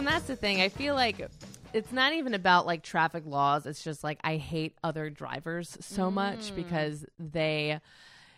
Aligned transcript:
and 0.00 0.08
that's 0.08 0.26
the 0.26 0.36
thing. 0.36 0.60
I 0.60 0.68
feel 0.68 0.94
like 0.94 1.28
it's 1.72 1.92
not 1.92 2.12
even 2.12 2.34
about 2.34 2.66
like 2.66 2.82
traffic 2.82 3.24
laws. 3.26 3.66
It's 3.66 3.82
just 3.84 4.02
like 4.02 4.18
I 4.24 4.36
hate 4.36 4.76
other 4.82 5.10
drivers 5.10 5.76
so 5.80 6.10
much 6.10 6.54
because 6.56 7.04
they 7.18 7.80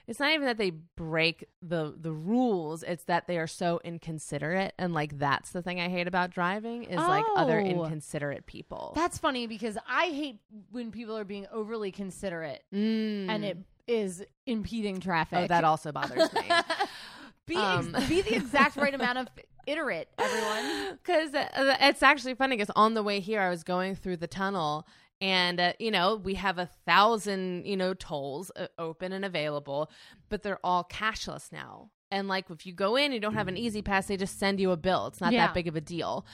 it's 0.09 0.19
not 0.19 0.33
even 0.33 0.47
that 0.47 0.59
they 0.59 0.71
break 0.71 1.49
the 1.63 1.95
the 1.97 2.13
rules, 2.13 2.83
it's 2.83 3.05
that 3.05 3.27
they 3.29 3.39
are 3.39 3.47
so 3.47 3.81
inconsiderate 3.85 4.75
and 4.79 4.93
like 4.93 5.19
that's 5.19 5.51
the 5.51 5.63
thing 5.63 5.81
I 5.81 5.89
hate 5.89 6.09
about 6.09 6.31
driving 6.31 6.85
is 6.85 6.97
like 6.99 7.25
other 7.37 7.61
Oh. 7.61 7.65
inconsiderate 7.65 8.45
people. 8.47 8.93
That's 8.97 9.17
funny 9.19 9.47
because 9.47 9.79
I 9.89 10.07
hate 10.07 10.41
when 10.73 10.91
people 10.91 11.17
are 11.17 11.25
being 11.25 11.47
overly 11.53 11.93
considerate 11.93 12.65
Mm. 12.75 13.29
and 13.29 13.45
it 13.45 13.59
is 13.87 14.25
impeding 14.47 15.01
traffic. 15.01 15.39
Oh, 15.39 15.47
that 15.47 15.65
also 15.65 15.93
bothers 15.93 16.33
me. 16.33 16.43
be, 17.47 17.57
ex- 17.57 17.87
um, 17.87 17.97
be 18.09 18.23
the 18.23 18.35
exact 18.37 18.77
right 18.85 18.95
amount 18.95 19.19
of 19.19 19.29
iterate, 19.67 20.09
everyone. 20.19 20.99
Because 21.03 21.35
uh, 21.35 21.77
it's 21.81 22.03
actually 22.03 22.35
funny 22.35 22.57
because 22.57 22.71
on 22.77 22.95
the 22.95 23.03
way 23.03 23.19
here, 23.21 23.41
I 23.41 23.49
was 23.51 23.65
going 23.65 23.95
through 23.97 24.19
the 24.19 24.27
tunnel. 24.27 24.87
And, 25.21 25.61
uh, 25.61 25.73
you 25.79 25.91
know, 25.91 26.17
we 26.17 26.35
have 26.35 26.59
a 26.59 26.69
thousand, 26.85 27.65
you 27.67 27.77
know, 27.77 27.95
tolls 27.95 28.51
uh, 28.57 28.67
open 28.79 29.13
and 29.13 29.25
available, 29.25 29.91
but 30.29 30.43
they're 30.43 30.59
all 30.65 30.85
cashless 30.85 31.51
now. 31.53 31.91
And, 32.11 32.29
like, 32.29 32.51
if 32.51 32.67
you 32.67 32.73
go 32.73 32.97
in, 32.97 33.13
you 33.13 33.21
don't 33.21 33.35
have 33.35 33.49
an 33.49 33.57
E-ZPass, 33.57 34.07
they 34.09 34.17
just 34.17 34.39
send 34.39 34.61
you 34.61 34.71
a 34.73 34.77
bill. 34.77 35.07
It's 35.07 35.21
not 35.21 35.33
Yeah. 35.33 35.47
that 35.47 35.55
big 35.55 35.69
of 35.69 35.77
a 35.77 35.81
deal. 35.81 36.27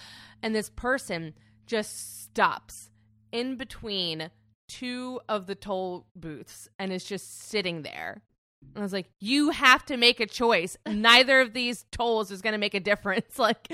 And 0.42 0.54
this 0.54 0.70
person 0.70 1.34
just 1.66 2.22
stops 2.24 2.90
in 3.30 3.56
between 3.56 4.30
two 4.68 5.20
of 5.28 5.46
the 5.46 5.54
toll 5.54 6.06
booths 6.16 6.68
and 6.78 6.92
is 6.92 7.04
just 7.04 7.42
sitting 7.42 7.82
there. 7.82 8.22
And 8.62 8.78
I 8.78 8.80
was 8.82 8.92
like, 8.92 9.08
you 9.20 9.50
have 9.50 9.84
to 9.86 9.96
make 9.96 10.20
a 10.20 10.26
choice. 10.26 10.76
Neither 10.86 11.40
of 11.40 11.52
these 11.52 11.84
tolls 11.90 12.30
is 12.30 12.42
going 12.42 12.52
to 12.52 12.58
make 12.58 12.74
a 12.74 12.80
difference. 12.80 13.38
Like, 13.38 13.72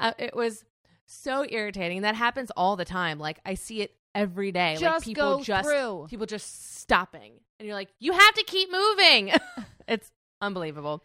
uh, 0.00 0.12
it 0.18 0.34
was 0.34 0.64
so 1.06 1.44
irritating. 1.48 2.02
That 2.02 2.14
happens 2.14 2.50
all 2.56 2.76
the 2.76 2.84
time. 2.84 3.18
Like, 3.18 3.38
I 3.46 3.54
see 3.54 3.80
it 3.82 3.94
every 4.14 4.52
day. 4.52 4.72
like, 4.72 4.80
Just 4.80 5.04
people 5.04 5.38
go 5.38 5.42
just 5.42 5.68
through. 5.68 6.06
people 6.10 6.26
just 6.26 6.78
stopping, 6.80 7.32
and 7.58 7.66
you're 7.66 7.76
like, 7.76 7.90
you 8.00 8.12
have 8.12 8.34
to 8.34 8.44
keep 8.44 8.70
moving. 8.72 9.32
it's 9.88 10.10
unbelievable. 10.40 11.04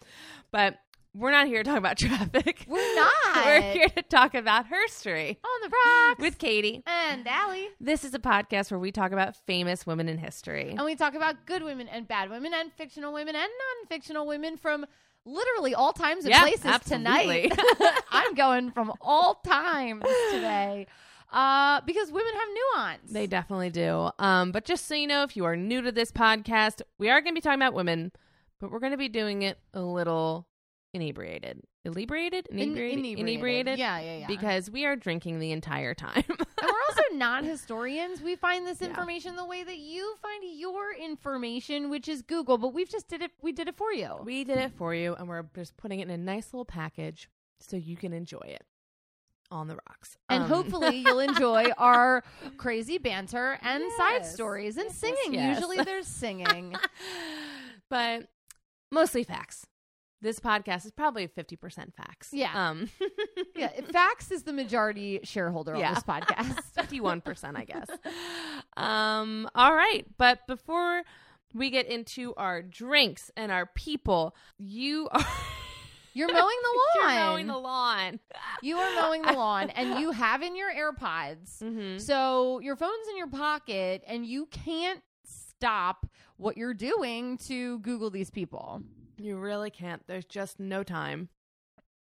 But 0.52 0.78
we're 1.18 1.32
not 1.32 1.48
here 1.48 1.64
to 1.64 1.70
talk 1.70 1.78
about 1.78 1.98
traffic. 2.00 2.66
We're 2.68 2.96
not. 2.96 3.46
we're 3.46 3.62
here 3.62 3.90
to 3.90 4.02
talk 4.04 4.36
about 4.36 4.66
herstory 4.70 5.38
On 5.44 5.62
the 5.70 5.70
rocks 5.86 6.20
with 6.22 6.38
Katie. 6.38 6.84
and 6.86 7.28
Allie. 7.28 7.70
This 7.80 8.04
is 8.04 8.14
a 8.14 8.20
podcast 8.20 8.72
where 8.72 8.80
we 8.80 8.92
talk 8.92 9.12
about 9.12 9.36
famous 9.36 9.86
women 9.88 10.08
in 10.10 10.18
history. 10.18 10.70
And 10.72 10.84
we 10.86 10.95
talk 10.95 11.14
about 11.16 11.45
good 11.45 11.64
women 11.64 11.88
and 11.88 12.08
bad 12.08 12.30
women 12.30 12.54
and 12.54 12.72
fictional 12.73 13.14
women 13.14 13.36
and 13.36 13.50
non-fictional 13.82 14.28
women 14.28 14.58
from 14.58 14.86
literally 15.26 15.73
all 15.76 15.92
times 15.94 16.23
and 16.26 16.32
Yeah, 16.34 16.42
places 16.42 16.66
absolutely. 16.66 17.50
tonight. 17.50 17.60
I'm 18.12 18.34
going 18.34 18.72
from 18.72 18.94
all 19.02 19.36
times 19.36 20.04
today. 20.32 20.88
Uh, 21.32 21.82
because 21.86 22.10
women 22.10 22.34
have 22.34 22.48
nuance. 22.76 23.12
They 23.12 23.28
definitely 23.28 23.70
do. 23.70 24.10
Um, 24.18 24.54
but 24.54 24.64
just 24.64 24.88
so 24.88 24.95
you 24.95 25.08
know, 25.08 25.23
if 25.23 25.36
you 25.36 25.44
are 25.44 25.58
new 25.58 25.82
to 25.82 25.92
this 25.92 26.10
podcast, 26.12 26.82
we 26.98 27.10
are 27.10 27.20
going 27.20 27.34
to 27.34 27.38
be 27.38 27.42
talking 27.42 27.60
about 27.60 27.73
women, 27.73 28.14
but 28.62 28.72
we're 28.72 28.80
going 28.80 28.94
to 28.94 28.98
be 28.98 29.10
doing 29.10 29.42
it 29.42 29.60
a 29.73 29.82
little 29.82 30.48
inebriated. 30.94 31.62
Inebriated? 31.86 32.48
In- 32.48 32.60
Inebriated? 32.60 33.20
inebriated. 33.20 33.80
Yeah, 33.80 34.00
yeah, 34.00 34.18
yeah. 34.20 34.28
Because 34.28 34.70
we 34.70 34.86
are 34.86 34.96
drinking 34.96 35.40
the 35.40 35.52
entire 35.52 35.94
time. 35.94 36.24
and 36.28 36.38
we're 36.62 36.82
also 36.90 37.02
not 37.14 37.44
historians. 37.44 38.22
We 38.22 38.36
find 38.36 38.66
this 38.66 38.82
Yeah. 38.82 38.88
information 38.88 39.36
the 39.36 39.46
way 39.46 39.64
that 39.64 39.78
you 39.78 40.16
find 40.22 40.44
your 40.60 40.94
information, 40.94 41.90
which 41.90 42.08
is 42.08 42.22
Google. 42.22 42.58
But 42.58 42.74
we've 42.74 42.90
just 42.90 43.08
did 43.08 43.22
it. 43.22 43.32
We 43.42 43.52
did 43.52 43.68
it 43.68 43.76
for 43.76 43.92
you. 43.94 44.18
we 44.24 44.44
did 44.44 44.58
it 44.58 44.72
for 44.78 44.94
you, 44.94 45.16
and 45.16 45.28
we're 45.28 45.44
just 45.56 45.78
putting 45.78 46.00
it 46.00 46.04
in 46.04 46.12
a 46.12 46.18
nice 46.18 46.54
little 46.54 46.66
package 46.66 47.30
so 47.60 47.78
you 47.78 47.95
can 47.95 48.11
enjoy 48.14 48.44
it 48.45 48.64
on 49.50 49.67
the 49.70 49.76
rocks. 49.88 50.17
and 50.30 50.44
Um, 50.44 50.50
hopefully 50.50 50.98
you'll 50.98 51.20
enjoy 51.22 51.70
our 51.78 52.22
crazy 52.58 52.98
banter 52.98 53.58
and 53.61 53.82
side 53.98 54.26
stories 54.26 54.76
and 54.76 54.88
Yes, 54.88 54.98
singing. 54.98 55.34
yes. 55.34 55.56
Usually 55.56 55.78
there's 55.78 56.06
singing. 56.08 56.76
but 57.90 58.28
mostly 58.92 59.23
facts. 59.23 59.66
This 60.22 60.39
podcast 60.39 60.86
is 60.86 60.92
probably 60.92 61.28
50% 61.28 61.94
facts. 61.94 62.30
Yeah. 62.32 62.70
Um, 62.70 62.89
yeah, 63.55 63.70
Fax 63.92 64.32
is 64.32 64.44
the 64.44 64.54
majority 64.54 65.20
shareholder 65.23 65.76
on 65.76 65.82
this 65.94 66.04
podcast. 66.04 66.60
51%, 66.78 67.55
I 67.55 67.64
guess. 67.66 67.88
Um, 68.76 69.48
all 69.54 69.76
right. 69.76 70.05
But 70.17 70.48
before 70.48 71.04
we 71.54 71.70
get 71.70 71.86
into 71.88 72.33
our 72.36 72.61
drinks 72.61 73.30
and 73.38 73.52
our 73.52 73.67
people, 73.67 74.36
you 74.58 75.08
are 75.11 75.26
You're 76.14 76.34
mowing 76.34 76.58
the 76.64 77.04
lawn. 77.04 77.14
You're 77.14 77.26
mowing 77.26 77.48
the 77.48 77.58
lawn. 77.58 78.20
You 78.64 78.78
are 78.78 78.95
mowing 78.95 79.22
the 79.22 79.34
lawn, 79.34 79.70
and 79.70 79.99
you 79.99 80.10
have 80.10 80.42
in 80.42 80.55
your 80.55 80.72
AirPods. 80.72 81.61
Mhm. 81.61 82.02
So 82.02 82.60
your 82.60 82.76
phone's 82.76 83.08
in 83.11 83.17
your 83.17 83.28
pocket, 83.28 84.04
and 84.08 84.26
you 84.26 84.48
can't 84.48 85.04
stop 85.23 86.08
what 86.38 86.58
you're 86.58 86.73
doing 86.73 87.38
to 87.39 87.78
Google 87.80 88.10
these 88.10 88.32
people. 88.32 88.82
You 89.17 89.38
really 89.38 89.70
can't. 89.70 90.05
There's 90.08 90.26
just 90.26 90.60
no 90.60 90.83
time 90.83 91.30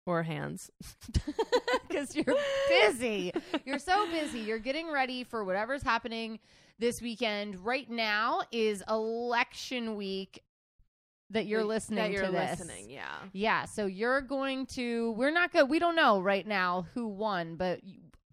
or 0.06 0.24
hands. 0.24 0.72
because 1.88 2.16
you're 2.16 2.36
busy. 2.70 3.34
You're 3.66 3.80
so 3.80 4.10
busy. 4.10 4.40
You're 4.40 4.60
getting 4.60 4.92
ready 4.92 5.24
for 5.24 5.44
whatever's 5.44 5.84
happening 5.84 6.40
this 6.80 7.02
weekend. 7.02 7.66
Right 7.66 7.90
now 7.90 8.42
is 8.52 8.84
election 8.90 9.96
week 9.96 10.44
that 11.30 11.48
you're 11.48 11.64
listening 11.64 11.98
that 11.98 12.12
you're 12.12 12.26
to 12.26 12.32
this. 12.32 12.60
listening. 12.60 12.90
Yeah. 12.90 13.16
Yeah, 13.34 13.66
so 13.66 13.86
you're 13.86 14.22
going 14.22 14.66
to. 14.68 15.12
We're 15.12 15.32
not 15.32 15.52
good. 15.52 15.70
We 15.70 15.80
don't 15.80 15.96
know 15.96 16.22
right 16.22 16.46
now 16.46 16.86
who 16.94 17.08
won, 17.08 17.56
but 17.56 17.80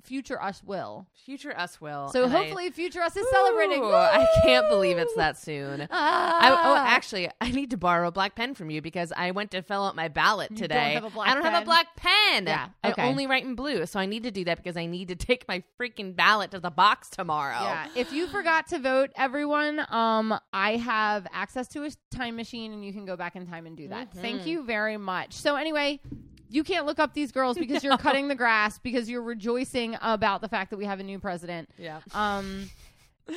future 0.09 0.43
us 0.43 0.65
will. 0.65 1.07
Future 1.25 1.57
us 1.57 1.81
will. 1.81 2.09
So 2.09 2.25
and 2.25 2.35
I- 2.35 2.39
hopefully, 2.39 2.71
future 2.71 3.03
us 3.03 3.15
is 3.17 3.29
celebrating. 3.31 3.83
Ooh, 3.83 3.93
I 3.93 4.27
can't 4.43 4.69
believe 4.69 4.97
it's 4.97 5.15
that 5.15 5.37
soon. 5.37 5.87
Ah. 5.91 6.39
I, 6.41 6.51
oh, 6.51 6.77
actually, 6.77 7.29
I 7.41 7.51
need 7.51 7.71
to 7.71 7.77
borrow 7.77 8.09
a 8.09 8.11
black 8.11 8.35
pen 8.35 8.55
from 8.55 8.71
you 8.71 8.81
because 8.81 9.13
I 9.15 9.33
went 9.33 9.51
to 9.51 9.63
fill 9.63 9.85
out 9.85 9.95
my 9.95 10.09
ballot 10.09 10.57
today. 10.57 10.95
don't 10.95 11.03
have 11.03 11.05
a 11.05 11.11
black 11.11 11.29
I 11.29 11.35
don't 11.35 11.45
have 11.45 11.63
a 11.63 11.65
black 11.65 11.95
pen. 11.97 12.47
Yeah, 12.47 12.69
okay. 12.85 13.03
I 13.03 13.09
only 13.09 13.27
write 13.27 13.45
in 13.45 13.55
blue, 13.55 13.85
so 13.87 14.01
I 14.01 14.07
need 14.07 14.23
to 14.23 14.31
do 14.31 14.45
that 14.47 14.57
because 14.57 14.77
I 14.77 14.87
need 14.87 15.09
to 15.09 15.17
take 15.29 15.47
my 15.47 15.63
freaking 15.79 16.17
ballot 16.17 16.53
to 16.53 16.61
the 16.61 16.71
box 16.71 17.11
tomorrow. 17.11 17.61
Yeah. 17.61 17.89
If 17.95 18.13
you 18.13 18.27
forgot 18.29 18.69
to 18.69 18.79
vote, 18.79 19.11
everyone, 19.17 19.85
um, 19.91 20.39
I 20.53 20.77
have 20.77 21.27
access 21.33 21.69
to 21.69 21.85
a 21.85 21.91
time 22.11 22.37
machine 22.37 22.73
and 22.73 22.85
you 22.85 22.93
can 22.93 23.05
go 23.05 23.17
back 23.17 23.37
in 23.37 23.47
time 23.47 23.67
and 23.67 23.77
do 23.77 23.89
that. 23.89 24.15
Thank 24.15 24.47
you 24.47 24.65
very 24.65 24.97
much. 24.97 25.35
So 25.35 25.57
anyway, 25.57 26.01
you 26.49 26.65
can't 26.65 26.87
look 26.87 26.99
up 26.99 27.15
these 27.15 27.33
girls 27.33 27.59
because 27.59 27.85
you're 27.85 27.97
cutting 27.99 28.29
the 28.29 28.35
grass 28.35 28.79
because 28.79 29.09
you're 29.09 29.23
rejoicing 29.23 29.97
about 30.01 30.41
the 30.41 30.49
fact 30.49 30.71
that 30.71 30.77
we 30.77 30.85
have 30.85 31.01
a 31.01 31.05
new 31.05 31.19
president. 31.19 31.69
Yeah. 31.79 32.01
Um, 32.15 32.71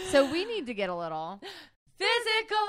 so 0.09 0.31
we 0.31 0.45
need 0.45 0.67
to 0.67 0.73
get 0.73 0.89
a 0.89 0.95
little. 0.95 1.39
Physical, 1.97 2.67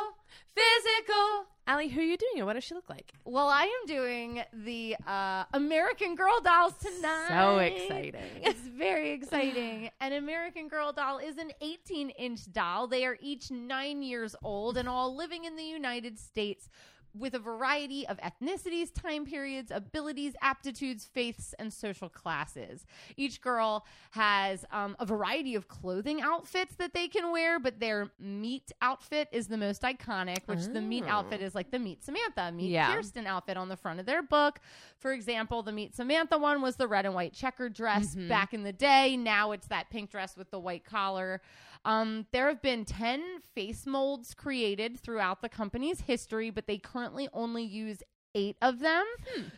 physical. 0.55 1.47
Allie, 1.67 1.89
who 1.89 2.01
are 2.01 2.05
you 2.05 2.17
doing? 2.17 2.45
What 2.45 2.55
does 2.55 2.65
she 2.65 2.75
look 2.75 2.91
like? 2.91 3.13
Well, 3.25 3.47
I 3.47 3.63
am 3.63 3.87
doing 3.87 4.43
the 4.53 4.97
uh, 5.07 5.45
American 5.55 6.17
Girl 6.17 6.41
dolls 6.43 6.75
tonight. 6.81 7.29
So 7.29 7.59
exciting. 7.59 8.21
It's 8.43 8.61
very 8.61 9.13
exciting. 9.13 9.89
An 10.01 10.13
American 10.13 10.67
Girl 10.67 10.93
doll 10.93 11.19
is 11.19 11.39
an 11.39 11.53
18 11.61 12.11
inch 12.11 12.51
doll. 12.53 12.89
They 12.89 13.07
are 13.07 13.17
each 13.21 13.53
nine 13.53 14.03
years 14.03 14.35
old 14.43 14.77
and 14.77 14.89
all 14.89 15.15
living 15.15 15.45
in 15.45 15.55
the 15.55 15.63
United 15.63 16.19
States 16.19 16.69
with 17.15 17.35
a 17.35 17.39
variety 17.39 18.07
of 18.09 18.19
ethnicities, 18.19 18.93
time 18.95 19.25
periods, 19.27 19.71
abilities, 19.71 20.35
aptitudes, 20.41 21.05
faiths, 21.05 21.55
and 21.59 21.73
social 21.73 22.09
classes. 22.09 22.87
Each 23.17 23.41
girl 23.41 23.85
has 24.13 24.65
um, 24.73 24.97
a 24.99 25.07
variety 25.07 25.55
of 25.55 25.69
clothing 25.69 26.21
outfits 26.23 26.75
that 26.77 26.95
they 26.95 27.09
can 27.09 27.31
wear, 27.33 27.59
but 27.59 27.81
their 27.81 28.11
meet 28.19 28.73
outfit 28.81 29.29
is 29.33 29.49
the 29.49 29.57
most 29.59 29.83
iconic, 29.83 30.39
which 30.47 30.65
the 30.73 30.81
meet 30.81 31.05
Oh. 31.07 31.11
outfit 31.11 31.43
is 31.43 31.55
like 31.55 31.71
the 31.71 31.79
Meet 31.79 32.05
Samantha, 32.05 32.53
Meet 32.53 32.71
Yeah. 32.71 32.95
Kirsten 32.95 33.27
outfit 33.27 33.57
on 33.57 33.69
the 33.69 33.77
front 33.77 33.99
of 34.01 34.07
their 34.07 34.23
book. 34.23 34.61
For 34.99 35.13
example, 35.13 35.63
the 35.63 35.73
Meet 35.73 35.95
Samantha 35.95 36.39
one 36.39 36.63
was 36.63 36.77
the 36.77 36.87
red 36.89 37.05
and 37.07 37.15
white 37.15 37.33
checkered 37.33 37.73
dress 37.75 38.15
Mhm. 38.15 38.29
back 38.29 38.55
in 38.55 38.63
the 38.63 38.73
day. 38.73 39.17
Now 39.17 39.53
it's 39.53 39.67
that 39.67 39.91
pink 39.91 40.11
dress 40.11 40.37
with 40.37 40.51
the 40.51 40.59
white 40.61 40.85
collar. 40.85 41.41
Um, 41.85 42.27
there 42.33 42.49
have 42.49 42.63
been 42.63 42.85
10 42.85 43.41
face 43.55 43.87
molds 43.87 44.35
created 44.35 44.99
throughout 45.01 45.43
the 45.43 45.49
company's 45.49 46.03
history, 46.03 46.51
but 46.51 46.67
they 46.67 46.79
currently 46.79 47.29
only 47.33 47.65
use 47.65 48.03
eight 48.35 48.57
of 48.63 48.79
them. 48.81 49.05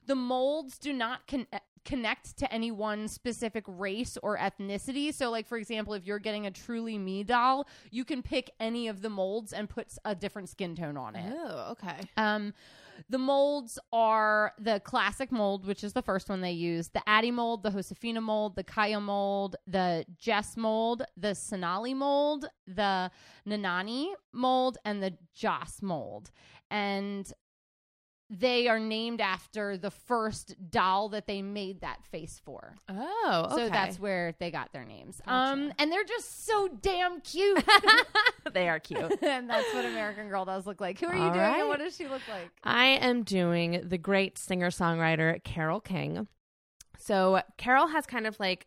The 0.07 0.15
molds 0.15 0.79
do 0.79 0.93
not 0.93 1.27
con- 1.27 1.47
connect 1.85 2.37
to 2.39 2.53
any 2.53 2.71
one 2.71 3.09
specific 3.09 3.65
race 3.69 4.17
or 4.23 4.39
ethnicity. 4.39 5.13
So, 5.13 5.31
like, 5.31 5.47
for 5.47 5.59
example, 5.59 5.95
if 5.95 6.07
you're 6.07 6.19
getting 6.19 6.47
a 6.47 6.51
truly 6.51 6.99
me 6.99 7.25
doll, 7.25 7.69
you 7.91 8.05
can 8.05 8.23
pick 8.23 8.51
any 8.59 8.89
of 8.89 9.03
the 9.03 9.11
molds 9.11 9.53
and 9.53 9.69
put 9.69 9.89
a 10.05 10.15
different 10.15 10.49
skin 10.49 10.75
tone 10.75 10.97
on 10.97 11.15
it. 11.15 11.33
Oh, 11.37 11.73
okay. 11.73 12.01
Um, 12.17 12.55
the 13.09 13.19
molds 13.19 13.79
are 13.93 14.53
the 14.59 14.81
classic 14.81 15.31
mold, 15.33 15.67
which 15.67 15.85
is 15.85 15.93
the 15.93 16.03
first 16.03 16.29
one 16.29 16.41
they 16.41 16.53
use, 16.53 16.89
the 16.89 17.03
Addy 17.09 17.31
mold, 17.31 17.63
the 17.63 17.71
Josefina 17.71 18.21
mold, 18.21 18.57
the 18.57 18.65
Kaya 18.65 19.01
mold, 19.01 19.57
the 19.67 20.05
Jess 20.19 20.57
mold, 20.57 21.03
the 21.17 21.35
Sonali 21.35 21.95
mold, 21.95 22.47
the 22.67 23.11
Nanani 23.47 24.09
mold, 24.33 24.79
and 24.85 25.03
the 25.03 25.15
Joss 25.35 25.83
mold. 25.83 26.31
And 26.71 27.31
they 28.39 28.69
are 28.69 28.81
named 28.81 29.21
after 29.21 29.77
the 29.77 29.91
first 29.91 30.57
doll 30.71 31.09
that 31.11 31.27
they 31.27 31.43
made 31.43 31.81
that 31.83 32.05
face 32.11 32.41
for. 32.45 32.75
Oh, 32.89 33.49
okay. 33.53 33.55
So 33.55 33.69
that's 33.69 33.99
where 34.01 34.35
they 34.41 34.51
got 34.51 34.73
their 34.73 34.85
names. 34.85 35.21
Gotcha. 35.25 35.53
Um, 35.53 35.73
and 35.79 35.93
they're 35.93 36.05
just 36.05 36.47
so 36.47 36.69
damn 36.69 37.21
cute. 37.21 37.65
they 38.53 38.69
are 38.69 38.81
cute. 38.81 39.19
and 39.23 39.49
that's 39.49 39.73
what 39.73 39.85
American 39.85 40.29
Girl 40.29 40.45
dolls 40.45 40.67
look 40.67 40.81
like. 40.81 40.99
Who 40.99 41.07
are 41.07 41.15
you 41.15 41.21
doing 41.21 41.35
right. 41.35 41.61
and 41.61 41.69
what 41.69 41.79
does 41.79 41.97
she 41.97 42.09
look 42.09 42.23
like? 42.29 42.51
I 42.65 42.87
am 42.87 43.23
doing 43.23 43.83
the 43.85 43.99
great 43.99 44.37
singer 44.37 44.71
songwriter 44.71 45.43
Carole 45.45 45.81
King. 45.81 46.27
So 46.99 47.43
Carol 47.57 47.89
has 47.89 48.07
kind 48.07 48.27
of 48.27 48.39
like 48.41 48.67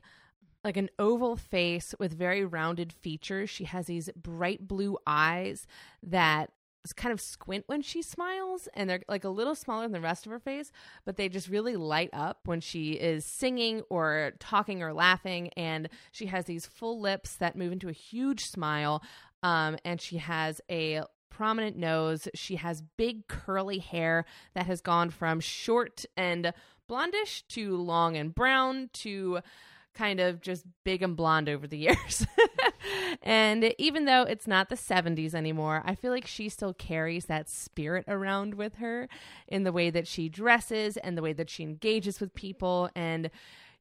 like 0.63 0.77
an 0.77 0.89
oval 0.99 1.35
face 1.35 1.95
with 1.99 2.11
very 2.11 2.43
rounded 2.43 2.91
features. 2.91 3.49
She 3.49 3.63
has 3.65 3.85
these 3.85 4.09
bright 4.15 4.67
blue 4.67 4.97
eyes 5.05 5.65
that 6.03 6.51
kind 6.93 7.13
of 7.13 7.21
squint 7.21 7.63
when 7.67 7.81
she 7.81 8.01
smiles 8.01 8.67
and 8.73 8.89
they're 8.89 9.01
like 9.07 9.23
a 9.23 9.29
little 9.29 9.55
smaller 9.55 9.83
than 9.83 9.91
the 9.91 10.01
rest 10.01 10.25
of 10.25 10.31
her 10.31 10.39
face, 10.39 10.71
but 11.05 11.17
they 11.17 11.29
just 11.29 11.49
really 11.49 11.75
light 11.75 12.09
up 12.13 12.39
when 12.45 12.61
she 12.61 12.91
is 12.91 13.25
singing 13.25 13.83
or 13.89 14.33
talking 14.39 14.81
or 14.83 14.93
laughing 14.93 15.49
and 15.57 15.89
she 16.11 16.27
has 16.27 16.45
these 16.45 16.65
full 16.65 16.99
lips 16.99 17.35
that 17.35 17.55
move 17.55 17.71
into 17.71 17.89
a 17.89 17.93
huge 17.93 18.45
smile 18.45 19.03
um, 19.43 19.77
and 19.85 20.01
she 20.01 20.17
has 20.17 20.61
a 20.69 21.03
prominent 21.29 21.77
nose. 21.77 22.27
She 22.33 22.55
has 22.55 22.81
big 22.81 23.27
curly 23.27 23.77
hair 23.77 24.25
that 24.55 24.65
has 24.65 24.81
gone 24.81 25.11
from 25.11 25.39
short 25.39 26.05
and 26.15 26.51
blondish 26.89 27.43
to 27.49 27.77
long 27.77 28.17
and 28.17 28.33
brown 28.33 28.89
to 28.93 29.39
kind 29.93 30.19
of 30.19 30.41
just 30.41 30.65
big 30.83 31.01
and 31.03 31.15
blonde 31.15 31.49
over 31.49 31.67
the 31.67 31.77
years. 31.77 32.25
And 33.21 33.73
even 33.77 34.05
though 34.05 34.23
it's 34.23 34.47
not 34.47 34.69
the 34.69 34.75
70s 34.75 35.33
anymore, 35.33 35.81
I 35.85 35.95
feel 35.95 36.11
like 36.11 36.27
she 36.27 36.49
still 36.49 36.73
carries 36.73 37.25
that 37.25 37.49
spirit 37.49 38.05
around 38.07 38.53
with 38.55 38.75
her 38.75 39.07
in 39.47 39.63
the 39.63 39.71
way 39.71 39.89
that 39.89 40.07
she 40.07 40.29
dresses 40.29 40.97
and 40.97 41.17
the 41.17 41.21
way 41.21 41.33
that 41.33 41.49
she 41.49 41.63
engages 41.63 42.19
with 42.19 42.33
people. 42.35 42.89
And 42.95 43.29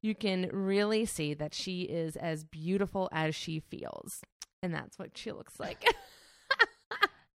you 0.02 0.14
can 0.14 0.48
really 0.52 1.04
see 1.06 1.34
that 1.34 1.54
she 1.54 1.82
is 1.82 2.16
as 2.16 2.44
beautiful 2.44 3.08
as 3.12 3.34
she 3.34 3.60
feels. 3.60 4.22
And 4.62 4.74
that's 4.74 4.98
what 4.98 5.16
she 5.16 5.32
looks 5.32 5.58
like. 5.60 5.84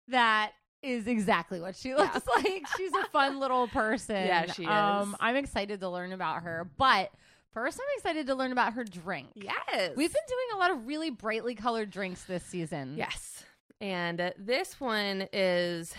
That 0.08 0.54
is 0.82 1.08
exactly 1.08 1.60
what 1.62 1.76
she 1.76 1.94
looks 1.94 2.26
like. 2.36 2.64
She's 2.78 2.92
a 2.94 3.06
fun 3.12 3.40
little 3.40 3.68
person. 3.74 4.16
Yeah, 4.16 4.52
she 4.52 4.66
Um, 4.66 5.10
is. 5.12 5.16
I'm 5.20 5.36
excited 5.36 5.82
to 5.82 5.90
learn 5.90 6.14
about 6.14 6.42
her, 6.44 6.68
but 6.78 7.12
first, 7.54 7.80
I'm 7.80 7.86
excited 7.98 8.28
to 8.28 8.36
learn 8.36 8.52
about 8.52 8.74
her 8.74 8.84
drink. 8.84 9.30
yes. 9.36 9.92
We've 9.96 10.12
been 10.14 10.22
doing 10.28 10.48
a 10.56 10.58
lot 10.58 10.72
of 10.72 10.88
really 10.88 11.10
brightly 11.10 11.56
colored 11.56 11.90
drinks 11.92 12.24
this 12.24 12.44
season. 12.44 12.96
Yes. 12.98 13.44
And 13.82 14.20
uh, 14.20 14.32
this 14.38 14.80
one 14.80 15.28
is 15.32 15.94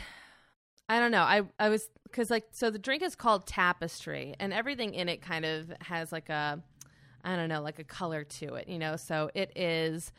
I 0.89 0.99
don't 0.99 1.13
know. 1.13 1.23
I 1.23 1.43
I 1.59 1.69
was 1.69 1.89
cuz 2.13 2.31
like 2.31 2.45
so 2.51 2.71
the 2.71 2.79
drink 2.79 3.03
is 3.03 3.15
called 3.15 3.47
Tapestry 3.47 4.35
and 4.41 4.53
everything 4.53 4.93
in 4.95 5.09
it 5.09 5.23
kind 5.23 5.45
of 5.45 5.73
has 5.81 6.13
like 6.13 6.29
a 6.29 6.63
I 7.23 7.37
don't 7.37 7.49
know, 7.49 7.61
like 7.63 7.79
a 7.79 7.85
color 7.85 8.25
to 8.25 8.55
it, 8.55 8.69
you 8.69 8.79
know. 8.79 8.97
So 8.97 9.31
it 9.35 9.53
is 9.57 10.13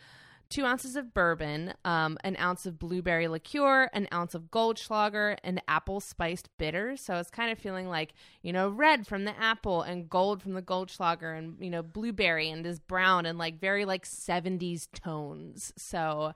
two 0.52 0.66
ounces 0.66 0.96
of 0.96 1.14
bourbon, 1.14 1.74
um, 1.86 2.18
an 2.24 2.36
ounce 2.38 2.66
of 2.68 2.78
blueberry 2.78 3.28
liqueur, 3.28 3.90
an 3.94 4.08
ounce 4.14 4.36
of 4.36 4.52
Goldschlager, 4.52 5.38
and 5.44 5.62
apple 5.68 6.00
spiced 6.00 6.50
bitters. 6.58 7.02
So 7.02 7.16
it's 7.16 7.32
kind 7.32 7.52
of 7.52 7.58
feeling 7.58 7.88
like, 7.90 8.14
you 8.44 8.54
know, 8.54 8.70
red 8.70 9.08
from 9.08 9.24
the 9.26 9.36
apple 9.40 9.82
and 9.82 10.10
gold 10.10 10.44
from 10.44 10.54
the 10.54 10.62
Goldschlager 10.62 11.36
and, 11.36 11.56
you 11.60 11.70
know, 11.70 11.82
blueberry 11.82 12.50
and 12.50 12.66
is 12.66 12.80
brown 12.80 13.26
and 13.26 13.40
like 13.40 13.60
very 13.60 13.86
like 13.86 14.06
70s 14.06 14.88
tones. 14.94 15.74
So 15.78 16.34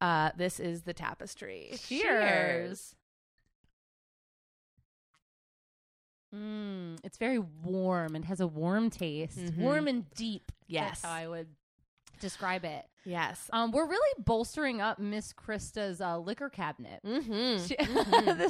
uh, 0.00 0.30
this 0.36 0.60
is 0.60 0.82
the 0.82 0.94
tapestry. 0.94 1.72
Cheers. 1.78 2.94
Mm, 6.34 6.98
it's 7.04 7.18
very 7.18 7.38
warm 7.38 8.14
and 8.14 8.24
has 8.26 8.40
a 8.40 8.46
warm 8.46 8.90
taste. 8.90 9.38
Mhm. 9.38 9.58
Warm 9.58 9.88
and 9.88 10.08
deep. 10.14 10.52
Yes. 10.66 11.00
That's 11.00 11.04
how 11.04 11.12
I 11.12 11.28
would 11.28 11.48
describe 12.20 12.64
it. 12.64 12.84
Yes. 13.04 13.48
Um, 13.52 13.70
we're 13.70 13.86
really 13.86 14.22
bolstering 14.24 14.80
up 14.80 14.98
Miss 14.98 15.32
Krista's 15.32 16.00
uh, 16.00 16.18
liquor 16.18 16.48
cabinet. 16.48 17.00
Mm-hmm. 17.06 17.64
She- 17.64 18.48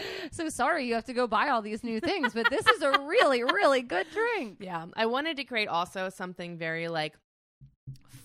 so 0.30 0.48
sorry 0.48 0.86
you 0.86 0.94
have 0.94 1.04
to 1.06 1.12
go 1.12 1.26
buy 1.26 1.48
all 1.48 1.62
these 1.62 1.82
new 1.82 1.98
things, 2.00 2.32
but 2.32 2.48
this 2.48 2.66
is 2.66 2.82
a 2.82 2.90
really, 3.00 3.42
really 3.42 3.82
good 3.82 4.06
drink. 4.12 4.58
Yeah. 4.68 4.86
I 4.96 5.06
wanted 5.06 5.36
to 5.38 5.44
create 5.44 5.68
also 5.68 6.10
something 6.10 6.58
very 6.58 6.88
like 6.88 7.14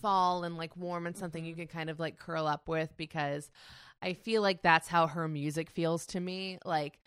fall 0.01 0.43
and 0.43 0.57
like 0.57 0.75
warm 0.75 1.07
and 1.07 1.15
something 1.17 1.45
you 1.45 1.55
could 1.55 1.69
kind 1.69 1.89
of 1.89 1.99
like 1.99 2.17
curl 2.17 2.45
up 2.45 2.67
with 2.67 2.95
because 2.97 3.49
I 4.03 4.13
feel 4.13 4.41
like 4.41 4.61
that's 4.61 4.87
how 4.87 5.07
her 5.07 5.27
music 5.27 5.69
feels 5.69 6.05
to 6.07 6.19
me. 6.19 6.59
Like 6.65 6.99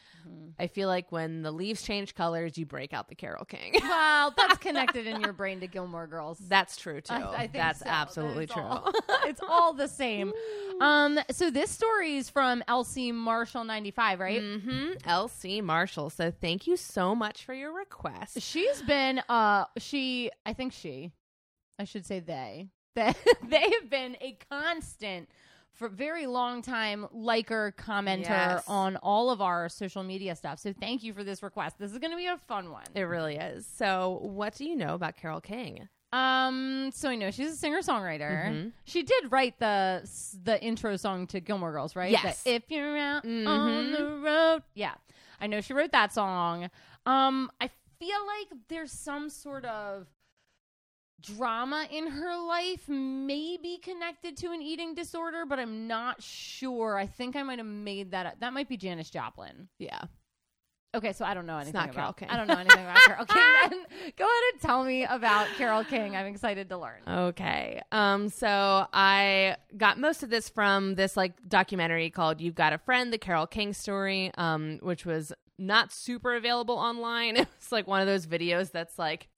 I 0.59 0.67
feel 0.67 0.89
like 0.89 1.13
when 1.13 1.43
the 1.43 1.53
leaves 1.53 1.83
change 1.83 2.15
colors, 2.17 2.59
you 2.59 2.67
break 2.67 2.93
out 2.93 3.09
the 3.09 3.15
Carole 3.15 3.45
King. 3.45 3.75
Well, 3.83 4.35
that's 4.37 4.59
connected 4.59 5.07
in 5.07 5.21
your 5.21 5.33
brain 5.41 5.61
to 5.61 5.67
Gilmore 5.69 6.07
Girls. 6.09 6.39
that's 6.39 6.77
true 6.77 7.01
too. 7.01 7.13
I- 7.15 7.33
I 7.35 7.39
think 7.41 7.53
that's 7.53 7.79
so. 7.81 7.87
absolutely 7.87 8.47
That 8.47 8.55
true. 8.55 8.63
all- 8.63 8.93
it's 9.25 9.41
all 9.47 9.73
the 9.73 9.87
same. 9.89 10.33
Um, 10.81 11.19
so 11.31 11.51
this 11.51 11.71
story 11.71 12.17
is 12.17 12.29
from 12.31 12.65
Elsie 12.67 13.13
Marshall 13.13 13.65
ninety 13.65 13.91
five, 13.93 14.19
right? 14.19 14.43
Mm-hmm. 14.43 15.09
LC 15.09 15.63
Marshall. 15.63 16.11
So 16.11 16.31
thank 16.33 16.67
you 16.67 16.77
so 16.77 17.15
much 17.15 17.45
for 17.45 17.55
your 17.55 17.73
request. 17.73 18.41
She's 18.41 18.83
been 18.83 19.21
uh 19.29 19.67
she 19.79 20.31
I 20.45 20.53
think 20.55 20.73
she 20.73 21.13
I 21.79 21.85
should 21.85 22.05
say 22.07 22.21
they 22.21 22.69
they 22.95 23.13
they 23.49 23.71
have 23.81 23.89
been 23.91 24.17
a 24.21 24.39
constant 24.51 25.29
for 25.76 25.87
a 25.87 25.90
very 25.90 26.26
long 26.26 26.62
time 26.62 27.06
liker 27.12 27.73
commenter 27.78 28.28
Yes. 28.28 28.64
on 28.67 28.96
all 28.96 29.31
of 29.31 29.40
our 29.40 29.69
social 29.69 30.02
media 30.02 30.34
stuff. 30.34 30.58
So 30.58 30.73
thank 30.73 31.02
you 31.02 31.12
for 31.12 31.23
this 31.23 31.43
request. 31.43 31.78
This 31.78 31.93
is 31.93 31.99
going 31.99 32.11
to 32.11 32.17
be 32.17 32.26
a 32.26 32.37
fun 32.38 32.70
one. 32.70 32.84
It 32.94 33.02
really 33.02 33.37
is. 33.37 33.67
So, 33.67 34.19
what 34.23 34.55
do 34.55 34.64
you 34.64 34.75
know 34.76 34.94
about 34.94 35.17
Carole 35.17 35.40
King? 35.40 35.88
Um 36.12 36.90
so 36.94 37.11
I 37.11 37.17
know 37.17 37.31
she's 37.32 37.52
a 37.52 37.56
singer-songwriter. 37.56 38.46
Mhm. 38.46 38.73
She 38.84 39.02
did 39.02 39.31
write 39.32 39.58
the 39.58 40.08
the 40.44 40.62
intro 40.62 40.96
song 40.96 41.26
to 41.28 41.40
Gilmore 41.40 41.73
Girls, 41.73 41.96
right? 41.96 42.12
Yes. 42.12 42.44
The, 42.44 42.55
if 42.55 42.70
you're 42.70 42.96
out 42.96 43.25
on 43.25 43.31
Mhm. 43.31 43.96
the 43.96 44.05
road. 44.25 44.62
Yeah. 44.75 44.94
I 45.40 45.49
know 45.49 45.61
she 45.61 45.73
wrote 45.75 45.93
that 45.93 46.12
song. 46.12 46.70
Um 47.06 47.50
I 47.61 47.70
feel 47.99 48.25
like 48.26 48.61
there's 48.69 48.93
some 48.93 49.28
sort 49.28 49.64
of 49.64 50.06
drama 51.21 51.87
in 51.91 52.07
her 52.09 52.37
life 52.47 52.89
may 52.89 53.57
be 53.61 53.79
connected 53.79 54.37
to 54.39 54.53
an 54.53 54.63
eating 54.63 54.95
disorder, 54.95 55.45
but 55.47 55.59
I'm 55.59 55.87
not 55.87 56.23
sure. 56.23 56.97
I 56.97 57.07
think 57.07 57.37
I 57.37 57.43
might 57.43 57.59
have 57.59 57.67
made 57.67 58.11
that 58.12 58.26
up. 58.26 58.40
That 58.40 58.52
might 58.52 58.69
be 58.69 58.76
Janis 58.76 59.11
Joplin. 59.11 59.69
Yeah. 59.79 60.02
Okay, 60.95 61.12
so 61.12 61.26
I 61.26 61.35
don't 61.35 61.45
know 61.45 61.59
It's 61.59 61.67
anything 61.67 61.81
not 61.81 61.93
Carol 61.93 62.09
about 62.11 62.17
King. 62.17 62.29
I 62.31 62.37
don't 62.38 62.47
know 62.47 62.55
anything 62.55 62.85
about 62.85 62.97
Carole 62.97 63.26
King. 63.26 63.43
Then 63.71 63.85
go 64.17 64.25
ahead 64.25 64.43
and 64.52 64.62
tell 64.62 64.85
me 64.85 65.05
about 65.05 65.49
Carole 65.59 65.85
King. 65.85 66.17
I'm 66.17 66.26
excited 66.26 66.69
to 66.71 66.79
learn. 66.79 67.00
Okay. 67.07 67.83
Um 67.93 68.29
so 68.29 68.87
I 68.93 69.57
got 69.76 69.99
most 69.99 70.23
of 70.23 70.31
this 70.31 70.49
from 70.49 70.95
this 70.95 71.17
like 71.17 71.35
documentary 71.49 72.09
called 72.11 72.40
You've 72.40 72.55
Got 72.55 72.73
a 72.73 72.79
Friend, 72.79 73.12
the 73.12 73.19
Carole 73.19 73.47
King 73.47 73.73
story, 73.75 74.31
um 74.38 74.79
which 74.81 75.05
was 75.05 75.33
not 75.59 75.93
super 75.93 76.35
available 76.35 76.76
online. 76.76 77.37
It's 77.59 77.73
like 77.73 77.87
one 77.87 78.00
of 78.00 78.07
those 78.07 78.26
videos 78.26 78.71
that's 78.71 78.99
like 78.99 79.29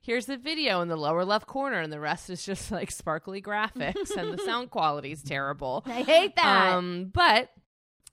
here's 0.00 0.26
the 0.26 0.36
video 0.36 0.80
in 0.80 0.88
the 0.88 0.96
lower 0.96 1.24
left 1.24 1.46
corner 1.46 1.80
and 1.80 1.92
the 1.92 2.00
rest 2.00 2.30
is 2.30 2.44
just 2.44 2.70
like 2.72 2.90
sparkly 2.90 3.40
graphics 3.42 4.16
and 4.16 4.32
the 4.32 4.42
sound 4.44 4.70
quality 4.70 5.12
is 5.12 5.22
terrible. 5.22 5.82
I 5.86 6.02
hate 6.02 6.36
that. 6.36 6.74
Um, 6.74 7.10
but 7.12 7.50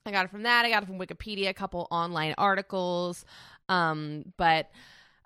I 0.04 0.10
got 0.10 0.24
it 0.24 0.30
from 0.30 0.44
that. 0.44 0.64
I 0.64 0.70
got 0.70 0.82
it 0.82 0.86
from 0.86 0.98
Wikipedia, 0.98 1.48
a 1.48 1.54
couple 1.54 1.88
online 1.90 2.34
articles. 2.38 3.24
Um, 3.68 4.32
but 4.36 4.70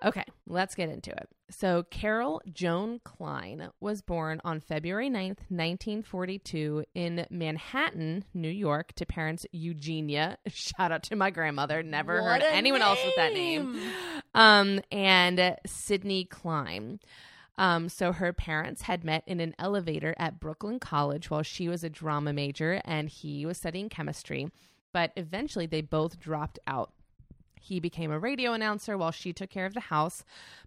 okay, 0.05 0.25
let's 0.47 0.75
get 0.75 0.89
into 0.89 1.11
it. 1.11 1.29
So, 1.51 1.85
Carol 1.91 2.41
Joan 2.53 3.01
Klein 3.03 3.71
was 3.81 4.03
born 4.03 4.41
on 4.45 4.61
February 4.61 5.11
9th, 5.11 5.41
1942, 5.49 6.85
in 6.95 7.27
Manhattan, 7.31 8.25
New 8.35 8.51
York, 8.51 8.93
to 8.95 9.07
parents 9.07 9.47
Eugenia. 9.51 10.39
Shout 10.49 10.93
out 10.93 11.03
to 11.05 11.17
my 11.17 11.31
grandmother. 11.31 11.83
Never 11.83 12.23
What 12.23 12.43
heard 12.43 12.43
anyone 12.43 12.83
else 12.83 13.01
with 13.05 13.17
that 13.17 13.33
name. 13.33 13.81
Um, 14.35 14.81
and 14.93 15.57
Sydney 15.67 16.25
Klein. 16.25 17.01
Um, 17.59 17.91
so 17.91 18.13
her 18.13 18.33
parents 18.33 18.83
had 18.83 19.05
met 19.05 19.23
in 19.27 19.39
an 19.39 19.55
elevator 19.59 20.15
at 20.19 20.41
Brooklyn 20.41 20.79
College 20.79 21.31
while 21.31 21.43
she 21.43 21.69
was 21.69 21.85
a 21.85 21.91
drama 21.91 22.33
major 22.33 22.81
and 22.87 23.09
he 23.09 23.45
was 23.45 23.59
studying 23.59 23.91
chemistry. 23.91 24.51
But 24.95 25.13
eventually 25.17 25.67
they 25.67 25.83
both 25.83 26.19
dropped 26.19 26.59
out. 26.67 26.93
He 27.61 27.81
became 27.81 28.11
a 28.11 28.19
radio 28.19 28.53
announcer 28.53 28.97
while 28.99 29.11
she 29.13 29.33
took 29.33 29.51
care 29.51 29.67
of 29.67 29.75
the 29.75 29.81
house. 29.81 30.25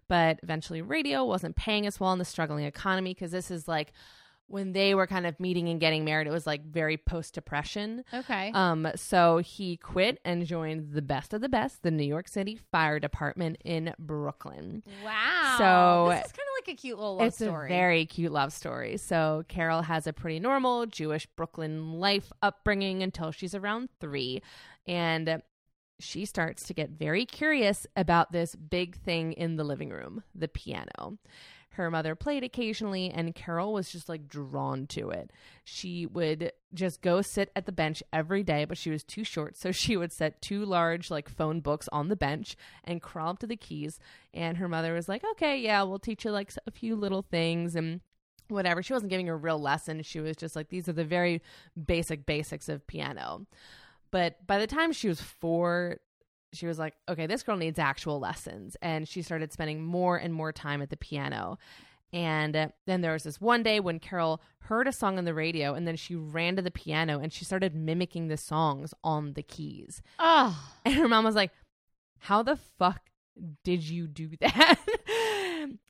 But 0.08 0.40
eventually, 0.42 0.82
radio 0.82 1.24
wasn't 1.24 1.56
paying 1.56 1.86
as 1.86 1.98
well 1.98 2.12
in 2.12 2.18
the 2.18 2.24
struggling 2.24 2.64
economy 2.64 3.14
because 3.14 3.32
this 3.32 3.50
is 3.50 3.66
like 3.68 3.92
when 4.46 4.72
they 4.72 4.94
were 4.94 5.06
kind 5.06 5.26
of 5.26 5.38
meeting 5.40 5.68
and 5.68 5.80
getting 5.80 6.04
married, 6.04 6.26
it 6.26 6.30
was 6.30 6.46
like 6.46 6.64
very 6.64 6.96
post 6.96 7.34
depression. 7.34 8.04
Okay. 8.12 8.50
Um, 8.54 8.86
so 8.94 9.38
he 9.38 9.76
quit 9.78 10.20
and 10.24 10.44
joined 10.46 10.92
the 10.92 11.02
best 11.02 11.32
of 11.32 11.40
the 11.40 11.48
best, 11.48 11.82
the 11.82 11.90
New 11.90 12.04
York 12.04 12.28
City 12.28 12.56
Fire 12.70 13.00
Department 13.00 13.56
in 13.64 13.94
Brooklyn. 13.98 14.82
wow. 15.04 15.54
so- 15.58 16.14
this 16.14 16.26
is 16.26 16.32
kind 16.32 16.46
of 16.46 16.66
like 16.66 16.74
a 16.74 16.80
cute 16.80 16.98
little 16.98 17.16
love 17.16 17.26
it's 17.28 17.36
story. 17.36 17.66
a 17.66 17.68
very 17.68 18.06
cute 18.06 18.32
love 18.32 18.52
story. 18.52 18.96
So 18.96 19.44
Carol 19.48 19.82
has 19.82 20.06
a 20.06 20.12
pretty 20.12 20.40
normal 20.40 20.86
Jewish 20.86 21.26
Brooklyn 21.36 21.94
life 21.94 22.30
upbringing 22.42 23.02
until 23.02 23.30
she's 23.30 23.54
around 23.54 23.88
three, 24.00 24.42
and 24.86 25.42
she 26.00 26.24
starts 26.24 26.64
to 26.64 26.74
get 26.74 26.90
very 26.90 27.24
curious 27.24 27.86
about 27.96 28.32
this 28.32 28.54
big 28.54 28.96
thing 28.96 29.32
in 29.32 29.56
the 29.56 29.64
living 29.64 29.90
room 29.90 30.22
the 30.34 30.48
piano. 30.48 31.18
Her 31.70 31.90
mother 31.90 32.14
played 32.14 32.44
occasionally, 32.44 33.10
and 33.10 33.34
Carol 33.34 33.72
was 33.72 33.90
just 33.90 34.08
like 34.08 34.28
drawn 34.28 34.86
to 34.88 35.10
it. 35.10 35.32
She 35.64 36.06
would 36.06 36.52
just 36.72 37.02
go 37.02 37.20
sit 37.20 37.50
at 37.56 37.66
the 37.66 37.72
bench 37.72 38.00
every 38.12 38.44
day, 38.44 38.64
but 38.64 38.78
she 38.78 38.90
was 38.90 39.02
too 39.02 39.24
short. 39.24 39.56
So 39.56 39.72
she 39.72 39.96
would 39.96 40.12
set 40.12 40.40
two 40.40 40.64
large, 40.64 41.10
like, 41.10 41.28
phone 41.28 41.58
books 41.60 41.88
on 41.90 42.08
the 42.08 42.16
bench 42.16 42.56
and 42.84 43.02
crawl 43.02 43.30
up 43.30 43.40
to 43.40 43.48
the 43.48 43.56
keys. 43.56 43.98
And 44.32 44.58
her 44.58 44.68
mother 44.68 44.94
was 44.94 45.08
like, 45.08 45.24
okay, 45.32 45.58
yeah, 45.58 45.82
we'll 45.82 45.98
teach 45.98 46.24
you 46.24 46.30
like 46.30 46.52
a 46.64 46.70
few 46.70 46.94
little 46.94 47.22
things. 47.22 47.74
And 47.74 48.00
whatever. 48.48 48.82
She 48.82 48.92
wasn't 48.92 49.10
giving 49.10 49.28
a 49.28 49.36
real 49.36 49.58
lesson. 49.58 50.02
She 50.02 50.20
was 50.20 50.36
just 50.36 50.54
like, 50.54 50.68
these 50.68 50.88
are 50.88 50.92
the 50.92 51.04
very 51.04 51.42
basic 51.82 52.26
basics 52.26 52.68
of 52.68 52.86
piano. 52.86 53.46
But 54.14 54.46
by 54.46 54.60
the 54.60 54.68
time 54.68 54.92
she 54.92 55.08
was 55.08 55.20
four, 55.20 55.96
she 56.52 56.66
was 56.68 56.78
like, 56.78 56.94
okay, 57.08 57.26
this 57.26 57.42
girl 57.42 57.56
needs 57.56 57.80
actual 57.80 58.20
lessons. 58.20 58.76
And 58.80 59.08
she 59.08 59.22
started 59.22 59.52
spending 59.52 59.82
more 59.84 60.16
and 60.16 60.32
more 60.32 60.52
time 60.52 60.80
at 60.82 60.90
the 60.90 60.96
piano. 60.96 61.58
And 62.12 62.70
then 62.86 63.00
there 63.00 63.12
was 63.12 63.24
this 63.24 63.40
one 63.40 63.64
day 63.64 63.80
when 63.80 63.98
Carol 63.98 64.40
heard 64.60 64.86
a 64.86 64.92
song 64.92 65.18
on 65.18 65.24
the 65.24 65.34
radio 65.34 65.74
and 65.74 65.84
then 65.84 65.96
she 65.96 66.14
ran 66.14 66.54
to 66.54 66.62
the 66.62 66.70
piano 66.70 67.18
and 67.18 67.32
she 67.32 67.44
started 67.44 67.74
mimicking 67.74 68.28
the 68.28 68.36
songs 68.36 68.94
on 69.02 69.32
the 69.32 69.42
keys. 69.42 70.00
Oh, 70.20 70.56
And 70.84 70.94
her 70.94 71.08
mom 71.08 71.24
was 71.24 71.34
like, 71.34 71.50
How 72.18 72.44
the 72.44 72.56
fuck 72.78 73.00
did 73.64 73.82
you 73.82 74.06
do 74.06 74.30
that? 74.40 74.78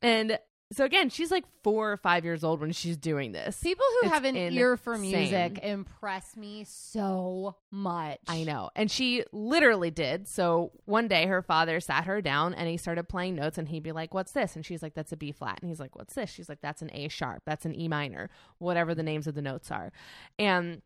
and 0.01 0.39
so 0.75 0.85
again, 0.85 1.11
she's 1.11 1.31
like 1.31 1.45
four 1.63 1.93
or 1.93 1.97
five 1.97 2.25
years 2.25 2.45
old 2.45 2.61
when 2.61 2.73
she's 2.73 2.97
doing 2.97 3.33
this. 3.33 3.63
people 3.63 3.85
who 4.01 4.07
It's 4.07 4.15
have 4.15 4.25
an 4.25 4.37
ear 4.37 4.77
for 4.77 4.97
music 4.99 5.59
impress 5.63 6.37
me 6.37 6.65
so 6.67 7.57
much. 7.71 8.19
I 8.29 8.45
know. 8.45 8.71
And 8.75 8.91
she 8.91 9.25
literally 9.33 9.91
did. 9.91 10.29
So 10.29 10.73
one 10.85 11.09
day 11.09 11.27
her 11.27 11.43
father 11.43 11.81
sat 11.81 12.05
her 12.05 12.21
down 12.21 12.55
and 12.55 12.69
he 12.69 12.77
started 12.77 13.09
playing 13.09 13.37
notes 13.37 13.59
and 13.59 13.69
he'd 13.69 13.83
be 13.83 13.93
like, 13.93 14.15
What's 14.15 14.33
this? 14.33 14.57
And 14.57 14.65
she's 14.65 14.83
like, 14.83 14.95
That's 14.95 15.13
a 15.13 15.17
B 15.17 15.33
flat. 15.33 15.59
And 15.61 15.69
he's 15.69 15.81
like, 15.81 15.97
What's 15.97 16.15
this? 16.15 16.31
She's 16.31 16.49
like, 16.49 16.61
That's 16.61 16.83
an 16.83 16.91
A 16.93 17.09
sharp. 17.09 17.43
That's 17.47 17.65
an 17.65 17.79
E 17.79 17.89
minor, 17.89 18.31
whatever 18.59 18.95
the 18.95 19.03
names 19.03 19.27
of 19.27 19.35
the 19.35 19.43
notes 19.43 19.71
are. 19.71 19.93
And 20.39 20.83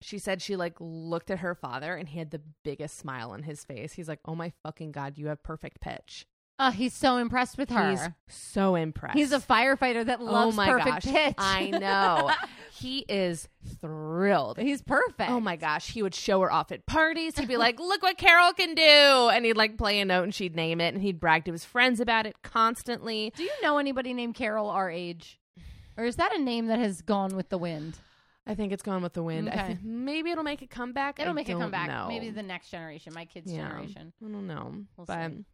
she 0.00 0.18
said 0.18 0.42
she 0.42 0.56
like 0.56 0.74
looked 0.80 1.30
at 1.30 1.38
her 1.38 1.54
father 1.54 1.94
and 1.94 2.08
he 2.08 2.18
had 2.18 2.32
the 2.32 2.42
biggest 2.64 2.98
smile 2.98 3.30
on 3.30 3.44
his 3.44 3.64
face. 3.64 3.92
He's 3.92 4.08
like, 4.08 4.20
Oh 4.24 4.34
my 4.34 4.52
fucking 4.62 4.92
God, 4.92 5.16
you 5.16 5.28
have 5.28 5.42
perfect 5.42 5.80
pitch. 5.80 6.26
Oh, 6.58 6.70
he's 6.70 6.94
so 6.94 7.16
impressed 7.16 7.58
with 7.58 7.70
her. 7.70 7.90
He's 7.90 8.08
so 8.28 8.74
impressed. 8.76 9.16
He's 9.18 9.32
a 9.32 9.40
firefighter 9.40 10.04
that 10.06 10.20
oh 10.20 10.24
loves 10.24 10.54
oh 10.54 10.56
my 10.56 10.68
perfect 10.68 11.04
gosh. 11.04 11.12
pitch. 11.12 11.34
I 11.38 11.70
know. 11.70 12.30
he 12.72 13.00
is 13.08 13.48
thrilled. 13.80 14.58
he's 14.58 14.80
perfect. 14.82 15.30
Oh 15.30 15.40
my 15.40 15.56
gosh, 15.56 15.90
he 15.90 16.02
would 16.02 16.14
show 16.14 16.40
her 16.40 16.52
off 16.52 16.70
at 16.70 16.86
parties. 16.86 17.36
He'd 17.38 17.48
be 17.48 17.56
like, 17.56 17.80
"Look 17.80 18.02
what 18.02 18.16
Carol 18.18 18.52
can 18.52 18.74
do," 18.74 18.82
and 18.82 19.44
he'd 19.44 19.56
like 19.56 19.76
play 19.76 19.98
a 20.00 20.04
note 20.04 20.24
and 20.24 20.34
she'd 20.34 20.54
name 20.54 20.80
it, 20.80 20.94
and 20.94 21.02
he'd 21.02 21.18
brag 21.18 21.44
to 21.46 21.52
his 21.52 21.64
friends 21.64 21.98
about 22.00 22.26
it 22.26 22.36
constantly. 22.42 23.32
Do 23.36 23.42
you 23.42 23.50
know 23.62 23.78
anybody 23.78 24.12
named 24.12 24.34
Carol 24.34 24.68
our 24.70 24.90
age? 24.90 25.40
Or 25.96 26.04
is 26.04 26.16
that 26.16 26.34
a 26.34 26.38
name 26.38 26.68
that 26.68 26.78
has 26.78 27.02
gone 27.02 27.34
with 27.36 27.48
the 27.48 27.58
wind? 27.58 27.98
I 28.46 28.54
think 28.54 28.72
it's 28.72 28.82
gone 28.82 29.02
with 29.02 29.12
the 29.12 29.22
wind. 29.22 29.48
I 29.48 29.52
Okay. 29.52 29.78
maybe 29.82 30.30
it'll 30.30 30.42
make 30.42 30.62
a 30.62 30.66
comeback. 30.66 31.20
It'll 31.20 31.30
I 31.30 31.34
make 31.34 31.48
a 31.48 31.52
comeback. 31.54 31.86
know. 31.88 32.06
Maybe 32.08 32.30
the 32.30 32.42
next 32.42 32.70
generation, 32.70 33.12
my 33.14 33.24
kids' 33.24 33.52
Yeah. 33.52 33.68
generation. 33.68 34.12
I 34.24 34.28
don't 34.28 34.46
know, 34.46 34.74
We'll 34.96 35.06
but. 35.06 35.30
see. 35.30 35.44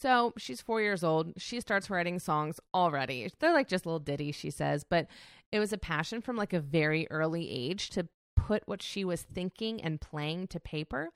So 0.00 0.32
she's 0.36 0.60
four 0.60 0.80
years 0.80 1.02
old. 1.02 1.32
She 1.38 1.60
starts 1.60 1.90
writing 1.90 2.18
songs 2.18 2.60
already. 2.72 3.30
They're 3.40 3.52
like 3.52 3.68
just 3.68 3.84
little 3.84 3.98
ditties, 3.98 4.36
she 4.36 4.50
says, 4.50 4.84
but 4.84 5.08
it 5.50 5.58
was 5.58 5.72
a 5.72 5.78
passion 5.78 6.20
from 6.20 6.36
like 6.36 6.52
a 6.52 6.60
very 6.60 7.08
early 7.10 7.50
age 7.50 7.90
to 7.90 8.06
put 8.36 8.62
what 8.66 8.80
she 8.80 9.04
was 9.04 9.22
thinking 9.22 9.80
and 9.82 10.00
playing 10.00 10.46
to 10.48 10.60
paper. 10.60 11.10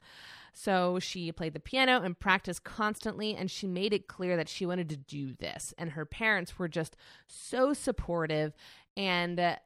So 0.53 0.99
she 0.99 1.31
played 1.33 1.55
the 1.55 1.61
piano 1.61 2.03
and 2.03 2.19
practiced 2.19 2.65
constantly, 2.65 3.35
and 3.35 3.51
she 3.51 3.67
made 3.67 3.93
it 3.93 4.09
clear 4.09 4.37
that 4.37 4.49
she 4.49 4.67
wanted 4.67 4.89
to 4.91 4.97
do 4.97 5.33
this. 5.35 5.73
And 5.79 5.93
her 5.93 6.05
parents 6.05 6.59
were 6.59 6.69
just 6.69 6.97
so 7.27 7.73
supportive. 7.73 8.53
And 8.97 9.39
uh, 9.39 9.57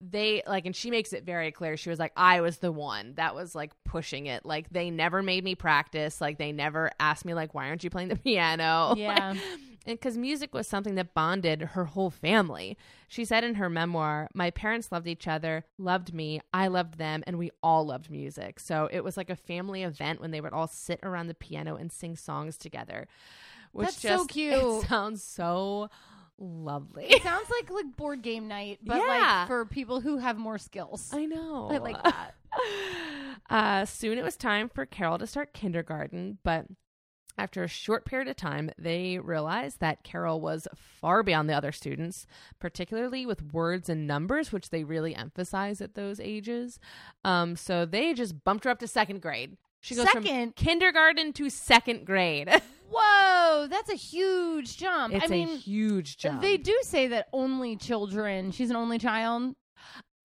they 0.00 0.42
like, 0.46 0.66
and 0.66 0.76
she 0.76 0.90
makes 0.90 1.12
it 1.12 1.24
very 1.24 1.50
clear. 1.50 1.76
She 1.76 1.90
was 1.90 1.98
like, 1.98 2.12
I 2.16 2.40
was 2.40 2.58
the 2.58 2.70
one 2.72 3.14
that 3.16 3.34
was 3.34 3.54
like 3.54 3.72
pushing 3.84 4.26
it. 4.26 4.46
Like, 4.46 4.70
they 4.70 4.90
never 4.90 5.22
made 5.22 5.42
me 5.44 5.54
practice. 5.54 6.20
Like, 6.20 6.38
they 6.38 6.52
never 6.52 6.90
asked 7.00 7.24
me, 7.24 7.34
like, 7.34 7.54
why 7.54 7.68
aren't 7.68 7.82
you 7.82 7.90
playing 7.90 8.08
the 8.08 8.16
piano? 8.24 8.94
Yeah. 8.96 9.30
and 9.30 9.40
because 9.86 10.16
music 10.16 10.54
was 10.54 10.68
something 10.68 10.94
that 10.96 11.14
bonded 11.14 11.62
her 11.62 11.86
whole 11.86 12.10
family. 12.10 12.76
She 13.08 13.24
said 13.24 13.42
in 13.42 13.54
her 13.56 13.68
memoir, 13.68 14.28
My 14.34 14.50
parents 14.50 14.92
loved 14.92 15.08
each 15.08 15.26
other, 15.26 15.64
loved 15.78 16.12
me, 16.14 16.40
I 16.52 16.68
loved 16.68 16.98
them, 16.98 17.24
and 17.26 17.38
we 17.38 17.50
all 17.62 17.86
loved 17.86 18.10
music. 18.10 18.60
So 18.60 18.88
it 18.92 19.02
was 19.02 19.16
like 19.16 19.30
a 19.30 19.36
family 19.36 19.82
event 19.82 20.20
when 20.20 20.30
they 20.30 20.40
would 20.40 20.52
all 20.52 20.68
sit 20.68 21.00
around 21.02 21.26
the 21.26 21.34
piano 21.34 21.74
and 21.76 21.90
sing 21.90 22.16
songs 22.16 22.56
together. 22.56 23.08
Which 23.72 24.00
That's 24.00 24.02
so 24.02 24.24
cute. 24.28 24.54
It 24.84 24.88
sounds 24.88 25.22
so 25.22 25.90
lovely. 26.38 27.04
It 27.06 27.22
sounds 27.22 27.48
like 27.50 27.70
like 27.70 27.96
board 27.96 28.22
game 28.22 28.48
night, 28.48 28.78
but 28.82 28.96
Yeah. 28.98 29.40
like 29.40 29.46
for 29.48 29.64
people 29.66 30.00
who 30.00 30.18
have 30.18 30.36
more 30.38 30.58
skills. 30.58 31.10
I 31.12 31.26
know. 31.26 31.68
I 31.70 31.78
like 31.78 32.02
that. 32.02 32.34
uh, 33.50 33.84
soon 33.84 34.18
it 34.18 34.24
was 34.24 34.36
time 34.36 34.68
for 34.68 34.86
Carol 34.86 35.18
to 35.18 35.26
start 35.26 35.52
kindergarten, 35.52 36.38
but 36.44 36.66
after 37.36 37.62
a 37.62 37.68
short 37.68 38.04
period 38.04 38.26
of 38.26 38.34
time, 38.36 38.70
they 38.76 39.18
realized 39.20 39.78
that 39.78 40.02
Carol 40.02 40.40
was 40.40 40.66
far 40.74 41.22
beyond 41.22 41.48
the 41.48 41.54
other 41.56 41.70
students, 41.70 42.26
particularly 42.58 43.24
with 43.26 43.52
words 43.52 43.88
and 43.88 44.08
numbers, 44.08 44.50
which 44.52 44.70
they 44.70 44.82
really 44.82 45.14
emphasize 45.14 45.80
at 45.80 45.94
those 45.94 46.18
ages. 46.18 46.80
Um, 47.24 47.54
so 47.54 47.86
they 47.86 48.12
just 48.12 48.42
bumped 48.42 48.64
her 48.64 48.70
up 48.70 48.80
to 48.80 48.88
second 48.88 49.22
grade. 49.22 49.56
She 49.80 49.94
goes 49.94 50.08
from 50.10 50.24
Second? 50.24 50.56
kindergarten 50.56 51.32
to 51.34 51.48
second 51.48 52.04
grade. 52.06 52.48
Whoa, 52.90 53.66
that's 53.68 53.90
a 53.90 53.94
huge 53.94 54.76
jump. 54.76 55.14
it's 55.14 55.24
I 55.24 55.28
mean, 55.28 55.48
a 55.48 55.56
huge 55.56 56.16
jump. 56.18 56.40
they 56.40 56.56
do 56.56 56.76
say 56.82 57.08
that 57.08 57.28
only 57.32 57.76
children. 57.76 58.50
She's 58.50 58.70
an 58.70 58.76
only 58.76 58.98
child. 58.98 59.54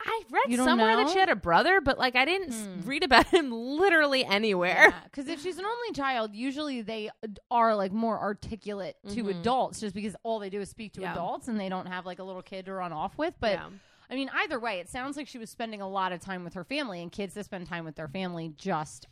I 0.06 0.24
read 0.32 0.44
You 0.50 0.58
don't 0.58 0.66
somewhere 0.68 0.98
that 0.98 1.10
she 1.10 1.20
had 1.20 1.30
a 1.30 1.36
brother, 1.36 1.80
but 1.80 1.98
like 1.98 2.16
I 2.18 2.26
didn't 2.26 2.52
Hmm. 2.54 2.82
read 2.88 3.04
about 3.04 3.28
him 3.28 3.52
literally 3.54 4.26
anywhere. 4.26 4.94
Because 5.06 5.28
if 5.30 5.42
she's 5.42 5.58
an 5.58 5.66
only 5.66 5.94
child, 5.94 6.36
usually 6.36 6.82
they 6.82 7.10
are 7.50 7.74
like 7.76 7.94
more 7.94 8.20
articulate 8.20 8.98
to 9.10 9.24
Mhm. 9.24 9.40
adults, 9.40 9.80
just 9.80 9.96
because 9.96 10.16
all 10.24 10.40
they 10.40 10.50
do 10.50 10.60
is 10.60 10.70
speak 10.70 10.94
to 10.94 11.02
Yeah. 11.02 11.14
adults 11.14 11.48
and 11.48 11.58
they 11.60 11.70
don't 11.70 11.86
have 11.86 12.06
like 12.06 12.20
a 12.20 12.24
little 12.24 12.42
kid 12.42 12.66
to 12.66 12.74
run 12.74 12.92
off 12.92 13.18
with. 13.18 13.34
But 13.40 13.54
Yeah. 13.54 13.70
I 14.10 14.16
mean, 14.16 14.30
either 14.34 14.60
way, 14.60 14.80
it 14.80 14.90
sounds 14.90 15.16
like 15.16 15.28
she 15.30 15.38
was 15.38 15.50
spending 15.50 15.80
a 15.82 15.88
lot 15.88 16.12
of 16.12 16.20
time 16.20 16.44
with 16.44 16.54
her 16.56 16.66
family, 16.66 17.02
and 17.02 17.10
kids 17.10 17.34
that 17.36 17.46
spend 17.46 17.68
time 17.68 17.86
with 17.86 17.96
their 17.96 18.10
family 18.10 18.50
just 18.58 19.08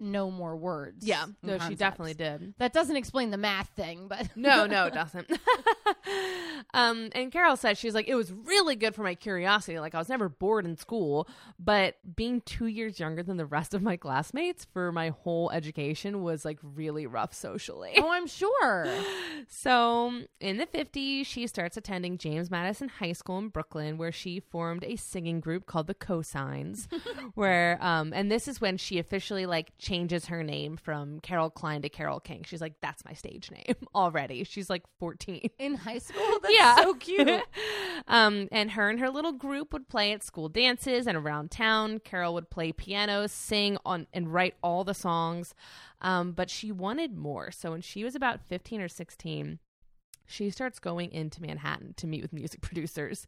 know 0.00 0.30
more 0.30 0.56
words. 0.56 1.06
Yeah, 1.06 1.26
no, 1.42 1.58
she 1.58 1.74
definitely 1.74 2.14
did. 2.14 2.54
That 2.58 2.72
doesn't 2.72 2.96
explain 2.96 3.30
the 3.30 3.36
math 3.36 3.70
thing, 3.70 4.08
but 4.08 4.28
No, 4.36 4.66
no, 4.66 4.86
it 4.86 4.94
doesn't. 4.94 5.30
um, 6.74 7.10
and 7.12 7.32
Carol 7.32 7.56
said 7.56 7.78
she's 7.78 7.94
like, 7.94 8.08
it 8.08 8.14
was 8.14 8.32
really 8.32 8.76
good 8.76 8.94
for 8.94 9.02
my 9.02 9.14
curiosity. 9.14 9.78
Like 9.78 9.94
I 9.94 9.98
was 9.98 10.08
never 10.08 10.28
bored 10.28 10.64
in 10.64 10.76
school, 10.76 11.28
but 11.58 11.96
being 12.16 12.40
two 12.42 12.66
years 12.66 12.98
younger 13.00 13.22
than 13.22 13.36
the 13.36 13.46
rest 13.46 13.74
of 13.74 13.82
my 13.82 13.96
classmates 13.96 14.64
for 14.64 14.92
my 14.92 15.10
whole 15.10 15.50
education 15.50 16.22
was 16.22 16.44
like 16.44 16.58
really 16.62 17.06
rough 17.06 17.34
socially. 17.34 17.92
oh, 17.98 18.10
I'm 18.10 18.26
sure. 18.26 18.86
So 19.48 20.22
in 20.40 20.56
the 20.56 20.66
50s, 20.66 21.26
she 21.26 21.46
starts 21.46 21.76
attending 21.76 22.16
James 22.16 22.50
Madison 22.50 22.88
High 22.88 23.12
School 23.12 23.38
in 23.38 23.48
Brooklyn, 23.48 23.98
where 23.98 24.10
she 24.12 24.40
formed 24.40 24.84
a 24.84 24.96
singing 24.96 25.40
group 25.40 25.66
called 25.66 25.86
the 25.86 25.94
Co-Sines. 25.94 26.88
where, 27.34 27.78
um, 27.82 28.12
and 28.14 28.30
this 28.32 28.48
is 28.48 28.60
when 28.60 28.78
she 28.78 28.98
officially 28.98 29.44
like 29.44 29.63
changes 29.78 30.26
her 30.26 30.42
name 30.42 30.76
from 30.76 31.20
Carol 31.20 31.50
Klein 31.50 31.82
to 31.82 31.88
Carole 31.88 32.20
King. 32.20 32.44
She's 32.44 32.60
like, 32.60 32.74
that's 32.80 33.04
my 33.04 33.12
stage 33.12 33.50
name 33.50 33.76
already. 33.94 34.44
She's 34.44 34.70
like 34.70 34.82
14. 34.98 35.50
In 35.58 35.74
high 35.74 35.98
school, 35.98 36.38
that's 36.42 36.54
yeah, 36.54 36.76
so 36.76 36.94
cute. 36.94 37.42
um, 38.08 38.48
and 38.52 38.72
her 38.72 38.88
and 38.88 39.00
her 39.00 39.10
little 39.10 39.32
group 39.32 39.72
would 39.72 39.88
play 39.88 40.12
at 40.12 40.22
school 40.22 40.48
dances 40.48 41.06
and 41.06 41.16
around 41.16 41.50
town. 41.50 41.98
Carol 42.00 42.34
would 42.34 42.50
play 42.50 42.72
piano, 42.72 43.26
sing 43.26 43.78
on, 43.84 44.06
and 44.12 44.32
write 44.32 44.54
all 44.62 44.84
the 44.84 44.94
songs. 44.94 45.54
Um, 46.00 46.32
but 46.32 46.50
she 46.50 46.70
wanted 46.70 47.16
more. 47.16 47.50
So 47.50 47.70
when 47.70 47.80
she 47.80 48.04
was 48.04 48.14
about 48.14 48.42
15 48.42 48.80
or 48.80 48.88
16, 48.88 49.58
she 50.26 50.50
starts 50.50 50.78
going 50.78 51.12
into 51.12 51.42
Manhattan 51.42 51.94
to 51.96 52.06
meet 52.06 52.22
with 52.22 52.32
music 52.32 52.60
producers. 52.62 53.26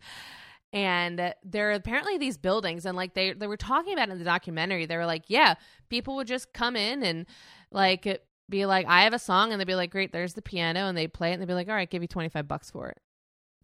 And 0.73 1.35
there 1.45 1.71
are 1.71 1.73
apparently 1.73 2.19
these 2.19 2.37
buildings, 2.37 2.85
and 2.85 2.97
like 2.97 3.15
they 3.15 3.33
they 3.33 3.47
were 3.47 3.57
talking 3.57 3.93
about 3.93 4.11
in 4.11 4.19
the 4.19 4.25
documentary, 4.25 4.85
they 4.85 4.97
were 4.97 5.07
like, 5.07 5.25
yeah, 5.29 5.55
people 5.89 6.17
would 6.17 6.27
just 6.27 6.53
come 6.53 6.77
in 6.77 7.03
and 7.03 7.27
like 7.71 8.21
be 8.49 8.67
like, 8.67 8.87
I 8.87 9.03
have 9.05 9.15
a 9.15 9.19
song, 9.19 9.53
and 9.53 9.61
they'd 9.61 9.67
be 9.67 9.75
like, 9.75 9.91
great, 9.91 10.13
there's 10.13 10.35
the 10.35 10.43
piano, 10.43 10.87
and 10.87 10.99
they'd 10.99 11.13
play 11.13 11.31
it, 11.31 11.35
and 11.35 11.43
they'd 11.43 11.47
be 11.47 11.55
like, 11.55 11.69
all 11.69 11.75
right, 11.75 11.89
give 11.89 12.03
you 12.03 12.09
twenty 12.09 12.29
five 12.29 12.47
bucks 12.47 12.71
for 12.71 12.89
it. 12.89 12.99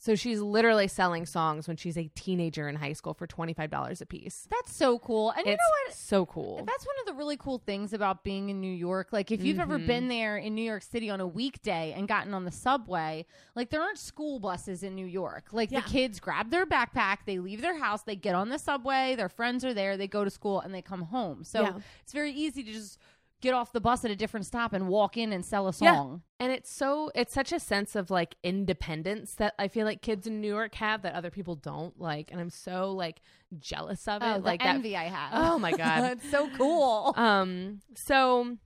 So 0.04 0.16
she's 0.16 0.40
literally 0.40 0.88
selling 0.88 1.26
songs 1.26 1.68
when 1.68 1.76
she's 1.76 1.96
a 1.96 2.08
teenager 2.16 2.68
in 2.68 2.74
high 2.74 2.92
school 2.92 3.14
for 3.14 3.24
twenty 3.28 3.52
five 3.52 3.70
dollars 3.70 4.00
a 4.00 4.06
piece. 4.06 4.48
That's 4.50 4.74
so 4.74 4.98
cool. 4.98 5.30
And 5.30 5.46
you 5.46 5.52
know 5.52 5.58
what? 5.86 5.94
so 5.94 6.26
cool. 6.26 6.56
That's 6.66 6.84
one 6.84 6.96
of 7.02 7.06
the 7.06 7.12
really 7.14 7.36
cool 7.36 7.58
things 7.64 7.92
about 7.92 8.24
being 8.24 8.48
in 8.50 8.60
New 8.60 8.72
York. 8.72 9.12
Like, 9.12 9.30
if 9.30 9.44
you've 9.44 9.60
ever 9.60 9.78
Mhm. 9.78 9.86
been 9.86 10.08
there 10.08 10.36
in 10.38 10.56
New 10.56 10.64
York 10.64 10.82
City 10.82 11.08
on 11.08 11.20
a 11.20 11.26
weekday 11.26 11.92
and 11.96 12.08
gotten 12.08 12.34
on 12.34 12.44
the 12.44 12.50
subway, 12.50 13.24
like, 13.54 13.70
there 13.70 13.80
aren't 13.80 13.96
school 13.98 14.40
buses 14.40 14.82
in 14.82 14.96
New 14.96 15.06
York. 15.06 15.52
Like, 15.52 15.70
Yeah. 15.70 15.82
the 15.82 15.88
kids 15.88 16.18
grab 16.18 16.50
their 16.50 16.66
backpack, 16.66 17.18
they 17.24 17.38
leave 17.38 17.60
their 17.60 17.78
house, 17.78 18.02
they 18.02 18.16
get 18.16 18.34
on 18.34 18.48
the 18.48 18.58
subway, 18.58 19.14
their 19.14 19.28
friends 19.28 19.64
are 19.64 19.72
there, 19.72 19.96
they 19.96 20.08
go 20.08 20.24
to 20.24 20.30
school, 20.30 20.58
and 20.58 20.74
they 20.74 20.82
come 20.82 21.02
home. 21.02 21.44
So 21.44 21.62
Yeah. 21.62 21.78
it's 22.02 22.12
very 22.12 22.32
easy 22.32 22.64
to 22.64 22.72
just 22.72 22.98
get 23.42 23.52
off 23.52 23.72
the 23.72 23.80
bus 23.80 24.04
at 24.06 24.10
a 24.10 24.16
different 24.16 24.46
stop 24.46 24.72
and 24.72 24.88
walk 24.88 25.18
in 25.18 25.32
and 25.32 25.44
sell 25.44 25.64
a 25.66 25.74
Yeah. 25.80 25.94
song. 25.96 26.22
And 26.40 26.50
it's 26.50 26.72
so 26.72 27.10
it's 27.14 27.34
such 27.34 27.52
a 27.52 27.60
sense 27.60 27.94
of 27.94 28.10
like 28.10 28.36
independence 28.42 29.34
that 29.34 29.52
I 29.58 29.68
feel 29.68 29.84
like 29.84 30.00
kids 30.00 30.26
in 30.26 30.40
New 30.40 30.48
York 30.48 30.74
have 30.76 31.02
that 31.02 31.14
other 31.14 31.30
people 31.30 31.56
don't 31.56 32.00
like, 32.00 32.30
and 32.32 32.40
I'm 32.40 32.50
so 32.50 32.92
like 32.92 33.20
jealous 33.58 34.08
of 34.08 34.22
it. 34.22 34.26
Oh, 34.26 34.34
the 34.38 34.44
like 34.46 34.60
that. 34.60 34.76
envy 34.76 34.96
I 34.96 35.04
have. 35.04 35.30
Oh 35.34 35.58
my 35.58 35.72
god. 35.76 36.12
it's 36.12 36.30
so 36.30 36.48
cool. 36.56 37.12
Um. 37.16 37.80
So 37.94 38.56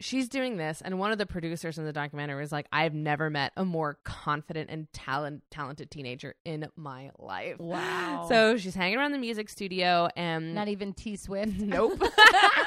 she's 0.00 0.28
doing 0.28 0.56
this, 0.56 0.82
and 0.84 0.98
one 0.98 1.12
of 1.12 1.18
the 1.18 1.26
producers 1.26 1.78
in 1.78 1.84
the 1.84 1.92
documentary 1.92 2.40
was 2.40 2.52
like, 2.52 2.66
"I've 2.72 2.94
never 2.94 3.30
met 3.30 3.52
a 3.56 3.64
more 3.64 3.98
confident 4.04 4.70
and 4.70 4.92
talent 4.92 5.42
talented 5.50 5.90
teenager 5.90 6.34
in 6.44 6.68
my 6.76 7.10
life." 7.18 7.58
wow. 7.58 8.26
So 8.28 8.56
she's 8.56 8.74
hanging 8.74 8.98
around 8.98 9.12
the 9.12 9.18
music 9.18 9.48
studio, 9.48 10.08
and 10.16 10.54
not 10.54 10.68
even 10.68 10.92
T 10.92 11.16
Swift. 11.16 11.52
nope. 11.58 12.00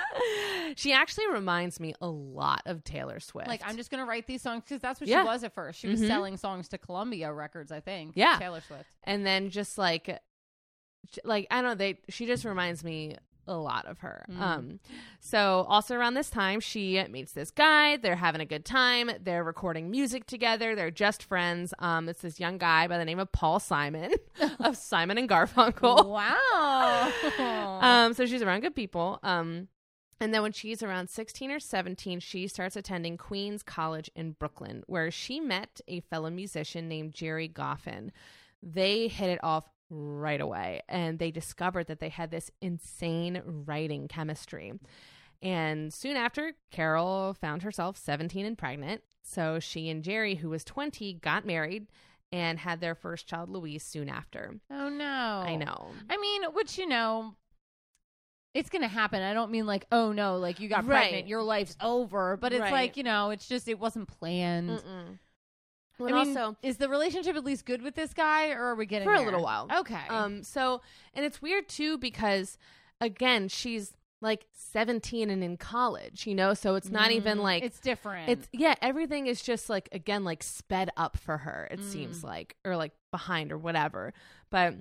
she 0.76 0.94
actually 0.94 1.28
reminds 1.32 1.80
me 1.80 1.94
a 2.02 2.08
lot 2.08 2.62
of 2.66 2.84
Taylor 2.84 3.20
Swift. 3.20 3.48
Like 3.48 3.62
I'm 3.66 3.78
just 3.78 3.90
gonna 3.92 4.06
write 4.06 4.28
these 4.28 4.42
songs 4.42 4.64
because 4.64 4.82
that's 4.82 5.00
what 5.02 5.08
Yeah. 5.08 5.24
she 5.24 5.28
was 5.28 5.44
at 5.44 5.54
first. 5.54 5.80
She 5.80 5.88
was 5.88 6.02
Mhm. 6.02 6.08
selling 6.08 6.38
songs 6.38 6.68
to 6.70 6.78
Columbia 6.78 7.32
Records, 7.34 7.72
I 7.72 7.80
think. 7.80 8.14
Yeah. 8.16 8.38
Taylor 8.40 8.62
Swift. 8.62 8.86
and 9.04 9.26
then 9.26 9.50
just 9.50 9.78
like 9.78 10.20
like 11.24 11.48
i 11.50 11.56
don't 11.56 11.64
know 11.64 11.76
they 11.76 11.98
she 12.10 12.26
just 12.28 12.44
reminds 12.46 12.84
me 12.84 13.16
a 13.50 13.58
lot 13.58 13.86
of 13.86 14.00
her. 14.00 14.26
Mm. 14.32 14.40
um 14.40 14.80
so 15.20 15.66
also 15.68 15.96
around 15.96 16.14
this 16.14 16.30
time 16.30 16.60
she 16.60 17.04
meets 17.10 17.34
this 17.34 17.52
guy. 17.52 17.98
They're 17.98 18.16
having 18.16 18.42
a 18.42 18.46
good 18.46 18.64
time. 18.64 19.10
They're 19.22 19.44
recording 19.44 19.92
music 19.92 20.26
together. 20.26 20.76
They're 20.76 20.92
just 20.92 21.24
friends. 21.24 21.74
Um 21.80 22.08
it's 22.08 22.22
this 22.22 22.40
young 22.40 22.58
guy 22.58 22.88
by 22.88 22.98
the 22.98 23.06
name 23.06 23.20
of 23.20 23.32
paul 23.32 23.60
simon 23.60 24.14
of 24.60 24.78
simon 24.78 25.18
and 25.18 25.28
garfunkel. 25.28 26.06
Wow. 26.08 27.12
um 27.82 28.14
so 28.14 28.26
she's 28.26 28.42
around 28.42 28.62
good 28.62 28.76
people. 28.76 29.20
Um 29.24 29.68
and 30.22 30.34
then 30.34 30.42
when 30.42 30.52
she's 30.52 30.84
around 30.84 31.10
16 31.10 31.50
or 31.50 31.60
17, 31.62 32.20
she 32.20 32.48
starts 32.48 32.76
attending 32.76 33.16
Queens 33.16 33.64
College 33.64 34.12
in 34.16 34.32
Brooklyn, 34.34 34.84
where 34.86 35.10
she 35.12 35.40
met 35.40 35.80
a 35.88 36.02
fellow 36.02 36.30
musician 36.30 36.90
named 36.90 37.14
Gerry 37.14 37.48
Goffin. 37.48 38.12
They 38.62 39.08
hit 39.08 39.30
it 39.30 39.40
off 39.42 39.70
right 39.90 40.40
away, 40.42 40.82
and 40.88 41.20
they 41.20 41.32
discovered 41.32 41.88
that 41.88 42.00
they 42.00 42.10
had 42.10 42.32
this 42.32 42.52
insane 42.62 43.42
writing 43.46 44.08
chemistry. 44.08 44.74
And 45.42 45.94
soon 45.94 46.16
after, 46.18 46.54
Carol 46.72 47.34
found 47.34 47.64
herself 47.64 47.96
17 47.98 48.46
and 48.46 48.58
pregnant. 48.58 49.02
So 49.24 49.60
she 49.60 49.90
and 49.90 50.04
Gerry, 50.04 50.36
who 50.36 50.50
was 50.50 50.64
20, 50.66 51.14
got 51.16 51.46
married 51.46 51.88
and 52.32 52.60
had 52.60 52.82
their 52.82 52.94
first 52.96 53.26
child, 53.28 53.50
Louise, 53.50 53.84
soon 53.84 54.10
after. 54.10 54.56
oh 54.70 54.90
no. 54.90 55.44
I 55.46 55.56
know. 55.56 55.92
I 56.10 56.18
mean, 56.18 56.44
which 56.54 56.78
you 56.78 56.86
know, 56.88 57.36
it's 58.54 58.70
gonna 58.70 58.88
happen. 58.88 59.22
I 59.22 59.34
don't 59.34 59.52
mean 59.52 59.66
like, 59.66 59.86
oh 59.92 60.12
no, 60.12 60.38
like 60.38 60.60
you 60.60 60.68
got 60.70 60.86
Right. 60.86 61.00
pregnant, 61.10 61.28
your 61.28 61.42
life's 61.44 61.78
over. 61.82 62.36
But 62.38 62.52
it's 62.54 62.62
Right. 62.62 62.72
like 62.72 62.98
you 62.98 63.04
know, 63.04 63.30
it's 63.30 63.48
just 63.48 63.68
it 63.68 63.80
wasn't 63.80 64.08
planned. 64.08 64.70
Mm-mm. 64.70 65.18
I 66.00 66.04
And 66.12 66.16
mean, 66.16 66.38
also, 66.38 66.56
is 66.62 66.78
the 66.78 66.90
relationship 66.90 67.36
at 67.36 67.44
least 67.44 67.66
good 67.66 67.82
with 67.82 67.96
this 67.96 68.14
guy, 68.14 68.52
or 68.52 68.62
are 68.64 68.76
we 68.76 68.86
getting 68.86 69.08
For 69.08 69.14
a 69.14 69.22
little 69.22 69.44
while. 69.44 69.68
Okay. 69.80 70.06
Um, 70.10 70.44
so 70.44 70.82
and 71.14 71.26
it's 71.26 71.42
weird 71.42 71.68
too 71.70 71.98
because 71.98 72.58
again, 73.02 73.48
she's 73.48 73.94
like 74.22 74.46
17 74.52 75.30
and 75.30 75.42
in 75.44 75.56
college, 75.58 76.28
you 76.28 76.36
know, 76.36 76.54
so 76.54 76.76
it's 76.76 76.92
not 76.92 77.12
even 77.12 77.38
Mm, 77.38 77.44
like 77.44 77.64
it's 77.64 77.80
different. 77.80 78.30
it's 78.30 78.50
yeah, 78.52 78.76
everything 78.82 79.28
is 79.28 79.42
just 79.42 79.70
like 79.70 79.88
again 79.94 80.24
like 80.26 80.44
sped 80.44 80.90
up 80.98 81.18
for 81.18 81.38
her, 81.40 81.68
it 81.72 81.80
Mm. 81.80 81.84
seems 81.84 82.24
like, 82.24 82.56
or 82.66 82.76
like 82.76 82.92
behind 83.12 83.52
or 83.52 83.58
whatever. 83.58 84.14
But 84.50 84.76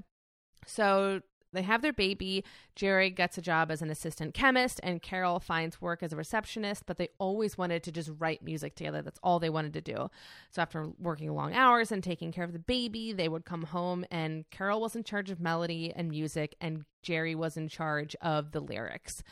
so 0.66 1.20
they 1.52 1.62
have 1.62 1.82
their 1.82 1.92
baby. 1.92 2.44
Gerry 2.76 3.10
gets 3.10 3.38
a 3.38 3.42
job 3.42 3.70
as 3.70 3.82
an 3.82 3.90
assistant 3.90 4.34
chemist, 4.34 4.80
and 4.82 5.02
Carol 5.02 5.40
finds 5.40 5.80
work 5.80 6.02
as 6.02 6.12
a 6.12 6.16
receptionist. 6.16 6.84
But 6.86 6.98
they 6.98 7.08
always 7.18 7.56
wanted 7.56 7.82
to 7.84 7.92
just 7.92 8.10
write 8.18 8.42
music 8.42 8.74
together. 8.74 9.02
That's 9.02 9.20
all 9.22 9.38
they 9.38 9.50
wanted 9.50 9.72
to 9.74 9.80
do. 9.80 10.10
So 10.50 10.62
after 10.62 10.88
working 10.98 11.34
long 11.34 11.54
hours 11.54 11.90
and 11.90 12.02
taking 12.02 12.32
care 12.32 12.44
of 12.44 12.52
the 12.52 12.58
baby, 12.58 13.12
they 13.12 13.28
would 13.28 13.44
come 13.44 13.64
home, 13.64 14.04
and 14.10 14.48
Carol 14.50 14.80
was 14.80 14.94
in 14.94 15.04
charge 15.04 15.30
of 15.30 15.40
melody 15.40 15.92
and 15.94 16.08
music, 16.08 16.54
and 16.60 16.84
Gerry 17.02 17.34
was 17.34 17.56
in 17.56 17.68
charge 17.68 18.14
of 18.20 18.52
the 18.52 18.60
lyrics. 18.60 19.22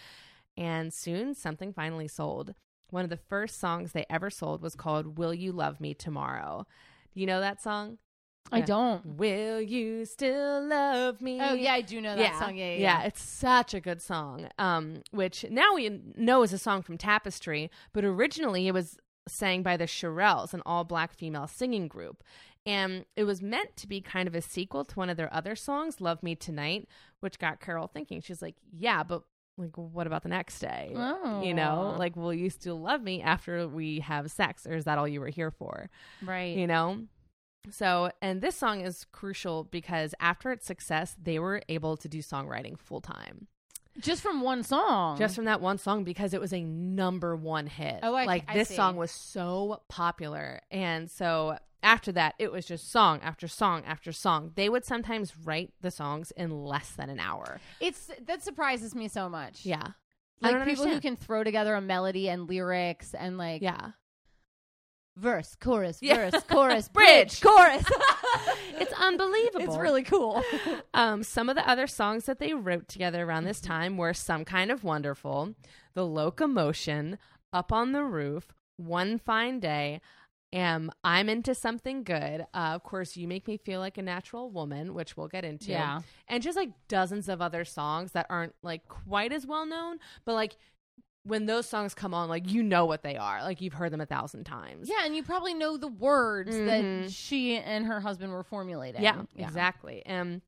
And 0.57 0.93
soon 0.93 1.35
something 1.35 1.73
finally 1.73 2.09
sold. 2.09 2.55
One 2.91 3.05
of 3.05 3.11
the 3.11 3.17
first 3.17 3.59
songs 3.59 3.93
they 3.93 4.07
ever 4.09 4.31
sold 4.31 4.63
was 4.63 4.75
called 4.75 5.19
Will 5.19 5.35
You 5.35 5.53
Love 5.53 5.81
Me 5.81 5.93
Tomorrow? 5.93 6.67
You 7.15 7.27
know 7.27 7.41
that 7.41 7.63
song? 7.63 7.99
I 8.53 8.59
yeah. 8.59 8.65
don't. 8.65 9.07
Will 9.17 9.61
you 9.61 10.05
still 10.05 10.65
love 10.67 11.21
me? 11.21 11.41
Oh 11.41 11.55
yeah, 11.55 11.75
I 11.75 11.81
do 11.81 12.01
know 12.01 12.15
that 12.15 12.23
yeah. 12.23 12.39
song. 12.39 12.57
Yeah, 12.57 12.73
yeah, 12.73 12.79
yeah, 12.79 13.03
it's 13.03 13.23
such 13.23 13.75
a 13.75 13.81
good 13.81 14.01
song. 14.01 14.49
Um, 14.59 15.03
which 15.11 15.45
now 15.51 15.75
we 15.75 16.01
know 16.17 16.43
is 16.43 16.53
a 16.53 16.59
song 16.59 16.83
from 16.83 16.99
Tapestry, 16.99 17.71
but 17.93 18.05
originally 18.05 18.69
it 18.69 18.75
was 18.75 18.99
sang 19.29 19.63
by 19.63 19.77
the 19.77 19.85
Shirelles, 19.85 20.55
an 20.55 20.63
all-black 20.65 21.13
female 21.13 21.49
singing 21.49 21.89
group, 21.89 22.23
and 22.65 23.05
it 23.17 23.25
was 23.25 23.43
meant 23.43 23.77
to 23.77 23.89
be 23.89 24.01
kind 24.01 24.29
of 24.29 24.35
a 24.35 24.43
sequel 24.43 24.85
to 24.85 24.95
one 24.95 25.11
of 25.11 25.17
their 25.17 25.33
other 25.35 25.57
songs, 25.57 26.01
"Love 26.01 26.23
Me 26.23 26.35
Tonight," 26.35 26.89
which 27.21 27.39
got 27.39 27.61
Carol 27.61 27.89
thinking. 27.89 28.21
She's 28.21 28.43
like, 28.43 28.57
"Yeah, 28.73 29.03
but 29.03 29.23
like, 29.59 29.77
what 29.77 30.07
about 30.07 30.23
the 30.23 30.29
next 30.29 30.61
day? 30.61 30.93
Oh. 30.95 31.43
You 31.43 31.55
know, 31.55 31.97
like, 31.99 32.15
will 32.15 32.35
you 32.35 32.51
still 32.51 32.79
love 32.79 33.03
me 33.03 33.23
after 33.23 33.67
we 33.67 34.01
have 34.01 34.31
sex, 34.31 34.67
or 34.67 34.75
is 34.75 34.85
that 34.85 34.99
all 34.99 35.09
you 35.09 35.21
were 35.21 35.29
here 35.29 35.51
for?" 35.51 35.91
right. 36.23 36.57
you 36.57 36.69
know 36.69 37.07
so 37.71 38.11
and 38.23 38.41
this 38.43 38.57
song 38.57 38.81
is 38.81 39.07
crucial 39.13 39.65
because 39.65 40.15
after 40.21 40.51
its 40.53 40.67
success 40.67 41.17
they 41.23 41.39
were 41.39 41.63
able 41.69 41.97
to 41.97 42.09
do 42.09 42.19
songwriting 42.19 42.79
full 42.79 43.01
time 43.01 43.47
Just 43.99 44.23
from 44.23 44.41
one 44.43 44.63
song. 44.63 45.19
just 45.19 45.35
from 45.35 45.47
that 45.47 45.61
one 45.61 45.79
song 45.79 46.05
because 46.05 46.35
it 46.35 46.41
was 46.41 46.53
a 46.53 46.63
number 46.63 47.35
one 47.37 47.67
hit. 47.67 48.01
Oh, 48.03 48.15
I- 48.15 48.25
like 48.27 48.53
this 48.53 48.69
song 48.75 48.97
was 48.97 49.11
so 49.11 49.83
popular. 49.89 50.61
And 50.71 51.11
so 51.11 51.59
after 51.83 52.11
that 52.13 52.35
it 52.39 52.51
was 52.53 52.67
just 52.67 52.91
song 52.91 53.21
after 53.23 53.49
song 53.49 53.85
after 53.87 54.13
song. 54.13 54.53
They 54.55 54.69
would 54.69 54.85
sometimes 54.85 55.33
write 55.45 55.73
the 55.81 55.91
songs 55.91 56.31
in 56.33 56.51
less 56.65 56.91
than 56.91 57.09
an 57.11 57.21
hour. 57.21 57.61
It's 57.81 58.11
that 58.27 58.43
surprises 58.43 58.95
me 58.95 59.09
so 59.09 59.29
much. 59.29 59.65
yeah. 59.65 59.89
Like 60.43 60.65
people 60.67 60.87
who 60.87 61.01
can 61.01 61.17
throw 61.17 61.43
together 61.45 61.75
a 61.75 61.81
melody 61.81 62.29
and 62.29 62.47
lyrics 62.49 63.15
and 63.15 63.39
like 63.39 63.63
yeah 63.63 63.93
verse, 65.17 65.57
chorus, 65.61 65.99
Yeah. 66.03 66.31
verse, 66.31 66.43
chorus, 66.45 66.89
Bridge. 66.93 67.41
chorus. 67.41 67.85
it's 68.79 68.93
unbelievable 69.01 69.61
it's 69.65 69.77
really 69.77 70.03
cool. 70.03 70.43
Um, 70.95 71.23
some 71.23 71.49
of 71.51 71.57
the 71.57 71.69
other 71.69 71.87
songs 71.87 72.25
that 72.25 72.39
they 72.39 72.55
wrote 72.55 72.89
together 72.89 73.25
around 73.25 73.45
this 73.45 73.61
Mm-hmm. 73.61 73.73
time 73.73 73.97
were 73.99 74.15
Some 74.15 74.45
Kind 74.45 74.71
of 74.71 74.83
Wonderful, 74.85 75.55
The 75.95 76.05
Locomotion, 76.07 77.19
Up 77.53 77.73
on 77.73 77.93
the 77.93 78.03
Roof, 78.05 78.49
One 78.77 79.19
Fine 79.19 79.61
Day, 79.61 80.01
um, 80.55 80.91
I'm 81.05 81.29
Into 81.29 81.55
Something 81.55 82.03
Good. 82.03 82.43
Uh, 82.55 82.73
of 82.75 82.83
course, 82.83 83.17
You 83.17 83.27
Make 83.29 83.47
Me 83.49 83.57
Feel 83.59 83.81
Like 83.81 83.99
a 83.99 84.03
Natural 84.03 84.49
Woman, 84.49 84.95
which 84.95 85.17
we'll 85.17 85.29
get 85.29 85.45
into. 85.45 85.71
Yeah. 85.73 86.01
And 86.29 86.43
just 86.43 86.57
like 86.57 86.71
dozens 86.89 87.29
of 87.29 87.43
other 87.43 87.65
songs 87.65 88.13
that 88.13 88.27
aren't 88.31 88.55
like 88.63 88.87
quite 88.89 89.33
as 89.33 89.45
well 89.47 89.67
known, 89.67 89.99
but 90.25 90.35
like 90.35 90.57
when 91.27 91.47
those 91.47 91.67
songs 91.67 91.95
come 91.95 92.15
on, 92.15 92.29
like 92.29 92.51
you 92.51 92.63
know 92.63 92.85
what 92.87 93.03
they 93.03 93.17
are. 93.17 93.43
Like 93.43 93.61
you've 93.61 93.73
heard 93.75 93.93
them 93.93 94.01
a 94.01 94.07
thousand 94.07 94.45
times. 94.45 94.89
yeah, 94.89 95.05
and 95.05 95.15
you 95.17 95.23
probably 95.23 95.55
know 95.55 95.77
the 95.77 95.89
words 95.89 96.51
Mhm. 96.55 96.67
that 97.05 97.11
she 97.11 97.57
and 97.57 97.85
her 97.87 98.01
husband 98.01 98.33
were 98.33 98.43
formulating. 98.45 99.03
Yeah, 99.03 99.23
exactly. 99.37 100.03
And 100.07 100.41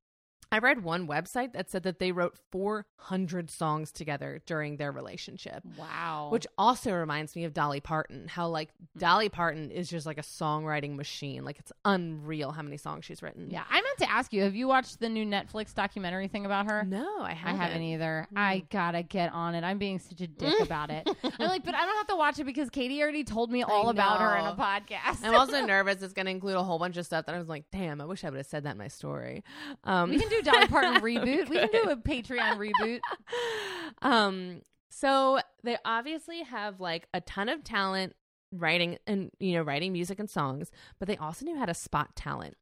I 0.51 0.59
read 0.59 0.83
one 0.83 1.07
website 1.07 1.53
that 1.53 1.71
said 1.71 1.83
that 1.83 1.99
they 1.99 2.11
wrote 2.13 2.37
400 2.51 3.51
songs 3.51 3.93
together 3.93 4.41
during 4.47 4.77
their 4.77 4.91
relationship. 4.93 5.63
Wow. 5.77 6.29
Which 6.33 6.47
also 6.57 6.93
reminds 6.93 7.37
me 7.37 7.45
of 7.45 7.53
Dolly 7.53 7.81
Parton. 7.81 8.29
How 8.29 8.49
like 8.49 8.71
Dolly 8.97 9.29
Parton 9.29 9.71
is 9.71 9.89
just 9.89 10.07
like 10.07 10.19
a 10.19 10.23
songwriting 10.23 10.97
machine. 10.97 11.45
Like 11.45 11.59
it's 11.59 11.73
unreal 11.85 12.53
how 12.53 12.63
many 12.63 12.77
songs 12.77 13.05
she's 13.05 13.23
written. 13.23 13.51
yeah, 13.51 13.65
I 13.69 13.75
meant 13.81 13.99
to 13.99 14.11
ask 14.11 14.33
you, 14.33 14.43
have 14.43 14.55
you 14.55 14.69
watched 14.69 15.01
the 15.01 15.09
new 15.09 15.25
Netflix 15.27 15.75
documentary 15.75 16.29
thing 16.29 16.47
about 16.47 16.71
her? 16.71 16.83
No, 16.85 17.21
I 17.21 17.31
I 17.31 17.35
haven't. 17.35 17.61
haven't 17.61 17.83
either. 17.83 18.27
I 18.35 18.65
gotta 18.71 19.03
get 19.03 19.33
on 19.33 19.55
it. 19.55 19.65
I'm 19.65 19.79
being 19.79 19.99
such 19.99 20.21
a 20.21 20.27
dick 20.27 20.55
about 20.63 20.91
it. 20.91 21.09
I'm 21.39 21.49
like, 21.49 21.65
but 21.65 21.75
I 21.75 21.85
don't 21.85 21.97
have 21.97 22.07
to 22.09 22.17
watch 22.17 22.39
it 22.39 22.45
because 22.45 22.71
Katie 22.71 23.03
already 23.03 23.25
told 23.25 23.51
me 23.51 23.63
all 23.63 23.91
about 23.91 24.21
her 24.21 24.37
in 24.37 24.47
a 24.47 24.55
podcast. 24.55 25.25
I'm 25.25 25.35
also 25.35 25.61
nervous. 25.67 26.03
It's 26.03 26.15
to 26.15 26.27
include 26.27 26.57
a 26.57 26.63
whole 26.63 26.79
bunch 26.79 26.97
of 26.97 27.07
stuff 27.07 27.27
that 27.27 27.35
I 27.35 27.39
was 27.39 27.49
like, 27.49 27.65
damn, 27.71 28.01
I 28.01 28.05
wish 28.07 28.25
I 28.25 28.31
would 28.31 28.39
have 28.39 28.47
said 28.47 28.65
that 28.65 28.73
in 28.73 28.79
my 28.79 28.89
story. 28.89 29.45
Um, 29.85 30.11
we 30.11 30.19
can 30.19 30.29
do 30.29 30.38
Dolly 30.43 30.67
Parton 30.69 30.95
reboot. 31.03 31.49
We 31.49 31.59
can 31.59 31.69
do 31.71 31.91
a 31.91 31.97
Patreon 31.97 32.57
reboot. 32.59 33.01
um 34.03 34.63
so 34.91 35.39
they 35.63 35.77
obviously 35.85 36.43
have 36.43 36.81
like 36.81 37.09
a 37.15 37.21
ton 37.21 37.49
of 37.49 37.63
talent 37.65 38.15
writing 38.53 38.97
and 39.07 39.31
you 39.39 39.53
know 39.55 39.63
writing 39.63 39.93
music 39.93 40.19
and 40.19 40.31
songs 40.31 40.71
but 40.99 41.07
they 41.07 41.17
also 41.19 41.45
knew 41.45 41.57
how 41.59 41.67
to 41.67 41.75
spot 41.75 42.17
talent 42.17 42.57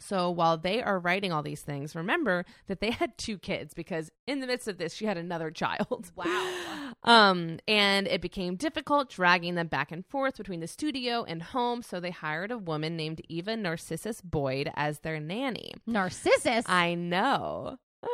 so 0.00 0.30
while 0.30 0.56
they 0.56 0.82
are 0.82 0.98
writing 0.98 1.32
all 1.32 1.42
these 1.42 1.62
things 1.62 1.94
remember 1.94 2.44
that 2.66 2.80
they 2.80 2.90
had 3.02 3.16
two 3.18 3.38
kids 3.38 3.74
because 3.74 4.10
in 4.26 4.40
the 4.40 4.46
midst 4.46 4.68
of 4.68 4.78
this 4.78 4.94
she 4.94 5.06
had 5.06 5.16
another 5.16 5.50
child 5.50 6.10
Wow. 6.14 6.48
um 7.04 7.58
and 7.68 8.06
it 8.08 8.20
became 8.20 8.56
difficult 8.56 9.10
dragging 9.10 9.54
them 9.54 9.68
back 9.68 9.92
and 9.92 10.04
forth 10.06 10.36
between 10.36 10.60
the 10.60 10.66
studio 10.66 11.24
and 11.24 11.42
home 11.42 11.82
so 11.82 12.00
they 12.00 12.10
hired 12.10 12.50
a 12.50 12.58
woman 12.58 12.96
named 12.96 13.20
eva 13.28 13.56
narcissus 13.56 14.20
boyd 14.20 14.70
as 14.74 15.00
their 15.00 15.20
nanny 15.20 15.72
Narcissus. 15.86 16.64
I 16.66 16.94
know. 16.94 17.78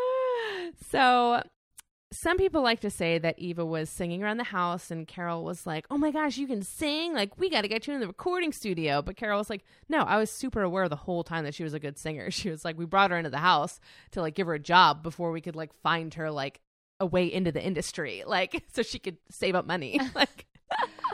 So 0.91 1.43
some 2.15 2.37
people 2.39 2.63
like 2.63 2.81
to 2.81 2.91
say 2.91 3.19
that 3.19 3.39
Eva 3.39 3.65
was 3.67 3.91
singing 3.91 4.23
around 4.23 4.37
the 4.37 4.45
house 4.45 4.91
and 4.91 5.07
Carol 5.07 5.45
was 5.45 5.67
like, 5.67 5.87
"Oh 5.91 5.99
my 5.99 6.11
gosh, 6.11 6.39
you 6.39 6.47
can 6.47 6.63
sing! 6.63 7.13
Like 7.13 7.39
we 7.39 7.51
got 7.51 7.63
to 7.63 7.69
get 7.69 7.87
you 7.87 7.95
in 7.95 8.01
the 8.01 8.07
recording 8.07 8.53
studio." 8.53 9.03
But 9.03 9.17
Carol 9.17 9.39
was 9.39 9.51
like, 9.51 9.65
"No, 9.89 9.99
I 10.03 10.17
was 10.17 10.31
super 10.31 10.63
aware 10.63 10.89
the 10.89 10.97
whole 10.97 11.25
time 11.25 11.45
that 11.45 11.55
she 11.55 11.65
was 11.65 11.75
a 11.75 11.81
good 11.81 11.99
singer. 11.99 12.31
She 12.45 12.51
was 12.51 12.65
like, 12.65 12.79
we 12.79 12.85
brought 12.85 13.11
her 13.11 13.17
into 13.17 13.31
the 13.31 13.39
house 13.39 13.81
to 14.13 14.21
like 14.21 14.35
give 14.35 14.47
her 14.47 14.55
a 14.55 14.59
job 14.59 15.03
before 15.03 15.31
we 15.33 15.41
could 15.41 15.57
like 15.57 15.73
find 15.83 16.13
her 16.15 16.31
like 16.31 16.61
a 17.01 17.07
way 17.07 17.33
into 17.33 17.51
the 17.53 17.63
industry, 17.63 18.23
like 18.27 18.65
so 18.73 18.83
she 18.83 18.99
could 18.99 19.19
save 19.31 19.55
up 19.55 19.67
money." 19.67 19.99
Like 20.15 20.47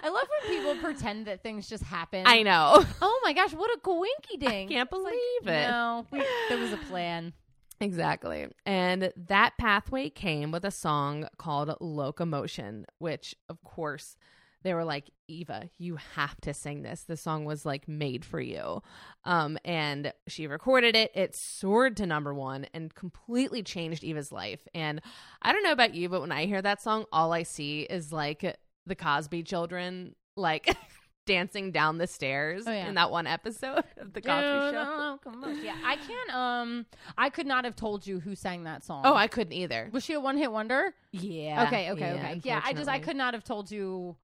I 0.02 0.08
love 0.08 0.26
when 0.42 0.56
people 0.56 0.74
pretend 0.76 1.26
that 1.26 1.42
things 1.42 1.68
just 1.68 1.82
happen. 1.82 2.24
I 2.26 2.42
know. 2.42 2.84
Oh 3.02 3.20
my 3.22 3.32
gosh, 3.32 3.52
what 3.52 3.70
a 3.74 3.80
coinky 3.80 4.38
ding. 4.38 4.68
Can't 4.68 4.88
believe 4.88 5.42
it. 5.42 5.68
No, 5.68 6.06
we, 6.10 6.24
there 6.48 6.58
was 6.58 6.72
a 6.72 6.78
plan. 6.78 7.34
Exactly. 7.80 8.46
And 8.66 9.12
that 9.16 9.54
pathway 9.58 10.10
came 10.10 10.50
with 10.52 10.64
a 10.64 10.70
song 10.70 11.26
called 11.38 11.74
Locomotion, 11.80 12.84
which, 12.98 13.34
of 13.48 13.62
course, 13.64 14.16
they 14.62 14.74
were 14.74 14.84
like, 14.84 15.10
Eva, 15.28 15.70
you 15.78 15.96
have 16.16 16.38
to 16.42 16.52
sing 16.52 16.82
this. 16.82 17.04
The 17.04 17.16
song 17.16 17.46
was 17.46 17.64
like 17.64 17.88
made 17.88 18.26
for 18.26 18.38
you. 18.38 18.82
Um, 19.24 19.56
and 19.64 20.12
she 20.26 20.46
recorded 20.46 20.94
it. 20.94 21.10
It 21.14 21.34
soared 21.34 21.96
to 21.96 22.06
number 22.06 22.34
one 22.34 22.66
and 22.74 22.94
completely 22.94 23.62
changed 23.62 24.04
Eva's 24.04 24.30
life. 24.30 24.68
And 24.74 25.00
I 25.40 25.52
don't 25.52 25.62
know 25.62 25.72
about 25.72 25.94
you, 25.94 26.10
but 26.10 26.20
when 26.20 26.32
I 26.32 26.44
hear 26.44 26.60
that 26.60 26.82
song, 26.82 27.06
all 27.10 27.32
I 27.32 27.44
see 27.44 27.82
is 27.82 28.12
like 28.12 28.58
the 28.84 28.94
Cosby 28.94 29.42
children, 29.44 30.14
like. 30.36 30.76
dancing 31.30 31.70
down 31.70 31.98
the 31.98 32.06
stairs 32.06 32.64
Oh, 32.66 32.72
yeah. 32.72 32.88
in 32.88 32.94
that 32.96 33.10
one 33.10 33.26
episode 33.26 33.84
of 33.98 34.12
the 34.12 34.20
Cosby 34.20 34.76
Show. 34.76 35.18
Yeah, 35.62 35.76
I 35.84 35.96
can't. 35.96 36.34
Um, 36.34 36.86
I 37.16 37.30
could 37.30 37.46
not 37.46 37.64
have 37.64 37.76
told 37.76 38.06
you 38.06 38.18
who 38.20 38.34
sang 38.34 38.64
that 38.64 38.82
song. 38.84 39.02
Oh, 39.04 39.14
I 39.14 39.28
couldn't 39.28 39.52
either. 39.52 39.88
was 39.92 40.04
she 40.04 40.14
a 40.14 40.20
one 40.20 40.36
hit 40.36 40.50
wonder? 40.50 40.92
Yeah. 41.12 41.64
okay, 41.66 41.90
okay, 41.92 42.12
okay. 42.14 42.40
Yeah, 42.42 42.60
I 42.64 42.72
just 42.72 42.88
I 42.88 42.98
could 42.98 43.16
not 43.16 43.34
have 43.34 43.44
told 43.44 43.70
you 43.70 44.16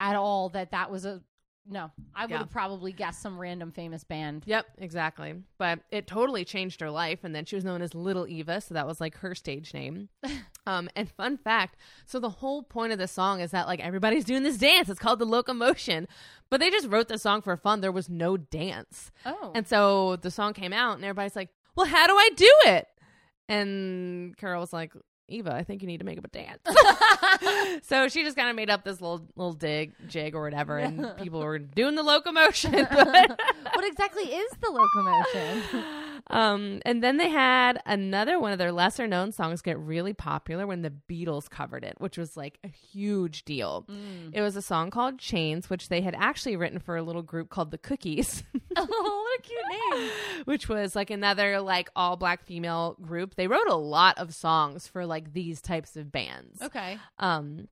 at 0.00 0.14
all 0.16 0.48
that 0.50 0.70
that 0.70 0.90
was 0.90 1.04
a. 1.04 1.20
No, 1.66 1.90
I 2.14 2.24
would 2.26 2.30
Yeah. 2.30 2.38
have 2.40 2.50
probably 2.50 2.92
guessed 2.92 3.22
some 3.22 3.38
random 3.38 3.72
famous 3.72 4.04
band. 4.04 4.42
Yep, 4.46 4.66
exactly. 4.78 5.34
But 5.56 5.78
it 5.90 6.06
totally 6.06 6.44
changed 6.44 6.80
her 6.82 6.90
life, 6.90 7.24
and 7.24 7.34
then 7.34 7.46
she 7.46 7.56
was 7.56 7.64
known 7.64 7.80
as 7.80 7.94
Little 7.94 8.26
Eva, 8.28 8.60
so 8.60 8.74
that 8.74 8.86
was 8.86 9.00
like 9.00 9.16
her 9.18 9.34
stage 9.34 9.72
name. 9.72 10.10
um, 10.66 10.88
and 10.96 11.10
fun 11.10 11.36
fact: 11.36 11.76
so 12.06 12.18
the 12.18 12.30
whole 12.30 12.62
point 12.62 12.92
of 12.92 12.98
the 12.98 13.08
song 13.08 13.40
is 13.40 13.50
that 13.50 13.66
like 13.66 13.80
everybody's 13.80 14.24
doing 14.24 14.42
this 14.42 14.56
dance. 14.58 14.88
It's 14.88 14.98
called 14.98 15.18
the 15.18 15.24
locomotion, 15.24 16.08
but 16.50 16.60
they 16.60 16.70
just 16.70 16.88
wrote 16.88 17.08
the 17.08 17.18
song 17.18 17.42
for 17.42 17.56
fun. 17.56 17.80
There 17.80 17.92
was 17.92 18.08
no 18.08 18.36
dance, 18.36 19.10
Oh, 19.26 19.52
and 19.54 19.66
so 19.68 20.16
the 20.16 20.30
song 20.30 20.52
came 20.54 20.72
out, 20.72 20.96
and 20.96 21.04
everybody's 21.04 21.36
like, 21.36 21.50
"Well, 21.76 21.86
how 21.86 22.06
do 22.06 22.14
I 22.16 22.30
do 22.36 22.52
it?" 22.66 22.86
And 23.48 24.36
Carol 24.36 24.60
was 24.60 24.72
like. 24.72 24.92
Eva, 25.28 25.54
I 25.54 25.64
think 25.64 25.82
you 25.82 25.88
need 25.88 25.98
to 25.98 26.04
make 26.04 26.18
up 26.18 26.24
a 26.24 26.28
dance. 26.28 26.60
so 27.82 28.08
she 28.08 28.22
just 28.22 28.36
kind 28.36 28.48
of 28.48 28.56
made 28.56 28.70
up 28.70 28.84
this 28.84 29.00
little 29.00 29.26
little 29.36 29.52
dig 29.52 29.92
jig 30.08 30.34
or 30.34 30.42
whatever, 30.42 30.78
and 30.78 31.16
people 31.16 31.40
were 31.40 31.58
doing 31.58 31.94
the 31.94 32.02
locomotion. 32.02 32.72
But 32.72 33.40
what 33.72 33.84
exactly 33.84 34.24
is 34.24 34.50
the 34.60 34.70
locomotion? 34.70 35.84
um, 36.28 36.80
and 36.84 37.02
then 37.02 37.16
they 37.16 37.30
had 37.30 37.80
another 37.86 38.38
one 38.38 38.52
of 38.52 38.58
their 38.58 38.72
lesser 38.72 39.06
known 39.06 39.32
songs 39.32 39.62
get 39.62 39.78
really 39.78 40.12
popular 40.12 40.66
when 40.66 40.82
the 40.82 40.92
Beatles 41.08 41.48
covered 41.48 41.84
it, 41.84 41.94
which 41.98 42.18
was 42.18 42.36
like 42.36 42.58
a 42.64 42.68
huge 42.68 43.44
deal. 43.44 43.86
Mm. 43.90 44.30
It 44.32 44.40
was 44.40 44.56
a 44.56 44.62
song 44.62 44.90
called 44.90 45.18
Chains, 45.18 45.70
which 45.70 45.88
they 45.88 46.00
had 46.00 46.14
actually 46.18 46.56
written 46.56 46.78
for 46.78 46.96
a 46.96 47.02
little 47.02 47.22
group 47.22 47.48
called 47.48 47.70
the 47.70 47.78
Cookies, 47.78 48.44
oh, 48.76 48.86
what 48.86 49.40
a 49.40 49.42
cute 49.42 49.60
name! 49.70 50.10
which 50.44 50.68
was 50.68 50.94
like 50.94 51.10
another 51.10 51.60
like 51.60 51.90
all 51.96 52.16
black 52.16 52.44
female 52.44 52.96
group. 53.00 53.34
They 53.34 53.46
wrote 53.46 53.68
a 53.68 53.74
lot 53.74 54.18
of 54.18 54.34
songs 54.34 54.86
for 54.86 55.06
like 55.06 55.13
these 55.32 55.60
types 55.60 55.96
of 55.96 56.10
bands. 56.10 56.60
Okay, 56.62 56.98
Um, 57.18 57.68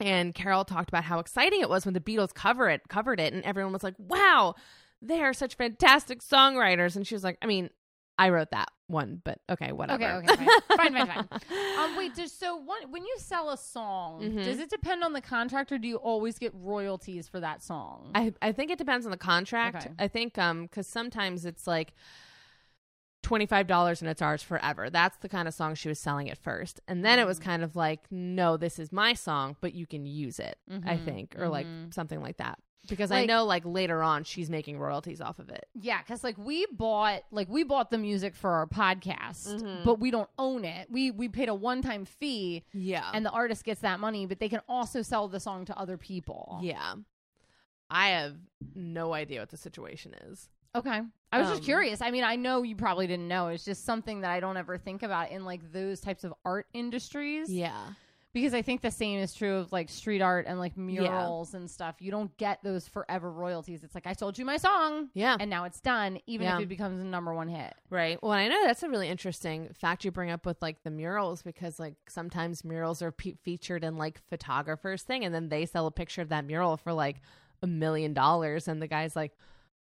and 0.00 0.34
Carol 0.34 0.64
talked 0.64 0.88
about 0.88 1.04
how 1.04 1.18
exciting 1.18 1.60
it 1.60 1.68
was 1.68 1.84
when 1.84 1.94
the 1.94 2.00
Beatles 2.00 2.32
cover 2.34 2.68
it 2.68 2.82
covered 2.88 3.20
it, 3.20 3.32
and 3.32 3.44
everyone 3.44 3.72
was 3.72 3.82
like, 3.82 3.94
"Wow, 3.98 4.54
they 5.02 5.20
are 5.22 5.32
such 5.32 5.56
fantastic 5.56 6.20
songwriters." 6.20 6.96
And 6.96 7.06
she 7.06 7.14
was 7.14 7.22
like, 7.24 7.38
"I 7.42 7.46
mean, 7.46 7.70
I 8.18 8.28
wrote 8.30 8.50
that 8.52 8.68
one, 8.86 9.20
but 9.24 9.40
okay, 9.50 9.72
whatever." 9.72 10.04
okay, 10.04 10.28
okay, 10.32 10.46
fine, 10.76 10.92
fine, 10.92 11.06
fine. 11.06 11.06
fine. 11.06 11.28
Um, 11.78 11.96
wait, 11.96 12.14
just 12.14 12.38
so 12.38 12.56
one, 12.56 12.90
when 12.90 13.02
you 13.04 13.14
sell 13.18 13.50
a 13.50 13.56
song, 13.56 14.20
Mhm. 14.22 14.44
does 14.44 14.58
it 14.60 14.70
depend 14.70 15.02
on 15.02 15.12
the 15.12 15.20
contract, 15.20 15.72
or 15.72 15.78
do 15.78 15.88
you 15.88 15.96
always 15.96 16.38
get 16.38 16.52
royalties 16.54 17.26
for 17.28 17.40
that 17.40 17.62
song? 17.62 18.12
I 18.14 18.32
I 18.40 18.52
think 18.52 18.70
it 18.70 18.78
depends 18.78 19.06
on 19.06 19.10
the 19.10 19.16
contract. 19.18 19.86
Okay. 19.86 19.94
I 19.98 20.08
think 20.08 20.38
um 20.38 20.62
because 20.66 20.86
sometimes 20.86 21.44
it's 21.44 21.66
like. 21.66 21.94
$25 23.24 24.00
and 24.00 24.10
it's 24.10 24.22
ours 24.22 24.42
forever. 24.42 24.90
That's 24.90 25.16
the 25.18 25.28
kind 25.28 25.48
of 25.48 25.54
song 25.54 25.74
she 25.74 25.88
was 25.88 25.98
selling 25.98 26.30
at 26.30 26.38
first. 26.38 26.80
And 26.86 27.04
then 27.04 27.18
it 27.18 27.26
was 27.26 27.38
Mm. 27.40 27.42
kind 27.42 27.62
of 27.64 27.74
like, 27.74 28.00
no, 28.10 28.56
this 28.56 28.78
is 28.78 28.92
my 28.92 29.14
song, 29.14 29.56
but 29.60 29.74
you 29.74 29.86
can 29.86 30.06
use 30.06 30.38
it, 30.38 30.58
I 30.70 30.96
Mhm, 30.96 31.04
think, 31.04 31.38
or 31.38 31.48
like 31.48 31.66
mhm. 31.66 31.92
something 31.92 32.20
like 32.20 32.36
that. 32.36 32.58
Because 32.86 33.10
I 33.10 33.24
know 33.24 33.46
like 33.46 33.64
later 33.64 34.02
on 34.02 34.24
she's 34.24 34.50
making 34.50 34.78
royalties 34.78 35.22
off 35.22 35.38
of 35.38 35.48
it. 35.48 35.66
Yeah, 35.74 36.02
because 36.02 36.22
like 36.22 36.36
we 36.36 36.66
bought 36.66 37.22
like 37.30 37.48
we 37.48 37.62
bought 37.64 37.90
the 37.90 37.96
music 37.96 38.36
for 38.36 38.50
our 38.50 38.66
podcast, 38.66 39.54
Mhm. 39.62 39.84
but 39.84 40.00
we 40.00 40.10
don't 40.10 40.28
own 40.38 40.66
it. 40.66 40.90
We 40.90 41.10
we 41.10 41.30
paid 41.30 41.48
a 41.48 41.54
one 41.54 41.80
time 41.80 42.04
fee, 42.04 42.62
Yeah. 42.74 43.10
and 43.14 43.24
the 43.24 43.30
artist 43.30 43.64
gets 43.64 43.80
that 43.80 44.00
money, 44.00 44.26
but 44.26 44.38
they 44.38 44.50
can 44.50 44.60
also 44.68 45.00
sell 45.00 45.28
the 45.28 45.40
song 45.40 45.64
to 45.64 45.78
other 45.78 45.96
people. 45.96 46.58
Yeah. 46.62 46.96
I 47.88 48.08
have 48.10 48.36
no 48.74 49.14
idea 49.14 49.40
what 49.40 49.48
the 49.50 49.56
situation 49.56 50.12
is. 50.30 50.50
Okay. 50.74 51.00
I 51.32 51.38
was 51.38 51.48
Um, 51.48 51.52
just 51.54 51.64
curious. 51.64 52.00
I 52.00 52.10
mean, 52.10 52.24
I 52.24 52.36
know 52.36 52.62
you 52.62 52.76
probably 52.76 53.06
didn't 53.06 53.28
know. 53.28 53.48
It's 53.48 53.64
just 53.64 53.84
something 53.84 54.20
that 54.22 54.30
I 54.30 54.40
don't 54.40 54.56
ever 54.56 54.78
think 54.78 55.02
about 55.02 55.30
in 55.30 55.44
like 55.44 55.72
those 55.72 56.00
types 56.00 56.24
of 56.24 56.32
art 56.44 56.66
industries. 56.72 57.52
Yeah. 57.52 57.90
Because 58.32 58.52
I 58.52 58.62
think 58.62 58.80
the 58.82 58.90
same 58.90 59.20
is 59.20 59.32
true 59.32 59.58
of 59.58 59.70
like 59.70 59.88
street 59.88 60.20
art 60.20 60.46
and 60.48 60.58
like 60.58 60.76
murals 60.76 61.54
and 61.54 61.70
stuff. 61.70 61.96
You 62.00 62.10
don't 62.10 62.36
get 62.36 62.58
those 62.64 62.88
forever 62.88 63.30
royalties. 63.30 63.84
It's 63.84 63.94
like 63.94 64.08
I 64.08 64.12
sold 64.12 64.36
you 64.38 64.44
my 64.44 64.56
song 64.56 65.10
Yeah. 65.14 65.36
and 65.38 65.48
now 65.48 65.64
it's 65.64 65.80
done, 65.80 66.18
even 66.26 66.46
Yeah. 66.46 66.56
if 66.56 66.62
it 66.64 66.68
becomes 66.68 67.00
a 67.00 67.04
number 67.04 67.32
one 67.32 67.46
hit. 67.46 67.74
Right. 67.90 68.20
Well, 68.20 68.32
I 68.32 68.48
know 68.48 68.64
that's 68.66 68.82
a 68.82 68.88
really 68.88 69.08
interesting 69.08 69.68
fact 69.74 70.04
you 70.04 70.10
bring 70.10 70.30
up 70.32 70.44
with 70.46 70.60
like 70.60 70.82
the 70.82 70.90
murals 70.90 71.42
because 71.42 71.78
like 71.78 71.94
sometimes 72.08 72.64
murals 72.64 73.02
are 73.02 73.12
pe- 73.12 73.36
featured 73.44 73.84
in 73.84 73.96
like 73.96 74.20
photographers 74.28 75.02
thing 75.04 75.24
and 75.24 75.32
then 75.32 75.48
they 75.48 75.64
sell 75.66 75.86
a 75.86 75.92
picture 75.92 76.22
of 76.22 76.30
that 76.30 76.44
mural 76.44 76.76
for 76.76 76.92
like 76.92 77.20
a 77.62 77.68
million 77.68 78.14
dollars 78.14 78.66
and 78.66 78.82
the 78.82 78.88
guy's 78.88 79.14
like, 79.14 79.32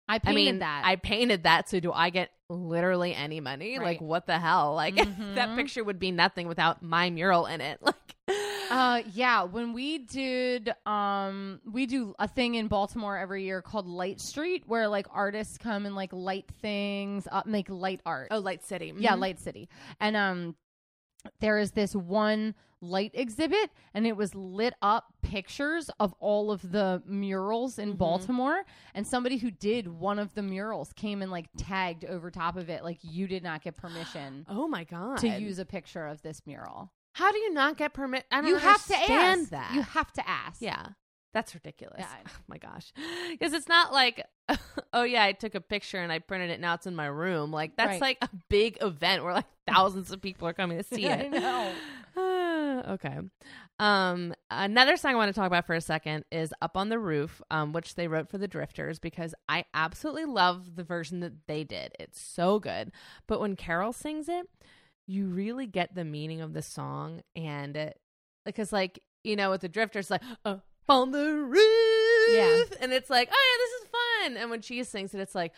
I 0.09 0.17
I 0.17 0.19
painted 0.19 0.35
mean, 0.35 0.59
that. 0.61 0.83
I 0.85 0.97
painted 0.97 1.45
that, 1.45 1.69
so 1.69 1.81
do 1.81 1.93
I 1.93 2.11
get 2.11 2.31
literally 2.51 3.15
any 3.15 3.41
money? 3.41 3.79
Right. 3.79 3.87
Like 3.87 4.01
what 4.01 4.27
the 4.27 4.38
hell? 4.38 4.75
Like 4.75 4.95
Mhm. 4.97 5.35
that 5.37 5.57
picture 5.57 5.83
would 5.85 5.99
be 5.99 6.11
nothing 6.11 6.49
without 6.49 6.83
my 6.83 7.11
mural 7.11 7.47
in 7.47 7.61
it. 7.61 7.81
Like 8.29 8.37
Uh 8.71 9.03
yeah, 9.12 9.43
when 9.43 9.73
we 9.75 9.99
did 9.99 10.73
um 10.87 11.61
we 11.71 11.85
do 11.87 12.15
a 12.19 12.27
thing 12.29 12.55
in 12.55 12.69
Baltimore 12.69 13.19
every 13.19 13.45
year 13.45 13.61
called 13.61 13.87
Light 13.87 14.19
Street 14.21 14.62
where 14.67 14.88
like 14.88 15.07
artists 15.11 15.59
come 15.59 15.85
and 15.85 15.95
like 15.95 16.11
light 16.12 16.47
things 16.62 17.29
up 17.31 17.45
make 17.47 17.69
light 17.69 18.01
art. 18.07 18.29
Oh, 18.31 18.38
Light 18.38 18.65
City. 18.65 18.93
Yeah, 18.97 19.15
Mhm. 19.15 19.21
Light 19.21 19.41
City. 19.41 19.69
And 20.01 20.17
um 20.17 20.57
there 21.41 21.59
is 21.59 21.73
this 21.73 21.95
one 21.95 22.55
light 22.83 23.12
exhibit 23.14 23.71
and 23.95 24.07
it 24.07 24.16
was 24.16 24.35
lit 24.35 24.75
up 24.83 25.14
pictures 25.23 25.88
of 26.01 26.12
all 26.18 26.51
of 26.51 26.73
the 26.73 27.01
murals 27.07 27.79
in 27.79 27.95
Mhm. 27.95 27.99
Baltimore 27.99 28.64
and 28.95 29.07
somebody 29.07 29.38
who 29.38 29.51
did 29.51 29.87
one 29.87 30.18
of 30.18 30.35
the 30.35 30.42
murals 30.42 30.92
came 30.92 31.23
and 31.23 31.31
like 31.31 31.49
tagged 31.57 32.05
over 32.05 32.31
top 32.31 32.57
of 32.57 32.68
it 32.68 32.83
like 32.85 32.99
you 33.03 33.27
did 33.29 33.42
not 33.45 33.62
get 33.62 33.77
permission 33.77 34.45
Oh 34.51 34.66
my 34.68 34.83
god. 34.85 35.18
to 35.18 35.29
use 35.29 35.59
a 35.59 35.64
picture 35.64 36.07
of 36.07 36.23
this 36.23 36.42
mural. 36.45 36.90
How 37.14 37.31
do 37.31 37.38
you 37.38 37.53
not 37.53 37.77
get 37.77 37.92
permit? 37.95 38.25
I 38.33 38.40
don't 38.40 38.51
You 38.51 38.57
have 38.57 38.85
to 38.87 38.97
ask. 38.97 39.51
that. 39.51 39.73
You 39.75 39.83
have 39.83 40.11
to 40.14 40.29
ask. 40.29 40.61
Yeah. 40.61 40.87
That's 41.35 41.55
ridiculous. 41.55 41.97
Yeah, 42.01 42.07
Oh 42.29 42.31
my 42.49 42.59
gosh. 42.59 42.92
Because 43.31 43.53
it's 43.53 43.68
not 43.68 43.92
like, 43.92 44.25
oh 44.92 45.03
yeah, 45.05 45.25
I 45.25 45.33
took 45.33 45.55
a 45.55 45.61
picture 45.61 45.99
and 45.99 46.12
I 46.12 46.18
printed 46.18 46.51
it. 46.51 46.61
Now 46.61 46.75
it's 46.75 46.87
in 46.87 46.95
my 46.95 47.07
room. 47.07 47.51
Like 47.53 47.77
that's 47.77 47.92
Right. 47.92 48.01
like 48.01 48.18
a 48.23 48.29
big 48.49 48.79
event 48.83 49.25
where 49.25 49.33
like 49.35 49.47
thousands 49.66 50.11
of 50.12 50.21
people 50.21 50.47
are 50.49 50.53
coming 50.53 50.79
to 50.79 50.85
see 50.85 51.09
I 51.09 51.14
it. 51.14 51.31
know. 51.31 51.73
Ah, 52.16 52.92
okay. 52.92 53.18
Um, 53.79 54.35
another 54.51 54.97
song 54.97 55.12
I 55.12 55.16
want 55.16 55.35
to 55.35 55.38
talk 55.40 55.47
about 55.47 55.66
for 55.66 55.75
a 55.75 55.81
second 55.81 56.25
is 56.31 56.53
"Up 56.61 56.77
on 56.77 56.88
the 56.90 56.99
Roof," 56.99 57.40
um, 57.51 57.73
which 57.73 57.95
they 57.95 58.07
wrote 58.07 58.29
for 58.29 58.37
the 58.38 58.47
Drifters 58.47 58.99
because 58.99 59.35
I 59.49 59.64
absolutely 59.75 60.27
love 60.27 60.77
the 60.77 60.85
version 60.85 61.21
that 61.21 61.47
they 61.49 61.64
did. 61.64 61.92
It's 61.99 62.21
so 62.21 62.59
good. 62.59 62.92
But 63.27 63.40
when 63.40 63.57
Carol 63.57 63.92
sings 63.95 64.29
it, 64.29 64.47
you 65.07 65.27
really 65.27 65.66
get 65.66 65.95
the 65.95 66.05
meaning 66.05 66.42
of 66.42 66.53
the 66.53 66.62
song, 66.62 67.23
and 67.35 67.77
it, 67.77 67.99
because 68.45 68.73
like 68.73 69.01
you 69.25 69.35
know, 69.37 69.51
with 69.51 69.62
the 69.62 69.68
Drifters, 69.68 70.11
like 70.11 70.23
"Up 70.45 70.64
on 70.88 71.12
the 71.12 71.35
roof," 71.35 72.68
Yeah. 72.71 72.77
and 72.81 72.92
it's 72.92 73.11
like, 73.11 73.29
oh 73.33 73.35
yeah, 73.35 73.64
this 73.64 73.83
is 73.83 73.88
fun. 73.90 74.42
And 74.42 74.51
when 74.51 74.62
she 74.62 74.83
sings 74.85 75.14
it, 75.14 75.21
it's 75.21 75.35
like 75.35 75.53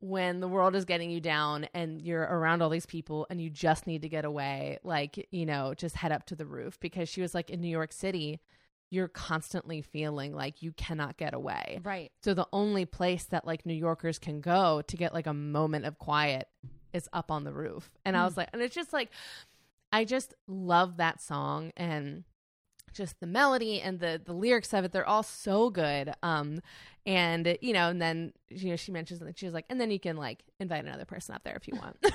when 0.00 0.40
the 0.40 0.48
world 0.48 0.74
is 0.74 0.84
getting 0.84 1.10
you 1.10 1.20
down 1.20 1.68
and 1.74 2.00
you're 2.00 2.22
around 2.22 2.62
all 2.62 2.70
these 2.70 2.86
people 2.86 3.26
and 3.28 3.40
you 3.40 3.50
just 3.50 3.86
need 3.86 4.02
to 4.02 4.08
get 4.08 4.24
away, 4.24 4.78
like, 4.82 5.28
you 5.30 5.44
know, 5.44 5.74
just 5.74 5.96
head 5.96 6.10
up 6.10 6.24
to 6.26 6.34
the 6.34 6.46
roof 6.46 6.80
because 6.80 7.08
she 7.08 7.20
was 7.20 7.34
like 7.34 7.50
in 7.50 7.60
New 7.60 7.68
York 7.68 7.92
City, 7.92 8.40
you're 8.88 9.08
constantly 9.08 9.82
feeling 9.82 10.34
like 10.34 10.62
you 10.62 10.72
cannot 10.72 11.18
get 11.18 11.34
away. 11.34 11.80
Right. 11.84 12.10
So 12.24 12.32
the 12.32 12.48
only 12.52 12.86
place 12.86 13.24
that 13.24 13.46
like 13.46 13.66
New 13.66 13.74
Yorkers 13.74 14.18
can 14.18 14.40
go 14.40 14.82
to 14.82 14.96
get 14.96 15.12
like 15.12 15.26
a 15.26 15.34
moment 15.34 15.84
of 15.84 15.98
quiet 15.98 16.48
is 16.92 17.08
up 17.12 17.30
on 17.30 17.44
the 17.44 17.52
roof. 17.52 17.90
And 18.04 18.16
I 18.16 18.20
hmm. 18.20 18.24
was 18.24 18.36
like, 18.36 18.48
and 18.52 18.62
it's 18.62 18.74
just 18.74 18.92
like, 18.92 19.10
I 19.92 20.04
just 20.04 20.34
love 20.48 20.96
that 20.96 21.20
song 21.20 21.72
and 21.76 22.24
just 22.92 23.18
the 23.20 23.26
melody 23.26 23.80
and 23.80 24.00
the 24.00 24.20
the 24.24 24.32
lyrics 24.32 24.72
of 24.74 24.84
it 24.84 24.92
they're 24.92 25.06
all 25.06 25.22
so 25.22 25.70
good 25.70 26.12
um 26.22 26.60
and 27.06 27.56
you 27.60 27.72
know 27.72 27.88
and 27.88 28.00
then 28.00 28.32
you 28.48 28.70
know 28.70 28.76
she 28.76 28.92
mentions 28.92 29.20
that 29.20 29.38
she 29.38 29.46
was 29.46 29.54
like 29.54 29.64
and 29.68 29.80
then 29.80 29.90
you 29.90 30.00
can 30.00 30.16
like 30.16 30.42
invite 30.58 30.84
another 30.84 31.04
person 31.04 31.34
up 31.34 31.42
there 31.44 31.56
if 31.56 31.66
you 31.68 31.74
want 31.76 31.96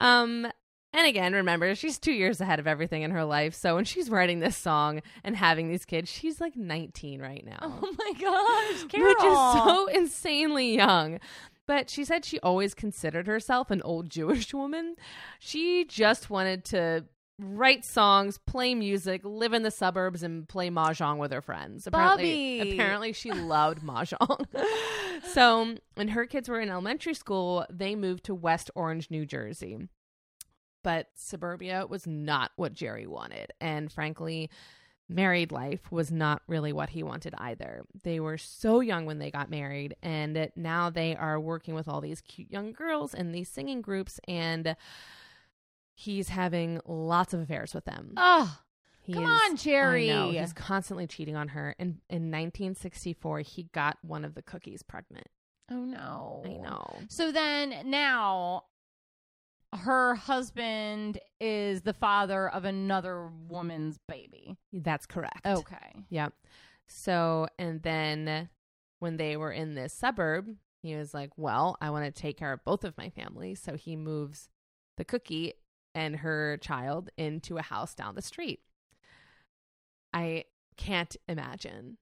um 0.00 0.46
and 0.92 1.06
again 1.06 1.32
remember 1.32 1.74
she's 1.74 1.98
two 1.98 2.12
years 2.12 2.40
ahead 2.40 2.58
of 2.58 2.66
everything 2.66 3.02
in 3.02 3.10
her 3.10 3.24
life 3.24 3.54
so 3.54 3.74
when 3.74 3.84
she's 3.84 4.10
writing 4.10 4.40
this 4.40 4.56
song 4.56 5.00
and 5.22 5.36
having 5.36 5.68
these 5.68 5.84
kids 5.84 6.10
she's 6.10 6.40
like 6.40 6.56
19 6.56 7.20
right 7.20 7.44
now 7.44 7.58
Oh 7.62 7.92
my 7.98 8.12
gosh, 8.12 8.84
Carol. 8.90 9.08
which 9.08 9.24
is 9.24 9.64
so 9.64 9.86
insanely 9.86 10.74
young. 10.74 11.18
But 11.66 11.88
she 11.88 12.04
said 12.04 12.24
she 12.26 12.38
always 12.40 12.74
considered 12.74 13.26
herself 13.26 13.70
an 13.70 13.80
old 13.82 14.10
Jewish 14.10 14.52
woman. 14.52 14.96
She 15.38 15.84
just 15.86 16.28
wanted 16.28 16.64
to 16.66 17.04
write 17.38 17.84
songs, 17.84 18.38
play 18.38 18.74
music, 18.74 19.22
live 19.24 19.52
in 19.52 19.62
the 19.62 19.70
suburbs, 19.70 20.22
and 20.22 20.48
play 20.48 20.70
mahjong 20.70 21.18
with 21.18 21.32
her 21.32 21.42
friends. 21.42 21.86
Apparently, 21.86 22.58
Bobby. 22.58 22.74
apparently 22.74 23.12
she 23.12 23.32
loved 23.32 23.82
mahjong. 23.82 24.46
so 25.32 25.74
when 25.94 26.08
her 26.08 26.26
kids 26.26 26.48
were 26.48 26.60
in 26.60 26.70
elementary 26.70 27.14
school, 27.14 27.66
they 27.70 27.94
moved 27.94 28.24
to 28.24 28.34
West 28.34 28.70
Orange, 28.74 29.10
New 29.10 29.26
Jersey. 29.26 29.78
But 30.82 31.08
suburbia 31.14 31.86
was 31.88 32.06
not 32.06 32.52
what 32.56 32.74
Gerry 32.74 33.06
wanted, 33.06 33.52
and 33.58 33.90
frankly, 33.90 34.50
married 35.08 35.50
life 35.50 35.90
was 35.90 36.12
not 36.12 36.42
really 36.46 36.74
what 36.74 36.90
he 36.90 37.02
wanted 37.02 37.34
either. 37.38 37.84
They 38.02 38.20
were 38.20 38.36
so 38.36 38.80
young 38.80 39.06
when 39.06 39.18
they 39.18 39.30
got 39.30 39.48
married, 39.50 39.96
and 40.02 40.50
now 40.56 40.90
they 40.90 41.16
are 41.16 41.40
working 41.40 41.74
with 41.74 41.88
all 41.88 42.02
these 42.02 42.20
cute 42.20 42.50
young 42.50 42.72
girls 42.72 43.14
in 43.14 43.32
these 43.32 43.48
singing 43.48 43.80
groups, 43.80 44.20
and 44.28 44.76
he's 45.94 46.28
having 46.28 46.80
lots 46.86 47.32
of 47.34 47.40
affairs 47.40 47.72
with 47.74 47.84
them. 47.84 48.12
Oh, 48.16 48.58
He 49.00 49.12
come 49.14 49.24
is- 49.24 49.40
on, 49.50 49.56
Gerry. 49.56 50.10
I 50.10 50.14
know, 50.14 50.30
he's 50.30 50.52
constantly 50.52 51.06
cheating 51.06 51.36
on 51.36 51.48
her. 51.48 51.74
And 51.78 52.00
in 52.10 52.30
1964, 52.30 53.40
he 53.40 53.64
got 53.72 53.98
one 54.02 54.24
of 54.24 54.34
the 54.34 54.42
cookies 54.42 54.82
pregnant. 54.82 55.26
oh 55.70 55.84
no. 55.84 56.42
I 56.44 56.56
know. 56.56 56.98
So 57.08 57.32
then 57.32 57.74
now 57.90 58.64
her 59.74 60.14
husband 60.14 61.18
is 61.40 61.82
the 61.82 61.92
father 61.94 62.48
of 62.48 62.64
another 62.64 63.28
woman's 63.48 63.98
baby. 64.08 64.56
That's 64.72 65.06
correct. 65.06 65.44
Okay. 65.46 66.04
Yep. 66.10 66.32
So, 66.86 67.48
and 67.58 67.82
then 67.82 68.48
when 69.00 69.16
they 69.16 69.36
were 69.36 69.50
in 69.52 69.74
this 69.74 69.92
suburb, 69.92 70.46
he 70.82 70.94
was 70.94 71.12
like, 71.14 71.30
Well, 71.36 71.76
I 71.80 71.90
want 71.90 72.04
to 72.04 72.12
take 72.22 72.36
care 72.38 72.52
of 72.52 72.64
both 72.64 72.84
of 72.84 72.96
my 72.96 73.10
families. 73.10 73.60
So 73.60 73.74
he 73.74 73.96
moves 73.96 74.48
the 74.96 75.04
cookie 75.04 75.54
and 75.94 76.16
her 76.16 76.58
child 76.58 77.10
into 77.16 77.56
a 77.56 77.62
house 77.62 77.94
down 77.94 78.14
the 78.14 78.22
street. 78.22 78.60
I 80.12 80.44
can't 80.76 81.16
imagine. 81.28 81.98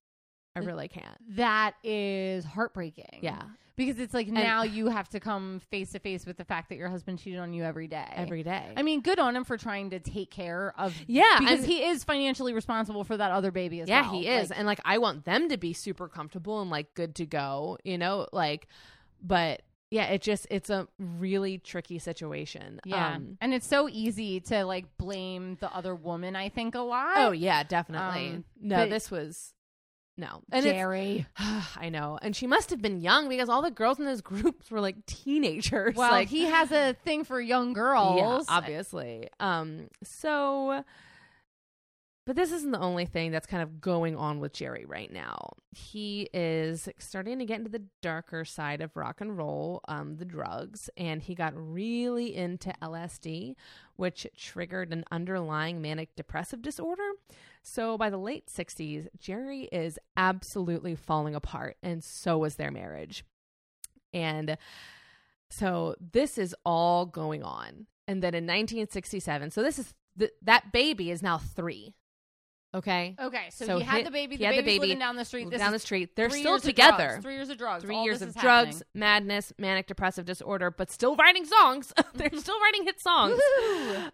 I 0.55 0.61
really 0.61 0.89
can't. 0.89 1.37
That 1.37 1.75
is 1.83 2.45
heartbreaking. 2.45 3.21
Yeah. 3.23 3.43
Because 3.75 3.99
it's 3.99 4.13
like 4.13 4.29
now 4.29 4.65
you 4.65 4.89
have 4.89 5.09
to 5.11 5.21
come 5.21 5.61
face 5.71 5.93
to 5.93 5.99
face 5.99 6.27
with 6.27 6.37
the 6.37 6.45
fact 6.45 6.69
that 6.69 6.77
your 6.77 6.91
husband 6.91 7.19
cheated 7.19 7.41
on 7.41 7.55
you 7.55 7.65
every 7.65 7.89
day. 7.89 8.05
Every 8.15 8.43
day. 8.43 8.71
I 8.77 8.83
mean, 8.83 9.01
good 9.01 9.19
on 9.19 9.35
him 9.35 9.45
for 9.45 9.57
trying 9.57 9.91
to 9.91 9.99
take 9.99 10.31
care 10.31 10.75
of 10.77 10.95
yeah. 11.07 11.37
because 11.39 11.61
and- 11.61 11.69
he 11.69 11.85
is 11.85 12.05
financially 12.05 12.53
responsible 12.53 13.03
for 13.03 13.17
that 13.17 13.31
other 13.31 13.51
baby 13.51 13.81
as 13.81 13.89
yeah, 13.89 14.03
well. 14.03 14.15
Yeah, 14.15 14.21
he 14.21 14.29
is. 14.29 14.51
Like, 14.51 14.59
and 14.59 14.67
like 14.67 14.81
I 14.85 14.99
want 14.99 15.25
them 15.25 15.49
to 15.49 15.57
be 15.57 15.73
super 15.73 16.07
comfortable 16.07 16.61
and 16.61 16.71
like 16.71 16.93
good 16.93 17.15
to 17.15 17.27
go, 17.27 17.79
you 17.83 17.97
know, 17.97 18.27
like 18.31 18.69
but 19.23 19.63
yeah, 19.93 20.07
it 20.07 20.23
just 20.23 20.47
it's 20.51 20.71
a 20.71 20.89
really 20.99 21.59
tricky 21.59 21.99
situation. 21.99 22.81
yeah. 22.85 23.17
Um, 23.17 23.37
and 23.43 23.53
it's 23.53 23.67
so 23.67 23.89
easy 23.91 24.41
to 24.41 24.65
like 24.65 24.87
blame 24.97 25.59
the 25.61 25.71
other 25.73 25.95
woman, 25.95 26.35
I 26.35 26.49
think, 26.49 26.75
a 26.75 26.81
lot. 26.81 27.19
oh 27.19 27.33
yeah, 27.33 27.63
definitely. 27.63 28.29
Um, 28.31 28.45
no, 28.61 28.87
this 28.89 29.11
was 29.11 29.53
no. 30.17 30.41
And 30.51 30.65
Gerry. 30.65 31.27
I 31.77 31.91
know. 31.91 32.19
And 32.23 32.35
she 32.35 32.47
must 32.47 32.71
have 32.71 32.81
been 32.81 33.01
young 33.01 33.29
because 33.29 33.49
all 33.49 33.61
the 33.61 33.71
girls 33.71 33.99
in 33.99 34.07
those 34.07 34.23
groups 34.23 34.71
were 34.71 34.81
like 34.81 35.05
teenagers. 35.07 35.95
Well, 36.03 36.11
like 36.11 36.29
he 36.29 36.47
has 36.47 36.73
a 36.73 36.95
thing 37.05 37.25
for 37.25 37.41
young 37.41 37.75
girls. 37.75 38.17
Yeah, 38.49 38.55
obviously. 38.57 39.29
Um, 39.41 39.89
so, 40.03 40.85
but 42.25 42.37
this 42.37 42.53
isn't 42.53 42.71
the 42.71 42.81
only 42.81 43.05
thing 43.05 43.33
that's 43.33 43.47
kind 43.47 43.63
of 43.63 43.81
going 43.81 44.17
on 44.17 44.39
with 44.39 44.53
Gerry 44.53 44.85
right 44.85 45.13
now. 45.13 45.55
He 45.73 46.29
is 46.33 46.89
starting 46.99 47.41
to 47.41 47.45
get 47.45 47.59
into 47.59 47.71
the 47.71 47.83
darker 48.01 48.45
side 48.45 48.81
of 48.81 48.97
rock 48.97 49.21
and 49.21 49.37
roll, 49.37 49.81
um, 49.89 50.17
the 50.17 50.25
drugs, 50.25 50.89
and 50.97 51.21
he 51.21 51.35
got 51.35 51.53
really 51.57 52.37
into 52.37 52.73
LSD, 52.81 53.57
which 53.97 54.27
triggered 54.37 54.93
an 54.93 55.05
underlying 55.11 55.83
manic 55.83 56.15
depressive 56.15 56.63
disorder. 56.63 57.11
So 57.63 57.99
by 57.99 58.09
the 58.09 58.19
late 58.19 58.47
60s, 58.47 59.09
Gerry 59.19 59.69
is 59.73 59.99
absolutely 60.17 60.95
falling 60.95 61.35
apart, 61.35 61.77
and 61.83 62.05
so 62.05 62.45
is 62.45 62.55
their 62.55 62.71
marriage. 62.71 63.25
And 64.15 64.57
so 65.51 65.97
this 66.01 66.39
is 66.39 66.55
all 66.65 67.05
going 67.05 67.43
on. 67.43 67.87
And 68.07 68.23
then 68.23 68.35
in 68.35 68.45
1967, 68.45 69.51
so 69.51 69.63
this 69.63 69.79
is 69.79 69.95
th- 70.19 70.33
that 70.43 70.73
baby 70.73 71.11
is 71.11 71.23
now 71.23 71.39
three. 71.39 71.95
Okay. 72.75 73.15
Okay, 73.21 73.49
so, 73.51 73.67
So 73.67 73.79
he 73.79 73.85
had 73.85 73.99
he- 73.99 74.03
the 74.05 74.11
baby. 74.11 74.35
he 74.37 74.39
The 74.39 74.45
had 74.47 74.55
the 74.55 74.63
baby 74.63 74.79
living 74.81 74.99
down 74.99 75.17
the 75.17 75.25
street. 75.27 75.51
This 75.51 75.61
down 75.61 75.73
the 75.73 75.79
street. 75.79 76.17
They're 76.17 76.31
still 76.31 76.59
together. 76.59 77.09
drugs, 77.09 77.23
Three 77.23 77.35
years 77.35 77.51
of 77.51 77.59
drugs. 77.59 77.85
Three 77.85 77.97
All 77.97 78.05
years 78.05 78.23
of 78.23 78.35
drugs, 78.35 78.77
happening. 78.77 78.83
madness, 78.95 79.53
manic 79.59 79.87
depressive 79.87 80.25
disorder, 80.25 80.71
but 80.71 80.91
still 80.91 81.15
writing 81.17 81.45
songs. 81.45 81.93
They're 82.15 82.31
still 82.39 82.59
writing 82.61 82.85
hit 82.85 82.99
songs. 82.99 83.39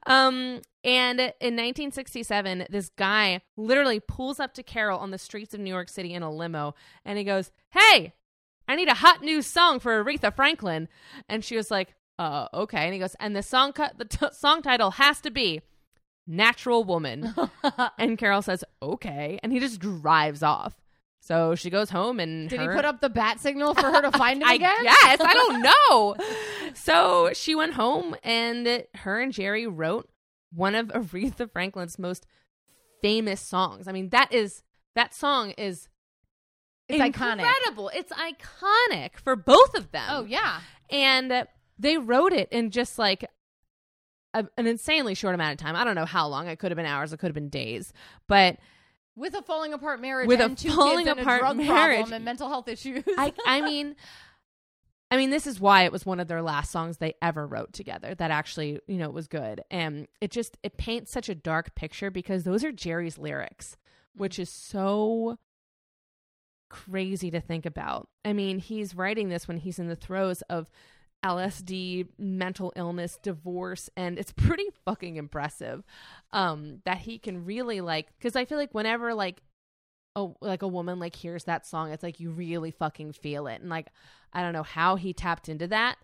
Um, 0.07 0.61
and 0.85 1.21
in 1.21 1.55
1967, 1.57 2.67
this 2.71 2.89
guy 2.97 3.43
literally 3.57 4.01
pulls 4.01 4.41
up 4.41 4.55
to 4.55 4.63
Carol 4.63 4.99
on 4.99 5.11
the 5.11 5.19
streets 5.19 5.55
of 5.55 5.61
New 5.61 5.71
York 5.73 5.89
City 5.89 6.13
in 6.15 6.23
a 6.23 6.31
limo, 6.31 6.75
and 7.05 7.17
he 7.19 7.25
goes, 7.25 7.53
"Hey, 7.71 8.15
I 8.67 8.75
need 8.77 8.89
a 8.89 8.95
hot 8.95 9.23
new 9.23 9.43
song 9.43 9.81
for 9.81 10.03
Aretha 10.05 10.35
Franklin." 10.35 10.89
And 11.29 11.45
she 11.45 11.57
was 11.57 11.71
like, 11.71 11.95
"Uh, 12.19 12.49
okay." 12.53 12.85
And 12.85 12.93
he 12.93 12.99
goes, 12.99 13.15
"And 13.21 13.37
the 13.37 13.43
song 13.43 13.73
cut, 13.73 13.99
the 13.99 14.05
t- 14.05 14.27
song 14.33 14.63
title 14.63 14.93
has 14.93 15.21
to 15.23 15.31
be 15.31 15.61
Natural 16.29 16.85
Woman." 16.85 17.35
and 17.99 18.17
Carol 18.19 18.43
says, 18.43 18.63
"Okay," 18.81 19.41
and 19.43 19.51
he 19.53 19.59
just 19.59 19.81
drives 19.81 20.43
off. 20.45 20.75
So 21.21 21.55
she 21.57 21.69
goes 21.71 21.91
home, 21.91 22.21
and 22.21 22.49
Did 22.49 22.61
her- 22.61 22.71
he 22.71 22.77
put 22.77 22.85
up 22.85 23.01
the 23.01 23.11
bat 23.11 23.41
signal 23.41 23.75
for 23.75 23.91
her 23.91 24.03
to 24.03 24.13
find 24.13 24.41
him 24.43 24.49
I 24.49 24.55
again? 24.55 24.83
guess. 24.85 25.21
I 25.21 25.35
don't 25.35 25.63
know. 25.63 26.17
so 26.75 27.31
she 27.33 27.55
went 27.55 27.75
home 27.75 28.15
and 28.23 28.85
her 28.95 29.21
and 29.21 29.33
Gerry 29.33 29.67
wrote 29.67 30.09
one 30.55 30.75
of 30.75 30.87
Aretha 30.89 31.51
Franklin's 31.51 31.99
most 31.99 32.25
famous 33.03 33.41
songs. 33.41 33.89
I 33.89 33.93
mean, 33.93 34.11
that 34.11 34.33
is 34.33 34.63
that 34.95 35.15
song 35.15 35.51
is 35.59 35.89
It's 36.89 36.99
iconic. 37.03 37.41
incredible. 37.41 37.91
It's 37.95 38.13
iconic 38.13 39.19
for 39.23 39.37
both 39.37 39.75
of 39.75 39.91
them. 39.93 40.07
Oh 40.09 40.25
yeah. 40.25 40.61
And 40.91 41.47
they 41.79 41.99
wrote 41.99 42.33
it 42.33 42.49
in 42.51 42.71
just 42.71 42.99
like 42.99 43.25
a, 44.35 44.47
an 44.57 44.67
insanely 44.67 45.15
short 45.15 45.35
amount 45.35 45.53
of 45.53 45.59
time. 45.59 45.77
I 45.77 45.85
don't 45.85 45.95
know 45.95 46.05
how 46.05 46.29
long. 46.29 46.49
It 46.49 46.59
could 46.59 46.71
have 46.71 46.77
been 46.77 46.87
hours. 46.87 47.13
It 47.13 47.19
could 47.19 47.29
have 47.29 47.35
been 47.35 47.49
days. 47.49 47.93
But 48.27 48.59
With 49.17 49.35
a 49.35 49.43
falling 49.43 49.73
apart 49.73 50.01
marriage 50.01 50.29
With 50.29 50.41
a 50.41 50.55
two 50.55 50.71
falling 50.71 51.07
kids 51.07 51.11
and 51.11 51.21
apart 51.21 51.39
a 51.39 51.41
drug 51.41 51.57
marriage. 51.57 51.99
problem 51.99 52.13
and 52.13 52.25
mental 52.25 52.49
health 52.49 52.69
issues. 52.69 53.05
I, 53.17 53.33
I 53.47 53.61
mean, 53.63 53.97
I 55.11 55.17
mean, 55.17 55.31
this 55.31 55.47
is 55.47 55.59
why 55.59 55.85
it 55.85 55.93
was 55.93 56.05
one 56.05 56.21
of 56.21 56.29
their 56.29 56.43
last 56.43 56.71
songs 56.71 56.99
they 56.99 57.15
ever 57.23 57.47
wrote 57.47 57.73
together. 57.73 58.15
That 58.15 58.31
actually, 58.31 58.81
you 58.87 58.99
know, 58.99 59.09
was 59.11 59.27
good, 59.27 59.63
and 59.71 60.07
it 60.21 60.31
just 60.31 60.59
it 60.63 60.77
paints 60.77 61.11
such 61.11 61.29
a 61.29 61.35
dark 61.35 61.75
picture 61.75 62.11
because 62.11 62.45
those 62.45 62.63
are 62.63 62.73
Gerry's 62.73 63.17
lyrics, 63.17 63.77
which 64.15 64.35
mm-hmm. 64.35 64.43
is 64.43 64.51
so 64.51 65.39
crazy 66.69 67.31
to 67.31 67.41
think 67.41 67.65
about. 67.65 68.09
I 68.25 68.35
mean, 68.35 68.59
he's 68.59 68.95
writing 68.95 69.31
this 69.31 69.49
when 69.49 69.57
he's 69.57 69.79
in 69.79 69.89
the 69.89 69.97
throes 69.97 70.43
of 70.43 70.69
LSD, 71.25 72.09
mental 72.19 72.73
illness, 72.77 73.19
divorce, 73.23 73.91
and 73.97 74.19
it's 74.19 74.33
pretty 74.37 74.67
fucking 74.85 75.17
impressive 75.17 75.85
um, 76.33 76.81
that 76.85 76.99
he 76.99 77.19
can 77.19 77.45
really 77.45 77.81
like. 77.81 78.09
Because 78.19 78.37
I 78.37 78.45
feel 78.45 78.59
like 78.59 78.73
whenever 78.73 79.15
like 79.15 79.43
a 80.17 80.29
like 80.41 80.63
a 80.63 80.69
woman 80.69 80.99
like 80.99 81.17
hears 81.17 81.45
that 81.45 81.67
song, 81.67 81.93
it's 81.93 82.03
like 82.03 82.21
you 82.21 82.31
really 82.31 82.71
fucking 82.71 83.13
feel 83.13 83.47
it, 83.47 83.61
and 83.61 83.71
like 83.71 83.89
I 84.33 84.43
don't 84.43 84.53
know 84.53 84.63
how 84.63 84.97
he 84.97 85.13
tapped 85.13 85.49
into 85.49 85.67
that 85.69 85.97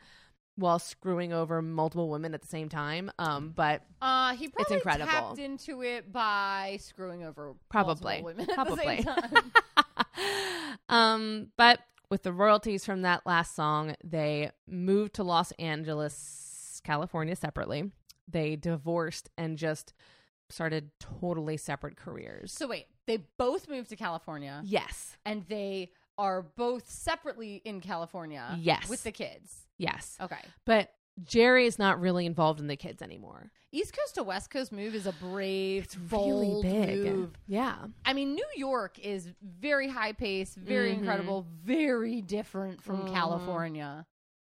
while 0.56 0.78
screwing 0.78 1.32
over 1.32 1.60
multiple 1.60 2.08
women 2.08 2.34
at 2.34 2.40
the 2.40 2.48
same 2.48 2.68
time. 2.68 3.10
Um, 3.18 3.52
but 3.54 3.82
uh, 4.00 4.34
he 4.34 4.48
probably 4.48 4.76
incredible. 4.76 5.10
tapped 5.10 5.38
into 5.38 5.82
it 5.82 6.12
by 6.12 6.78
screwing 6.80 7.24
over 7.24 7.54
Probably. 7.68 8.22
multiple 8.22 8.24
women 8.24 8.50
at 8.50 8.54
Probably. 8.54 8.96
the 8.96 9.02
same 9.02 9.32
time. 9.32 9.52
um, 10.88 11.48
but 11.56 11.80
with 12.14 12.22
the 12.22 12.32
royalties 12.32 12.84
from 12.84 13.02
that 13.02 13.26
last 13.26 13.56
song, 13.56 13.96
they 14.04 14.48
moved 14.68 15.14
to 15.14 15.24
Los 15.24 15.50
Angeles, 15.58 16.80
California 16.84 17.34
separately. 17.34 17.90
They 18.28 18.54
divorced 18.54 19.30
and 19.36 19.58
just 19.58 19.94
started 20.48 20.92
totally 21.00 21.56
separate 21.56 21.96
careers. 21.96 22.52
so 22.52 22.68
wait, 22.68 22.86
they 23.08 23.24
both 23.36 23.68
moved 23.68 23.88
to 23.88 23.96
California 23.96 24.62
yes. 24.64 25.16
and 25.26 25.44
they 25.48 25.90
are 26.16 26.42
both 26.42 26.88
separately 26.88 27.60
in 27.64 27.80
California. 27.80 28.56
Yes. 28.60 28.88
with 28.88 29.02
the 29.02 29.10
kids. 29.10 29.66
Yes. 29.76 30.16
Okay. 30.20 30.38
But 30.64 30.92
Gerry 31.22 31.66
is 31.66 31.78
not 31.78 32.00
really 32.00 32.26
involved 32.26 32.58
in 32.60 32.66
the 32.66 32.76
kids 32.76 33.00
anymore. 33.02 33.50
East 33.70 33.96
Coast 33.96 34.16
to 34.16 34.22
West 34.24 34.50
Coast 34.50 34.72
move 34.72 34.94
is 34.94 35.06
a 35.06 35.12
brave, 35.12 35.84
It's 35.84 35.96
really 35.96 36.46
bold 36.48 36.62
big. 36.64 37.04
move. 37.04 37.30
Yeah. 37.46 37.86
I 38.04 38.12
mean, 38.12 38.34
New 38.34 38.46
York 38.56 38.98
is 38.98 39.30
very 39.42 39.88
high 39.88 40.12
paced, 40.12 40.56
very 40.56 40.90
Mhm. 40.92 40.98
incredible, 40.98 41.46
very 41.62 42.20
different 42.20 42.82
from 42.82 43.02
Mhm. 43.02 43.12
California. 43.12 44.06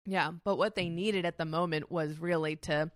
Yeah, 0.06 0.32
but 0.44 0.56
what 0.56 0.74
they 0.74 0.88
needed 0.88 1.24
at 1.24 1.38
the 1.38 1.44
moment 1.46 1.90
was 1.90 2.18
really 2.18 2.56
to 2.56 2.90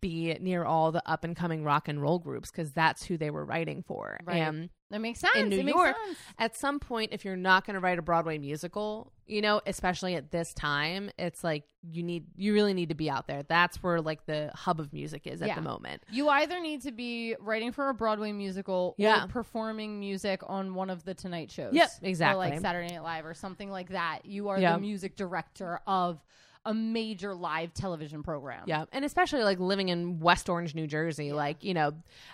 be 0.00 0.34
near 0.40 0.64
all 0.64 0.90
the 0.90 1.08
up 1.08 1.22
and 1.22 1.36
coming 1.36 1.62
rock 1.62 1.86
and 1.86 2.02
roll 2.02 2.18
groups 2.18 2.50
because 2.50 2.72
that's 2.72 3.04
who 3.04 3.16
they 3.16 3.30
were 3.30 3.44
writing 3.44 3.82
for. 3.84 4.18
Right. 4.24 4.38
And 4.38 4.70
That 4.90 5.00
makes 5.00 5.20
sense. 5.20 5.36
In 5.36 5.48
New 5.50 5.60
it 5.60 5.66
York, 5.68 5.96
sense. 6.04 6.18
at 6.38 6.56
some 6.56 6.80
point, 6.80 7.12
if 7.12 7.24
you're 7.24 7.36
not 7.36 7.64
going 7.64 7.74
to 7.74 7.80
write 7.80 7.98
a 7.98 8.02
Broadway 8.02 8.38
musical, 8.38 9.12
you 9.26 9.40
know, 9.42 9.60
especially 9.66 10.14
at 10.14 10.30
this 10.30 10.52
time, 10.54 11.10
it's 11.18 11.42
like 11.44 11.64
you 11.90 12.02
need, 12.02 12.26
you 12.36 12.52
really 12.54 12.74
need 12.74 12.88
to 12.90 12.94
be 12.94 13.08
out 13.10 13.26
there. 13.26 13.42
That's 13.42 13.82
where 13.82 14.00
like 14.00 14.26
the 14.26 14.50
hub 14.54 14.80
of 14.80 14.92
music 14.92 15.26
is 15.26 15.42
at 15.42 15.48
Yeah. 15.48 15.54
the 15.56 15.60
moment. 15.62 16.02
You 16.10 16.28
either 16.28 16.60
need 16.60 16.82
to 16.82 16.92
be 16.92 17.34
writing 17.40 17.72
for 17.72 17.88
a 17.88 17.94
Broadway 17.94 18.32
musical 18.32 18.94
Yeah. 18.98 19.24
or 19.24 19.28
performing 19.28 20.00
music 20.00 20.40
on 20.46 20.74
one 20.74 20.90
of 20.90 21.04
the 21.04 21.14
Tonight 21.14 21.50
shows. 21.50 21.74
Yep, 21.74 21.88
Or 22.02 22.06
exactly. 22.08 22.50
like 22.50 22.60
Saturday 22.60 22.88
Night 22.94 23.02
Live 23.02 23.26
or 23.26 23.34
something 23.34 23.70
like 23.70 23.90
that. 23.90 24.20
You 24.24 24.48
are 24.48 24.58
Yeah. 24.60 24.74
the 24.74 24.80
music 24.80 25.16
director 25.16 25.80
of 25.86 26.22
a 26.66 26.72
major 26.72 27.34
live 27.34 27.74
television 27.74 28.22
program. 28.22 28.64
Yeah, 28.66 28.86
and 28.90 29.04
especially 29.04 29.44
like 29.44 29.58
living 29.60 29.90
in 29.90 30.20
West 30.20 30.48
Orange, 30.48 30.74
New 30.74 30.86
Jersey, 30.86 31.30
like 31.32 31.62
you 31.62 31.74
know, 31.74 31.92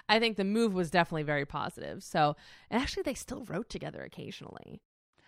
I 0.09 0.21
think 0.21 0.37
the 0.37 0.45
move 0.45 0.73
was 0.73 0.89
definitely 0.89 1.25
very 1.25 1.45
positive. 1.45 2.05
So, 2.05 2.37
and 2.71 2.81
actually, 2.81 3.03
they 3.03 3.15
still 3.15 3.45
wrote 3.47 3.69
together 3.69 4.03
occasionally. 4.05 4.81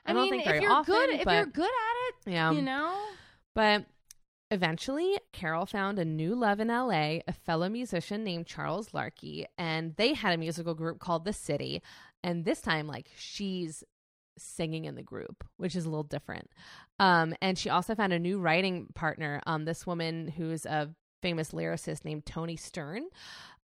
I, 0.06 0.10
I 0.10 0.14
don't 0.14 0.22
mean, 0.24 0.30
think 0.32 0.42
if 0.42 0.48
very 0.48 0.62
you're 0.62 0.72
often, 0.72 0.94
good, 0.94 1.10
if 1.10 1.26
you're 1.26 1.46
good 1.46 1.64
at 1.64 2.28
it, 2.28 2.32
Yeah, 2.32 2.50
you 2.52 2.62
know. 2.62 2.98
But 3.54 3.86
eventually, 4.50 5.18
Carole 5.32 5.66
found 5.66 5.98
a 5.98 6.04
new 6.04 6.34
love 6.34 6.60
in 6.60 6.68
LA, 6.68 7.18
a 7.26 7.32
fellow 7.32 7.68
musician 7.68 8.24
named 8.24 8.46
Charles 8.46 8.92
Larkey, 8.92 9.46
and 9.58 9.94
they 9.96 10.14
had 10.14 10.34
a 10.34 10.38
musical 10.38 10.74
group 10.74 10.98
called 10.98 11.24
The 11.24 11.32
City. 11.32 11.82
And 12.24 12.44
this 12.44 12.60
time, 12.60 12.86
like, 12.86 13.10
she's 13.16 13.84
singing 14.38 14.86
in 14.86 14.94
the 14.94 15.02
group, 15.02 15.44
which 15.56 15.76
is 15.76 15.84
a 15.84 15.88
little 15.88 16.02
different. 16.02 16.50
Um, 16.98 17.34
and 17.42 17.58
she 17.58 17.68
also 17.68 17.94
found 17.94 18.12
a 18.12 18.18
new 18.18 18.38
writing 18.38 18.86
partner, 18.94 19.42
um, 19.46 19.64
this 19.64 19.86
woman 19.86 20.28
who's 20.28 20.64
a 20.64 20.94
famous 21.20 21.50
lyricist 21.52 22.04
named 22.04 22.26
Toni 22.26 22.56
Stern. 22.56 23.04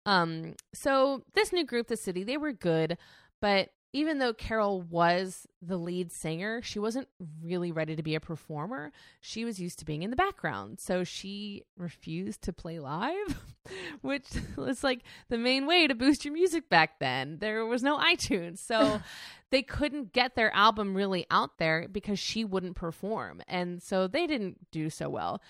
Um, 0.06 0.54
so 0.74 1.22
this 1.34 1.52
new 1.52 1.64
group, 1.64 1.88
The 1.88 1.96
City, 1.96 2.22
they 2.24 2.36
were 2.36 2.52
good, 2.52 2.98
but 3.40 3.70
even 3.92 4.18
though 4.18 4.34
Carole 4.34 4.82
was 4.82 5.46
the 5.62 5.78
lead 5.78 6.12
singer, 6.12 6.60
she 6.62 6.78
wasn't 6.78 7.08
really 7.42 7.72
ready 7.72 7.96
to 7.96 8.02
be 8.02 8.14
a 8.14 8.20
performer. 8.20 8.92
She 9.20 9.44
was 9.44 9.58
used 9.58 9.78
to 9.78 9.86
being 9.86 10.02
in 10.02 10.10
the 10.10 10.16
background. 10.16 10.78
So 10.78 11.04
she 11.04 11.64
refused 11.76 12.42
to 12.42 12.52
play 12.52 12.78
live, 12.78 13.42
which 14.02 14.26
was 14.56 14.84
like 14.84 15.02
the 15.28 15.38
main 15.38 15.66
way 15.66 15.86
to 15.86 15.94
boost 15.94 16.24
your 16.24 16.34
music 16.34 16.68
back 16.68 16.98
then. 16.98 17.38
There 17.38 17.64
was 17.64 17.82
no 17.82 17.96
iTunes. 17.98 18.58
So 18.58 19.00
they 19.50 19.62
couldn't 19.62 20.12
get 20.12 20.34
their 20.34 20.54
album 20.54 20.94
really 20.94 21.26
out 21.30 21.56
there 21.58 21.88
because 21.90 22.18
she 22.18 22.44
wouldn't 22.44 22.76
perform. 22.76 23.40
And 23.48 23.82
so 23.82 24.06
they 24.06 24.26
didn't 24.26 24.70
do 24.70 24.90
so 24.90 25.08
well. 25.08 25.40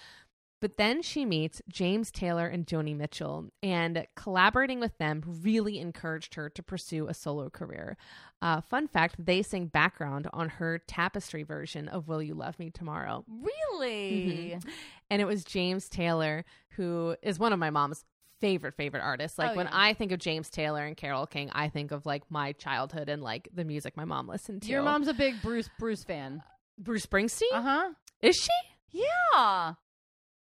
But 0.60 0.76
then 0.76 1.02
she 1.02 1.24
meets 1.24 1.62
James 1.68 2.10
Taylor 2.10 2.46
and 2.48 2.66
Joni 2.66 2.96
Mitchell, 2.96 3.50
and 3.62 4.06
collaborating 4.16 4.80
with 4.80 4.96
them 4.98 5.22
really 5.42 5.78
encouraged 5.78 6.34
her 6.34 6.48
to 6.50 6.62
pursue 6.62 7.06
a 7.06 7.14
solo 7.14 7.48
career. 7.48 7.96
Uh, 8.42 8.60
fun 8.60 8.88
fact 8.88 9.14
they 9.24 9.42
sing 9.42 9.66
background 9.66 10.28
on 10.32 10.48
her 10.48 10.78
tapestry 10.78 11.42
version 11.44 11.86
of 11.88 12.08
Will 12.08 12.22
You 12.22 12.34
Love 12.34 12.58
Me 12.58 12.70
Tomorrow. 12.70 13.24
Really? 13.28 14.56
Mhm. 14.60 14.64
And 15.10 15.22
it 15.22 15.26
was 15.26 15.44
James 15.44 15.88
Taylor, 15.88 16.44
who 16.70 17.14
is 17.22 17.38
one 17.38 17.52
of 17.52 17.58
my 17.60 17.70
mom's 17.70 18.04
favorite, 18.40 18.74
favorite 18.76 19.00
artists. 19.02 19.38
Like 19.38 19.52
Oh, 19.52 19.56
when 19.56 19.66
yeah. 19.66 19.72
I 19.74 19.94
think 19.94 20.12
of 20.12 20.18
James 20.20 20.48
Taylor 20.50 20.84
and 20.84 20.96
Carole 20.96 21.26
King, 21.26 21.50
I 21.52 21.68
think 21.68 21.90
of 21.92 22.06
like 22.06 22.22
my 22.30 22.52
childhood 22.52 23.08
and 23.08 23.22
like 23.22 23.48
the 23.52 23.64
music 23.64 23.96
my 23.96 24.04
mom 24.04 24.28
listened 24.28 24.62
to. 24.62 24.68
Your 24.68 24.82
mom's 24.82 25.08
a 25.08 25.14
big 25.14 25.40
Bruce 25.42 25.68
Bruce 25.78 26.04
fan. 26.04 26.42
Bruce 26.78 27.06
Springsteen? 27.06 27.52
Uh 27.52 27.62
huh. 27.62 27.90
Is 28.22 28.36
she? 28.36 29.00
Yeah. 29.02 29.74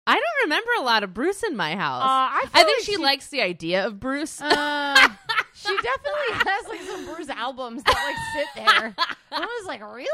I 0.08 0.14
don't 0.14 0.44
remember 0.44 0.70
a 0.80 0.84
lot 0.84 1.04
of 1.04 1.14
Bruce 1.14 1.42
in 1.44 1.56
my 1.56 1.76
house. 1.76 2.04
Uh, 2.04 2.06
I, 2.08 2.46
I 2.54 2.64
think 2.64 2.78
like 2.80 2.86
she, 2.86 2.98
likes 2.98 3.28
the 3.30 3.42
idea 3.42 3.88
of 3.88 4.00
Bruce. 4.00 4.40
Uh, 4.40 4.96
she 5.56 5.76
definitely 5.76 6.32
has 6.32 6.68
like 6.68 6.82
some 6.82 7.06
Bruce 7.06 7.30
albums 7.30 7.82
that 7.84 7.96
like 7.96 8.46
sit 8.46 8.64
there. 8.64 8.96
I 9.32 9.40
was 9.40 9.68
like, 9.68 9.82
really? 9.82 10.06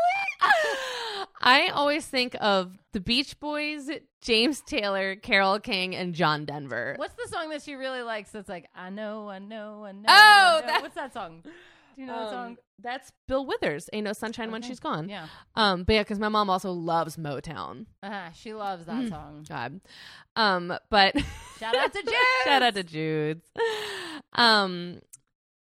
I 1.41 1.67
always 1.73 2.05
think 2.05 2.35
of 2.39 2.71
the 2.93 3.01
Beach 3.01 3.37
Boys, 3.39 3.89
James 4.21 4.61
Taylor, 4.61 5.15
Carole 5.15 5.59
King, 5.59 5.93
and 5.95 6.15
John 6.15 6.45
Denver. 6.45 6.95
What's 6.97 7.15
the 7.15 7.27
song 7.27 7.49
that 7.49 7.61
she 7.61 7.73
really 7.73 8.01
likes? 8.01 8.31
That's 8.31 8.47
like, 8.49 8.69
I 8.73 8.89
know, 8.89 9.29
I 9.29 9.39
know, 9.39 9.83
I 9.83 9.91
know. 9.91 10.05
Oh, 10.07 10.57
I 10.57 10.61
know. 10.61 10.67
that- 10.67 10.81
what's 10.81 10.95
that 10.95 11.13
song? 11.13 11.43
Do 11.95 12.01
you 12.01 12.07
know 12.07 12.13
that 12.13 12.23
Um, 12.27 12.29
song? 12.29 12.57
That's 12.79 13.11
Bill 13.27 13.45
Withers. 13.45 13.89
Ain't 13.93 14.05
no 14.05 14.13
sunshine 14.13 14.51
when 14.51 14.61
she's 14.63 14.79
gone. 14.79 15.07
Yeah, 15.07 15.27
Um, 15.55 15.83
but 15.83 15.93
yeah, 15.93 16.01
because 16.01 16.17
my 16.19 16.29
mom 16.29 16.49
also 16.49 16.71
loves 16.71 17.15
Motown. 17.17 17.85
uh, 18.01 18.31
she 18.31 18.53
loves 18.53 18.85
that 18.85 19.03
Mm. 19.05 19.09
song. 19.09 19.45
God. 19.47 19.81
Um, 20.35 20.73
but 20.89 21.15
Shout 21.59 21.75
out 21.75 21.93
to 21.93 22.01
Jude. 22.01 22.13
shout 22.43 22.63
out 22.63 22.73
to 22.73 22.83
Jude's. 22.83 23.45
Um, 24.33 24.99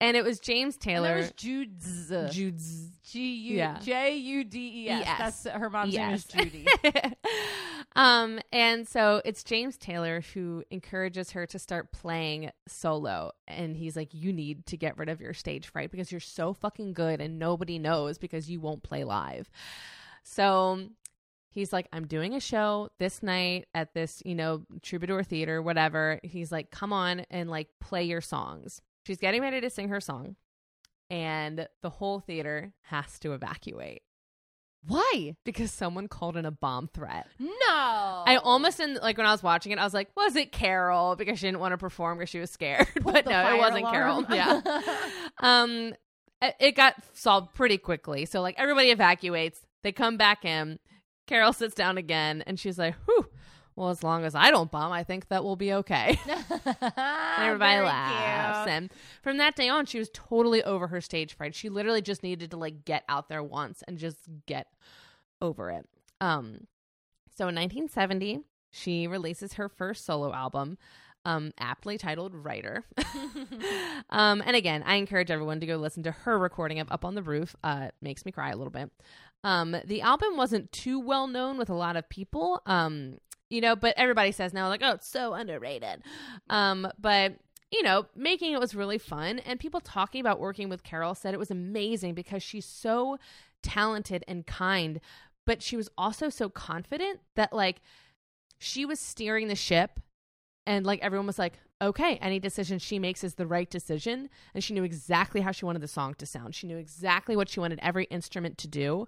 and 0.01 0.17
it 0.17 0.25
was 0.25 0.39
James 0.41 0.75
And 0.77 0.83
there 0.83 0.95
Taylor. 0.97 1.17
was 1.17 1.33
Jude's. 1.33 2.13
Jude's. 2.31 2.91
G 3.03 3.35
U 3.35 3.57
Yeah. 3.57 3.79
J 3.79 4.17
U 4.17 4.45
D 4.45 4.87
E 4.87 4.89
S. 4.91 5.19
That's 5.19 5.45
her 5.59 5.71
mom's 5.71 5.95
name 5.95 6.13
is 6.15 6.25
Judy. 6.25 6.67
um, 7.97 8.41
and 8.53 8.87
so 8.87 9.23
it's 9.25 9.45
James 9.45 9.77
Taylor 9.77 10.23
who 10.35 10.65
encourages 10.71 11.31
her 11.33 11.47
to 11.47 11.59
start 11.59 11.93
playing 11.93 12.51
solo. 12.69 13.31
And 13.47 13.77
he's 13.77 13.97
like, 13.97 14.13
You 14.13 14.33
need 14.33 14.67
to 14.67 14.77
get 14.77 14.99
rid 14.99 15.09
of 15.09 15.21
your 15.21 15.35
stage 15.35 15.69
fright 15.69 15.91
because 15.91 16.11
you're 16.11 16.21
so 16.21 16.53
fucking 16.53 16.93
good 16.93 17.21
and 17.21 17.39
nobody 17.39 17.79
knows 17.79 18.19
because 18.19 18.51
you 18.51 18.61
won't 18.61 18.83
play 18.83 19.05
live. 19.05 19.49
So 20.25 20.81
he's 21.49 21.73
like, 21.73 21.87
I'm 21.93 22.07
doing 22.07 22.35
a 22.35 22.41
show 22.41 22.91
this 22.99 23.23
night 23.23 23.67
at 23.75 23.95
this, 23.95 24.23
you 24.27 24.35
know, 24.35 24.63
Troubadour 24.83 25.23
Theater, 25.23 25.63
whatever. 25.63 26.19
He's 26.23 26.51
like, 26.51 26.71
Come 26.71 26.93
on 26.93 27.21
and 27.31 27.49
like 27.49 27.69
play 27.81 28.05
your 28.05 28.21
songs. 28.21 28.83
She's 29.07 29.19
getting 29.19 29.41
ready 29.41 29.61
to 29.61 29.71
sing 29.71 29.89
her 29.89 30.01
song. 30.01 30.35
And 31.09 31.69
the 31.83 31.91
whole 31.91 32.19
theater 32.19 32.73
has 32.83 33.21
to 33.21 33.33
evacuate 33.33 34.03
Why? 34.89 35.37
because 35.45 35.71
someone 35.71 36.09
called 36.09 36.37
in 36.37 36.45
a 36.45 36.51
bomb 36.51 36.89
threat. 36.93 37.29
No. 37.39 37.49
I 37.69 38.41
almost 38.43 38.81
in 38.81 38.95
like 38.95 39.17
when 39.17 39.27
I 39.27 39.31
was 39.31 39.43
watching 39.43 39.71
it, 39.71 39.79
I 39.79 39.85
was 39.85 39.95
like, 39.95 40.09
was 40.17 40.35
it 40.35 40.51
Carole 40.51 41.15
because 41.15 41.39
she 41.39 41.47
didn't 41.47 41.61
want 41.61 41.73
to 41.73 41.79
perform 41.79 42.19
because 42.19 42.31
she 42.31 42.41
was 42.41 42.51
scared? 42.51 42.89
but 43.03 43.25
no, 43.27 43.55
it 43.55 43.59
wasn't 43.59 43.83
alarm. 43.85 44.25
Carole. 44.25 44.37
Yeah. 44.37 44.61
um, 45.41 45.95
it- 46.43 46.57
it 46.59 46.73
got 46.77 46.95
solved 47.15 47.55
pretty 47.55 47.79
quickly. 47.79 48.25
So 48.27 48.41
like 48.41 48.57
everybody 48.59 48.91
evacuates. 48.91 49.61
They 49.85 49.93
come 49.93 50.17
back 50.17 50.45
in. 50.45 50.79
Carole 51.29 51.53
sits 51.53 51.75
down 51.75 51.99
again, 51.99 52.43
and 52.47 52.59
she's 52.59 52.79
like, 52.79 52.95
"Whew." 53.07 53.27
Well, 53.77 53.91
as 53.91 54.03
long 54.03 54.25
as 54.25 54.35
I 54.35 54.51
don't 54.51 54.71
bomb, 54.71 54.91
I 54.91 55.05
think 55.05 55.29
that 55.29 55.45
will 55.45 55.55
be 55.55 55.73
okay. 55.75 56.19
Everybody 56.27 57.59
Very 57.59 57.85
laughs. 57.85 58.65
cute. 58.65 58.75
And 58.75 58.91
from 59.23 59.37
that 59.37 59.55
day 59.55 59.69
on, 59.69 59.85
she 59.85 59.99
was 59.99 60.09
totally 60.15 60.63
over 60.63 60.87
her 60.89 61.03
stage 61.03 61.35
fright. 61.35 61.55
She 61.55 61.69
literally 61.69 62.01
just 62.01 62.23
needed 62.23 62.51
to 62.53 62.57
like 62.57 62.87
get 62.87 63.05
out 63.07 63.29
there 63.29 63.43
once 63.43 63.83
and 63.87 63.99
just 63.99 64.17
get 64.47 64.69
over 65.43 65.71
it. 65.71 65.87
Um, 66.23 66.67
so 67.37 67.49
in 67.49 67.55
1970, 67.55 68.41
she 68.71 69.07
releases 69.07 69.55
her 69.55 69.69
first 69.69 70.07
solo 70.07 70.33
album, 70.33 70.79
um, 71.27 71.53
aptly 71.59 71.99
titled 71.99 72.35
"Writer." 72.35 72.85
um, 74.11 74.43
and 74.47 74.57
again, 74.57 74.83
I 74.87 74.95
encourage 74.95 75.31
everyone 75.31 75.61
to 75.61 75.67
go 75.67 75.77
listen 75.77 76.03
to 76.05 76.13
her 76.13 76.39
recording 76.39 76.79
of 76.81 76.91
"Up 76.91 77.05
on 77.05 77.15
the 77.15 77.23
Roof." 77.23 77.55
Uh, 77.63 77.87
it 77.89 77.95
makes 78.01 78.25
me 78.25 78.33
cry 78.33 78.51
a 78.51 78.57
little 78.57 78.71
bit. 78.71 78.91
Um, 79.47 79.77
the 79.85 80.03
album 80.03 80.37
wasn't 80.37 80.73
too 80.73 80.99
well 80.99 81.29
known 81.29 81.57
with 81.57 81.71
a 81.71 81.75
lot 81.75 81.95
of 81.95 82.09
people. 82.09 82.61
Um, 82.67 83.19
you 83.49 83.61
know, 83.61 83.77
but 83.77 83.95
everybody 83.97 84.33
says 84.33 84.53
now 84.53 84.67
like, 84.69 84.83
"Oh, 84.83 84.95
it's 84.95 85.07
so 85.07 85.35
underrated." 85.35 86.03
Um, 86.51 86.89
but 86.99 87.37
you 87.71 87.85
know, 87.85 88.07
making 88.17 88.53
it 88.53 88.59
was 88.59 88.75
really 88.75 88.99
fun, 88.99 89.39
and 89.39 89.61
people 89.61 89.79
talking 89.79 90.21
about 90.21 90.41
working 90.41 90.69
with 90.69 90.83
Carole 90.83 91.15
said 91.15 91.33
it 91.33 91.39
was 91.39 91.53
amazing 91.53 92.15
because 92.15 92.43
she's 92.43 92.65
so 92.65 93.19
talented 93.63 94.25
and 94.27 94.45
kind, 94.49 95.01
but 95.45 95.63
she 95.63 95.77
was 95.77 95.89
also 95.97 96.29
so 96.29 96.49
confident 96.49 97.21
that 97.37 97.53
like 97.53 97.81
she 98.59 98.85
was 98.85 98.99
steering 98.99 99.47
the 99.47 99.55
ship, 99.55 100.01
and 100.67 100.85
like 100.85 100.99
everyone 101.03 101.29
was 101.29 101.39
like, 101.39 101.61
"Okay, 101.83 102.17
any 102.17 102.39
decision 102.39 102.79
she 102.79 102.99
makes 102.99 103.23
is 103.23 103.35
the 103.35 103.47
right 103.47 103.69
decision," 103.69 104.31
and 104.55 104.65
she 104.65 104.73
knew 104.73 104.83
exactly 104.85 105.43
how 105.43 105.53
she 105.53 105.65
wanted 105.67 105.83
the 105.83 105.89
song 105.89 106.15
to 106.15 106.25
sound. 106.27 106.55
She 106.55 106.67
knew 106.67 106.79
exactly 106.79 107.37
what 107.37 107.49
she 107.51 107.61
wanted 107.61 107.79
every 107.83 108.05
instrument 108.05 108.57
to 108.59 108.69
do, 108.69 109.07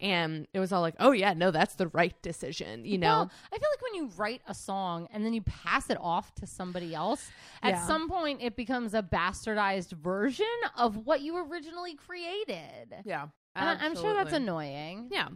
and 0.00 0.48
it 0.52 0.58
was 0.58 0.72
all 0.72 0.80
like, 0.80 0.96
"Oh 0.98 1.12
yeah, 1.12 1.32
no, 1.34 1.50
that's 1.52 1.76
the 1.76 1.86
right 1.88 2.20
decision," 2.22 2.84
you 2.84 2.98
know. 2.98 3.18
Well, 3.18 3.30
I 3.52 3.58
feel 3.58 3.68
like 3.72 3.82
when 3.82 3.94
you 3.94 4.06
write 4.16 4.42
a 4.48 4.54
song 4.54 5.06
and 5.12 5.24
then 5.24 5.32
you 5.32 5.42
pass 5.42 5.90
it 5.90 5.98
off 6.00 6.34
to 6.36 6.46
somebody 6.46 6.94
else, 6.94 7.30
at 7.62 7.70
Yeah. 7.70 7.86
some 7.86 8.08
point 8.08 8.42
it 8.42 8.56
becomes 8.56 8.94
a 8.94 9.02
bastardized 9.02 9.92
version 9.92 10.46
of 10.76 11.06
what 11.06 11.20
you 11.20 11.36
originally 11.36 11.94
created. 11.94 12.94
yeah, 13.04 13.28
And 13.54 13.78
I'm 13.80 13.94
sure 13.94 14.14
that's 14.14 14.32
annoying. 14.32 15.08
Yeah. 15.12 15.28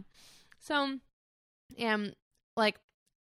So, 0.59 0.99
um, 1.79 2.13
like, 2.55 2.79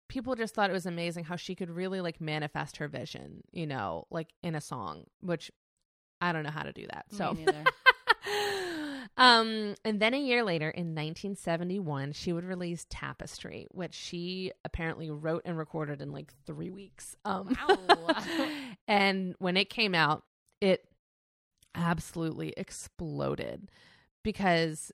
people 0.08 0.34
just 0.34 0.54
thought 0.54 0.70
it 0.70 0.74
was 0.74 0.86
amazing 0.86 1.24
how 1.24 1.36
she 1.36 1.54
could 1.54 1.70
really 1.70 2.00
like 2.00 2.20
manifest 2.20 2.78
her 2.78 2.88
vision, 2.88 3.42
you 3.52 3.66
know, 3.66 4.06
like 4.10 4.28
in 4.42 4.54
a 4.54 4.60
song, 4.60 5.04
which 5.20 5.50
I 6.20 6.32
don't 6.32 6.42
know 6.42 6.50
how 6.50 6.62
to 6.62 6.72
do 6.72 6.86
that. 6.90 7.06
So 7.12 7.36
um 9.16 9.74
and 9.84 10.00
then 10.00 10.14
a 10.14 10.18
year 10.18 10.42
later 10.44 10.70
in 10.70 10.94
1971 10.94 12.12
she 12.12 12.32
would 12.32 12.44
release 12.44 12.86
Tapestry, 12.90 13.66
which 13.70 13.94
she 13.94 14.52
apparently 14.64 15.10
wrote 15.10 15.42
and 15.44 15.56
recorded 15.56 16.00
in 16.00 16.12
like 16.12 16.32
3 16.46 16.70
weeks. 16.70 17.16
Um 17.24 17.56
Wow. 17.68 18.16
and 18.88 19.34
when 19.38 19.56
it 19.56 19.70
came 19.70 19.94
out, 19.94 20.24
it 20.60 20.84
absolutely 21.74 22.54
exploded 22.56 23.70
because 24.24 24.90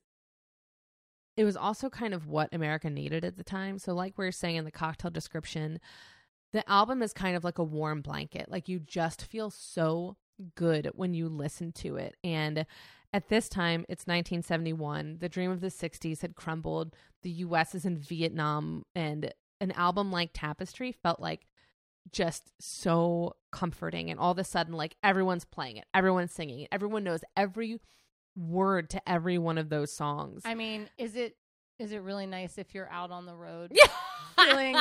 it 1.37 1.45
was 1.45 1.57
also 1.57 1.91
kind 1.91 2.15
of 2.15 2.27
what 2.29 2.55
America 2.55 2.89
needed 2.89 3.25
at 3.25 3.37
the 3.37 3.45
time. 3.45 3.79
So, 3.79 3.95
like 3.95 4.17
we 4.17 4.25
were 4.25 4.33
saying 4.33 4.57
in 4.57 4.65
the 4.65 4.71
cocktail 4.71 5.11
description, 5.11 5.81
the 6.53 6.69
album 6.71 7.03
is 7.03 7.13
kind 7.13 7.37
of 7.37 7.45
like 7.45 7.59
a 7.59 7.65
warm 7.65 8.01
blanket. 8.01 8.49
Like 8.49 8.69
you 8.69 8.79
just 8.79 9.23
feel 9.23 9.51
so 9.51 10.17
good 10.55 10.91
when 10.95 11.15
you 11.15 11.29
listen 11.29 11.73
to 11.73 11.97
it. 11.97 12.17
And 12.23 12.67
at 13.13 13.29
this 13.29 13.49
time, 13.49 13.85
it's 13.89 14.07
1971. 14.07 15.19
The 15.19 15.29
dream 15.29 15.51
of 15.51 15.61
the 15.61 15.69
60s 15.69 16.23
had 16.23 16.37
crumbled. 16.37 16.95
The 17.23 17.31
US 17.31 17.75
is 17.75 17.85
in 17.85 17.99
Vietnam. 17.99 18.85
And 18.95 19.33
an 19.61 19.73
album 19.73 20.13
like 20.13 20.31
Tapestry 20.33 20.93
felt 20.93 21.21
like 21.21 21.47
just 22.13 22.53
so 22.61 23.35
comforting. 23.51 24.11
And 24.11 24.21
all 24.21 24.33
of 24.33 24.39
a 24.39 24.45
sudden, 24.45 24.75
like 24.75 24.97
everyone's 25.03 25.45
playing 25.45 25.77
it, 25.77 25.87
everyone's 25.95 26.33
singing 26.33 26.61
it, 26.61 26.69
everyone 26.71 27.05
knows 27.05 27.25
every 27.37 27.81
word 28.37 28.91
to 28.91 29.09
every 29.09 29.39
one 29.39 29.59
of 29.59 29.69
those 29.69 29.93
songs. 29.93 30.43
I 30.45 30.55
mean, 30.55 30.89
is 30.99 31.17
it 31.17 31.37
is 31.79 31.91
it 31.91 31.99
really 32.03 32.27
nice 32.27 32.57
if 32.57 32.73
you're 32.73 32.89
out 32.89 33.11
on 33.11 33.27
the 33.27 33.35
road 33.35 33.73
yeah. 33.75 33.89
feeling 34.37 34.77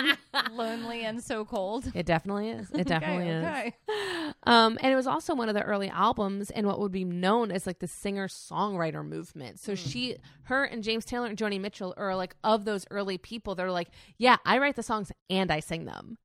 lonely 0.51 1.05
and 1.05 1.23
so 1.23 1.43
cold? 1.43 1.91
It 1.95 2.05
definitely 2.05 2.49
is. 2.49 2.69
It 2.71 2.85
definitely 2.87 3.29
is. 3.29 3.43
okay. 3.43 3.73
Um, 4.43 4.77
and 4.79 4.93
it 4.93 4.95
was 4.95 5.07
also 5.07 5.33
one 5.33 5.49
of 5.49 5.55
the 5.55 5.63
early 5.63 5.89
albums 5.89 6.51
in 6.51 6.67
what 6.67 6.79
would 6.79 6.91
be 6.91 7.03
known 7.03 7.51
as 7.51 7.65
like 7.65 7.79
the 7.79 7.87
singer 7.87 8.27
songwriter 8.27 9.03
movement. 9.03 9.59
So 9.59 9.73
Mm. 9.73 9.77
she, 9.91 10.17
her, 10.43 10.63
and 10.65 10.83
James 10.83 11.03
Taylor 11.03 11.25
and 11.25 11.35
Joni 11.37 11.59
Mitchell 11.59 11.95
are 11.97 12.15
like 12.15 12.35
of 12.43 12.63
those 12.65 12.85
early 12.91 13.17
people 13.17 13.55
that 13.55 13.65
are 13.65 13.71
like, 13.71 13.89
yeah, 14.19 14.37
I 14.45 14.59
write 14.59 14.75
the 14.75 14.83
songs 14.83 15.11
and 15.31 15.51
I 15.51 15.61
sing 15.61 15.85
them. 15.85 16.19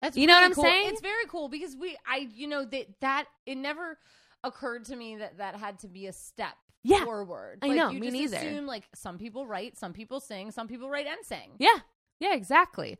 That's 0.00 0.16
You 0.16 0.28
know 0.28 0.34
what 0.34 0.44
I'm 0.44 0.54
cool. 0.54 0.64
saying? 0.64 0.88
It's 0.90 1.00
very 1.00 1.26
cool 1.26 1.48
because 1.48 1.76
we, 1.76 1.96
I, 2.08 2.28
you 2.32 2.46
know, 2.46 2.64
that 2.64 3.00
that 3.00 3.24
it 3.44 3.56
never 3.56 3.98
occurred 4.44 4.84
to 4.86 4.96
me 4.96 5.16
that 5.16 5.38
that 5.38 5.56
had 5.56 5.78
to 5.80 5.88
be 5.88 6.06
a 6.06 6.12
step 6.12 6.54
Yeah. 6.82 7.04
forward. 7.04 7.58
I 7.62 7.68
like, 7.68 7.76
know, 7.76 7.90
you 7.90 8.00
me 8.00 8.10
just 8.10 8.32
neither. 8.32 8.36
Assume 8.48 8.66
like 8.66 8.88
some 8.94 9.18
people 9.18 9.46
write, 9.46 9.76
some 9.76 9.92
people 9.92 10.20
sing, 10.20 10.50
some 10.50 10.68
people 10.68 10.88
write 10.90 11.06
and 11.06 11.24
sing. 11.24 11.52
Yeah, 11.58 11.78
yeah, 12.18 12.34
exactly. 12.34 12.98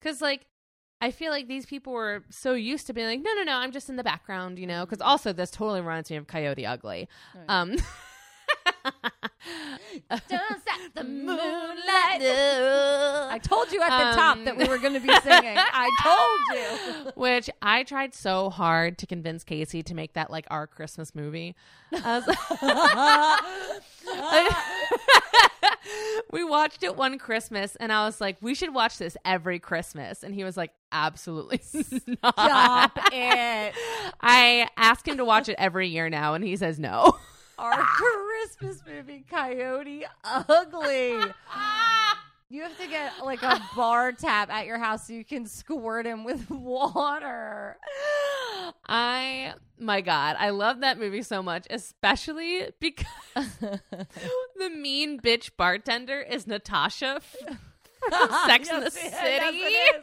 Because 0.00 0.20
like. 0.20 0.46
I 1.02 1.12
feel 1.12 1.30
like 1.32 1.48
these 1.48 1.64
people 1.64 1.94
were 1.94 2.24
so 2.28 2.52
used 2.52 2.86
to 2.88 2.92
being 2.92 3.06
like, 3.06 3.22
no, 3.22 3.32
no, 3.32 3.42
no, 3.42 3.54
I'm 3.54 3.72
just 3.72 3.88
in 3.88 3.96
the 3.96 4.04
background, 4.04 4.58
you 4.58 4.66
know. 4.66 4.84
Because 4.84 5.00
also, 5.00 5.32
this 5.32 5.50
totally 5.50 5.80
reminds 5.80 6.10
me 6.10 6.18
of 6.18 6.26
Coyote 6.26 6.66
Ugly. 6.66 7.08
Right. 7.34 7.44
Um, 7.48 7.76
Dance 10.28 10.62
at 10.68 10.94
the 10.94 11.04
moonlight. 11.04 12.20
I 12.22 13.38
told 13.42 13.72
you 13.72 13.80
at 13.80 13.88
the 13.90 14.16
top 14.16 14.36
Um, 14.38 14.44
that 14.44 14.56
we 14.56 14.66
were 14.68 14.78
going 14.78 14.94
to 14.94 15.00
be 15.00 15.14
singing. 15.20 15.56
I 15.56 15.90
told 16.02 17.06
you. 17.06 17.12
Which 17.14 17.48
I 17.62 17.82
tried 17.84 18.14
so 18.14 18.50
hard 18.50 18.98
to 18.98 19.06
convince 19.06 19.44
Casey 19.44 19.82
to 19.82 19.94
make 19.94 20.12
that 20.14 20.30
like 20.30 20.46
our 20.50 20.66
Christmas 20.66 21.14
movie. 21.14 21.54
We 26.32 26.44
watched 26.44 26.84
it 26.84 26.96
one 26.96 27.18
Christmas 27.18 27.74
and 27.76 27.92
I 27.92 28.04
was 28.04 28.20
like, 28.20 28.36
we 28.40 28.54
should 28.54 28.72
watch 28.72 28.98
this 28.98 29.16
every 29.24 29.58
Christmas. 29.58 30.22
And 30.22 30.32
he 30.32 30.44
was 30.44 30.56
like, 30.56 30.70
absolutely 30.92 31.60
not. 32.22 32.34
Stop 32.34 32.92
it. 33.12 33.74
I 34.20 34.68
ask 34.76 35.06
him 35.08 35.16
to 35.16 35.24
watch 35.24 35.48
it 35.48 35.56
every 35.58 35.88
year 35.88 36.08
now 36.08 36.34
and 36.34 36.44
he 36.44 36.54
says 36.56 36.78
no. 36.78 37.18
Our 37.60 37.76
Christmas 37.84 38.82
movie, 38.86 39.24
Coyote 39.30 40.04
Ugly. 40.24 41.18
You 42.52 42.62
have 42.62 42.76
to 42.78 42.88
get 42.88 43.24
like 43.24 43.44
a 43.44 43.62
bar 43.76 44.10
tap 44.10 44.50
at 44.50 44.66
your 44.66 44.76
house 44.76 45.06
so 45.06 45.12
you 45.12 45.24
can 45.24 45.46
squirt 45.46 46.04
him 46.04 46.24
with 46.24 46.50
water. 46.50 47.76
I, 48.88 49.54
my 49.78 50.00
God, 50.00 50.34
I 50.36 50.50
love 50.50 50.80
that 50.80 50.98
movie 50.98 51.22
so 51.22 51.44
much, 51.44 51.68
especially 51.70 52.66
because 52.80 53.06
the 53.36 54.68
mean 54.68 55.20
bitch 55.20 55.50
bartender 55.56 56.20
is 56.20 56.48
Natasha 56.48 57.20
from 57.20 58.28
Sex 58.46 58.68
in 58.68 58.80
the 58.80 58.90
City. 58.90 59.12
yes. 59.12 60.02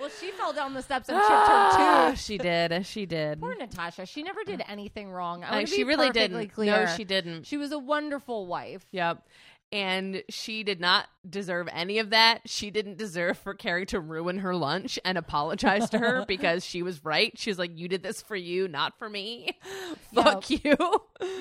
Well, 0.00 0.08
she 0.20 0.30
fell 0.30 0.52
down 0.52 0.72
the 0.74 0.82
steps 0.82 1.08
and 1.08 1.18
chipped 1.18 1.30
Ah, 1.30 2.04
her 2.06 2.10
tooth. 2.12 2.20
she 2.20 2.38
did. 2.38 2.86
She 2.86 3.06
did. 3.06 3.40
Poor 3.40 3.54
Natasha. 3.56 4.06
She 4.06 4.22
never 4.22 4.42
did 4.44 4.62
anything 4.68 5.10
wrong. 5.10 5.44
I 5.44 5.48
Uh, 5.48 5.52
wanna 5.52 5.66
she 5.66 5.76
be 5.78 5.84
really 5.84 6.06
perfectly 6.08 6.38
didn't. 6.44 6.54
Clear. 6.54 6.86
No, 6.86 6.96
she 6.96 7.04
didn't. 7.04 7.46
She 7.46 7.56
was 7.58 7.70
a 7.72 7.78
wonderful 7.78 8.46
wife. 8.46 8.86
Yep. 8.92 9.26
And 9.72 10.24
she 10.28 10.64
did 10.64 10.80
not 10.80 11.06
deserve 11.28 11.68
any 11.70 11.98
of 12.00 12.10
that. 12.10 12.40
She 12.46 12.72
didn't 12.72 12.96
deserve 12.98 13.38
for 13.38 13.54
Carrie 13.54 13.86
to 13.86 14.00
ruin 14.00 14.38
her 14.38 14.56
lunch 14.56 14.98
and 15.04 15.16
apologize 15.16 15.88
to 15.90 15.98
her 15.98 16.24
because 16.28 16.64
she 16.64 16.82
was 16.82 17.04
right. 17.04 17.38
She's 17.38 17.56
like, 17.58 17.78
You 17.78 17.86
did 17.86 18.02
this 18.02 18.20
for 18.20 18.34
you, 18.34 18.66
not 18.66 18.98
for 18.98 19.08
me. 19.08 19.56
Fuck 20.14 20.50
you. 20.50 20.76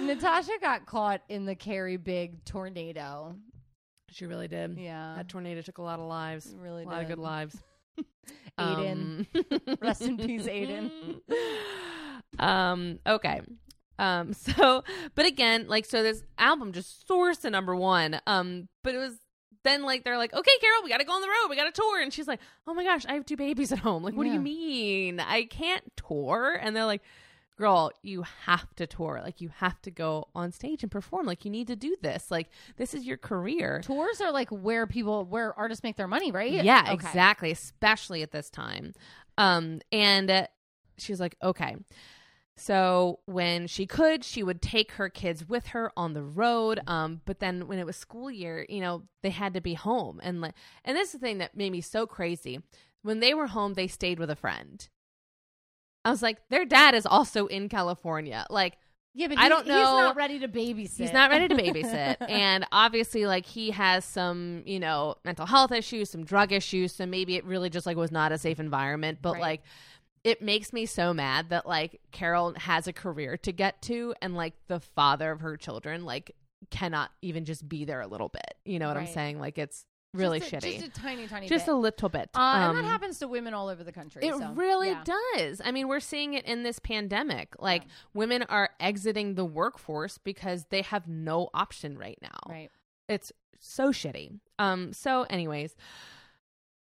Natasha 0.02 0.52
got 0.62 0.86
caught 0.86 1.22
in 1.28 1.46
the 1.46 1.56
Carrie 1.56 1.98
Big 1.98 2.44
tornado. 2.46 3.36
She 4.12 4.26
really 4.28 4.48
did. 4.48 4.78
Yeah. 4.78 5.14
That 5.18 5.28
tornado 5.30 5.62
took 5.62 5.78
a 5.80 5.84
lot 5.84 6.00
of 6.00 6.08
lives. 6.08 6.46
It 6.48 6.58
really 6.60 6.84
a 6.84 6.88
lot 6.88 7.02
of 7.02 7.08
did. 7.08 7.16
good 7.16 7.22
lives. 7.24 7.58
Aidan. 8.60 9.28
Um, 9.36 9.78
Rest 9.82 10.02
in 10.02 10.18
peace, 10.18 10.48
Aidan. 10.48 10.92
um, 12.40 13.00
okay. 13.06 13.42
Um, 13.98 14.34
so, 14.34 14.84
but 15.16 15.26
again, 15.26 15.68
like, 15.68 15.86
so 15.86 16.04
this 16.04 16.24
album 16.38 16.72
just 16.72 17.08
soars 17.08 17.40
to 17.40 17.50
number 17.50 17.76
one. 17.76 18.20
Um, 18.26 18.70
but 18.84 18.96
it 18.96 18.98
was 18.98 19.18
then 19.64 19.84
like, 19.84 20.04
they're 20.04 20.18
like, 20.18 20.34
okay, 20.34 20.52
Carole, 20.62 20.84
we 20.84 20.90
got 20.90 21.00
to 21.00 21.06
go 21.06 21.14
on 21.14 21.22
the 21.22 21.28
road. 21.28 21.50
We 21.50 21.56
got 21.56 21.66
to 21.66 21.82
tour. 21.82 22.02
And 22.02 22.14
she's 22.14 22.28
like, 22.28 22.40
oh 22.66 22.74
my 22.74 22.84
gosh, 22.84 23.06
I 23.06 23.14
have 23.14 23.26
two 23.26 23.36
babies 23.36 23.72
at 23.72 23.80
home. 23.80 24.04
Like, 24.04 24.16
what 24.16 24.24
do 24.24 24.32
you 24.32 24.40
mean? 24.40 25.20
I 25.20 25.44
can't 25.44 25.84
tour. 25.98 26.58
And 26.62 26.76
they're 26.76 26.86
like, 26.86 27.02
girl, 27.60 27.92
you 28.02 28.24
have 28.46 28.74
to 28.76 28.88
tour. 28.88 29.20
Like, 29.22 29.42
you 29.42 29.50
have 29.58 29.82
to 29.82 29.92
go 29.92 30.30
on 30.34 30.52
stage 30.54 30.82
and 30.82 30.90
perform. 30.92 31.26
Like, 31.26 31.44
you 31.44 31.52
need 31.52 31.68
to 31.68 31.76
do 31.76 31.96
this. 32.02 32.32
Like, 32.32 32.50
this 32.78 32.94
is 32.94 33.06
your 33.06 33.18
career. 33.18 33.82
Tours 33.84 34.22
are 34.22 34.32
like 34.32 34.50
where 34.50 34.88
people, 34.88 35.26
where 35.26 35.54
artists 35.60 35.84
make 35.84 35.98
their 35.98 36.08
money, 36.08 36.32
right? 36.32 36.52
Yeah, 36.52 36.84
Okay. 36.86 36.94
exactly. 36.94 37.52
Especially 37.52 38.24
at 38.24 38.32
this 38.32 38.50
time. 38.50 38.94
Um, 39.38 39.82
and 39.92 40.32
uh, 40.32 40.48
she's 40.98 41.20
like, 41.20 41.36
okay. 41.44 41.76
So 42.56 43.20
when 43.26 43.68
she 43.68 43.86
could, 43.86 44.24
she 44.24 44.44
would 44.44 44.62
take 44.62 44.92
her 44.94 45.10
kids 45.10 45.48
with 45.48 45.68
her 45.68 45.92
on 45.96 46.14
the 46.14 46.24
road. 46.24 46.80
Um, 46.88 47.22
but 47.26 47.40
then 47.40 47.68
when 47.68 47.80
it 47.80 47.86
was 47.86 47.96
school 47.96 48.30
year, 48.32 48.66
you 48.68 48.82
know, 48.82 49.04
they 49.22 49.30
had 49.30 49.54
to 49.54 49.62
be 49.62 49.76
home. 49.76 50.20
And 50.24 50.42
like, 50.42 50.56
and 50.84 50.96
this 50.98 51.08
is 51.08 51.14
the 51.14 51.20
thing 51.20 51.38
that 51.38 51.56
made 51.56 51.72
me 51.72 51.82
so 51.82 52.06
crazy. 52.06 52.60
When 53.02 53.20
they 53.22 53.34
were 53.34 53.48
home, 53.48 53.76
they 53.76 53.88
stayed 53.88 54.20
with 54.20 54.30
a 54.30 54.36
friend. 54.36 54.88
I 56.06 56.12
was 56.12 56.22
like, 56.22 56.38
their 56.50 56.66
dad 56.66 56.96
is 56.96 57.06
also 57.06 57.48
in 57.48 57.70
California. 57.70 58.46
Like, 58.50 58.78
Yeah, 59.14 59.28
but 59.28 59.38
I 59.38 59.44
he- 59.44 59.50
don't 59.50 59.68
know. 59.68 59.78
He's 59.78 59.84
not 59.86 60.16
ready 60.16 60.40
to 60.40 60.48
babysit. 60.48 60.98
He's 60.98 61.14
not 61.14 61.30
ready 61.30 61.48
to 61.48 61.56
babysit. 61.56 62.18
and 62.30 62.66
obviously, 62.72 63.26
like, 63.26 63.46
he 63.46 63.72
has 63.72 64.06
some, 64.06 64.64
you 64.66 64.80
know, 64.80 65.16
mental 65.26 65.46
health 65.46 65.72
issues, 65.72 66.10
some 66.10 66.24
drug 66.24 66.52
issues. 66.52 66.94
So 66.94 67.06
maybe 67.06 67.36
it 67.36 67.44
really 67.46 67.70
just, 67.70 67.86
like, 67.86 67.98
was 67.98 68.12
not 68.12 68.32
a 68.32 68.38
safe 68.38 68.60
environment. 68.60 69.20
But, 69.22 69.34
Right. 69.34 69.42
like, 69.42 69.62
it 70.24 70.42
makes 70.42 70.74
me 70.74 70.86
so 70.86 71.14
mad 71.14 71.50
that, 71.50 71.66
like, 71.66 72.00
Carole 72.12 72.54
has 72.58 72.88
a 72.88 72.94
career 72.94 73.38
to 73.38 73.52
get 73.52 73.82
to 73.84 74.14
and, 74.22 74.36
like, 74.36 74.54
the 74.68 74.80
father 74.80 75.32
of 75.32 75.42
her 75.42 75.58
children, 75.58 76.06
like, 76.06 76.36
cannot 76.72 77.10
even 77.22 77.46
just 77.46 77.68
be 77.68 77.86
there 77.86 78.02
a 78.02 78.08
little 78.08 78.30
bit. 78.30 78.54
You 78.66 78.80
know 78.80 78.88
what 78.90 78.98
I'm 78.98 79.08
saying? 79.08 79.40
Like, 79.40 79.58
it's 79.58 79.86
really 80.14 80.40
just 80.40 80.54
a, 80.54 80.58
shitty. 80.58 80.80
Just 80.80 80.86
a 80.98 81.02
tiny, 81.02 81.28
tiny 81.28 81.48
Just 81.48 81.66
bit. 81.68 81.74
a 81.74 81.78
little 81.78 82.10
bit. 82.10 82.30
uh, 82.36 82.40
and 82.40 82.64
Um, 82.72 82.76
that 82.84 82.86
happens 82.90 83.20
to 83.20 83.28
women 83.28 83.54
all 83.54 83.68
over 83.70 83.84
the 83.84 83.92
country. 83.92 84.26
it 84.26 84.34
so, 84.36 84.52
really 84.54 84.90
yeah. 84.90 85.04
does. 85.36 85.62
I 85.64 85.72
mean, 85.72 85.88
we're 85.88 86.00
seeing 86.00 86.34
it 86.34 86.46
in 86.46 86.64
this 86.64 86.80
pandemic. 86.80 87.56
Like, 87.60 87.84
Yeah. 87.84 87.90
women 88.14 88.44
are 88.44 88.70
exiting 88.80 89.36
the 89.36 89.46
workforce 89.46 90.18
because 90.18 90.66
they 90.70 90.82
have 90.82 91.08
no 91.08 91.50
option 91.54 91.98
right 91.98 92.18
now 92.22 92.40
Right. 92.48 92.70
it's 93.08 93.32
so 93.60 93.92
shitty. 93.92 94.40
Um. 94.58 94.94
So, 94.94 95.24
anyways, 95.30 95.76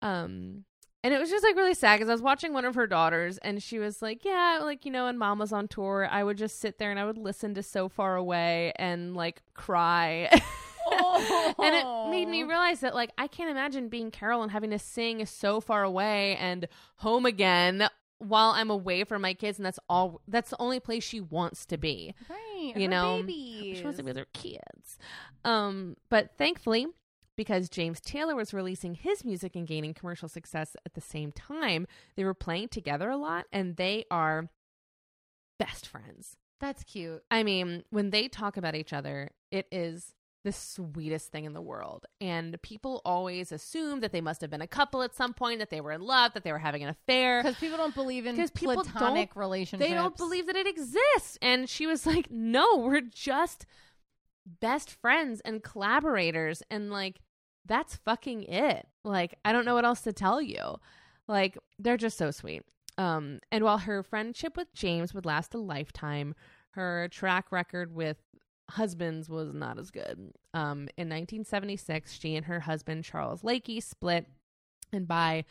um, 0.03 0.65
and 1.05 1.15
it 1.15 1.19
was 1.21 1.31
just 1.31 1.45
like 1.45 1.57
really 1.57 1.75
sad 1.75 1.97
because 1.97 2.09
I 2.09 2.13
was 2.13 2.23
watching 2.23 2.53
one 2.53 2.65
of 2.65 2.75
her 2.77 2.87
daughters, 2.87 3.39
and 3.39 3.63
she 3.63 3.79
was 3.79 4.03
like, 4.03 4.25
"Yeah, 4.25 4.61
like 4.63 4.85
you 4.85 4.91
know, 4.93 5.05
when 5.07 5.19
Mom 5.19 5.39
was 5.39 5.53
on 5.53 5.69
tour, 5.69 6.09
I 6.11 6.23
would 6.25 6.37
just 6.39 6.61
sit 6.61 6.79
there 6.79 6.91
and 6.91 6.99
I 7.01 7.05
would 7.05 7.19
listen 7.19 7.55
to 7.55 7.63
So 7.63 7.89
Far 7.89 8.17
Away 8.17 8.73
and 8.77 9.15
like 9.17 9.43
cry." 9.55 10.31
and 11.59 11.75
it 11.75 12.11
made 12.11 12.29
me 12.29 12.45
Oh. 12.45 12.47
realize 12.49 12.81
that 12.81 12.95
like 12.95 13.11
I 13.19 13.27
can't 13.27 13.51
imagine 13.51 13.89
being 13.89 14.11
Carole 14.11 14.43
and 14.43 14.53
having 14.53 14.71
to 14.71 14.79
sing 14.79 15.25
so 15.27 15.61
far 15.61 15.83
away 15.85 16.37
and 16.37 16.69
home 16.97 17.27
again 17.27 17.89
while 18.19 18.51
I'm 18.51 18.71
away 18.71 19.05
from 19.05 19.23
my 19.23 19.35
kids 19.35 19.59
and 19.59 19.67
that's 19.67 19.79
all 19.89 20.21
that's 20.27 20.51
the 20.51 20.61
only 20.61 20.81
place 20.81 21.05
she 21.05 21.21
wants 21.21 21.65
to 21.67 21.77
be. 21.79 22.15
Right. 22.29 22.73
you 22.77 22.83
her 22.85 22.89
know, 22.89 23.17
babies. 23.23 23.79
She 23.79 23.85
wants 23.85 23.97
to 23.99 24.03
be 24.03 24.09
with 24.11 24.17
her 24.17 24.27
kids. 24.33 24.99
Um, 25.45 25.97
but 26.09 26.33
thankfully, 26.37 26.87
because 27.37 27.69
James 27.69 28.01
Taylor 28.01 28.35
was 28.35 28.53
releasing 28.53 28.95
his 28.95 29.25
music 29.25 29.55
and 29.55 29.67
gaining 29.67 29.95
commercial 29.95 30.29
success 30.29 30.77
at 30.85 30.95
the 30.95 31.01
same 31.01 31.31
time. 31.31 31.87
They 32.17 32.25
were 32.25 32.35
playing 32.35 32.69
together 32.69 33.09
a 33.11 33.17
lot 33.17 33.47
and 33.53 33.77
they 33.77 34.05
are 34.11 34.49
best 35.59 35.87
friends. 35.87 36.37
That's 36.61 36.83
cute. 36.83 37.23
I 37.31 37.45
mean, 37.45 37.85
when 37.91 38.11
they 38.11 38.27
talk 38.27 38.57
about 38.57 38.75
each 38.75 38.93
other, 38.93 39.31
it 39.53 39.67
is 39.71 40.15
the 40.49 40.53
sweetest 40.53 41.31
thing 41.31 41.45
in 41.45 41.53
the 41.53 41.61
world. 41.61 42.07
And 42.23 42.61
people 42.63 43.03
always 43.05 43.53
assume 43.53 44.01
that 44.01 44.13
they 44.13 44.23
must 44.23 44.41
have 44.41 44.49
been 44.49 44.63
a 44.63 44.67
couple 44.67 45.03
at 45.03 45.15
some 45.15 45.35
point, 45.35 45.59
that 45.59 45.69
they 45.69 45.83
were 45.83 45.93
in 45.93 46.01
love, 46.01 46.33
that 46.33 46.43
they 46.43 46.53
were 46.53 46.59
having 46.59 46.83
an 46.83 46.89
affair. 46.89 47.43
Because 47.43 47.59
people 47.59 47.77
don't 47.77 47.95
believe 47.95 48.25
in 48.25 48.35
people 48.49 48.77
platonic 48.77 49.35
don't- 49.35 49.41
relationships. 49.41 49.87
They 49.87 49.95
don't 49.95 50.17
believe 50.17 50.47
that 50.47 50.57
it 50.57 50.67
exists. 50.67 51.37
And 51.43 51.69
she 51.69 51.87
was 51.87 52.07
like, 52.07 52.31
no, 52.31 52.77
we're 52.77 53.03
just 53.03 53.67
best 54.47 54.91
friends 54.91 55.43
and 55.45 55.63
collaborators. 55.63 56.63
And 56.71 56.91
like, 56.91 57.21
that's 57.67 57.97
fucking 57.97 58.45
it. 58.45 58.87
Like, 59.05 59.39
I 59.45 59.53
don't 59.53 59.67
know 59.67 59.75
what 59.75 59.85
else 59.85 60.01
to 60.03 60.15
tell 60.15 60.41
you. 60.41 60.77
Like, 61.27 61.59
they're 61.79 61.99
just 61.99 62.17
so 62.17 62.31
sweet. 62.31 62.63
Um, 62.97 63.41
and 63.53 63.65
while 63.65 63.79
her 63.79 64.03
friendship 64.03 64.57
with 64.57 64.73
James 64.73 65.13
would 65.13 65.27
last 65.27 65.53
a 65.53 65.59
lifetime, 65.59 66.35
her 66.71 67.09
track 67.13 67.53
record 67.53 67.95
with 67.95 68.17
husbands 68.71 69.29
was 69.29 69.55
not 69.55 69.79
as 69.79 69.91
good. 69.91 70.33
Um, 70.55 70.89
in 70.97 71.09
1976, 71.09 72.13
she 72.19 72.35
and 72.37 72.47
her 72.47 72.61
husband 72.61 73.05
Charles 73.05 73.43
Larkey 73.43 73.81
split, 73.81 74.27
and 74.93 75.07
by 75.09 75.45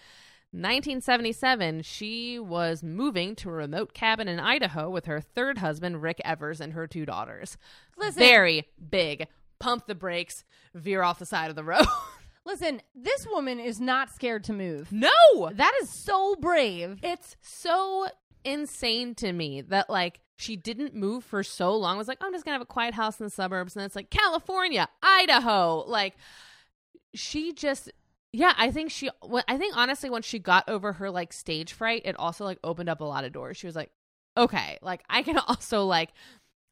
1977, 0.51 1.81
she 1.81 2.39
was 2.39 2.81
moving 2.83 3.35
to 3.35 3.49
a 3.49 3.53
remote 3.53 3.93
cabin 3.93 4.27
in 4.27 4.39
Idaho 4.39 4.89
with 4.89 5.05
her 5.05 5.19
third 5.21 5.57
husband 5.59 6.01
Rick 6.01 6.21
Evers 6.23 6.61
and 6.61 6.73
her 6.73 6.87
two 6.87 7.05
daughters. 7.05 7.57
Listen, 7.97 8.19
Very 8.19 8.67
big. 8.89 9.27
Pump 9.59 9.87
the 9.87 9.95
brakes, 9.95 10.43
veer 10.73 11.01
off 11.03 11.19
the 11.19 11.25
side 11.25 11.49
of 11.49 11.55
the 11.55 11.63
road. 11.63 11.85
listen. 12.45 12.81
This 12.95 13.25
woman 13.27 13.59
is 13.59 13.79
not 13.81 14.09
scared 14.11 14.43
to 14.45 14.53
move. 14.53 14.91
no, 14.91 15.51
That 15.53 15.73
is 15.81 15.89
so 15.89 16.35
brave. 16.35 16.99
it's 17.03 17.35
so 17.41 18.07
insane 18.47 19.13
to 19.15 19.31
me 19.31 19.61
that 19.61 19.89
like 19.89 20.21
she 20.37 20.55
didn't 20.55 20.95
move 20.95 21.23
for 21.23 21.43
so 21.43 21.75
long. 21.75 21.95
It 21.95 21.97
was 21.97 22.07
like, 22.07 22.19
oh, 22.21 22.27
I'm 22.27 22.33
just 22.33 22.45
gonna 22.45 22.55
have 22.55 22.61
a 22.61 22.65
quiet 22.65 22.93
house 22.93 23.19
in 23.19 23.25
the 23.25 23.29
suburbs, 23.29 23.75
and 23.75 23.83
it's 23.85 23.95
like 23.95 24.09
California, 24.09 24.87
Idaho. 25.03 25.83
Like 25.87 26.15
she 27.13 27.53
just 27.53 27.91
yeah, 28.31 28.53
I 28.57 28.71
think 28.71 28.91
she 28.91 29.09
I 29.47 29.57
think 29.57 29.75
honestly 29.75 30.09
when 30.09 30.21
she 30.21 30.39
got 30.39 30.69
over 30.69 30.93
her 30.93 31.09
like 31.11 31.33
stage 31.33 31.73
fright, 31.73 32.03
it 32.05 32.15
also 32.17 32.45
like 32.45 32.59
opened 32.63 32.89
up 32.89 33.01
a 33.01 33.05
lot 33.05 33.25
of 33.25 33.33
doors. 33.33 33.57
She 33.57 33.67
was 33.67 33.75
like, 33.75 33.91
okay, 34.37 34.77
like 34.81 35.03
I 35.09 35.23
can 35.23 35.37
also 35.47 35.85
like 35.85 36.13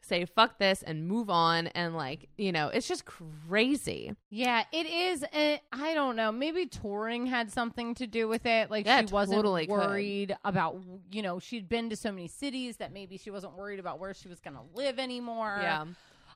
say 0.08 0.26
fuck 0.26 0.60
this 0.60 0.84
and 0.84 1.08
move 1.08 1.30
on 1.30 1.68
and 1.68 1.96
like, 1.96 2.30
you 2.38 2.52
know, 2.52 2.68
it's 2.70 2.88
just 2.88 3.06
crazy. 3.06 4.14
Yeah, 4.30 4.64
it 4.72 4.86
is. 4.86 5.26
I 5.34 5.94
don't 5.94 6.16
know. 6.16 6.32
Maybe 6.32 6.66
touring 6.66 7.26
had 7.26 7.52
something 7.52 7.96
to 7.96 8.08
do 8.08 8.28
with 8.28 8.46
it. 8.46 8.70
Like 8.70 8.86
Yeah, 8.86 9.06
she 9.06 9.14
wasn't 9.14 9.38
totally 9.38 9.68
could. 9.68 9.74
worried 9.74 10.36
about, 10.46 10.82
you 11.12 11.22
know, 11.22 11.40
she'd 11.40 11.68
been 11.68 11.90
to 11.90 11.96
so 11.96 12.12
many 12.12 12.28
cities 12.28 12.78
that 12.78 12.94
maybe 12.94 13.18
she 13.18 13.32
wasn't 13.32 13.58
worried 13.58 13.80
about 13.80 14.00
where 14.00 14.14
she 14.14 14.28
was 14.28 14.40
going 14.40 14.56
to 14.56 14.64
live 14.74 15.00
anymore. 15.00 15.60
Yeah. 15.62 15.86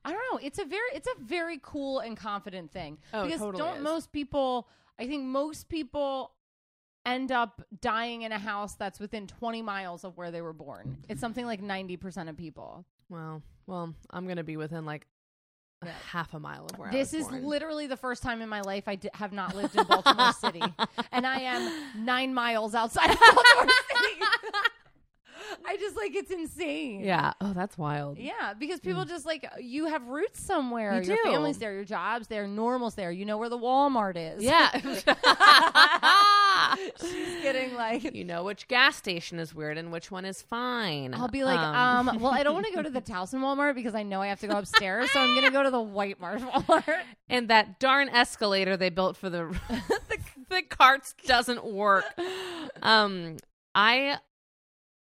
I 0.06 0.12
don't 0.12 0.22
know. 0.32 0.40
It's 0.42 0.60
a 0.60 0.66
very, 0.66 0.90
it's 0.94 1.08
a 1.08 1.22
very 1.22 1.60
cool 1.62 2.00
and 2.00 2.16
confident 2.16 2.72
thing. 2.72 2.98
Oh, 3.14 3.26
because 3.26 3.40
totally 3.40 3.60
don't 3.60 3.78
is. 3.78 3.84
most 3.84 4.12
people? 4.12 4.68
I 4.98 5.08
think 5.08 5.24
most 5.24 5.70
people 5.70 6.32
end 7.06 7.32
up 7.32 7.62
dying 7.82 8.24
in 8.24 8.32
a 8.32 8.38
house 8.40 8.76
that's 8.76 9.00
within 9.00 9.28
20 9.28 9.62
miles 9.62 10.04
of 10.04 10.18
where 10.18 10.32
they 10.32 10.42
were 10.42 10.54
born. 10.54 10.98
It's 11.08 11.22
something 11.22 11.46
like 11.46 11.62
90% 11.62 12.30
of 12.30 12.38
people. 12.38 12.86
Well, 13.10 13.42
well, 13.70 13.94
I'm 14.10 14.26
going 14.26 14.38
to 14.38 14.44
be 14.44 14.58
within 14.58 14.86
like 14.86 15.06
a 15.82 15.86
Yeah. 15.86 15.92
half 16.12 16.34
a 16.34 16.40
mile 16.40 16.66
of 16.66 16.78
where 16.80 16.92
This 16.92 17.14
is 17.14 17.28
born. 17.28 17.46
literally 17.46 17.88
the 17.88 17.96
first 17.98 18.22
time 18.24 18.42
in 18.42 18.50
my 18.50 18.62
life 18.62 18.86
I 18.88 18.98
have 19.14 19.32
not 19.32 19.56
lived 19.56 19.76
in 19.78 19.86
Baltimore 19.86 20.34
City, 20.34 20.62
and 21.12 21.26
I 21.26 21.40
am 21.42 22.06
nine 22.06 22.34
miles 22.34 22.74
outside 22.76 23.12
of 23.12 23.20
Baltimore 23.20 23.68
City. 23.92 24.22
I 25.66 25.78
just 25.78 25.96
like 25.96 26.16
it's 26.16 26.32
insane. 26.32 27.02
Yeah. 27.02 27.34
Oh, 27.42 27.54
that's 27.54 27.78
wild. 27.78 28.18
Yeah, 28.18 28.54
because 28.58 28.80
people 28.80 29.06
just 29.06 29.26
like 29.26 29.46
you 29.60 29.86
have 29.86 30.08
roots 30.08 30.42
somewhere. 30.42 31.02
You 31.02 31.08
your 31.08 31.18
do. 31.18 31.32
family's 31.32 31.58
there, 31.58 31.74
your 31.74 31.86
jobs 31.86 32.28
there, 32.28 32.48
normal's 32.48 32.96
there. 32.96 33.12
You 33.12 33.26
know 33.26 33.38
where 33.38 33.50
the 33.50 33.58
Walmart 33.58 34.16
is. 34.16 34.44
Yeah. 34.44 34.70
She's 37.02 37.42
getting 37.42 37.76
like 37.76 38.16
you 38.16 38.24
know 38.24 38.44
which 38.44 38.68
gas 38.68 38.96
station 38.96 39.40
is 39.40 39.54
weird 39.54 39.78
and 39.78 39.92
which 39.92 40.12
one 40.12 40.26
is 40.26 40.42
fine. 40.42 41.14
I'll 41.14 41.28
be 41.28 41.44
like, 41.44 41.60
um, 41.60 42.20
well, 42.20 42.32
I 42.32 42.44
don't 42.44 42.54
want 42.54 42.68
to 42.68 42.74
go 42.74 42.82
to 42.82 42.90
the 42.90 43.02
Towson 43.10 43.40
Walmart 43.40 43.76
because 43.76 43.96
I 43.96 44.04
know 44.04 44.22
I 44.22 44.28
have 44.28 44.40
to 44.42 44.48
go 44.48 44.58
upstairs, 44.58 45.12
so 45.12 45.20
I'm 45.20 45.36
gonna 45.36 45.52
go 45.52 45.64
to 45.64 45.72
the 45.72 45.82
White 45.82 46.20
Marsh 46.20 46.42
Walmart. 46.42 47.00
and 47.30 47.50
that 47.50 47.80
darn 47.80 48.10
escalator 48.10 48.78
they 48.78 48.90
built 48.90 49.18
for 49.18 49.30
the 49.30 49.56
the, 50.10 50.18
the 50.50 50.62
carts 50.64 51.14
doesn't 51.26 51.66
work. 51.66 52.06
Um, 52.82 53.38
I, 53.76 54.18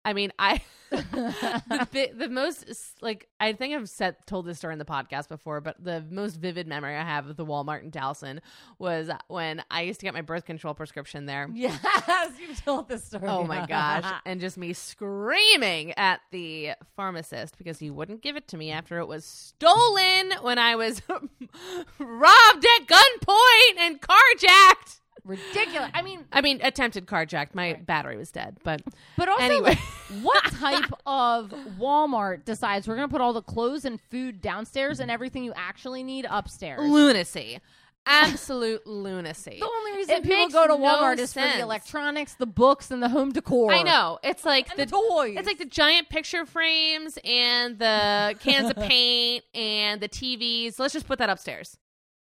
I 0.04 0.12
mean, 0.12 0.32
I 0.38 0.60
the 0.90 2.10
the 2.14 2.28
most 2.28 2.64
like 3.00 3.28
I 3.40 3.52
think 3.52 3.74
I've 3.74 3.88
said 3.88 4.16
told 4.26 4.46
this 4.46 4.58
story 4.58 4.74
in 4.74 4.78
the 4.78 4.84
podcast 4.84 5.28
before, 5.28 5.60
but 5.60 5.82
the 5.82 6.04
most 6.10 6.36
vivid 6.36 6.66
memory 6.66 6.96
I 6.96 7.02
have 7.02 7.28
of 7.28 7.36
the 7.36 7.44
Walmart 7.44 7.82
in 7.82 7.90
Towson 7.90 8.40
was 8.78 9.10
when 9.28 9.62
I 9.70 9.82
used 9.82 10.00
to 10.00 10.06
get 10.06 10.14
my 10.14 10.20
birth 10.20 10.44
control 10.44 10.74
prescription 10.74 11.26
there. 11.26 11.48
yes, 11.54 12.32
you've 12.38 12.64
told 12.64 12.88
this 12.88 13.04
story. 13.04 13.26
Oh 13.26 13.44
my 13.44 13.66
gosh. 13.66 14.04
and 14.26 14.40
just 14.40 14.56
me 14.56 14.72
screaming 14.72 15.92
at 15.96 16.20
the 16.30 16.72
pharmacist 16.96 17.58
because 17.58 17.78
he 17.78 17.90
wouldn't 17.90 18.22
give 18.22 18.36
it 18.36 18.46
to 18.48 18.56
me 18.56 18.70
after 18.70 18.98
it 18.98 19.06
was 19.06 19.24
stolen 19.24 20.32
when 20.42 20.58
I 20.58 20.76
was 20.76 21.02
robbed 21.08 22.66
at 22.66 22.86
gunpoint 22.86 23.78
and 23.78 24.00
carjacked. 24.00 25.00
Ridiculous. 25.24 25.90
I 25.94 26.02
mean, 26.02 26.24
I 26.32 26.40
mean, 26.42 26.60
attempted 26.62 27.06
carjacked. 27.06 27.54
My 27.54 27.74
battery 27.74 28.16
was 28.18 28.30
dead, 28.30 28.58
but 28.62 28.82
But 29.16 29.28
also, 29.28 29.42
Anyway. 29.42 29.78
what 30.22 30.44
type 30.60 30.90
of 31.06 31.52
Walmart 31.78 32.44
decides 32.44 32.86
we're 32.86 32.96
going 32.96 33.08
to 33.08 33.12
put 33.12 33.20
all 33.22 33.32
the 33.32 33.40
clothes 33.42 33.84
and 33.86 33.98
food 34.10 34.40
downstairs 34.42 35.00
and 35.00 35.10
everything 35.10 35.42
you 35.44 35.52
actually 35.56 36.02
need 36.02 36.26
upstairs? 36.28 36.80
lunacy. 36.82 37.58
Absolute 38.06 38.86
lunacy. 38.86 39.56
the 39.60 39.64
only 39.66 39.92
reason 39.92 40.16
It 40.16 40.24
people 40.24 40.48
go 40.48 40.66
to 40.66 40.76
no 40.78 40.84
Walmart 40.84 41.16
is 41.16 41.32
for 41.32 41.40
the 41.40 41.60
electronics, 41.60 42.34
the 42.34 42.44
books, 42.44 42.90
and 42.90 43.02
the 43.02 43.08
home 43.08 43.32
decor. 43.32 43.72
I 43.72 43.82
know. 43.82 44.18
It's 44.22 44.44
like 44.44 44.68
And 44.68 44.78
the 44.78 44.84
the 44.84 44.90
toys. 44.90 45.36
It's 45.38 45.46
like 45.46 45.56
the 45.56 45.64
giant 45.64 46.10
picture 46.10 46.44
frames 46.44 47.18
and 47.24 47.78
the 47.78 48.34
cans 48.40 48.68
of 48.68 48.76
paint 48.88 49.42
and 49.54 50.02
the 50.02 50.08
TVs. 50.10 50.78
Let's 50.78 50.92
just 50.92 51.06
put 51.06 51.18
that 51.18 51.30
upstairs. 51.30 51.78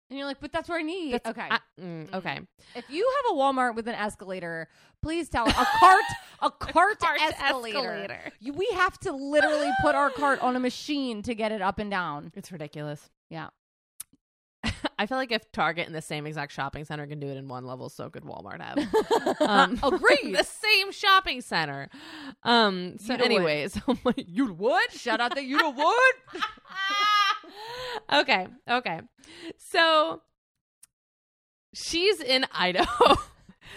And 0.09 0.16
you're 0.18 0.26
like, 0.28 0.38
but 0.40 0.52
that's 0.52 0.68
where 0.68 0.78
I 0.78 0.82
need. 0.82 1.14
That's- 1.14 1.30
okay. 1.32 1.48
I- 1.50 1.80
mm, 1.80 2.14
okay. 2.14 2.40
if 2.76 2.88
you 2.88 3.11
have 3.26 3.34
a 3.36 3.38
Walmart 3.38 3.74
with 3.74 3.88
an 3.88 3.94
escalator, 3.96 4.68
please 5.02 5.28
tell 5.28 5.48
a 5.48 5.52
cart, 5.52 6.04
a 6.42 6.50
cart, 6.50 7.00
Cart 7.00 7.20
escalator. 7.20 7.78
escalator. 7.78 8.32
You, 8.40 8.52
we 8.52 8.68
have 8.74 8.98
to 9.00 9.12
literally 9.12 9.70
put 9.82 9.94
our 9.96 10.11
cart 10.11 10.40
on 10.42 10.54
a 10.54 10.61
machine 10.61 11.22
to 11.22 11.34
get 11.34 11.50
it 11.52 11.61
up 11.61 11.78
and 11.80 11.90
down. 11.90 12.30
It's 12.36 12.52
ridiculous. 12.52 13.11
Yeah. 13.30 13.48
I 14.98 15.07
feel 15.07 15.18
like 15.18 15.32
if 15.32 15.50
Target 15.52 15.86
in 15.88 15.92
the 15.92 16.00
same 16.02 16.26
exact 16.26 16.52
shopping 16.52 16.84
center 16.84 17.07
can 17.07 17.20
do 17.20 17.26
it 17.28 17.36
in 17.36 17.48
one 17.48 17.66
level, 17.66 17.88
so 17.88 18.09
could 18.09 18.22
Walmart 18.24 18.61
have. 18.61 18.78
Um, 19.40 19.78
Agreed. 19.82 20.34
the 20.34 20.42
same 20.44 20.90
shopping 20.92 21.40
center. 21.40 21.88
Um. 22.42 22.96
So, 22.98 23.12
You'd 23.12 23.20
would. 23.20 23.26
anyways, 23.26 23.80
I'm 23.86 23.98
like, 24.04 24.24
you 24.26 24.52
would 24.54 24.90
Shout 24.92 25.20
out 25.20 25.34
that 25.34 25.44
you 25.44 25.59
what? 25.59 26.14
Okay. 28.12 28.47
Okay. 28.68 29.01
So 29.59 30.22
she's 31.74 32.20
in 32.20 32.47
Idaho. 32.53 33.14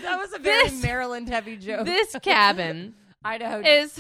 That 0.03 0.17
was 0.17 0.32
a 0.34 0.39
very 0.39 0.70
This- 0.70 0.82
Maryland 0.84 1.28
heavy 1.28 1.57
joke. 1.57 1.86
this 1.86 2.15
cabin 2.22 2.93
Idaho 3.26 3.59
is 3.59 3.99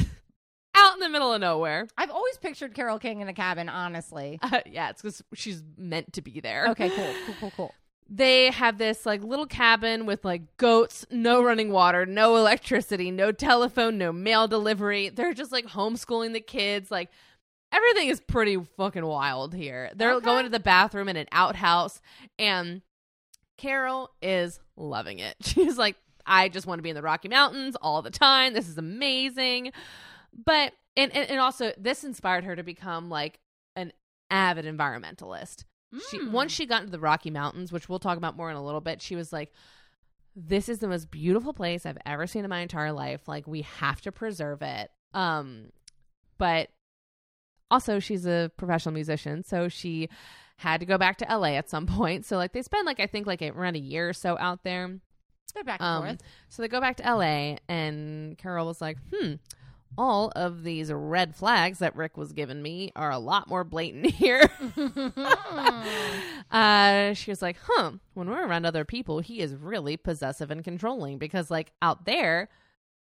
out 0.73 0.93
in 0.93 0.99
the 1.01 1.09
middle 1.09 1.33
of 1.33 1.41
nowhere. 1.41 1.87
I've 1.97 2.11
always 2.11 2.37
pictured 2.37 2.73
Carole 2.73 2.99
King 2.99 3.19
in 3.19 3.27
a 3.27 3.33
cabin, 3.33 3.67
honestly. 3.67 4.39
Uh, 4.41 4.61
yeah, 4.65 4.91
it's 4.91 5.01
because 5.01 5.21
she's 5.33 5.61
meant 5.77 6.13
to 6.13 6.21
be 6.21 6.39
there. 6.39 6.67
Okay, 6.69 6.89
cool, 6.89 7.13
cool, 7.25 7.35
cool, 7.39 7.51
cool. 7.57 7.75
they 8.07 8.49
have 8.51 8.77
this 8.77 9.05
like 9.05 9.21
little 9.23 9.47
cabin 9.47 10.05
with 10.05 10.23
like 10.23 10.55
goats, 10.55 11.05
no 11.11 11.43
running 11.43 11.71
water, 11.71 12.05
no 12.05 12.37
electricity, 12.37 13.11
no 13.11 13.33
telephone, 13.33 13.97
no 13.97 14.13
mail 14.13 14.47
delivery. 14.47 15.09
They're 15.09 15.33
just 15.33 15.51
like 15.51 15.65
homeschooling 15.65 16.31
the 16.31 16.39
kids. 16.39 16.89
Like 16.91 17.09
everything 17.71 18.09
is 18.09 18.19
pretty 18.21 18.57
fucking 18.77 19.05
wild 19.05 19.53
here. 19.53 19.91
They're 19.95 20.13
Okay. 20.13 20.25
going 20.25 20.43
to 20.45 20.49
the 20.49 20.59
bathroom 20.59 21.09
in 21.09 21.15
an 21.15 21.27
outhouse, 21.31 22.01
and 22.37 22.81
Carole 23.57 24.09
is 24.21 24.59
loving 24.77 25.19
it. 25.19 25.35
She's 25.41 25.77
like, 25.77 25.95
I 26.25 26.49
just 26.49 26.67
want 26.67 26.79
to 26.79 26.83
be 26.83 26.89
in 26.89 26.95
the 26.95 27.01
Rocky 27.01 27.27
Mountains 27.27 27.75
all 27.81 28.01
the 28.01 28.11
time. 28.11 28.53
This 28.53 28.67
is 28.69 28.77
amazing. 28.77 29.71
But 30.45 30.73
and 30.95 31.13
and, 31.15 31.29
and 31.29 31.39
also 31.39 31.71
this 31.77 32.03
inspired 32.03 32.43
her 32.43 32.55
to 32.55 32.63
become 32.63 33.09
like 33.09 33.39
an 33.75 33.91
avid 34.29 34.65
environmentalist 34.65 35.63
she 36.11 36.19
Mm. 36.19 36.31
once 36.31 36.51
she 36.51 36.67
got 36.67 36.81
into 36.81 36.91
the 36.91 36.99
Rocky 36.99 37.31
Mountains, 37.31 37.71
which 37.71 37.89
we'll 37.89 37.97
talk 37.97 38.15
about 38.17 38.37
more 38.37 38.51
in 38.51 38.55
a 38.55 38.63
little 38.63 38.79
bit, 38.81 39.01
she 39.01 39.15
was 39.15 39.33
like, 39.33 39.51
This 40.35 40.69
is 40.69 40.77
the 40.79 40.87
most 40.87 41.09
beautiful 41.09 41.51
place 41.51 41.83
I've 41.85 41.97
ever 42.05 42.27
seen 42.27 42.43
in 42.43 42.49
my 42.49 42.59
entire 42.59 42.91
life. 42.91 43.27
Like 43.27 43.47
we 43.47 43.63
have 43.63 43.99
to 44.01 44.11
preserve 44.11 44.61
it. 44.61 44.91
Um 45.15 45.71
but 46.37 46.69
also 47.71 47.99
she's 47.99 48.25
a 48.25 48.51
professional 48.57 48.93
musician, 48.93 49.43
so 49.43 49.67
she 49.69 50.09
had 50.57 50.79
to 50.81 50.85
go 50.85 50.97
back 50.97 51.17
to 51.17 51.25
LA 51.37 51.49
at 51.55 51.69
some 51.69 51.85
point. 51.97 52.25
So 52.25 52.37
like 52.37 52.53
they 52.53 52.61
spend 52.61 52.85
like 52.85 52.99
I 52.99 53.07
think 53.07 53.27
like 53.27 53.41
around 53.41 53.75
a 53.75 53.79
year 53.79 54.09
or 54.09 54.13
so 54.13 54.37
out 54.39 54.63
there. 54.63 54.99
They're 55.55 55.63
back 55.63 55.79
and 55.81 55.87
Um, 55.87 56.03
forth. 56.03 56.21
so 56.49 56.61
they 56.61 56.67
go 56.67 56.79
back 56.79 56.97
to 56.97 57.03
LA, 57.03 57.55
and 57.67 58.37
Carole 58.37 58.67
was 58.67 58.81
like, 58.81 58.97
"Hmm, 59.11 59.33
all 59.97 60.31
of 60.35 60.61
these 60.63 60.93
red 60.93 61.35
flags 61.35 61.79
that 61.79 61.95
Rick 61.95 62.17
was 62.17 62.33
giving 62.33 62.61
me 62.61 62.91
are 62.95 63.09
a 63.09 63.17
lot 63.17 63.47
more 63.49 63.63
blatant 63.63 64.05
here." 64.13 64.47
uh, 66.51 67.13
she 67.13 67.31
was 67.31 67.41
like, 67.41 67.57
"Huh, 67.63 67.93
when 68.13 68.29
we're 68.29 68.45
around 68.45 68.65
other 68.65 68.85
people, 68.85 69.19
he 69.19 69.39
is 69.39 69.55
really 69.55 69.97
possessive 69.97 70.51
and 70.51 70.63
controlling 70.63 71.17
because, 71.17 71.49
like, 71.49 71.71
out 71.81 72.05
there, 72.05 72.49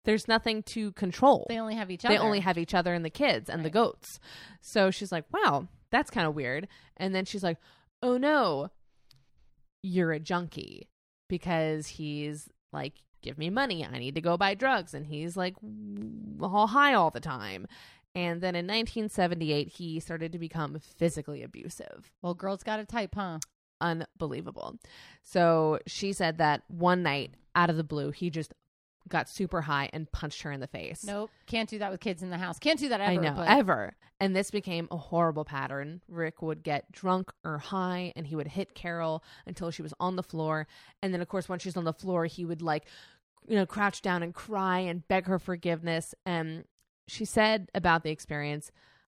there's 0.05 0.27
nothing 0.27 0.63
to 0.63 0.91
control. 0.93 1.45
they 1.49 1.59
only 1.59 1.75
have 1.75 1.91
each 1.91 2.05
other. 2.05 2.13
They 2.13 2.19
only 2.19 2.39
have 2.39 2.57
each 2.57 2.73
other 2.73 2.93
and 2.93 3.03
the 3.03 3.09
kids 3.09 3.49
and 3.49 3.63
the 3.63 3.69
goats." 3.69 4.19
So 4.61 4.91
she's 4.91 5.11
like, 5.11 5.25
"Wow, 5.31 5.67
that's 5.91 6.09
kind 6.09 6.27
of 6.27 6.35
weird." 6.35 6.67
And 6.97 7.13
then 7.13 7.25
she's 7.25 7.43
like, 7.43 7.57
"Oh 8.01 8.17
no, 8.17 8.69
you're 9.83 10.11
a 10.11 10.19
junkie 10.19 10.89
because 11.27 11.87
he's 11.87 12.49
like." 12.71 12.93
Give 13.21 13.37
me 13.37 13.49
money. 13.49 13.85
I 13.85 13.99
need 13.99 14.15
to 14.15 14.21
go 14.21 14.37
buy 14.37 14.53
drugs. 14.53 14.93
And 14.93 15.05
he's 15.05 15.35
like 15.35 15.53
all 16.41 16.67
high 16.67 16.93
all 16.93 17.09
the 17.09 17.19
time. 17.19 17.67
And 18.15 18.39
then 18.39 18.55
in 18.55 18.65
1978, 18.65 19.67
he 19.67 19.99
started 19.99 20.31
to 20.31 20.39
become 20.39 20.79
physically 20.79 21.43
abusive 21.43 22.13
well, 22.21 22.33
girls 22.33 22.63
got 22.63 22.79
a 22.79 22.85
type, 22.85 23.15
huh? 23.15 23.39
unbelievable. 23.81 24.77
So 25.23 25.79
she 25.87 26.13
said 26.13 26.37
that 26.37 26.63
one 26.67 27.03
night 27.03 27.31
out 27.55 27.69
of 27.69 27.77
the 27.77 27.83
blue, 27.83 28.11
he 28.11 28.29
just 28.29 28.53
got 29.09 29.27
super 29.29 29.61
high 29.61 29.89
and 29.91 30.11
punched 30.11 30.41
her 30.43 30.51
in 30.51 30.59
the 30.59 30.67
face. 30.67 31.03
Nope, 31.03 31.29
can't 31.45 31.69
do 31.69 31.79
that 31.79 31.91
with 31.91 31.99
kids 31.99 32.23
in 32.23 32.29
the 32.29 32.37
house. 32.37 32.59
Can't 32.59 32.79
do 32.79 32.89
that 32.89 33.01
ever. 33.01 33.11
I 33.11 33.15
know, 33.15 33.33
but 33.35 33.49
ever. 33.49 33.95
And 34.19 34.35
this 34.35 34.51
became 34.51 34.87
a 34.91 34.97
horrible 34.97 35.45
pattern. 35.45 36.01
Rick 36.09 36.41
would 36.41 36.63
get 36.63 36.91
drunk 36.91 37.31
or 37.45 37.57
high 37.57 38.11
and 38.15 38.27
he 38.27 38.35
would 38.35 38.47
hit 38.47 38.75
Carole 38.75 39.23
until 39.45 39.71
she 39.71 39.81
was 39.81 39.93
on 39.99 40.15
the 40.15 40.23
floor. 40.23 40.67
And 41.01 41.13
then, 41.13 41.21
of 41.21 41.29
course, 41.29 41.47
once 41.47 41.63
she's 41.63 41.77
on 41.77 41.85
the 41.85 41.93
floor, 41.93 42.25
he 42.25 42.43
would 42.43 42.61
like, 42.61 42.85
you 43.47 43.55
know, 43.55 43.65
crouch 43.65 44.01
down 44.01 44.21
and 44.21 44.33
cry 44.33 44.79
and 44.79 45.07
beg 45.07 45.25
her 45.25 45.39
forgiveness. 45.39 46.13
And 46.25 46.65
she 47.07 47.23
said 47.23 47.69
about 47.73 48.03
the 48.03 48.11
experience, 48.11 48.71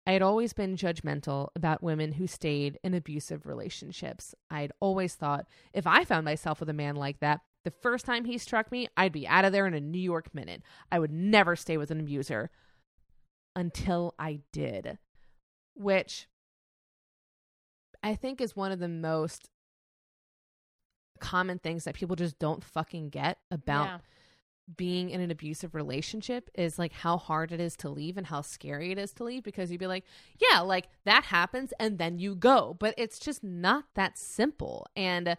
I 0.07 0.13
had 0.13 0.23
always 0.23 0.53
been 0.53 0.77
judgmental 0.77 1.49
about 1.55 1.83
women 1.83 2.13
who 2.13 2.27
stayed 2.27 2.79
in 2.83 2.95
abusive 2.95 3.47
relationships. 3.47 4.35
I 4.51 4.63
had 4.63 4.73
always 4.81 5.15
thought 5.15 5.47
if 5.73 5.87
I 5.87 6.05
found 6.05 6.25
myself 6.25 6.61
with 6.61 6.69
a 6.69 6.75
man 6.75 6.97
like 6.97 7.21
that, 7.21 7.41
the 7.65 7.71
first 7.71 8.05
time 8.05 8.25
he 8.25 8.39
struck 8.39 8.71
me, 8.73 8.89
I'd 8.97 9.13
be 9.13 9.27
out 9.27 9.45
of 9.45 9.53
there 9.53 9.67
in 9.67 9.75
a 9.75 9.81
New 9.81 10.01
York 10.01 10.35
minute. 10.35 10.63
I 10.91 10.99
would 10.99 11.13
never 11.13 11.55
stay 11.57 11.77
with 11.77 11.91
an 11.91 12.01
abuser 12.01 12.51
until 13.55 14.15
I 14.19 14.41
did, 14.53 14.99
which 15.75 16.27
I 18.03 18.15
think 18.15 18.41
is 18.41 18.57
one 18.57 18.73
of 18.73 18.79
the 18.79 18.89
most 18.89 19.49
common 21.21 21.59
things 21.59 21.85
that 21.85 21.95
people 21.95 22.17
just 22.17 22.39
don't 22.39 22.65
fucking 22.65 23.11
get 23.11 23.39
about 23.51 23.87
Yeah. 23.87 23.99
being 24.77 25.11
in 25.11 25.21
an 25.21 25.31
abusive 25.31 25.75
relationship 25.75 26.51
is 26.55 26.79
like 26.81 26.93
how 26.93 27.17
hard 27.17 27.53
it 27.53 27.61
is 27.61 27.77
to 27.77 27.89
leave 27.89 28.17
and 28.17 28.27
how 28.27 28.41
scary 28.41 28.91
it 28.91 28.99
is 28.99 29.13
to 29.13 29.25
leave 29.25 29.45
because 29.45 29.71
you'd 29.71 29.79
be 29.79 29.87
like, 29.87 30.05
yeah, 30.41 30.61
like 30.61 30.89
that 31.05 31.25
happens 31.25 31.73
and 31.79 31.99
then 31.99 32.19
you 32.19 32.35
go. 32.35 32.75
But 32.81 32.95
it's 32.99 33.21
just 33.21 33.45
not 33.45 33.85
that 33.95 34.19
simple. 34.19 34.87
And 34.97 35.37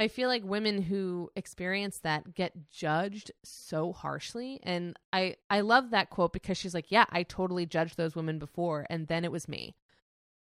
I 0.00 0.08
feel 0.08 0.28
like 0.28 0.42
women 0.42 0.80
who 0.82 1.30
experience 1.36 1.98
that 1.98 2.34
get 2.34 2.70
judged 2.70 3.30
so 3.44 3.92
harshly. 3.92 4.58
And 4.62 4.98
I, 5.12 5.36
I 5.50 5.60
love 5.60 5.90
that 5.90 6.08
quote 6.08 6.32
because 6.32 6.56
she's 6.56 6.72
like, 6.74 6.90
yeah, 6.90 7.04
I 7.10 7.22
totally 7.22 7.66
judged 7.66 7.96
those 7.98 8.16
women 8.16 8.38
before 8.38 8.86
and 8.88 9.06
then 9.08 9.24
it 9.24 9.30
was 9.30 9.46
me. 9.46 9.76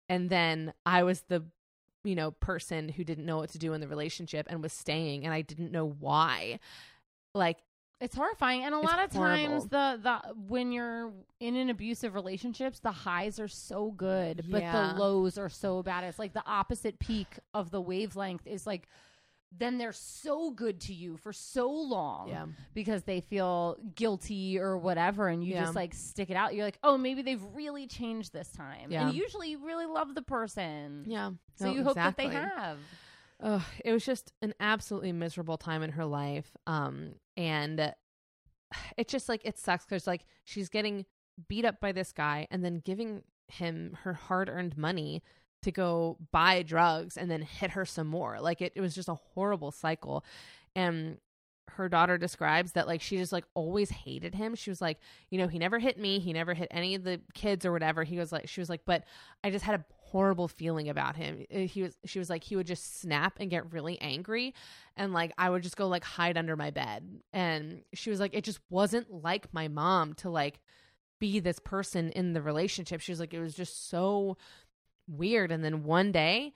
And 0.09 0.28
then 0.28 0.74
I 0.84 1.03
was 1.05 1.22
the 1.28 1.45
you 2.05 2.14
know 2.14 2.30
person 2.30 2.88
who 2.88 3.05
didn't 3.05 3.26
know 3.26 3.38
what 3.38 3.51
to 3.51 3.59
do 3.59 3.72
in 3.72 3.80
the 3.80 3.88
relationship 3.88 4.47
and 4.49 4.62
was 4.62 4.72
staying 4.72 5.24
and 5.24 5.34
I 5.34 5.41
didn't 5.43 5.72
know 5.72 5.86
why. 5.86 6.61
Like 7.34 7.59
It's 8.01 8.14
horrifying, 8.16 8.64
and 8.64 8.74
a 8.74 8.78
lot 8.78 8.99
of 9.05 9.11
times 9.11 9.64
the 9.68 9.99
the 10.03 10.34
when 10.49 10.72
you're 10.72 11.12
in 11.41 11.57
an 11.57 11.70
abusive 11.70 12.14
relationships, 12.14 12.80
the 12.80 12.93
highs 12.93 13.38
are 13.38 13.49
so 13.49 13.91
good, 13.91 14.45
but 14.51 14.61
the 14.95 15.01
lows 15.01 15.38
are 15.38 15.49
so 15.51 15.82
bad. 15.82 16.05
It's 16.05 16.18
like 16.18 16.32
the 16.32 16.43
opposite 16.47 16.99
peak 16.99 17.38
of 17.55 17.70
the 17.70 17.80
wavelength 17.80 18.47
is 18.47 18.66
like. 18.66 18.86
Then 19.57 19.78
they're 19.78 19.92
so 19.92 20.53
good 20.53 20.80
to 20.82 20.94
you 20.94 21.16
for 21.16 21.32
so 21.32 21.68
long 21.70 22.28
Yeah. 22.28 22.46
because 22.72 23.03
they 23.03 23.20
feel 23.20 23.76
guilty 23.96 24.59
or 24.61 24.78
whatever, 24.78 25.26
and 25.28 25.44
you 25.44 25.55
Yeah. 25.55 25.62
just 25.64 25.74
like 25.74 25.92
stick 25.92 26.30
it 26.30 26.36
out. 26.36 26.55
You're 26.55 26.64
like, 26.64 26.78
oh, 26.84 26.96
maybe 26.96 27.22
they've 27.22 27.42
really 27.53 27.86
changed 27.88 28.32
this 28.32 28.51
time, 28.53 28.92
Yeah. 28.92 29.09
and 29.09 29.14
usually 29.16 29.51
you 29.51 29.59
really 29.64 29.86
love 29.86 30.14
the 30.14 30.22
person, 30.22 31.05
Yeah. 31.07 31.32
so 31.57 31.66
No, 31.66 31.72
you 31.72 31.82
hope 31.82 31.96
that 31.96 32.16
they 32.16 32.28
have. 32.28 32.78
Ugh, 33.42 33.62
it 33.84 33.92
was 33.92 34.05
just 34.05 34.32
an 34.42 34.55
absolutely 34.61 35.12
miserable 35.12 35.57
time 35.59 35.82
in 35.82 35.92
her 35.92 36.05
life. 36.05 36.57
Um, 36.66 37.14
and 37.36 37.92
it's 38.96 39.11
just 39.11 39.28
like 39.28 39.40
it 39.44 39.59
sucks 39.59 39.84
because 39.84 40.07
like 40.07 40.26
she's 40.44 40.68
getting 40.68 41.07
beat 41.48 41.64
up 41.64 41.80
by 41.80 41.90
this 41.90 42.12
guy 42.12 42.46
and 42.51 42.64
then 42.64 42.76
giving 42.84 43.22
him 43.48 43.96
her 44.03 44.12
hard 44.12 44.48
earned 44.48 44.76
money 44.78 45.22
to 45.63 45.71
go 45.71 46.17
buy 46.33 46.63
drugs 46.63 47.17
and 47.17 47.31
then 47.31 47.43
hit 47.43 47.73
her 47.73 47.85
some 47.85 48.07
more. 48.07 48.41
Like 48.41 48.61
it, 48.61 48.73
it 48.75 48.81
was 48.81 48.95
just 48.95 49.09
a 49.09 49.15
horrible 49.15 49.71
cycle. 49.71 50.25
And 50.75 51.19
her 51.77 51.89
daughter 51.89 52.19
describes 52.19 52.73
that 52.73 52.87
like 52.87 53.01
she 53.01 53.17
just 53.17 53.33
like 53.33 53.45
always 53.55 53.91
hated 53.91 54.35
him. 54.35 54.55
She 54.55 54.71
was 54.71 54.81
like, 54.81 54.99
you 55.31 55.39
know, 55.39 55.49
he 55.49 55.59
never 55.59 55.79
hit 55.79 55.99
me, 55.99 56.19
he 56.19 56.33
never 56.33 56.55
hit 56.55 56.69
any 56.71 56.95
of 56.95 57.05
the 57.05 57.21
kids 57.35 57.65
or 57.65 57.73
whatever. 57.73 58.03
He 58.03 58.19
was 58.19 58.33
like 58.33 58.49
she 58.49 58.61
was 58.61 58.69
like, 58.69 58.83
but 58.85 59.05
I 59.45 59.51
just 59.51 59.65
had 59.65 59.79
a 59.81 59.85
horrible 59.99 60.49
feeling 60.49 60.89
about 60.89 61.17
him. 61.17 61.47
Uh, 61.55 61.59
He 61.61 61.83
was 61.83 61.97
she 62.05 62.19
was 62.19 62.29
like 62.29 62.43
he 62.45 62.57
would 62.57 62.67
just 62.67 63.01
snap 63.01 63.35
and 63.39 63.51
get 63.51 63.73
really 63.73 64.01
angry 64.01 64.55
and 64.97 65.13
like 65.13 65.33
I 65.39 65.49
would 65.51 65.63
just 65.63 65.77
go 65.77 65.87
like 65.89 66.05
hide 66.05 66.37
under 66.37 66.57
my 66.57 66.71
bed. 66.71 67.21
And 67.33 67.83
she 67.95 68.11
was 68.11 68.21
like 68.21 68.35
it 68.35 68.45
just 68.45 68.61
wasn't 68.69 69.11
like 69.13 69.53
my 69.55 69.69
mom 69.69 70.15
to 70.15 70.31
like 70.31 70.61
be 71.21 71.39
this 71.39 71.59
person 71.61 72.11
in 72.11 72.33
the 72.33 72.43
relationship. 72.43 73.01
She 73.01 73.13
was 73.13 73.21
like 73.21 73.35
it 73.35 73.41
was 73.41 73.55
just 73.55 73.89
so 73.89 74.37
weird 75.09 75.51
and 75.53 75.64
then 75.64 75.84
one 75.84 76.12
day 76.12 76.55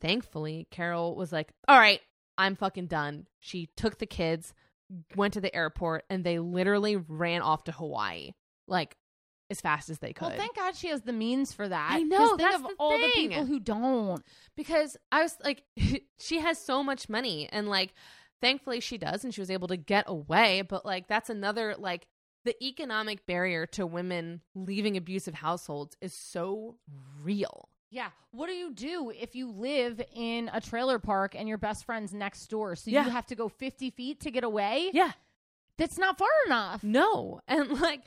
thankfully 0.00 0.66
Carole 0.70 1.14
was 1.14 1.32
like, 1.32 1.50
"All 1.68 1.78
right, 1.78 2.00
I'm 2.38 2.54
fucking 2.56 2.86
done." 2.86 3.26
She 3.40 3.70
took 3.76 3.98
the 3.98 4.06
kids, 4.06 4.52
went 5.14 5.34
to 5.34 5.40
the 5.40 5.54
airport 5.54 6.04
and 6.10 6.22
they 6.24 6.38
literally 6.38 6.96
ran 6.96 7.42
off 7.42 7.64
to 7.64 7.72
Hawaii 7.72 8.32
like 8.68 8.96
as 9.50 9.60
fast 9.60 9.90
as 9.90 10.00
they 10.00 10.12
could. 10.12 10.28
Well, 10.28 10.36
thank 10.36 10.56
God 10.56 10.74
she 10.76 10.88
has 10.88 11.02
the 11.02 11.12
means 11.12 11.52
for 11.52 11.68
that. 11.68 11.90
I 11.92 12.02
know, 12.02 12.36
Think 12.36 12.54
of 12.54 12.62
the 12.62 12.74
all 12.78 12.98
the 12.98 13.10
people 13.14 13.46
who 13.46 13.60
don't. 13.60 14.22
because 14.56 14.96
I 15.12 15.22
was 15.22 15.36
like, 15.44 15.62
she 16.18 16.40
has 16.40 16.58
so 16.60 16.82
much 16.82 17.08
money, 17.08 17.48
and 17.52 17.68
like, 17.68 17.94
thankfully 18.40 18.80
she 18.80 18.98
does, 18.98 19.24
and 19.24 19.32
she 19.32 19.40
was 19.40 19.50
able 19.50 19.68
to 19.68 19.76
get 19.76 20.04
away. 20.08 20.62
But 20.62 20.84
like, 20.84 21.06
that's 21.06 21.30
another 21.30 21.76
like 21.78 22.06
the 22.44 22.56
economic 22.64 23.24
barrier 23.26 23.66
to 23.66 23.86
women 23.86 24.40
leaving 24.54 24.96
abusive 24.96 25.34
households 25.34 25.96
is 26.00 26.12
so 26.12 26.76
real. 27.22 27.68
Yeah. 27.90 28.10
What 28.32 28.48
do 28.48 28.52
you 28.52 28.72
do 28.72 29.10
if 29.10 29.34
you 29.34 29.50
live 29.50 30.00
in 30.14 30.50
a 30.52 30.60
trailer 30.60 30.98
park 30.98 31.34
and 31.36 31.48
your 31.48 31.58
best 31.58 31.84
friend's 31.86 32.12
next 32.12 32.46
door? 32.48 32.74
So 32.76 32.90
Yeah. 32.90 33.04
you 33.04 33.10
have 33.10 33.26
to 33.26 33.34
go 33.34 33.48
50 33.48 33.90
feet 33.90 34.20
to 34.20 34.30
get 34.30 34.44
away? 34.44 34.90
Yeah, 34.92 35.12
That's 35.78 35.96
not 35.98 36.18
far 36.18 36.28
enough. 36.46 36.82
no, 36.82 37.40
and 37.48 37.70
like, 37.80 38.02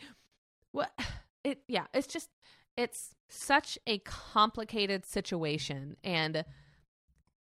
what 0.71 0.91
it? 1.43 1.61
Yeah, 1.67 1.85
it's 1.93 2.07
just 2.07 2.29
it's 2.77 3.15
such 3.29 3.77
a 3.87 3.97
complicated 3.99 5.05
situation, 5.05 5.97
and 6.03 6.43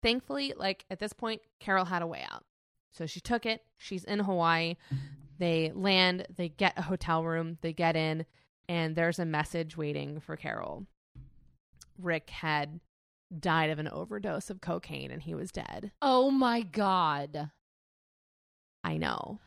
thankfully, 0.03 0.55
like 0.57 0.85
at 0.91 0.99
this 0.99 1.13
point, 1.13 1.41
Carole 1.61 1.85
had 1.85 2.03
a 2.03 2.07
way 2.07 2.25
out. 2.31 2.45
So 2.93 3.07
she 3.07 3.21
took 3.21 3.45
it. 3.47 3.63
She's 3.79 4.05
in 4.05 4.21
Hawaii. 4.21 4.77
They 5.39 5.73
land, 5.75 6.27
they 6.37 6.49
get 6.51 6.75
a 6.79 6.83
hotel 6.83 7.25
room, 7.25 7.59
they 7.61 7.73
get 7.73 7.97
in, 7.97 8.25
and 8.69 8.95
there's 8.95 9.19
a 9.19 9.25
message 9.25 9.77
waiting 9.77 10.21
for 10.21 10.37
Carole. 10.37 10.87
Rick 11.99 12.31
had 12.31 12.81
died 13.41 13.71
of 13.71 13.79
an 13.79 13.89
overdose 13.89 14.51
of 14.51 14.61
cocaine 14.61 15.11
and 15.11 15.23
he 15.23 15.35
was 15.35 15.51
dead. 15.51 15.93
Oh 16.03 16.31
my 16.31 16.63
God. 16.63 17.51
I 18.83 18.97
know. 18.97 19.41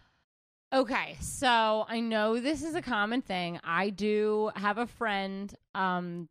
Okay, 0.74 1.16
so 1.22 1.86
I 1.88 2.00
know 2.02 2.40
this 2.40 2.62
is 2.64 2.76
a 2.76 2.82
common 2.82 3.22
thing. 3.22 3.60
I 3.64 3.90
do 3.90 4.52
have 4.56 4.78
a 4.78 4.88
friend 4.88 5.54
um 5.76 6.28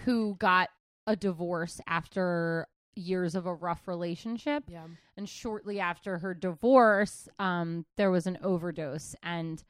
who 0.00 0.36
got 0.38 0.68
a 1.06 1.16
divorce 1.16 1.80
after 1.88 2.68
years 2.94 3.34
of 3.34 3.46
a 3.46 3.54
rough 3.54 3.88
relationship 3.88 4.64
Yeah. 4.68 4.86
and 5.16 5.28
shortly 5.28 5.80
after 5.80 6.18
her 6.18 6.34
divorce 6.34 7.28
um 7.38 7.86
there 7.96 8.10
was 8.10 8.26
an 8.26 8.38
overdose 8.42 9.14
and 9.22 9.62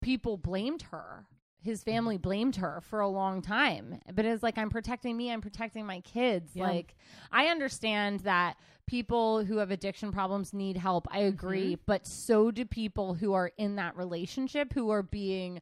people 0.00 0.36
blamed 0.36 0.82
her 0.82 1.26
his 1.62 1.82
family 1.82 2.16
blamed 2.16 2.56
her 2.56 2.80
for 2.82 3.00
a 3.00 3.08
long 3.08 3.42
time 3.42 3.98
but 4.14 4.24
it's 4.24 4.42
like 4.42 4.56
i'm 4.58 4.70
protecting 4.70 5.16
me 5.16 5.30
i'm 5.32 5.40
protecting 5.40 5.84
my 5.84 6.00
kids 6.00 6.52
Yeah. 6.54 6.64
like 6.68 6.94
i 7.32 7.46
understand 7.46 8.20
that 8.20 8.56
people 8.86 9.44
who 9.44 9.58
have 9.58 9.70
addiction 9.70 10.12
problems 10.12 10.52
need 10.54 10.76
help 10.76 11.06
i 11.10 11.18
agree 11.20 11.76
but 11.86 12.06
so 12.06 12.50
do 12.50 12.64
people 12.64 13.14
who 13.14 13.32
are 13.34 13.50
in 13.58 13.76
that 13.76 13.96
relationship 13.96 14.72
who 14.72 14.90
are 14.90 15.02
being 15.02 15.60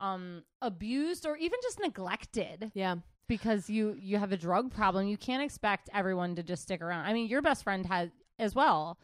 um 0.00 0.42
abused 0.62 1.26
or 1.26 1.36
even 1.36 1.58
just 1.62 1.80
neglected 1.80 2.70
Yeah. 2.74 2.96
because 3.26 3.68
you 3.68 3.96
you 3.98 4.18
have 4.18 4.30
a 4.32 4.36
drug 4.36 4.72
problem. 4.72 5.08
You 5.08 5.16
can't 5.16 5.42
expect 5.42 5.88
everyone 5.92 6.36
to 6.36 6.42
just 6.44 6.62
stick 6.62 6.80
around. 6.80 7.04
I 7.06 7.12
mean, 7.12 7.26
your 7.26 7.42
best 7.42 7.64
friend 7.64 7.84
has 7.86 8.10
as 8.38 8.54
well. 8.54 8.96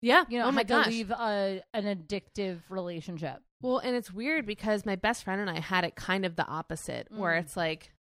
Yeah. 0.00 0.24
You 0.28 0.38
know, 0.38 0.46
oh 0.46 0.52
my 0.52 0.60
had 0.60 0.68
gosh. 0.68 0.84
to 0.84 0.90
leave 0.90 1.10
a, 1.10 1.60
an 1.74 1.84
addictive 1.84 2.60
relationship. 2.68 3.42
Well, 3.62 3.78
and 3.78 3.94
it's 3.96 4.12
weird 4.12 4.44
because 4.44 4.84
my 4.84 4.96
best 4.96 5.24
friend 5.24 5.40
and 5.40 5.48
I 5.48 5.60
had 5.60 5.84
it 5.84 5.94
kind 5.94 6.24
of 6.26 6.36
the 6.36 6.46
opposite, 6.46 7.06
where 7.10 7.32
Mm. 7.34 7.40
it's 7.40 7.56
like 7.56 7.92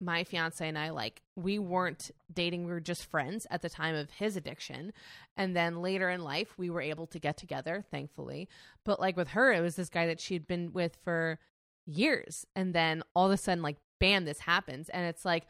my 0.00 0.24
fiance 0.24 0.66
and 0.66 0.78
I, 0.78 0.90
like, 0.90 1.20
we 1.36 1.58
weren't 1.58 2.10
dating, 2.32 2.64
we 2.64 2.72
were 2.72 2.80
just 2.80 3.04
friends 3.04 3.46
at 3.50 3.60
the 3.60 3.68
time 3.68 3.94
of 3.94 4.10
his 4.12 4.36
addiction. 4.36 4.92
And 5.36 5.54
then 5.54 5.82
later 5.82 6.08
in 6.08 6.22
life, 6.22 6.56
we 6.56 6.70
were 6.70 6.80
able 6.80 7.06
to 7.08 7.18
get 7.18 7.36
together, 7.36 7.84
thankfully. 7.90 8.48
But 8.84 8.98
like 8.98 9.16
with 9.16 9.28
her, 9.28 9.52
it 9.52 9.60
was 9.60 9.76
this 9.76 9.90
guy 9.90 10.06
that 10.06 10.20
she'd 10.20 10.46
been 10.46 10.72
with 10.72 10.96
for 11.04 11.38
years. 11.84 12.46
And 12.56 12.72
then 12.74 13.02
all 13.14 13.26
of 13.26 13.32
a 13.32 13.36
sudden, 13.36 13.62
like, 13.62 13.76
bam, 13.98 14.24
this 14.24 14.40
happens. 14.40 14.88
And 14.88 15.04
it's 15.06 15.24
like, 15.24 15.46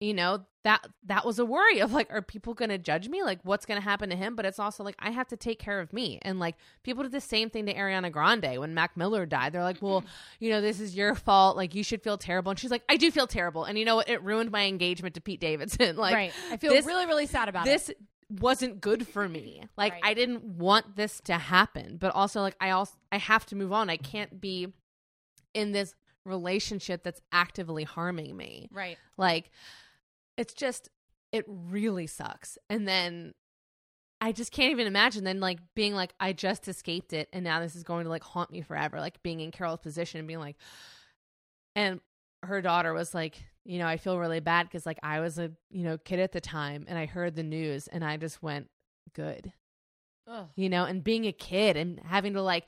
you 0.00 0.14
know 0.14 0.46
that 0.64 0.86
that 1.06 1.26
was 1.26 1.38
a 1.38 1.44
worry 1.44 1.80
of 1.80 1.92
like 1.92 2.12
are 2.12 2.22
people 2.22 2.54
going 2.54 2.68
to 2.68 2.78
judge 2.78 3.08
me? 3.08 3.22
Like 3.22 3.40
what's 3.42 3.66
going 3.66 3.80
to 3.80 3.84
happen 3.84 4.10
to 4.10 4.16
him? 4.16 4.36
But 4.36 4.46
it's 4.46 4.58
also 4.58 4.84
like 4.84 4.94
i 4.98 5.10
have 5.10 5.26
to 5.28 5.36
take 5.36 5.58
care 5.58 5.80
of 5.80 5.92
me. 5.92 6.18
And 6.22 6.38
like 6.38 6.56
people 6.82 7.02
did 7.02 7.12
the 7.12 7.20
same 7.20 7.50
thing 7.50 7.66
to 7.66 7.74
ariana 7.74 8.12
grande 8.12 8.58
when 8.58 8.72
mac 8.74 8.96
miller 8.96 9.26
died. 9.26 9.52
They're 9.52 9.62
like 9.62 9.82
well 9.82 10.04
you 10.38 10.50
know 10.50 10.60
this 10.60 10.78
is 10.80 10.94
your 10.94 11.14
fault. 11.14 11.56
Like 11.56 11.74
you 11.74 11.82
should 11.82 12.02
feel 12.02 12.16
terrible. 12.16 12.50
And 12.50 12.58
she's 12.58 12.70
like 12.70 12.84
i 12.88 12.96
do 12.96 13.10
feel 13.10 13.26
terrible. 13.26 13.64
And 13.64 13.76
you 13.78 13.84
know 13.84 13.96
what? 13.96 14.08
It 14.08 14.22
ruined 14.22 14.50
my 14.52 14.66
engagement 14.66 15.14
to 15.16 15.20
pete 15.20 15.40
davidson. 15.40 15.96
Like 16.02 16.14
right. 16.14 16.32
I 16.50 16.56
feel 16.56 16.72
this- 16.72 16.86
really 16.86 17.06
really 17.06 17.26
sad 17.26 17.48
about 17.48 17.66
it. 17.66 17.70
this 17.70 17.90
wasn't 18.40 18.80
good 18.80 19.06
for 19.06 19.28
me. 19.28 19.62
Like 19.76 19.94
Right. 19.94 20.02
i 20.04 20.14
didn't 20.14 20.44
want 20.44 20.96
this 20.96 21.20
to 21.22 21.34
happen. 21.34 21.96
But 22.00 22.14
also 22.14 22.40
like 22.40 22.56
i 22.60 22.70
also 22.70 22.94
i 23.10 23.18
have 23.18 23.46
to 23.46 23.56
move 23.56 23.72
on. 23.72 23.90
I 23.90 23.96
can't 23.96 24.40
be 24.40 24.72
in 25.54 25.72
this 25.72 25.94
relationship 26.24 27.02
that's 27.02 27.20
actively 27.32 27.82
harming 27.84 28.36
me. 28.36 28.68
Right. 28.72 28.96
like, 29.16 29.50
it's 30.36 30.54
just, 30.54 30.88
it 31.32 31.44
really 31.46 32.06
sucks. 32.06 32.58
And 32.68 32.86
then 32.86 33.34
I 34.20 34.32
just 34.32 34.52
can't 34.52 34.70
even 34.70 34.86
imagine 34.86 35.24
then, 35.24 35.40
like, 35.40 35.58
being 35.74 35.94
like, 35.94 36.14
I 36.20 36.32
just 36.32 36.68
escaped 36.68 37.12
it. 37.12 37.28
And 37.32 37.44
now 37.44 37.60
this 37.60 37.74
is 37.74 37.82
going 37.82 38.04
to, 38.04 38.10
like, 38.10 38.22
haunt 38.22 38.50
me 38.50 38.60
forever. 38.60 39.00
Like, 39.00 39.22
being 39.22 39.40
in 39.40 39.50
Carole's 39.50 39.80
position 39.80 40.18
and 40.18 40.28
being 40.28 40.40
like, 40.40 40.56
and 41.74 42.00
her 42.42 42.60
daughter 42.60 42.92
was 42.92 43.14
like, 43.14 43.42
you 43.64 43.78
know, 43.78 43.86
I 43.86 43.96
feel 43.96 44.18
really 44.18 44.40
bad 44.40 44.68
because, 44.68 44.86
like, 44.86 44.98
I 45.02 45.20
was 45.20 45.38
a, 45.38 45.50
you 45.70 45.84
know, 45.84 45.98
kid 45.98 46.20
at 46.20 46.32
the 46.32 46.40
time 46.40 46.84
and 46.88 46.98
I 46.98 47.06
heard 47.06 47.36
the 47.36 47.42
news 47.42 47.88
and 47.88 48.04
I 48.04 48.16
just 48.16 48.42
went, 48.42 48.68
good 49.14 49.52
Ugh. 50.26 50.48
you 50.56 50.68
know, 50.68 50.84
and 50.84 51.02
being 51.02 51.26
a 51.26 51.32
kid 51.32 51.76
and 51.76 52.00
having 52.00 52.34
to 52.34 52.42
like 52.42 52.66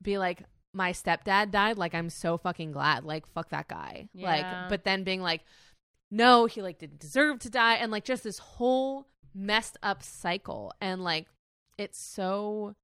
be 0.00 0.18
like, 0.18 0.42
my 0.72 0.92
stepdad 0.92 1.50
died. 1.50 1.78
Like, 1.78 1.94
I'm 1.94 2.10
so 2.10 2.36
fucking 2.36 2.72
glad. 2.72 3.04
Like, 3.04 3.26
fuck 3.26 3.50
that 3.50 3.68
guy. 3.68 4.08
Yeah. 4.12 4.26
Like, 4.28 4.68
but 4.68 4.84
then 4.84 5.02
being 5.02 5.22
like, 5.22 5.42
no, 6.10 6.46
he 6.46 6.62
like 6.62 6.78
didn't 6.78 7.00
deserve 7.00 7.38
to 7.40 7.50
die. 7.50 7.74
And 7.74 7.90
like, 7.92 8.04
just 8.04 8.24
this 8.24 8.38
whole 8.38 9.06
messed 9.34 9.76
up 9.82 10.02
cycle. 10.02 10.72
And 10.80 11.02
like, 11.04 11.26
it's 11.76 12.00
so, 12.00 12.74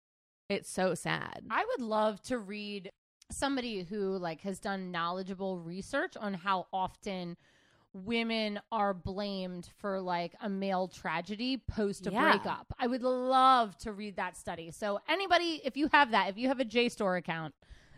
it's 0.49 0.71
so 0.71 0.95
sad. 0.95 1.43
I 1.51 1.65
would 1.65 1.81
love 1.85 2.21
to 2.25 2.39
read 2.39 2.93
somebody 3.31 3.83
who 3.83 4.19
like 4.19 4.43
has 4.43 4.59
done 4.61 4.91
knowledgeable 4.93 5.59
research 5.59 6.17
on 6.17 6.35
how 6.35 6.67
often 6.73 7.37
women 7.95 8.61
are 8.73 8.93
blamed 8.93 9.69
for 9.79 10.01
like 10.01 10.35
a 10.43 10.49
male 10.49 10.89
tragedy 10.89 11.57
post 11.57 12.07
a 12.07 12.11
Yeah. 12.11 12.23
breakup. 12.31 12.67
I 12.79 12.87
would 12.89 13.03
love 13.03 13.77
to 13.79 13.93
read 13.93 14.17
that 14.17 14.37
study. 14.37 14.71
So 14.73 15.01
anybody 15.09 15.61
if 15.65 15.77
you 15.77 15.89
have 15.93 16.11
that, 16.11 16.29
if 16.29 16.37
you 16.37 16.49
have 16.49 16.61
a 16.61 16.65
JSTOR 16.65 17.17
account, 17.19 17.55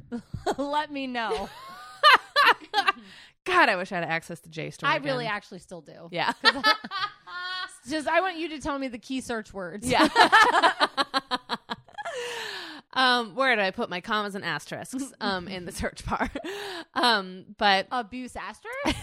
let 0.58 0.92
me 0.92 1.06
know. 1.06 1.48
God, 3.44 3.68
I 3.68 3.76
wish 3.76 3.92
I 3.92 3.96
had 3.96 4.04
access 4.04 4.40
to 4.40 4.48
JSTOR. 4.48 4.84
I 4.84 4.96
again. 4.96 5.04
really 5.04 5.26
actually 5.26 5.60
still 5.60 5.80
do. 5.80 6.08
yeah. 6.10 6.32
Just 7.88 8.08
I 8.08 8.20
want 8.20 8.36
you 8.36 8.48
to 8.50 8.58
tell 8.60 8.78
me 8.78 8.88
the 8.88 8.98
key 8.98 9.20
search 9.20 9.54
words. 9.54 9.88
Yeah. 9.88 10.08
um, 12.92 13.34
where 13.34 13.54
did 13.54 13.64
I 13.64 13.70
put 13.70 13.88
my 13.90 14.00
commas 14.00 14.34
and 14.34 14.44
asterisks? 14.44 15.12
Um, 15.20 15.46
in 15.48 15.64
the 15.66 15.72
search 15.72 16.04
bar. 16.06 16.28
Um, 16.94 17.44
but 17.58 17.86
Abuse 17.92 18.34
asterisk, 18.36 18.96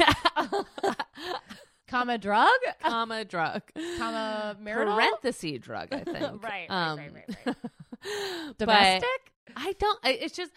comma 1.88 2.18
drug, 2.18 2.50
comma 2.82 3.24
drug, 3.24 3.62
comma 3.98 4.58
marital, 4.60 4.96
parenthesis 4.96 5.60
drug. 5.60 5.90
I 5.94 6.04
think. 6.04 6.44
Right, 6.44 6.44
right, 6.44 6.68
Um, 6.70 6.98
right, 6.98 7.12
right, 7.14 7.38
right. 7.46 7.56
but 8.06 8.58
domestic. 8.58 9.10
I 9.56 9.74
don't. 9.80 10.00
It's 10.04 10.36
just. 10.36 10.52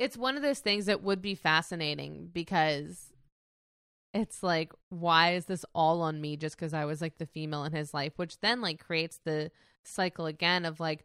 It's 0.00 0.16
one 0.16 0.36
of 0.36 0.42
those 0.42 0.60
things 0.60 0.86
that 0.86 1.02
would 1.02 1.20
be 1.20 1.34
fascinating 1.34 2.30
because 2.32 3.12
it's 4.14 4.42
like, 4.42 4.72
why 4.88 5.34
is 5.34 5.44
this 5.44 5.64
all 5.74 6.00
on 6.00 6.22
me 6.22 6.38
just 6.38 6.56
because 6.56 6.72
I 6.72 6.86
was 6.86 7.02
like 7.02 7.18
the 7.18 7.26
female 7.26 7.64
in 7.64 7.72
his 7.72 7.92
life? 7.92 8.14
Which 8.16 8.40
then 8.40 8.62
like 8.62 8.82
creates 8.82 9.20
the 9.24 9.50
cycle 9.84 10.24
again 10.24 10.64
of 10.64 10.80
like 10.80 11.04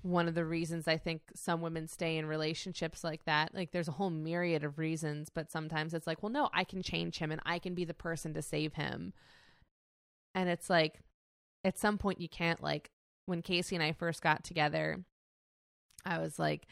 one 0.00 0.26
of 0.26 0.34
the 0.34 0.44
reasons 0.44 0.88
I 0.88 0.96
think 0.96 1.20
some 1.34 1.60
women 1.60 1.86
stay 1.86 2.16
in 2.16 2.24
relationships 2.24 3.04
like 3.04 3.24
that. 3.26 3.54
Like 3.54 3.72
there's 3.72 3.88
a 3.88 3.92
whole 3.92 4.10
myriad 4.10 4.64
of 4.64 4.78
reasons, 4.78 5.28
but 5.28 5.52
sometimes 5.52 5.92
it's 5.92 6.06
like, 6.06 6.22
well, 6.22 6.32
no, 6.32 6.48
I 6.54 6.64
can 6.64 6.82
change 6.82 7.18
him 7.18 7.30
and 7.30 7.42
I 7.44 7.58
can 7.58 7.74
be 7.74 7.84
the 7.84 7.92
person 7.92 8.32
to 8.34 8.42
save 8.42 8.72
him. 8.72 9.12
And 10.34 10.48
it's 10.48 10.70
like, 10.70 11.00
at 11.62 11.78
some 11.78 11.98
point, 11.98 12.20
you 12.20 12.28
can't 12.28 12.62
like 12.62 12.90
when 13.26 13.42
Casey 13.42 13.76
and 13.76 13.82
I 13.82 13.92
first 13.92 14.22
got 14.22 14.44
together, 14.44 15.04
I 16.04 16.18
was 16.18 16.38
like, 16.38 16.66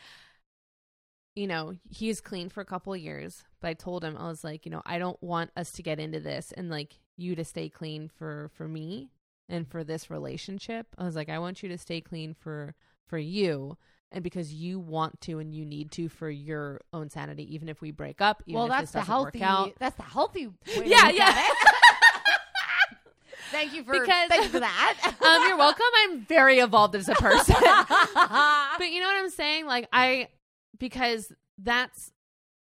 you 1.34 1.46
know, 1.46 1.74
he's 1.88 2.20
clean 2.20 2.48
for 2.48 2.60
a 2.60 2.64
couple 2.66 2.92
of 2.92 3.00
years, 3.00 3.42
but 3.60 3.68
I 3.68 3.74
told 3.74 4.04
him 4.04 4.16
I 4.16 4.28
was 4.28 4.44
like, 4.44 4.66
you 4.66 4.70
know, 4.70 4.82
I 4.84 4.98
don't 4.98 5.20
want 5.22 5.50
us 5.56 5.72
to 5.72 5.82
get 5.82 5.98
into 5.98 6.20
this 6.20 6.52
and 6.56 6.68
like 6.68 6.94
you 7.16 7.34
to 7.36 7.44
stay 7.44 7.68
clean 7.68 8.08
for 8.08 8.50
for 8.54 8.68
me 8.68 9.10
and 9.48 9.66
for 9.66 9.84
this 9.84 10.10
relationship. 10.10 10.86
I 10.98 11.04
was 11.04 11.16
like, 11.16 11.28
I 11.28 11.38
want 11.38 11.62
you 11.62 11.68
to 11.70 11.78
stay 11.78 12.00
clean 12.00 12.34
for 12.34 12.74
for 13.06 13.18
you 13.18 13.76
and 14.10 14.22
because 14.22 14.52
you 14.52 14.78
want 14.78 15.20
to 15.22 15.38
and 15.38 15.54
you 15.54 15.64
need 15.64 15.90
to 15.92 16.08
for 16.08 16.28
your 16.28 16.80
own 16.92 17.08
sanity, 17.08 17.54
even 17.54 17.68
if 17.68 17.80
we 17.80 17.90
break 17.90 18.20
up, 18.20 18.42
even 18.46 18.54
well, 18.56 18.66
if 18.66 18.70
that's 18.72 18.92
this 18.92 18.92
the 18.92 18.98
doesn't 19.00 19.24
work 19.24 19.36
healthy. 19.36 19.70
out. 19.70 19.74
That's 19.78 19.96
the 19.96 20.02
healthy. 20.02 20.46
Way 20.48 20.54
Yeah, 20.84 21.08
yeah. 21.10 21.42
thank 23.50 23.72
you 23.72 23.84
for 23.84 23.92
Because- 23.92 24.28
thank 24.28 24.44
you 24.44 24.48
for 24.50 24.60
that. 24.60 25.14
um, 25.22 25.48
you're 25.48 25.56
welcome. 25.56 25.86
I'm 26.00 26.20
very 26.26 26.58
evolved 26.58 26.94
as 26.94 27.08
a 27.08 27.14
person. 27.14 27.56
but 27.60 28.90
you 28.90 29.00
know 29.00 29.06
what 29.06 29.16
I'm 29.16 29.30
saying? 29.30 29.66
Like 29.66 29.88
I 29.92 30.28
because 30.82 31.32
that's 31.58 32.10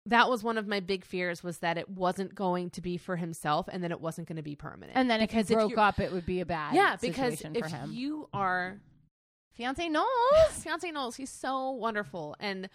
that 0.04 0.28
was 0.28 0.44
one 0.44 0.58
of 0.58 0.66
my 0.66 0.80
big 0.80 1.02
fears 1.02 1.42
was 1.42 1.58
that 1.58 1.78
it 1.78 1.88
wasn't 1.88 2.34
going 2.34 2.68
to 2.68 2.82
be 2.82 2.98
for 2.98 3.16
himself 3.16 3.68
and 3.72 3.82
then 3.82 3.90
it 3.90 4.00
wasn't 4.02 4.28
going 4.28 4.36
to 4.36 4.42
be 4.42 4.54
permanent. 4.54 4.92
and 4.94 5.10
then 5.10 5.20
because 5.20 5.44
if 5.44 5.48
he 5.48 5.54
broke 5.54 5.78
up, 5.78 5.98
it 5.98 6.12
would 6.12 6.26
be 6.26 6.40
a 6.40 6.46
bad 6.46 6.74
yeah, 6.74 6.96
because 7.00 7.38
situation 7.38 7.56
if 7.56 7.64
for 7.64 7.74
him. 7.74 7.90
you 7.90 8.28
are 8.34 8.78
Fiance 9.54 9.88
Knowles. 9.88 10.08
fiance 10.50 10.90
Knowles, 10.90 11.16
he's 11.16 11.30
so 11.30 11.70
wonderful 11.70 12.36
and 12.38 12.68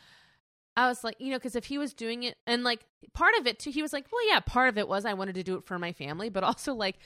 I 0.75 0.87
was 0.87 1.03
like, 1.03 1.17
you 1.19 1.29
know, 1.29 1.37
because 1.37 1.55
if 1.55 1.65
he 1.65 1.77
was 1.77 1.93
doing 1.93 2.23
it, 2.23 2.35
and 2.45 2.63
like 2.63 2.85
part 3.13 3.33
of 3.39 3.45
it 3.45 3.59
too, 3.59 3.71
he 3.71 3.81
was 3.81 3.93
like, 3.93 4.05
well, 4.11 4.27
yeah, 4.27 4.39
part 4.39 4.69
of 4.69 4.77
it 4.77 4.87
was 4.87 5.05
I 5.05 5.13
wanted 5.13 5.35
to 5.35 5.43
do 5.43 5.55
it 5.55 5.65
for 5.65 5.77
my 5.77 5.91
family, 5.91 6.29
but 6.29 6.43
also 6.43 6.73
like 6.73 6.97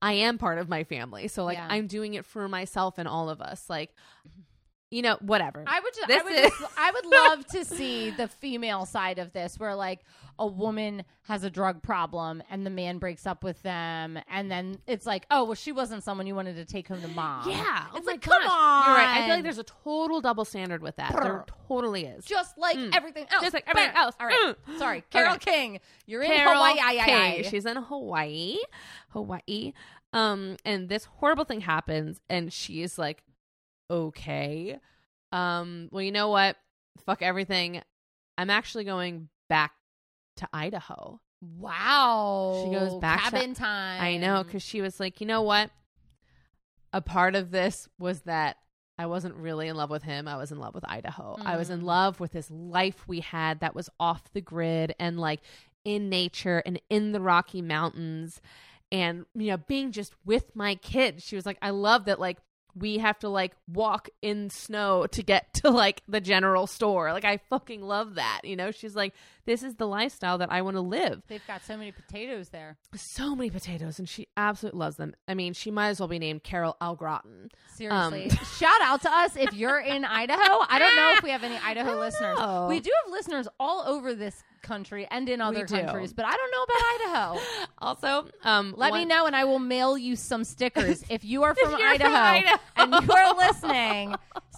I 0.00 0.14
am 0.14 0.38
part 0.38 0.58
of 0.58 0.68
my 0.70 0.84
family, 0.84 1.28
so 1.28 1.44
like 1.44 1.58
Yeah. 1.58 1.68
I'm 1.68 1.88
doing 1.88 2.14
it 2.14 2.24
for 2.24 2.48
myself 2.48 2.96
and 2.96 3.06
all 3.06 3.28
of 3.28 3.42
us, 3.42 3.68
like 3.68 3.90
you 4.94 5.02
know, 5.02 5.16
whatever. 5.20 5.64
I 5.66 5.80
would 5.80 5.94
just, 5.94 6.04
I 6.04 6.14
This 6.14 6.24
would 6.24 6.32
is- 6.34 6.50
just, 6.60 6.78
I 6.78 6.90
would 6.92 7.06
love 7.06 7.46
to 7.48 7.64
see 7.64 8.10
the 8.10 8.28
female 8.28 8.86
side 8.86 9.18
of 9.18 9.32
this 9.32 9.58
where 9.58 9.74
like 9.74 10.00
a 10.38 10.46
woman 10.46 11.04
has 11.22 11.42
a 11.44 11.50
drug 11.50 11.82
problem 11.82 12.42
and 12.50 12.64
the 12.66 12.70
man 12.70 12.98
breaks 12.98 13.26
up 13.26 13.42
with 13.44 13.60
them 13.62 14.18
and 14.30 14.50
then 14.50 14.78
it's 14.86 15.06
like, 15.06 15.26
oh, 15.30 15.44
well 15.44 15.54
she 15.54 15.72
wasn't 15.72 16.02
someone 16.04 16.26
you 16.26 16.34
wanted 16.34 16.56
to 16.56 16.64
take 16.64 16.86
home 16.88 17.00
to 17.02 17.08
mom. 17.08 17.48
Yeah. 17.50 17.86
It's 17.94 18.06
oh 18.06 18.10
like, 18.10 18.20
come 18.20 18.42
gosh. 18.42 18.86
You're 18.86 18.96
right. 18.96 19.16
I 19.18 19.26
feel 19.26 19.34
like 19.36 19.42
there's 19.44 19.58
a 19.58 19.64
total 19.64 20.20
double 20.20 20.44
standard 20.44 20.82
with 20.82 20.96
that. 20.96 21.12
There 21.12 21.44
totally 21.68 22.04
is. 22.06 22.24
Just 22.24 22.56
like 22.58 22.76
Mm. 22.76 22.94
everything 22.96 23.26
else. 23.32 23.42
Just 23.42 23.54
like 23.54 23.64
everything 23.66 23.92
Bam. 23.94 24.02
else. 24.04 24.14
All 24.20 24.26
right. 24.26 24.54
Mm. 24.68 24.78
Sorry. 24.78 25.04
Carole 25.10 25.34
Okay. 25.34 25.50
King. 25.52 25.80
You're 26.06 26.22
in 26.22 26.30
Carole 26.30 26.54
Hawaii. 26.54 26.78
Aye, 26.80 26.98
aye, 27.00 27.04
King. 27.04 27.14
aye. 27.44 27.48
She's 27.50 27.66
in 27.66 27.76
Hawaii. 27.76 28.56
Hawaii. 29.10 29.72
Um, 30.12 30.56
and 30.64 30.88
this 30.88 31.04
horrible 31.06 31.44
thing 31.44 31.60
happens, 31.62 32.20
and 32.28 32.52
she's 32.52 32.98
like, 32.98 33.22
okay. 33.90 34.78
Um, 35.32 35.88
well, 35.90 36.02
you 36.02 36.12
know 36.12 36.28
what? 36.28 36.56
Fuck 37.06 37.22
everything. 37.22 37.82
I'm 38.38 38.50
actually 38.50 38.84
going 38.84 39.28
back 39.48 39.72
to 40.36 40.48
Idaho. 40.52 41.20
Wow. 41.58 42.62
She 42.64 42.72
goes 42.72 42.94
back 43.00 43.24
to- 43.24 43.30
Cabin 43.32 43.54
time. 43.54 44.00
I 44.02 44.16
know 44.16 44.42
because 44.44 44.62
she 44.62 44.80
was 44.80 44.98
like, 45.00 45.20
you 45.20 45.26
know 45.26 45.42
what? 45.42 45.70
A 46.92 47.00
part 47.00 47.34
of 47.34 47.50
this 47.50 47.88
was 47.98 48.20
that 48.22 48.56
I 48.98 49.06
wasn't 49.06 49.34
really 49.34 49.66
in 49.68 49.76
love 49.76 49.90
with 49.90 50.04
him. 50.04 50.28
I 50.28 50.36
was 50.36 50.52
in 50.52 50.58
love 50.60 50.74
with 50.74 50.84
Idaho. 50.88 51.36
I 51.44 51.56
was 51.56 51.68
in 51.70 51.80
Mm. 51.80 51.84
love 51.84 52.20
with 52.20 52.32
this 52.32 52.48
life 52.50 53.06
we 53.08 53.20
had 53.20 53.60
that 53.60 53.74
was 53.74 53.90
off 53.98 54.32
the 54.32 54.40
grid 54.40 54.94
and 55.00 55.18
like 55.18 55.40
in 55.84 56.08
nature 56.08 56.62
and 56.64 56.80
in 56.88 57.10
the 57.12 57.20
Rocky 57.20 57.60
Mountains 57.60 58.40
and, 58.92 59.26
you 59.34 59.48
know, 59.48 59.56
being 59.56 59.90
just 59.90 60.14
with 60.24 60.54
my 60.54 60.76
kids. 60.76 61.24
She 61.24 61.34
was 61.34 61.44
like, 61.44 61.58
I 61.60 61.70
love 61.70 62.04
that, 62.04 62.20
like, 62.20 62.38
we 62.76 62.98
have 62.98 63.18
to 63.20 63.28
like 63.28 63.52
walk 63.72 64.08
in 64.22 64.50
snow 64.50 65.06
to 65.06 65.22
get 65.22 65.52
to 65.54 65.70
like 65.70 66.02
the 66.08 66.20
general 66.20 66.66
store. 66.66 67.12
Like 67.12 67.24
I 67.24 67.38
fucking 67.48 67.82
love 67.82 68.16
that. 68.16 68.40
You 68.44 68.56
know, 68.56 68.70
she's 68.70 68.96
like 68.96 69.14
this 69.46 69.62
is 69.62 69.74
the 69.76 69.86
lifestyle 69.86 70.38
that 70.38 70.50
I 70.50 70.62
want 70.62 70.76
to 70.76 70.80
live. 70.80 71.22
They've 71.28 71.46
got 71.46 71.64
so 71.64 71.76
many 71.76 71.92
potatoes 71.92 72.48
there. 72.50 72.76
So 72.94 73.34
many 73.36 73.50
potatoes, 73.50 73.98
and 73.98 74.08
she 74.08 74.28
absolutely 74.36 74.78
loves 74.78 74.96
them. 74.96 75.14
I 75.28 75.34
mean, 75.34 75.52
she 75.52 75.70
might 75.70 75.88
as 75.88 76.00
well 76.00 76.08
be 76.08 76.18
named 76.18 76.42
Carol 76.42 76.76
Algrotten. 76.80 77.50
Seriously. 77.74 78.30
Um, 78.30 78.36
Shout 78.58 78.80
out 78.82 79.02
to 79.02 79.10
us 79.12 79.36
if 79.36 79.52
you're 79.54 79.80
in 79.80 80.04
Idaho. 80.04 80.38
I 80.68 80.78
don't 80.78 80.96
know 80.96 81.14
if 81.16 81.22
we 81.22 81.30
have 81.30 81.44
any 81.44 81.56
Idaho 81.56 81.98
listeners. 81.98 82.38
know. 82.38 82.66
We 82.68 82.80
do 82.80 82.90
have 83.04 83.12
listeners 83.12 83.48
all 83.60 83.82
over 83.86 84.14
this 84.14 84.42
country 84.62 85.06
and 85.10 85.28
in 85.28 85.40
other 85.42 85.66
countries, 85.66 86.12
but 86.14 86.24
I 86.24 86.34
don't 86.36 86.50
know 86.50 86.62
about 86.62 87.34
Idaho. 87.34 87.40
Also, 87.78 88.26
um, 88.44 88.72
Let 88.78 88.94
me 88.94 89.04
know 89.04 89.26
and 89.26 89.36
I 89.36 89.44
will 89.44 89.58
mail 89.58 89.98
you 89.98 90.16
some 90.16 90.42
stickers. 90.42 91.04
If 91.10 91.22
you 91.22 91.42
are 91.42 91.54
from, 91.54 91.72
you're 91.72 91.78
from 91.78 91.86
Idaho, 91.90 92.14
Idaho. 92.14 92.56
and 92.76 92.94
you 93.06 93.12
are 93.12 93.36
listening, 93.36 94.14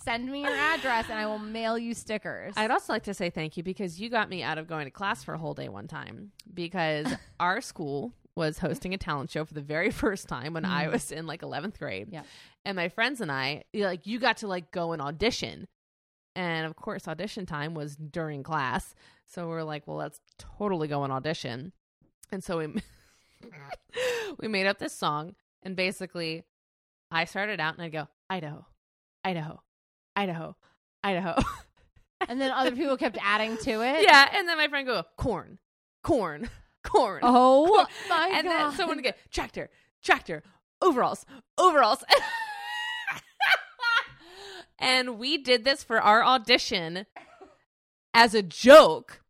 send 0.06 0.30
me 0.30 0.42
your 0.42 0.54
address 0.54 1.06
and 1.10 1.18
I 1.18 1.26
will 1.26 1.40
mail 1.40 1.76
you 1.76 1.92
stickers. 1.92 2.54
I'd 2.56 2.70
also 2.70 2.92
like 2.92 3.02
to 3.04 3.14
say 3.14 3.28
thank 3.28 3.56
you 3.56 3.64
because 3.64 4.00
you 4.00 4.08
got 4.08 4.30
me 4.30 4.40
out 4.40 4.56
of 4.56 4.68
going 4.68 4.84
to 4.84 4.90
class 4.90 5.24
for 5.24 5.34
a 5.34 5.38
whole 5.38 5.52
day 5.52 5.68
one 5.68 5.88
time 5.88 6.30
because 6.54 7.12
our 7.40 7.60
school 7.60 8.12
was 8.36 8.58
hosting 8.58 8.94
a 8.94 8.98
talent 8.98 9.30
show 9.30 9.44
for 9.44 9.54
the 9.54 9.60
very 9.60 9.90
first 9.90 10.28
time 10.28 10.54
when 10.54 10.64
I 10.64 10.88
was 10.88 11.10
in 11.10 11.26
like 11.26 11.42
11th 11.42 11.78
grade. 11.78 12.08
Mm. 12.08 12.12
Yeah. 12.12 12.22
And 12.64 12.76
my 12.76 12.88
friends 12.88 13.20
and 13.20 13.32
I, 13.32 13.64
like, 13.74 14.06
you 14.06 14.20
got 14.20 14.38
to 14.38 14.46
like 14.46 14.70
go 14.70 14.92
and 14.92 15.02
audition. 15.02 15.66
And 16.36 16.66
of 16.66 16.76
course, 16.76 17.08
audition 17.08 17.44
time 17.44 17.74
was 17.74 17.96
during 17.96 18.44
class. 18.44 18.94
So 19.26 19.48
we're 19.48 19.64
like, 19.64 19.88
well, 19.88 19.96
let's 19.96 20.20
totally 20.38 20.86
go 20.86 21.02
and 21.02 21.12
audition. 21.12 21.72
And 22.30 22.44
so 22.44 22.58
we 22.58 22.66
we 24.38 24.46
made 24.46 24.66
up 24.66 24.78
this 24.78 24.92
song 24.92 25.34
and 25.64 25.74
basically 25.74 26.44
I 27.10 27.24
started 27.24 27.58
out 27.58 27.74
and 27.74 27.82
I'd 27.82 27.92
go, 27.92 28.06
Idaho, 28.30 28.66
Idaho, 29.24 29.62
Idaho, 30.16 30.56
Idaho. 31.04 31.34
and 32.28 32.40
then 32.40 32.50
other 32.50 32.74
people 32.74 32.96
kept 32.96 33.18
adding 33.22 33.56
to 33.58 33.82
it. 33.82 34.02
Yeah, 34.02 34.28
and 34.34 34.48
then 34.48 34.56
my 34.56 34.68
friend 34.68 34.86
go 34.86 35.04
corn, 35.16 35.58
corn, 36.02 36.48
corn. 36.82 37.20
Oh 37.22 37.86
my 38.08 38.32
and 38.34 38.46
god. 38.46 38.70
then 38.70 38.76
someone 38.76 39.02
get 39.02 39.18
tractor, 39.30 39.70
tractor, 40.02 40.42
overalls, 40.80 41.26
overalls. 41.58 42.02
and 44.78 45.18
we 45.18 45.38
did 45.38 45.64
this 45.64 45.84
for 45.84 46.00
our 46.00 46.24
audition 46.24 47.06
as 48.14 48.34
a 48.34 48.42
joke, 48.42 49.20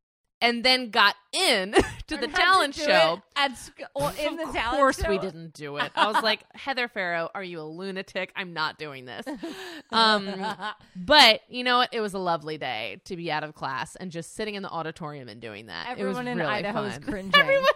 and 0.41 0.65
then 0.65 0.91
got 0.91 1.17
in 1.33 1.75
to 2.09 2.17
the 2.17 2.29
talent 2.29 2.75
do 2.75 2.83
show. 2.85 3.23
at 3.37 3.57
sc- 3.57 3.81
or 3.95 4.13
in 4.19 4.37
the 4.37 4.45
of 4.45 4.53
talent 4.55 4.77
course 4.77 5.03
we 5.09 5.19
didn't 5.19 5.53
do 5.55 5.77
it. 5.79 5.91
I 5.95 6.11
was 6.11 6.23
like, 6.23 6.45
Heather 6.55 6.89
Farrow, 6.89 7.29
are 7.35 7.43
you 7.45 7.61
a 7.61 7.65
lunatic? 7.65 8.33
I'm 8.37 8.53
not 8.53 8.79
doing 8.79 9.05
this. 9.07 9.27
Um, 9.91 10.29
but 10.97 11.41
you 11.49 11.65
know 11.65 11.79
what? 11.79 11.93
It 11.93 12.01
was 12.01 12.15
a 12.15 12.19
lovely 12.19 12.59
day 12.59 13.01
to 13.05 13.17
be 13.17 13.31
out 13.31 13.45
of 13.45 13.55
class 13.55 13.97
and 13.97 14.11
just 14.11 14.35
sitting 14.35 14.55
in 14.55 14.63
the 14.63 14.71
auditorium 14.71 15.29
and 15.29 15.41
doing 15.41 15.67
that. 15.67 15.87
Everyone 15.89 16.07
it 16.15 16.19
was 16.19 16.27
in 16.33 16.39
really 16.39 16.51
Idaho 16.51 16.85
is 16.85 16.99
cringing. 17.07 17.33
Everyone- 17.35 17.67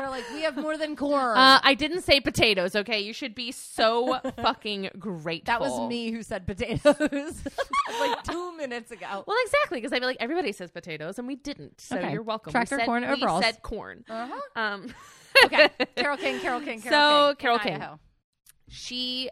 They're 0.00 0.10
like, 0.10 0.24
we 0.32 0.42
have 0.42 0.56
more 0.56 0.76
than 0.76 0.96
corn. 0.96 1.36
Uh, 1.36 1.60
I 1.62 1.74
didn't 1.74 2.02
say 2.02 2.20
potatoes. 2.20 2.74
Okay, 2.76 3.00
you 3.00 3.12
should 3.12 3.34
be 3.34 3.52
so 3.52 4.18
fucking 4.42 4.90
grateful. 4.98 5.46
that 5.46 5.60
was 5.60 5.88
me 5.88 6.10
who 6.10 6.22
said 6.22 6.46
potatoes 6.46 6.84
like 8.00 8.22
two 8.24 8.52
minutes 8.56 8.90
ago. 8.90 9.24
Well, 9.26 9.36
exactly, 9.44 9.78
because 9.78 9.92
I 9.92 9.98
feel 9.98 10.08
like 10.08 10.16
everybody 10.20 10.52
says 10.52 10.70
potatoes, 10.70 11.18
and 11.18 11.26
we 11.28 11.36
didn't. 11.36 11.80
So 11.80 11.96
Okay. 11.98 12.12
you're 12.12 12.22
welcome. 12.22 12.52
Tractor, 12.52 12.76
we 12.76 12.80
said, 12.80 12.86
corn, 12.86 13.02
we 13.02 13.08
overalls. 13.08 13.44
said 13.44 13.62
corn. 13.62 14.04
Uh-huh. 14.08 14.40
Um, 14.56 14.94
Okay, 15.44 15.68
Carole 15.94 16.16
King, 16.16 16.40
Carole 16.40 16.60
King, 16.60 16.80
So, 16.80 16.88
Carole 16.90 17.34
King. 17.36 17.36
Carole 17.38 17.58
King. 17.60 17.74
Idaho. 17.74 17.98
she 18.68 19.30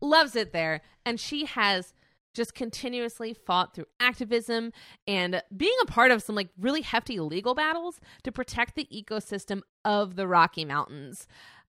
loves 0.00 0.34
it 0.36 0.52
there 0.52 0.80
and 1.04 1.18
she 1.20 1.44
has 1.46 1.92
just 2.34 2.54
continuously 2.54 3.32
fought 3.32 3.74
through 3.74 3.86
activism 4.00 4.72
and 5.06 5.42
being 5.56 5.76
a 5.82 5.86
part 5.86 6.10
of 6.10 6.22
some 6.22 6.34
like 6.34 6.48
really 6.58 6.82
hefty 6.82 7.18
legal 7.20 7.54
battles 7.54 8.00
to 8.24 8.30
protect 8.32 8.74
the 8.74 8.86
ecosystem 8.92 9.62
of 9.84 10.16
the 10.16 10.26
Rocky 10.26 10.64
Mountains. 10.64 11.26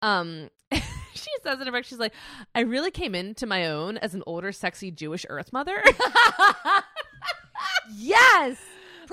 Um 0.02 0.50
she 0.72 1.30
says 1.42 1.60
in 1.60 1.66
her 1.66 1.72
book 1.72 1.84
she's 1.84 1.98
like 1.98 2.14
I 2.54 2.60
really 2.60 2.90
came 2.90 3.14
into 3.14 3.46
my 3.46 3.66
own 3.66 3.96
as 3.98 4.14
an 4.14 4.22
older 4.26 4.52
sexy 4.52 4.90
Jewish 4.90 5.26
earth 5.28 5.52
mother. 5.52 5.82
Yes. 7.96 8.58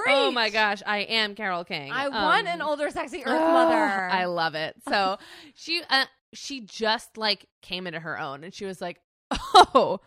oh 0.08 0.32
my 0.32 0.50
gosh, 0.50 0.82
I 0.86 1.00
am 1.00 1.36
Carole 1.36 1.64
King. 1.64 1.92
I 1.92 2.06
Um, 2.06 2.14
want 2.14 2.48
an 2.48 2.62
older 2.62 2.90
sexy 2.92 3.24
Earth 3.26 3.28
Ugh, 3.42 3.54
mother. 3.54 3.76
I 4.10 4.26
love 4.26 4.56
it. 4.56 4.76
So 4.88 5.18
she 5.56 5.82
uh, 5.90 6.06
she 6.34 6.62
just 6.62 7.18
like 7.18 7.48
came 7.62 7.88
into 7.88 8.00
her 8.00 8.20
own 8.20 8.44
and 8.44 8.54
she 8.54 8.66
was 8.66 8.80
like, 8.80 9.00
"Oh, 9.32 10.00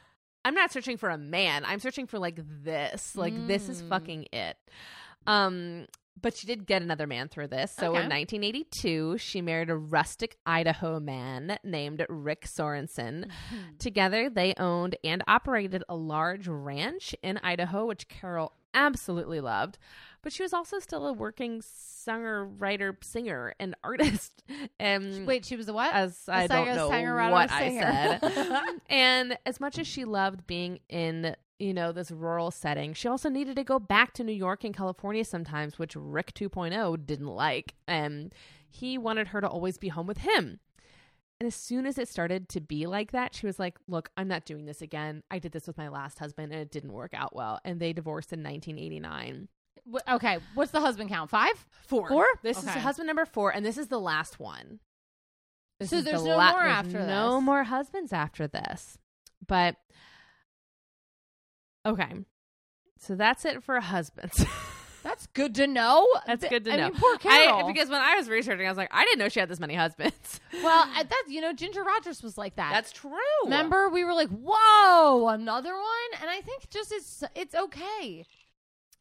I'm 0.45 0.55
not 0.55 0.73
searching 0.73 0.97
for 0.97 1.11
a 1.11 1.19
man. 1.19 1.65
I'm 1.65 1.81
searching 1.81 2.07
for 2.07 2.19
like 2.19 2.39
this. 2.65 3.17
Like 3.17 3.47
this 3.47 3.69
is 3.69 3.83
Mm. 3.83 3.89
fucking 3.89 4.27
it." 4.33 4.57
Um 5.27 5.87
but 6.23 6.37
she 6.37 6.47
did 6.47 6.67
get 6.67 6.83
another 6.83 7.07
man 7.07 7.29
through 7.29 7.47
this. 7.47 7.73
So 7.73 7.93
Okay. 7.93 8.03
in 8.03 8.09
1982, 8.11 9.17
she 9.17 9.41
married 9.41 9.71
a 9.71 9.77
rustic 9.77 10.37
Idaho 10.45 11.01
man 11.01 11.59
named 11.65 12.05
Rick 12.11 12.43
Sorensen. 12.45 13.31
Together, 13.79 14.29
they 14.29 14.53
owned 14.59 14.97
and 15.03 15.25
operated 15.27 15.83
a 15.89 15.97
large 15.97 16.47
ranch 16.47 17.15
in 17.23 17.39
Idaho, 17.39 17.87
which 17.87 18.07
Carol 18.09 18.53
absolutely 18.75 19.41
loved. 19.41 19.79
But 20.23 20.33
she 20.33 20.43
was 20.43 20.53
also 20.53 20.79
still 20.81 21.07
a 21.07 21.13
working 21.13 21.63
singer, 21.63 22.45
writer, 22.45 22.97
singer, 23.03 23.55
and 23.59 23.75
artist. 23.83 24.43
And 24.79 25.27
Wait, 25.27 25.45
she 25.45 25.57
was 25.57 25.69
a 25.69 25.73
what? 25.73 25.93
as 25.95 26.23
I 26.29 26.47
singer- 26.47 26.65
don't 26.65 26.77
know 26.77 26.91
singer, 26.91 27.15
writer, 27.15 27.33
what 27.33 27.51
I 27.53 28.19
said. 28.21 28.81
and 28.91 29.39
as 29.47 29.61
much 29.61 29.79
as 29.79 29.87
she 29.87 30.05
loved 30.05 30.47
being 30.47 30.81
in, 30.89 31.37
you 31.59 31.73
know, 31.73 31.93
this 31.93 32.11
rural 32.11 32.51
setting, 32.51 32.93
she 32.95 33.09
also 33.09 33.29
needed 33.29 33.57
to 33.57 33.65
go 33.65 33.79
back 33.79 34.13
to 34.15 34.25
New 34.25 34.33
York 34.33 34.65
and 34.65 34.75
California 34.75 35.25
sometimes, 35.25 35.79
which 35.79 35.95
Rick 35.97 36.35
2.0 36.35 37.07
didn't 37.07 37.27
like. 37.29 37.75
And 37.87 38.35
he 38.69 38.99
wanted 38.99 39.29
her 39.29 39.41
to 39.41 39.49
always 39.49 39.79
be 39.79 39.89
home 39.89 40.07
with 40.07 40.19
him. 40.19 40.61
And 41.39 41.47
as 41.47 41.55
soon 41.55 41.87
as 41.87 41.97
it 41.97 42.09
started 42.09 42.49
to 42.51 42.61
be 42.61 42.87
like 42.87 43.13
that, 43.13 43.35
she 43.35 43.47
was 43.47 43.59
like, 43.59 43.79
Look, 43.89 44.11
I'm 44.17 44.29
not 44.29 44.45
doing 44.45 44.67
this 44.67 44.83
again. 44.83 45.23
I 45.31 45.39
did 45.39 45.53
this 45.53 45.67
with 45.67 45.79
my 45.79 45.89
last 45.89 46.19
husband 46.19 46.53
and 46.53 46.61
it 46.61 46.71
didn't 46.71 46.93
work 46.93 47.13
out 47.15 47.35
well. 47.35 47.61
And 47.65 47.81
they 47.81 47.93
divorced 47.93 48.33
in 48.33 48.41
1989. 48.43 49.49
Okay, 50.09 50.39
what's 50.55 50.71
the 50.73 50.81
husband 50.81 51.11
count? 51.11 51.31
Five? 51.31 51.67
Four. 51.87 52.09
Four? 52.09 52.27
This 52.43 52.59
is 52.59 52.69
husband 52.69 53.07
number 53.07 53.25
four, 53.25 53.51
and 53.53 53.65
this 53.65 53.79
is 53.79 53.89
the 53.89 54.01
last 54.01 54.39
one. 54.39 54.81
This 55.79 55.91
So 55.91 56.01
there's 56.03 56.23
the 56.23 56.29
no 56.29 56.37
la- 56.37 56.51
more 56.53 56.61
there's 56.61 56.73
after 56.73 57.07
No 57.07 57.35
this. 57.37 57.43
more 57.45 57.65
husbands 57.65 58.13
after 58.13 58.47
this. 58.47 58.99
But 59.47 59.77
okay, 61.87 62.13
so 62.99 63.15
that's 63.17 63.45
it 63.45 63.63
for 63.63 63.81
husbands. 63.81 64.45
That's 65.03 65.27
good 65.29 65.55
to 65.55 65.67
know. 65.67 66.07
That's 66.27 66.47
good 66.47 66.67
to 66.67 66.73
I 66.73 66.77
know. 66.77 66.89
mean, 66.91 66.99
poor 66.99 67.15
I, 67.15 67.47
Carole. 67.47 67.67
because 67.73 67.89
when 67.89 68.03
I 68.03 68.17
was 68.17 68.29
researching, 68.29 68.67
I 68.67 68.69
was 68.69 68.77
like, 68.77 68.91
I 68.93 69.03
didn't 69.07 69.19
know 69.21 69.31
she 69.31 69.41
had 69.41 69.49
this 69.49 69.59
many 69.59 69.75
husbands. 69.75 70.41
well, 70.63 70.87
that's 70.95 71.11
you 71.27 71.41
know, 71.41 71.55
Ginger 71.55 71.83
Rogers 71.83 72.23
was 72.23 72.37
like 72.37 72.57
that. 72.57 72.71
That's 72.71 72.93
true. 72.93 73.17
Remember, 73.45 73.89
we 73.89 74.05
were 74.05 74.13
like, 74.13 74.29
"Whoa, 74.29 75.29
another 75.29 75.73
one!" 75.75 76.21
And 76.21 76.29
I 76.29 76.43
think 76.43 76.69
just 76.69 76.93
it's 76.93 77.25
it's 77.35 77.55
okay. 77.55 78.27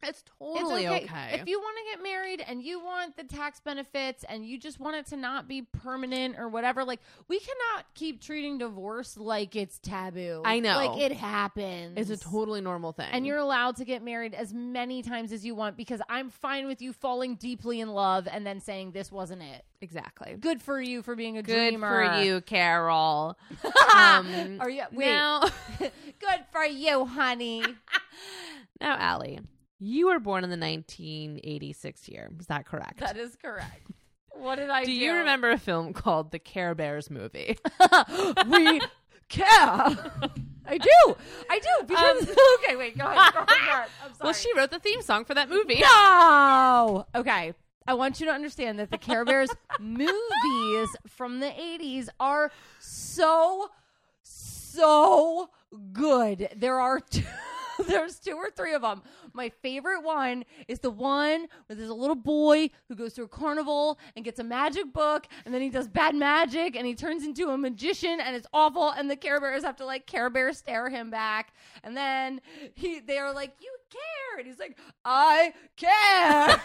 It's 0.02 0.24
totally 0.38 0.86
it's 0.86 1.04
okay. 1.04 1.38
If 1.40 1.46
you 1.46 1.60
want 1.60 1.76
to 1.78 1.96
get 1.96 2.02
married 2.02 2.44
and 2.46 2.62
you 2.62 2.82
want 2.82 3.16
the 3.16 3.24
tax 3.24 3.60
benefits 3.60 4.24
and 4.28 4.46
you 4.46 4.58
just 4.58 4.80
want 4.80 4.96
it 4.96 5.06
to 5.06 5.16
not 5.16 5.46
be 5.46 5.62
permanent 5.62 6.36
or 6.38 6.48
whatever, 6.48 6.84
like 6.84 7.00
we 7.28 7.38
cannot 7.38 7.84
keep 7.94 8.20
treating 8.22 8.58
divorce 8.58 9.16
like 9.16 9.56
it's 9.56 9.78
taboo. 9.78 10.42
I 10.44 10.60
know. 10.60 10.76
like 10.76 11.00
it 11.00 11.12
happens. 11.12 11.98
it's 11.98 12.10
a 12.10 12.16
totally 12.16 12.60
normal 12.60 12.92
thing. 12.92 13.08
and 13.12 13.26
you're 13.26 13.38
allowed 13.38 13.76
to 13.76 13.84
get 13.84 14.02
married 14.02 14.34
as 14.34 14.54
many 14.54 15.02
times 15.02 15.32
as 15.32 15.44
you 15.44 15.54
want 15.54 15.76
because 15.76 16.00
I'm 16.08 16.30
fine 16.30 16.66
with 16.66 16.80
you 16.80 16.92
falling 16.92 17.36
deeply 17.36 17.80
in 17.80 17.88
love 17.90 18.26
and 18.30 18.46
then 18.46 18.60
saying 18.60 18.92
this 18.92 19.12
wasn't 19.12 19.42
it. 19.42 19.64
exactly 19.82 20.36
Good 20.40 20.62
for 20.62 20.80
you 20.80 21.02
for 21.02 21.14
being 21.14 21.36
a 21.36 21.42
good 21.42 21.70
dreamer. 21.70 22.14
for 22.16 22.22
you, 22.22 22.40
Carole. 22.40 23.36
um, 23.94 24.58
Are 24.60 24.70
you 24.70 24.84
wait? 24.92 25.06
now, 25.06 25.42
Good 25.78 26.44
for 26.52 26.64
you, 26.64 27.04
honey. 27.06 27.62
now, 28.80 28.96
Allie, 28.98 29.40
you 29.80 30.08
were 30.08 30.20
born 30.20 30.44
in 30.44 30.50
the 30.50 30.56
1986 30.56 32.08
year. 32.08 32.30
Is 32.38 32.46
that 32.46 32.66
correct? 32.66 33.00
that 33.00 33.16
is 33.16 33.34
correct. 33.36 33.90
What 34.32 34.56
did 34.56 34.70
I 34.70 34.84
do? 34.84 34.86
do 34.86 34.92
you 34.92 35.12
remember 35.12 35.50
a 35.50 35.58
film 35.58 35.92
called 35.92 36.30
The 36.30 36.38
Care 36.38 36.74
Bears 36.74 37.10
movie? 37.10 37.58
we 38.48 38.80
care. 39.28 39.46
I 40.66 40.78
do. 40.78 41.16
I 41.50 41.58
do. 41.58 41.68
Um, 41.80 41.86
because 41.86 42.22
okay, 42.64 42.76
wait, 42.76 42.96
go 42.96 43.06
ahead. 43.06 43.32
Go 43.32 43.40
ahead, 43.40 43.48
go 43.48 43.54
ahead. 43.54 43.88
I'm 44.04 44.14
sorry. 44.14 44.26
well, 44.26 44.32
she 44.32 44.54
wrote 44.56 44.70
the 44.70 44.78
theme 44.78 45.02
song 45.02 45.24
for 45.24 45.34
that 45.34 45.48
movie. 45.48 45.80
No. 45.80 47.06
Okay. 47.14 47.54
I 47.86 47.94
want 47.94 48.20
you 48.20 48.26
to 48.26 48.32
understand 48.32 48.78
that 48.78 48.90
the 48.90 48.98
Care 48.98 49.24
Bears 49.24 49.50
movies 49.80 50.88
from 51.08 51.40
the 51.40 51.46
80s 51.46 52.08
are 52.20 52.52
so, 52.78 53.70
so 54.22 55.50
good. 55.92 56.50
There 56.56 56.78
are 56.78 57.00
two. 57.00 57.24
There's 57.86 58.18
two 58.18 58.36
or 58.36 58.50
three 58.50 58.74
of 58.74 58.82
them. 58.82 59.02
My 59.32 59.48
favorite 59.48 60.02
one 60.02 60.44
is 60.68 60.80
the 60.80 60.90
one 60.90 61.46
where 61.66 61.76
there's 61.76 61.88
a 61.88 61.94
little 61.94 62.16
boy 62.16 62.70
who 62.88 62.94
goes 62.94 63.14
to 63.14 63.22
a 63.22 63.28
carnival 63.28 63.98
and 64.16 64.24
gets 64.24 64.38
a 64.38 64.44
magic 64.44 64.92
book, 64.92 65.26
and 65.44 65.54
then 65.54 65.62
he 65.62 65.70
does 65.70 65.88
bad 65.88 66.14
magic 66.14 66.76
and 66.76 66.86
he 66.86 66.94
turns 66.94 67.24
into 67.24 67.50
a 67.50 67.58
magician, 67.58 68.20
and 68.20 68.34
it's 68.34 68.46
awful. 68.52 68.90
And 68.90 69.10
the 69.10 69.16
Care 69.16 69.40
Bears 69.40 69.64
have 69.64 69.76
to 69.76 69.84
like 69.84 70.06
Care 70.06 70.30
Bear 70.30 70.52
stare 70.52 70.88
him 70.88 71.10
back, 71.10 71.52
and 71.84 71.96
then 71.96 72.40
he 72.74 73.00
they 73.00 73.18
are 73.18 73.32
like, 73.32 73.52
"You 73.60 73.70
care. 73.90 74.38
And 74.38 74.46
he's 74.46 74.58
like, 74.58 74.78
I 75.04 75.52
care. 75.76 75.90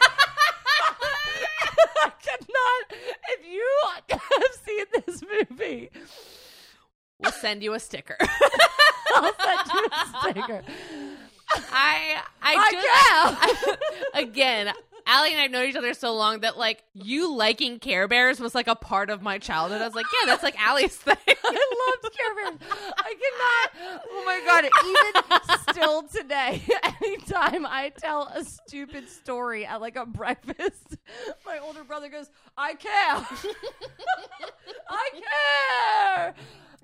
I 2.04 2.12
cannot. 2.22 3.02
If 3.30 3.46
you 3.46 3.68
have 4.10 4.20
seen 4.66 4.86
this 5.06 5.22
movie, 5.50 5.90
We'll 7.20 7.32
send 7.32 7.64
you 7.64 7.74
a 7.74 7.80
sticker. 7.80 8.18
I'll 9.16 9.34
send 9.34 9.60
you 9.74 9.88
a 9.92 10.22
sticker. 10.22 10.64
I 11.72 12.22
I 12.42 12.56
I 12.56 13.62
just 13.66 13.80
again, 14.14 14.74
Allie 15.06 15.32
and 15.32 15.40
I 15.40 15.44
have 15.44 15.52
known 15.52 15.66
each 15.70 15.76
other 15.76 15.94
so 15.94 16.14
long 16.16 16.40
that 16.42 16.58
like 16.58 16.84
you 16.94 17.34
liking 17.36 17.80
Care 17.80 18.08
Bears 18.08 18.40
was 18.40 18.56
like 18.56 18.68
a 18.68 18.76
part 18.76 19.10
of 19.10 19.22
my 19.22 19.38
childhood. 19.38 19.82
I 19.82 19.86
was 19.86 19.94
like, 19.96 20.08
yeah, 20.12 20.32
that's 20.32 20.44
like 20.44 20.60
Allie's 20.60 20.96
thing. 20.96 21.16
I 21.28 22.00
loved 22.04 22.16
Care 22.16 22.36
Bears. 22.36 22.60
I 22.98 23.14
cannot. 23.22 24.02
Oh 24.10 24.24
my 24.26 24.42
god! 24.46 24.66
Even 24.86 25.74
still 25.74 26.04
today, 26.04 26.64
anytime 27.04 27.66
I 27.66 27.90
tell 27.98 28.24
a 28.34 28.44
stupid 28.44 29.08
story 29.08 29.66
at 29.66 29.80
like 29.80 29.96
a 29.96 30.06
breakfast, 30.06 30.98
my 31.46 31.60
older 31.60 31.84
brother 31.84 32.10
goes, 32.10 32.30
"I 32.58 32.74
care. 32.74 33.28
I 34.90 35.10
care." 35.14 36.36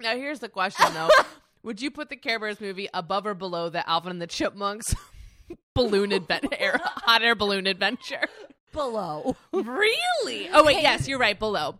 Now 0.02 0.16
here's 0.16 0.40
the 0.40 0.50
question 0.50 0.86
though. 0.94 1.10
Would 1.64 1.82
you 1.82 1.92
put 1.92 2.10
the 2.10 2.16
Care 2.16 2.40
Bears 2.40 2.60
movie 2.60 2.90
above 2.94 3.26
or 3.28 3.36
below 3.36 3.70
the 3.70 3.88
Alvin 3.88 4.12
and 4.12 4.22
the 4.22 4.28
Chipmunks 4.28 4.96
balloon 5.76 6.12
adventure 6.12 6.80
hot 6.84 7.22
air 7.22 7.36
balloon 7.36 7.68
adventure? 7.68 8.24
Below. 8.74 9.36
Really? 9.52 10.50
Oh 10.52 10.64
wait, 10.66 10.82
yes, 10.82 11.08
you're 11.08 11.20
right, 11.20 11.38
below. 11.38 11.78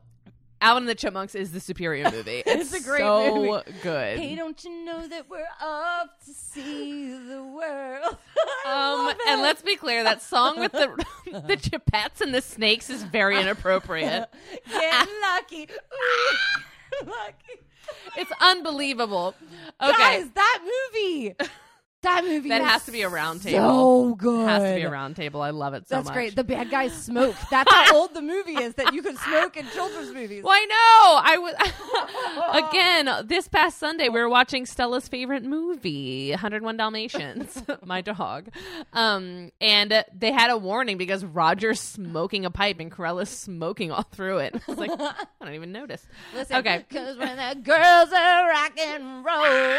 Alvin 0.64 0.84
and 0.84 0.90
the 0.90 0.94
Chipmunks 0.96 1.34
is 1.34 1.52
the 1.52 1.60
superior 1.60 2.12
movie. 2.12 2.44
It's, 2.46 2.72
It's 2.72 2.86
a 2.86 2.88
great 2.88 3.00
so 3.00 3.34
movie. 3.36 3.64
good. 3.82 4.20
Hey, 4.20 4.36
don't 4.36 4.64
you 4.64 4.86
know 4.86 5.08
that 5.08 5.28
we're 5.28 5.48
off 5.60 6.10
to 6.26 6.32
see 6.34 7.12
the 7.14 7.42
world? 7.44 8.18
Um, 8.68 9.12
and 9.28 9.42
let's 9.42 9.64
be 9.64 9.76
clear, 9.76 10.04
that 10.04 10.22
song 10.22 10.60
with 10.60 10.72
the 10.74 11.04
the 11.26 11.58
Chipettes 11.58 12.22
and 12.22 12.32
the 12.36 12.42
snakes 12.44 12.92
is 12.92 13.02
very 13.02 13.42
inappropriate. 13.42 14.30
get 14.70 15.08
lucky. 15.24 15.68
Lucky. 17.08 17.60
It's 18.18 18.32
unbelievable. 18.42 19.36
Okay, 19.82 19.98
Guys, 19.98 20.30
that 20.36 20.60
movie. 20.64 21.36
That 22.04 22.24
movie 22.26 22.50
That 22.50 22.64
has 22.64 22.86
to 22.86 22.92
be 22.92 23.04
a 23.04 23.10
round 23.10 23.44
table. 23.44 23.60
So 24.10 24.16
good. 24.16 24.48
has 24.48 24.64
to 24.64 24.76
be 24.76 24.82
a 24.82 24.90
round 24.90 25.16
table. 25.16 25.40
I 25.44 25.52
love 25.52 25.76
it 25.76 25.88
so 25.88 25.96
That's 25.96 26.06
much. 26.08 26.14
great. 26.16 26.36
The 26.36 26.44
bad 26.44 26.72
guys 26.72 26.94
smoke. 26.94 27.36
That's 27.52 27.72
how 27.72 27.96
old 27.96 28.16
the 28.16 28.24
movie 28.24 28.56
is 28.56 28.74
that 28.76 28.92
you 28.94 29.04
can 29.04 29.18
smoke 29.18 29.56
in 29.56 29.68
children's 29.68 30.12
movies. 30.12 30.44
Well, 30.44 30.52
I 30.54 30.66
know. 30.66 31.22
I 31.24 31.38
was 31.38 32.66
again 32.72 33.28
this 33.28 33.48
past 33.48 33.78
Sunday. 33.78 34.10
We 34.10 34.20
were 34.20 34.30
watching 34.30 34.66
Stella's 34.66 35.08
favorite 35.08 35.44
movie, 35.44 36.32
101 36.32 36.76
Dalmatians, 36.76 37.62
my 37.86 38.02
dog. 38.02 38.48
Um, 38.94 39.52
and 39.62 40.04
they 40.18 40.32
had 40.32 40.50
a 40.50 40.58
warning 40.58 40.98
because 40.98 41.24
Roger's 41.24 41.80
smoking 41.80 42.46
a 42.46 42.50
pipe 42.52 42.80
and 42.80 42.92
Cruella's 42.92 43.30
smoking 43.30 43.92
all 43.92 44.04
through 44.12 44.40
it. 44.40 44.56
I 44.68 44.72
was 44.72 44.80
like, 44.80 44.92
I 45.00 45.14
don't 45.46 45.54
even 45.54 45.72
notice. 45.72 46.04
Listen, 46.34 46.56
Okay. 46.58 46.84
because 46.90 47.16
when 47.18 47.38
the 47.38 47.62
girls 47.62 48.12
are 48.12 48.50
rock 48.50 48.72
and 48.80 49.24
roll, 49.24 49.78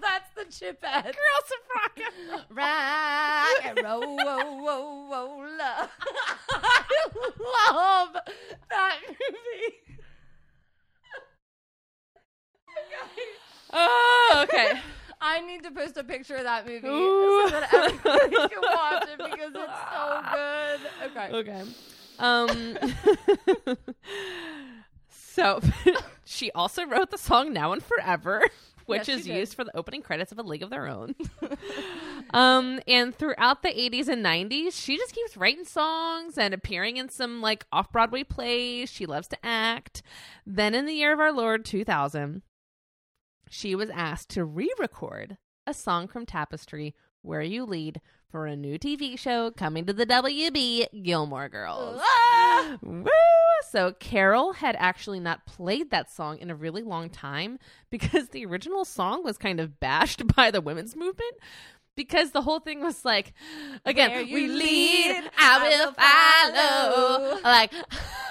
that's 0.00 0.28
the 0.34 0.44
chipette. 0.58 1.04
Girls 1.04 1.50
of 1.50 1.62
rock. 1.74 2.46
Rock 2.50 3.64
and 3.64 3.78
roll, 3.84 4.16
whoa, 4.16 5.06
whoa, 5.06 5.46
love. 5.58 5.90
I 6.50 6.82
love 7.72 8.16
that 8.70 8.98
movie. 9.08 9.74
Oh, 13.72 14.44
okay. 14.44 14.80
I 15.20 15.40
need 15.40 15.62
to 15.64 15.70
post 15.70 15.96
a 15.96 16.04
picture 16.04 16.36
of 16.36 16.44
that 16.44 16.66
movie 16.66 16.86
Ooh. 16.86 17.48
so 17.48 17.60
that 17.60 17.74
everybody 17.74 18.36
can 18.36 18.62
watch 18.62 19.08
it 19.08 19.18
because 19.18 19.52
it's 19.54 19.80
so 19.92 20.22
good. 20.32 20.80
Okay. 21.10 21.28
Okay. 21.36 21.62
Um. 22.18 22.78
so 25.08 25.60
she 26.24 26.50
also 26.52 26.86
wrote 26.86 27.10
the 27.10 27.18
song 27.18 27.52
"Now 27.52 27.72
and 27.72 27.82
Forever," 27.82 28.48
which 28.86 29.08
Yes, 29.08 29.20
is 29.20 29.28
used 29.28 29.54
for 29.54 29.64
the 29.64 29.76
opening 29.76 30.02
credits 30.02 30.32
of 30.32 30.38
A 30.38 30.42
League 30.42 30.62
of 30.62 30.70
Their 30.70 30.86
Own. 30.88 31.14
um, 32.30 32.80
and 32.86 33.14
throughout 33.14 33.62
the 33.62 33.68
'80s 33.68 34.08
and 34.08 34.24
'90s, 34.24 34.72
she 34.72 34.96
just 34.96 35.14
keeps 35.14 35.36
writing 35.36 35.64
songs 35.64 36.38
and 36.38 36.54
appearing 36.54 36.96
in 36.96 37.08
some 37.08 37.40
like 37.40 37.66
off-Broadway 37.72 38.24
plays. 38.24 38.90
She 38.90 39.06
loves 39.06 39.28
to 39.28 39.38
act. 39.44 40.02
Then, 40.46 40.74
in 40.74 40.86
the 40.86 40.94
year 40.94 41.12
of 41.12 41.20
our 41.20 41.32
Lord 41.32 41.64
2000, 41.64 42.42
she 43.50 43.74
was 43.74 43.90
asked 43.90 44.30
to 44.30 44.44
re-record 44.44 45.36
a 45.66 45.74
song 45.74 46.08
from 46.08 46.26
Tapestry, 46.26 46.94
"Where 47.22 47.42
You 47.42 47.64
Lead." 47.64 48.00
For 48.30 48.46
a 48.46 48.56
new 48.56 48.76
TV 48.76 49.16
show 49.16 49.52
coming 49.52 49.86
to 49.86 49.92
the 49.92 50.04
WB, 50.04 51.04
Gilmore 51.04 51.48
Girls. 51.48 52.00
Ah! 52.02 52.76
Woo! 52.82 53.06
So 53.70 53.92
Carole 53.92 54.52
had 54.54 54.74
actually 54.80 55.20
not 55.20 55.46
played 55.46 55.90
that 55.90 56.10
song 56.10 56.38
in 56.38 56.50
a 56.50 56.54
really 56.56 56.82
long 56.82 57.08
time 57.08 57.60
because 57.90 58.30
the 58.30 58.44
original 58.44 58.84
song 58.84 59.22
was 59.22 59.38
kind 59.38 59.60
of 59.60 59.78
bashed 59.78 60.26
by 60.36 60.50
the 60.50 60.60
women's 60.60 60.96
movement. 60.96 61.34
Because 61.94 62.32
the 62.32 62.42
whole 62.42 62.58
thing 62.60 62.80
was 62.82 63.04
like, 63.04 63.32
again, 63.86 64.26
we 64.26 64.48
lead, 64.48 64.58
lead, 64.58 65.30
I 65.38 65.58
I 65.58 67.12
will 67.14 67.32
follow. 67.32 67.40
Like, 67.42 67.72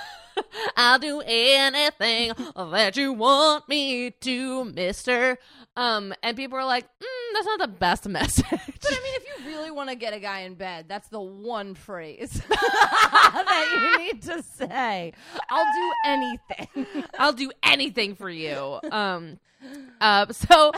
I'll 0.77 0.99
do 0.99 1.23
anything 1.25 2.33
that 2.55 2.95
you 2.97 3.13
want 3.13 3.67
me 3.67 4.11
to, 4.11 4.65
mister. 4.65 5.39
Um, 5.77 6.13
and 6.23 6.37
people 6.37 6.57
were 6.57 6.65
like, 6.65 6.85
mm, 6.85 7.33
that's 7.33 7.45
not 7.45 7.59
the 7.59 7.67
best 7.67 8.07
message. 8.09 8.45
But 8.49 8.59
I 8.91 9.01
mean, 9.03 9.13
if 9.15 9.23
you 9.27 9.47
really 9.47 9.71
want 9.71 9.89
to 9.89 9.95
get 9.95 10.13
a 10.13 10.19
guy 10.19 10.41
in 10.41 10.55
bed, 10.55 10.85
that's 10.87 11.09
the 11.09 11.21
one 11.21 11.75
phrase 11.75 12.41
that 12.49 13.97
you 13.99 14.05
need 14.05 14.21
to 14.23 14.41
say. 14.43 15.13
I'll 15.49 15.73
do 15.73 15.93
anything. 16.05 17.03
I'll 17.19 17.33
do 17.33 17.51
anything 17.63 18.15
for 18.15 18.29
you. 18.29 18.79
Um, 18.91 19.39
uh, 20.01 20.31
so 20.31 20.71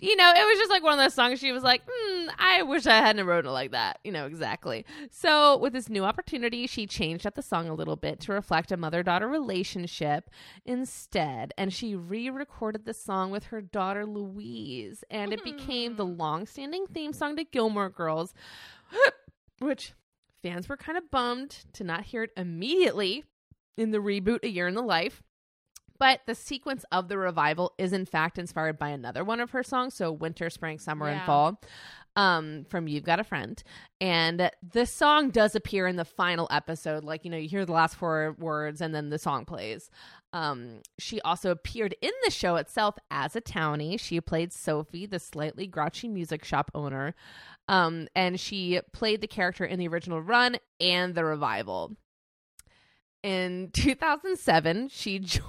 you 0.00 0.16
know, 0.16 0.32
it 0.34 0.46
was 0.46 0.58
just 0.58 0.70
like 0.70 0.82
one 0.82 0.92
of 0.92 0.98
those 0.98 1.14
songs. 1.14 1.40
She 1.40 1.52
was 1.52 1.62
like, 1.62 1.82
mm, 1.84 2.28
"I 2.38 2.62
wish 2.62 2.86
I 2.86 2.96
hadn't 2.96 3.26
wrote 3.26 3.44
it 3.46 3.50
like 3.50 3.72
that." 3.72 3.98
You 4.04 4.12
know, 4.12 4.26
exactly. 4.26 4.86
So 5.10 5.56
with 5.58 5.72
this 5.72 5.88
new 5.88 6.04
opportunity, 6.04 6.66
she 6.66 6.86
changed 6.86 7.26
up 7.26 7.34
the 7.34 7.42
song 7.42 7.68
a 7.68 7.74
little 7.74 7.96
bit 7.96 8.20
to 8.20 8.32
reflect 8.32 8.70
a 8.72 8.76
mother-daughter 8.76 9.26
relationship 9.28 10.30
instead, 10.64 11.52
and 11.58 11.72
she 11.72 11.94
re-recorded 11.94 12.84
the 12.84 12.94
song 12.94 13.30
with 13.30 13.44
her 13.44 13.60
daughter 13.60 14.06
Louise, 14.08 15.04
and 15.10 15.32
it 15.32 15.44
became 15.44 15.96
the 15.96 16.04
long-standing 16.04 16.86
theme 16.86 17.12
song 17.12 17.36
to 17.36 17.44
Gilmore 17.44 17.90
Girls, 17.90 18.34
which 19.60 19.92
fans 20.42 20.68
were 20.68 20.76
kind 20.76 20.98
of 20.98 21.10
bummed 21.10 21.64
to 21.74 21.84
not 21.84 22.04
hear 22.04 22.22
it 22.24 22.30
immediately 22.36 23.24
in 23.76 23.90
the 23.90 23.98
reboot 23.98 24.42
A 24.42 24.48
Year 24.48 24.68
in 24.68 24.74
the 24.74 24.82
Life. 24.82 25.22
But 25.98 26.20
the 26.26 26.34
sequence 26.34 26.84
of 26.92 27.08
the 27.08 27.18
revival 27.18 27.74
is 27.76 27.92
in 27.92 28.06
fact 28.06 28.38
inspired 28.38 28.78
by 28.78 28.90
another 28.90 29.24
one 29.24 29.40
of 29.40 29.50
her 29.50 29.64
songs, 29.64 29.94
so 29.94 30.12
Winter, 30.12 30.48
Spring, 30.48 30.78
Summer, 30.78 31.08
and 31.08 31.22
Fall, 31.22 31.60
um, 32.14 32.66
from 32.68 32.86
You've 32.86 33.02
Got 33.04 33.18
a 33.18 33.24
Friend. 33.24 33.60
And 34.00 34.50
the 34.72 34.86
song 34.86 35.30
does 35.30 35.56
appear 35.56 35.88
in 35.88 35.96
the 35.96 36.04
final 36.04 36.46
episode. 36.52 37.02
Like, 37.02 37.24
you 37.24 37.30
know, 37.32 37.36
you 37.36 37.48
hear 37.48 37.64
the 37.64 37.72
last 37.72 37.96
four 37.96 38.36
words 38.38 38.80
and 38.80 38.94
then 38.94 39.08
the 39.10 39.18
song 39.18 39.44
plays. 39.44 39.90
Um, 40.32 40.82
she 40.98 41.20
also 41.22 41.50
appeared 41.50 41.94
in 42.00 42.12
the 42.24 42.30
show 42.30 42.56
itself 42.56 42.96
as 43.10 43.34
a 43.34 43.40
townie. 43.40 43.98
She 43.98 44.20
played 44.20 44.52
Sophie, 44.52 45.06
the 45.06 45.18
slightly 45.18 45.66
grouchy 45.66 46.08
music 46.08 46.44
shop 46.44 46.70
owner. 46.74 47.14
Um, 47.68 48.08
and 48.14 48.38
she 48.38 48.80
played 48.92 49.20
the 49.20 49.26
character 49.26 49.64
in 49.64 49.78
the 49.78 49.88
original 49.88 50.20
run 50.20 50.56
and 50.80 51.14
the 51.14 51.24
revival. 51.24 51.96
In 53.22 53.70
2007, 53.72 54.88
she 54.88 55.18
joined 55.18 55.46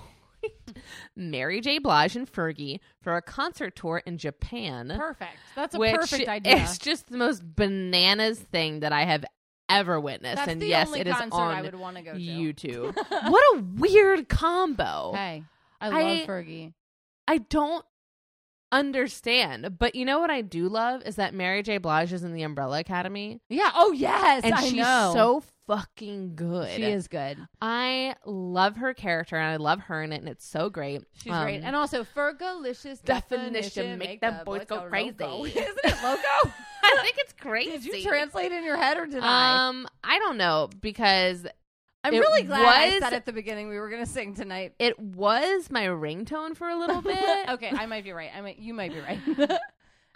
Mary 1.16 1.60
J. 1.60 1.80
Blige 1.80 2.16
and 2.16 2.32
Fergie 2.32 2.80
for 3.02 3.18
a 3.18 3.22
concert 3.22 3.76
tour 3.76 4.02
in 4.06 4.18
Japan. 4.18 4.94
Perfect. 4.98 5.38
That's 5.56 5.76
a 5.76 5.80
perfect 5.80 6.30
idea. 6.30 6.58
It's 6.58 6.78
just 6.78 7.10
the 7.10 7.18
most 7.18 7.44
bananas 7.56 8.40
thing 8.40 8.80
that 8.82 8.94
I 8.94 9.04
have 9.04 9.26
ever 9.70 9.99
witnessed. 9.99 10.38
That's 10.38 10.51
and 10.51 10.61
the 10.61 10.67
yes, 10.67 10.88
only 10.88 11.01
it 11.01 11.07
is 11.07 11.15
concert 11.15 11.36
on 11.36 11.55
I 11.55 11.61
would 11.61 11.76
want 11.76 11.97
to 11.97 12.03
go 12.03 12.13
to. 12.13 12.20
YouTube. 12.20 12.95
what 13.30 13.43
a 13.57 13.61
weird 13.61 14.28
combo. 14.30 15.11
Hey, 15.15 15.43
I 15.80 15.88
I- 15.89 16.01
love 16.01 16.28
Fergie. 16.28 16.74
I 17.28 17.38
don't 17.38 17.86
understand. 18.72 19.78
But 19.78 19.95
you 19.95 20.05
know 20.05 20.20
what 20.20 20.30
I 20.32 20.41
do 20.41 20.67
love 20.70 21.03
is 21.05 21.15
that 21.17 21.34
Mary 21.34 21.63
J. 21.63 21.78
Blige 21.78 22.13
is 22.13 22.24
in 22.24 22.34
the 22.34 22.43
Umbrella 22.43 22.80
Academy. 22.80 23.39
Yeah. 23.49 23.72
Oh 23.74 23.91
yes, 23.91 24.43
And 24.43 24.53
I 24.53 24.61
she's 24.61 24.74
know. 24.74 25.11
so 25.13 25.43
fucking 25.70 26.34
good. 26.36 26.72
She 26.72 26.84
is 26.84 27.07
good. 27.07 27.38
I 27.61 28.15
love 28.26 28.78
her 28.78 28.93
character 28.95 29.36
and 29.36 29.45
I 29.45 29.57
love 29.57 29.82
her 29.82 30.01
in 30.01 30.11
it, 30.11 30.17
and 30.22 30.28
it's 30.28 30.45
so 30.45 30.70
great. 30.70 31.01
She's 31.13 31.32
great. 31.32 31.59
Um, 31.59 31.63
And 31.65 31.76
also, 31.76 32.03
Fergalicious 32.03 33.01
definition, 33.03 33.53
definition, 33.53 33.97
make 33.99 34.20
them 34.22 34.43
boys 34.45 34.65
go 34.65 34.82
crazy. 34.89 35.13
loco. 35.20 35.45
Isn't 35.45 35.57
it 35.59 36.03
loco? 36.03 36.53
I 36.84 36.99
think 37.03 37.15
it's 37.20 37.34
crazy. 37.34 37.72
Did 37.91 38.03
you 38.03 38.09
translate 38.09 38.51
in 38.51 38.63
your 38.63 38.78
head 38.78 38.97
or 38.97 39.05
did 39.05 39.22
I? 39.24 39.67
Um, 39.70 39.88
I 40.03 40.17
don't 40.17 40.38
know 40.38 40.70
because 40.82 41.45
I'm 42.03 42.13
it 42.13 42.20
really 42.20 42.43
glad 42.43 42.65
I 42.65 42.99
said 42.99 43.13
at 43.13 43.26
the 43.28 43.34
beginning 43.34 43.70
we 43.70 43.78
were 43.78 43.89
going 43.89 44.03
to 44.03 44.09
sing 44.09 44.34
tonight. 44.34 44.74
it 44.80 44.97
was 44.99 45.70
my 45.70 45.84
ringtone 45.86 46.55
for 46.55 46.67
a 46.67 46.78
little 46.80 47.01
bit. 47.03 47.49
okay, 47.49 47.70
I 47.78 47.86
might 47.86 48.03
be 48.03 48.11
right. 48.11 48.32
I 48.36 48.41
might. 48.41 48.57
You 48.57 48.74
might 48.74 48.91
be 48.91 48.99
right. 49.01 49.59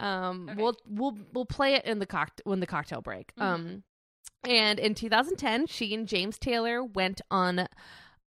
Um, 0.00 0.48
Okay. 0.50 0.60
we'll 0.60 0.76
we'll 0.88 1.16
we'll 1.32 1.46
play 1.46 1.74
it 1.74 1.84
in 1.84 2.00
the 2.00 2.06
cocktail 2.06 2.42
when 2.44 2.58
the 2.60 2.66
cocktail 2.66 3.00
break. 3.00 3.32
Mhm. 3.36 3.42
Um, 3.42 3.82
and 4.46 4.78
in 4.78 4.94
2010, 4.94 5.66
she 5.66 5.94
and 5.94 6.06
James 6.06 6.38
Taylor 6.38 6.82
went 6.82 7.20
on 7.30 7.68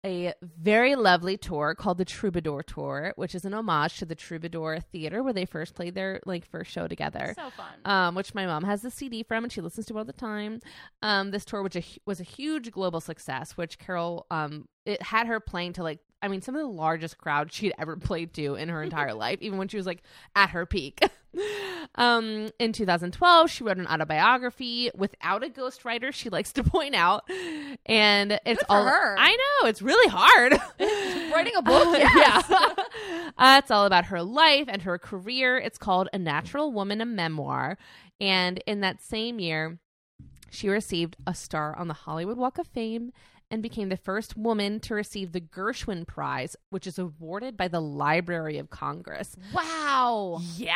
a 0.06 0.32
very 0.40 0.94
lovely 0.94 1.36
tour 1.36 1.74
called 1.74 1.98
the 1.98 2.04
Troubadour 2.04 2.62
Tour, 2.62 3.12
which 3.16 3.34
is 3.34 3.44
an 3.44 3.52
homage 3.52 3.98
to 3.98 4.04
the 4.04 4.14
Troubadour 4.14 4.78
Theater 4.78 5.22
where 5.22 5.32
they 5.32 5.44
first 5.44 5.74
played 5.74 5.96
their 5.96 6.20
like 6.24 6.46
first 6.46 6.70
show 6.70 6.86
together. 6.86 7.34
So 7.36 7.50
fun. 7.50 7.66
um, 7.84 8.14
which 8.14 8.32
my 8.32 8.46
mom 8.46 8.62
has 8.64 8.82
the 8.82 8.90
CD 8.90 9.24
from 9.24 9.44
and 9.44 9.52
she 9.52 9.60
listens 9.60 9.86
to 9.86 9.98
all 9.98 10.04
the 10.04 10.12
time. 10.12 10.60
Um, 11.02 11.32
this 11.32 11.44
tour, 11.44 11.62
which 11.62 11.74
a, 11.74 11.82
was 12.04 12.20
a 12.20 12.24
huge 12.24 12.70
global 12.70 13.00
success, 13.00 13.56
which 13.56 13.78
Carole, 13.78 14.26
um, 14.30 14.68
it 14.84 15.02
had 15.02 15.26
her 15.26 15.40
playing 15.40 15.72
to 15.74 15.82
like, 15.82 15.98
I 16.22 16.28
mean, 16.28 16.42
some 16.42 16.54
of 16.54 16.62
the 16.62 16.68
largest 16.68 17.18
crowds 17.18 17.54
she'd 17.54 17.74
ever 17.78 17.96
played 17.96 18.32
to 18.34 18.54
in 18.54 18.68
her 18.68 18.82
entire 18.82 19.14
life, 19.14 19.38
even 19.40 19.58
when 19.58 19.68
she 19.68 19.76
was 19.76 19.86
like 19.86 20.02
at 20.34 20.50
her 20.50 20.66
peak. 20.66 21.00
um, 21.94 22.50
in 22.58 22.72
2012, 22.72 23.50
she 23.50 23.64
wrote 23.64 23.78
an 23.78 23.86
autobiography 23.86 24.90
without 24.94 25.44
a 25.44 25.48
ghostwriter. 25.48 26.12
She 26.12 26.30
likes 26.30 26.52
to 26.54 26.64
point 26.64 26.94
out, 26.94 27.28
and 27.84 28.40
it's 28.44 28.62
all 28.68 28.84
her. 28.84 29.16
I 29.18 29.30
know 29.30 29.68
it's 29.68 29.82
really 29.82 30.08
hard. 30.08 30.52
Writing 31.32 31.54
a 31.56 31.62
book, 31.62 31.98
yes. 31.98 32.46
yeah. 32.48 32.72
uh, 33.36 33.60
it's 33.62 33.70
all 33.70 33.86
about 33.86 34.06
her 34.06 34.22
life 34.22 34.66
and 34.68 34.82
her 34.82 34.98
career. 34.98 35.58
It's 35.58 35.78
called 35.78 36.08
A 36.12 36.18
Natural 36.18 36.72
Woman, 36.72 37.00
a 37.00 37.06
memoir. 37.06 37.78
And 38.20 38.62
in 38.66 38.80
that 38.80 39.02
same 39.02 39.38
year, 39.38 39.78
she 40.50 40.68
received 40.68 41.16
a 41.26 41.34
star 41.34 41.76
on 41.76 41.88
the 41.88 41.94
Hollywood 41.94 42.38
Walk 42.38 42.58
of 42.58 42.66
Fame 42.66 43.12
and 43.51 43.62
became 43.62 43.88
the 43.88 43.97
first 43.97 44.36
woman 44.36 44.80
to 44.80 44.94
receive 44.94 45.32
the 45.32 45.40
Gershwin 45.40 46.07
Prize, 46.07 46.57
which 46.70 46.86
is 46.86 46.99
awarded 46.99 47.57
by 47.57 47.68
the 47.68 47.80
Library 47.80 48.59
of 48.59 48.70
Congress. 48.70 49.36
Wow. 49.53 50.40
Yeah. 50.57 50.74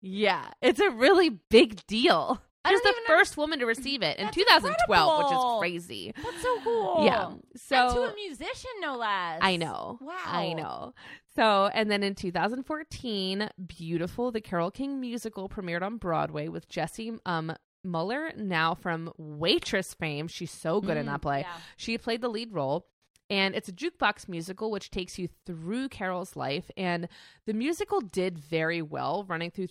Yeah. 0.00 0.50
It's 0.62 0.80
a 0.80 0.90
really 0.90 1.30
big 1.50 1.86
deal. 1.86 2.40
I 2.64 2.70
She 2.70 2.74
was 2.74 2.82
the 2.82 2.94
first 3.06 3.36
woman 3.36 3.60
to 3.60 3.66
receive 3.66 4.02
it 4.02 4.18
in 4.18 4.26
That's 4.26 4.36
2012, 4.36 5.24
which 5.24 5.32
is 5.32 5.58
crazy. 5.58 6.12
That's 6.22 6.42
so 6.42 6.60
cool. 6.62 7.04
Yeah. 7.04 7.30
So 7.56 7.86
and 7.86 7.94
to 7.94 8.00
a 8.02 8.14
musician, 8.14 8.70
no 8.80 8.96
less. 8.96 9.38
I 9.40 9.56
know. 9.56 9.98
Wow. 10.00 10.16
I 10.26 10.52
know. 10.52 10.94
So, 11.34 11.70
and 11.72 11.90
then 11.90 12.02
in 12.02 12.14
2014, 12.14 13.48
Beautiful, 13.64 14.32
the 14.32 14.40
Carole 14.40 14.72
King 14.72 15.00
musical 15.00 15.48
premiered 15.48 15.82
on 15.82 15.96
Broadway 15.96 16.48
with 16.48 16.68
Jessie 16.68 17.12
um, 17.24 17.54
Mueller, 17.90 18.32
now 18.36 18.74
from 18.74 19.12
Waitress 19.18 19.94
fame. 19.94 20.28
She's 20.28 20.50
so 20.50 20.80
good 20.80 20.96
in 20.96 21.04
Mm, 21.06 21.10
that 21.10 21.22
play. 21.22 21.40
yeah. 21.40 21.56
She 21.76 21.96
played 21.98 22.20
the 22.20 22.28
lead 22.28 22.52
role. 22.52 22.86
And 23.30 23.54
it's 23.54 23.68
a 23.68 23.72
jukebox 23.72 24.26
musical 24.26 24.70
which 24.70 24.90
takes 24.90 25.18
you 25.18 25.28
through 25.44 25.90
Carole's 25.90 26.34
life. 26.34 26.70
And 26.78 27.08
the 27.44 27.52
musical 27.52 28.00
did 28.00 28.38
very 28.38 28.80
well, 28.80 29.24
running 29.28 29.50
through 29.50 29.66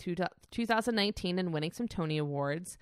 2019 0.52 1.40
and 1.40 1.52
winning 1.52 1.72
some 1.72 1.88
Tony 1.88 2.20
Awards. 2.20 2.78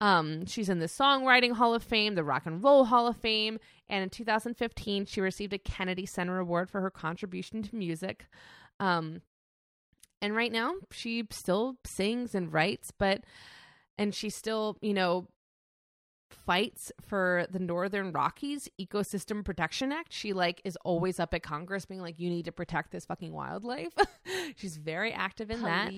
Um, 0.00 0.44
she's 0.46 0.68
in 0.68 0.78
the 0.80 0.86
Songwriting 0.86 1.52
Hall 1.52 1.74
of 1.74 1.82
Fame, 1.82 2.14
the 2.14 2.22
Rock 2.24 2.44
and 2.46 2.62
Roll 2.62 2.84
Hall 2.84 3.06
of 3.08 3.16
Fame, 3.16 3.58
and 3.88 4.02
in 4.04 4.10
2015 4.10 5.06
she 5.06 5.20
received 5.20 5.52
a 5.54 5.58
Kennedy 5.58 6.06
Center 6.06 6.38
Award 6.38 6.70
for 6.70 6.80
her 6.82 6.90
contribution 6.90 7.62
to 7.64 7.74
music. 7.74 8.26
Um, 8.78 9.22
and 10.22 10.36
right 10.36 10.52
now 10.52 10.74
she 10.92 11.26
still 11.30 11.78
sings 11.84 12.34
and 12.34 12.52
writes, 12.52 12.92
but 12.96 13.24
and 13.98 14.14
she 14.14 14.30
still, 14.30 14.76
you 14.80 14.94
know, 14.94 15.26
fights 16.30 16.92
for 17.06 17.46
the 17.50 17.58
Northern 17.58 18.12
Rockies 18.12 18.68
Ecosystem 18.80 19.44
Protection 19.44 19.92
Act. 19.92 20.12
She 20.12 20.32
like 20.32 20.60
is 20.64 20.76
always 20.84 21.18
up 21.18 21.34
at 21.34 21.42
Congress 21.42 21.84
being 21.84 22.00
like, 22.00 22.18
you 22.18 22.30
need 22.30 22.44
to 22.44 22.52
protect 22.52 22.90
this 22.90 23.04
fucking 23.04 23.32
wildlife. 23.32 23.92
She's 24.56 24.76
very 24.76 25.12
active 25.12 25.50
in 25.50 25.62
that. 25.62 25.92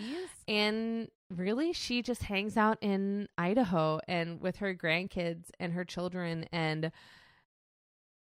And 0.48 1.08
really, 1.30 1.72
she 1.72 2.02
just 2.02 2.24
hangs 2.24 2.56
out 2.56 2.78
in 2.80 3.28
Idaho 3.38 4.00
and 4.08 4.40
with 4.40 4.56
her 4.56 4.74
grandkids 4.74 5.50
and 5.58 5.72
her 5.72 5.84
children. 5.84 6.46
And 6.52 6.92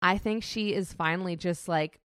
I 0.03 0.18
think 0.18 0.43
she 0.43 0.75
is 0.75 0.93
finally 0.93 1.37
just 1.37 1.68
like 1.68 2.01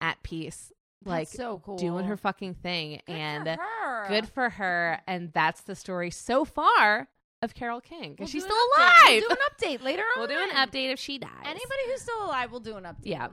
at 0.00 0.22
peace, 0.22 0.72
like 1.04 1.28
That's 1.28 1.36
so 1.36 1.60
cool. 1.64 1.76
doing 1.76 2.04
her 2.06 2.16
fucking 2.16 2.54
thing. 2.54 3.00
Good 3.06 3.12
and 3.14 3.44
for 3.44 3.56
her. 3.62 4.04
good 4.08 4.28
for 4.28 4.48
her. 4.50 5.00
And 5.06 5.32
that's 5.32 5.62
the 5.62 5.74
story 5.74 6.10
so 6.10 6.44
far 6.44 7.08
of 7.42 7.54
Carole 7.54 7.80
King 7.80 8.00
We'll 8.00 8.14
because 8.16 8.30
she's 8.30 8.44
still 8.44 8.56
update. 8.56 9.08
alive. 9.08 9.22
We'll 9.28 9.28
do 9.28 9.30
an 9.30 9.36
update 9.78 9.82
later 9.82 10.02
on. 10.02 10.08
We'll 10.18 10.28
do 10.28 10.38
an 10.42 10.50
update 10.50 10.92
if 10.92 10.98
she 11.00 11.18
dies. 11.18 11.30
Anybody 11.44 11.82
who's 11.86 12.02
still 12.02 12.24
alive, 12.24 12.50
we'll 12.52 12.60
do 12.60 12.76
an 12.76 12.84
update. 12.84 12.96
Yeah. 13.04 13.28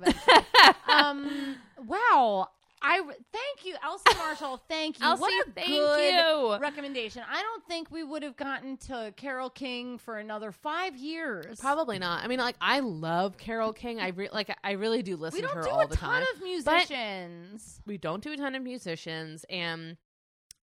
um. 0.91 1.55
Wow. 1.85 2.49
I 2.81 3.01
thank 3.01 3.65
you, 3.65 3.75
Elsie 3.83 4.17
Marshall. 4.17 4.61
Thank 4.69 4.99
you. 4.99 5.05
Elsie, 5.05 5.21
what 5.21 5.47
a 5.47 5.51
thank 5.51 5.67
good 5.67 6.13
you. 6.13 6.57
recommendation. 6.59 7.23
I 7.29 7.41
don't 7.41 7.65
think 7.67 7.91
we 7.91 8.03
would 8.03 8.23
have 8.23 8.37
gotten 8.37 8.77
to 8.87 9.13
Carole 9.17 9.49
King 9.49 9.97
for 9.97 10.17
another 10.17 10.51
five 10.51 10.95
years. 10.95 11.59
Probably 11.59 11.99
not. 11.99 12.23
I 12.23 12.27
mean, 12.27 12.39
like 12.39 12.55
I 12.61 12.79
love 12.79 13.37
Carole 13.37 13.73
King. 13.73 13.99
I 13.99 14.09
re- 14.09 14.29
like 14.31 14.55
I 14.63 14.71
really 14.71 15.03
do 15.03 15.17
listen 15.17 15.41
to 15.41 15.47
her 15.49 15.67
all 15.67 15.67
the 15.67 15.67
time. 15.67 15.69
We 15.69 15.69
don't 15.69 15.69
her 15.69 15.69
do 15.69 15.75
all 15.75 15.81
a 15.81 15.87
the 15.87 15.95
ton 15.97 16.21
time. 16.21 16.35
of 16.35 16.41
musicians. 16.41 17.81
we 17.85 17.97
don't 17.97 18.23
do 18.23 18.31
a 18.31 18.37
ton 18.37 18.55
of 18.55 18.63
musicians, 18.63 19.45
and 19.49 19.97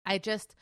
I 0.06 0.18
just 0.18 0.54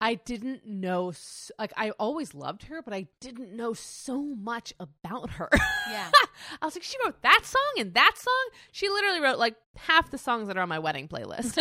I 0.00 0.14
didn't 0.14 0.64
know 0.66 1.12
like 1.58 1.72
I 1.76 1.90
always 1.98 2.34
loved 2.34 2.64
her, 2.64 2.82
but 2.82 2.94
I 2.94 3.08
didn't 3.20 3.52
know 3.54 3.72
so 3.74 4.22
much 4.22 4.72
about 4.78 5.30
her. 5.30 5.48
Yeah. 5.90 6.10
I 6.62 6.66
was 6.66 6.76
like, 6.76 6.84
she 6.84 6.96
wrote 7.04 7.20
that 7.22 7.40
song 7.44 7.72
and 7.78 7.94
that 7.94 8.12
song. 8.16 8.48
She 8.72 8.88
literally 8.88 9.20
wrote 9.20 9.38
like 9.38 9.56
half 9.76 10.10
the 10.10 10.18
songs 10.18 10.48
that 10.48 10.56
are 10.56 10.60
on 10.62 10.68
my 10.68 10.78
wedding 10.78 11.08
playlist. 11.08 11.58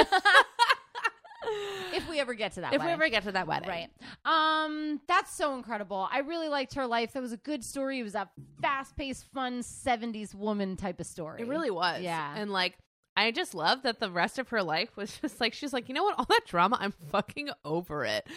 if 1.93 2.07
we 2.09 2.19
ever 2.19 2.33
get 2.33 2.53
to 2.53 2.61
that, 2.61 2.73
if 2.75 2.83
we 2.83 2.89
ever 2.89 3.09
get 3.09 3.23
to 3.23 3.31
that 3.31 3.47
wedding, 3.47 3.69
Right. 3.69 3.89
Um, 4.25 5.01
that's 5.07 5.33
so 5.33 5.55
incredible. 5.55 6.07
I 6.11 6.19
really 6.19 6.49
liked 6.49 6.75
her 6.75 6.85
life. 6.85 7.13
That 7.13 7.21
was 7.21 7.33
a 7.33 7.38
good 7.38 7.63
story. 7.63 7.99
It 7.99 8.03
was 8.03 8.15
a 8.15 8.29
fast-paced, 8.61 9.25
fun 9.33 9.59
'70s 9.61 10.35
woman 10.35 10.75
type 10.75 10.99
of 10.99 11.05
story. 11.05 11.41
It 11.41 11.47
really 11.47 11.71
was. 11.71 12.01
Yeah. 12.01 12.33
And 12.35 12.51
like 12.51 12.77
I 13.18 13.32
just 13.32 13.55
love 13.55 13.82
that 13.82 13.99
the 13.99 14.11
rest 14.11 14.38
of 14.39 14.49
her 14.49 14.61
life 14.63 14.95
was 14.95 15.18
just 15.22 15.41
like 15.41 15.53
she's 15.53 15.74
like, 15.74 15.89
you 15.89 15.95
know 15.95 16.03
what, 16.03 16.18
all 16.18 16.26
that 16.26 16.45
drama, 16.45 16.78
I'm 16.80 16.93
fucking 17.11 17.49
over 17.65 18.05
it. 18.05 18.28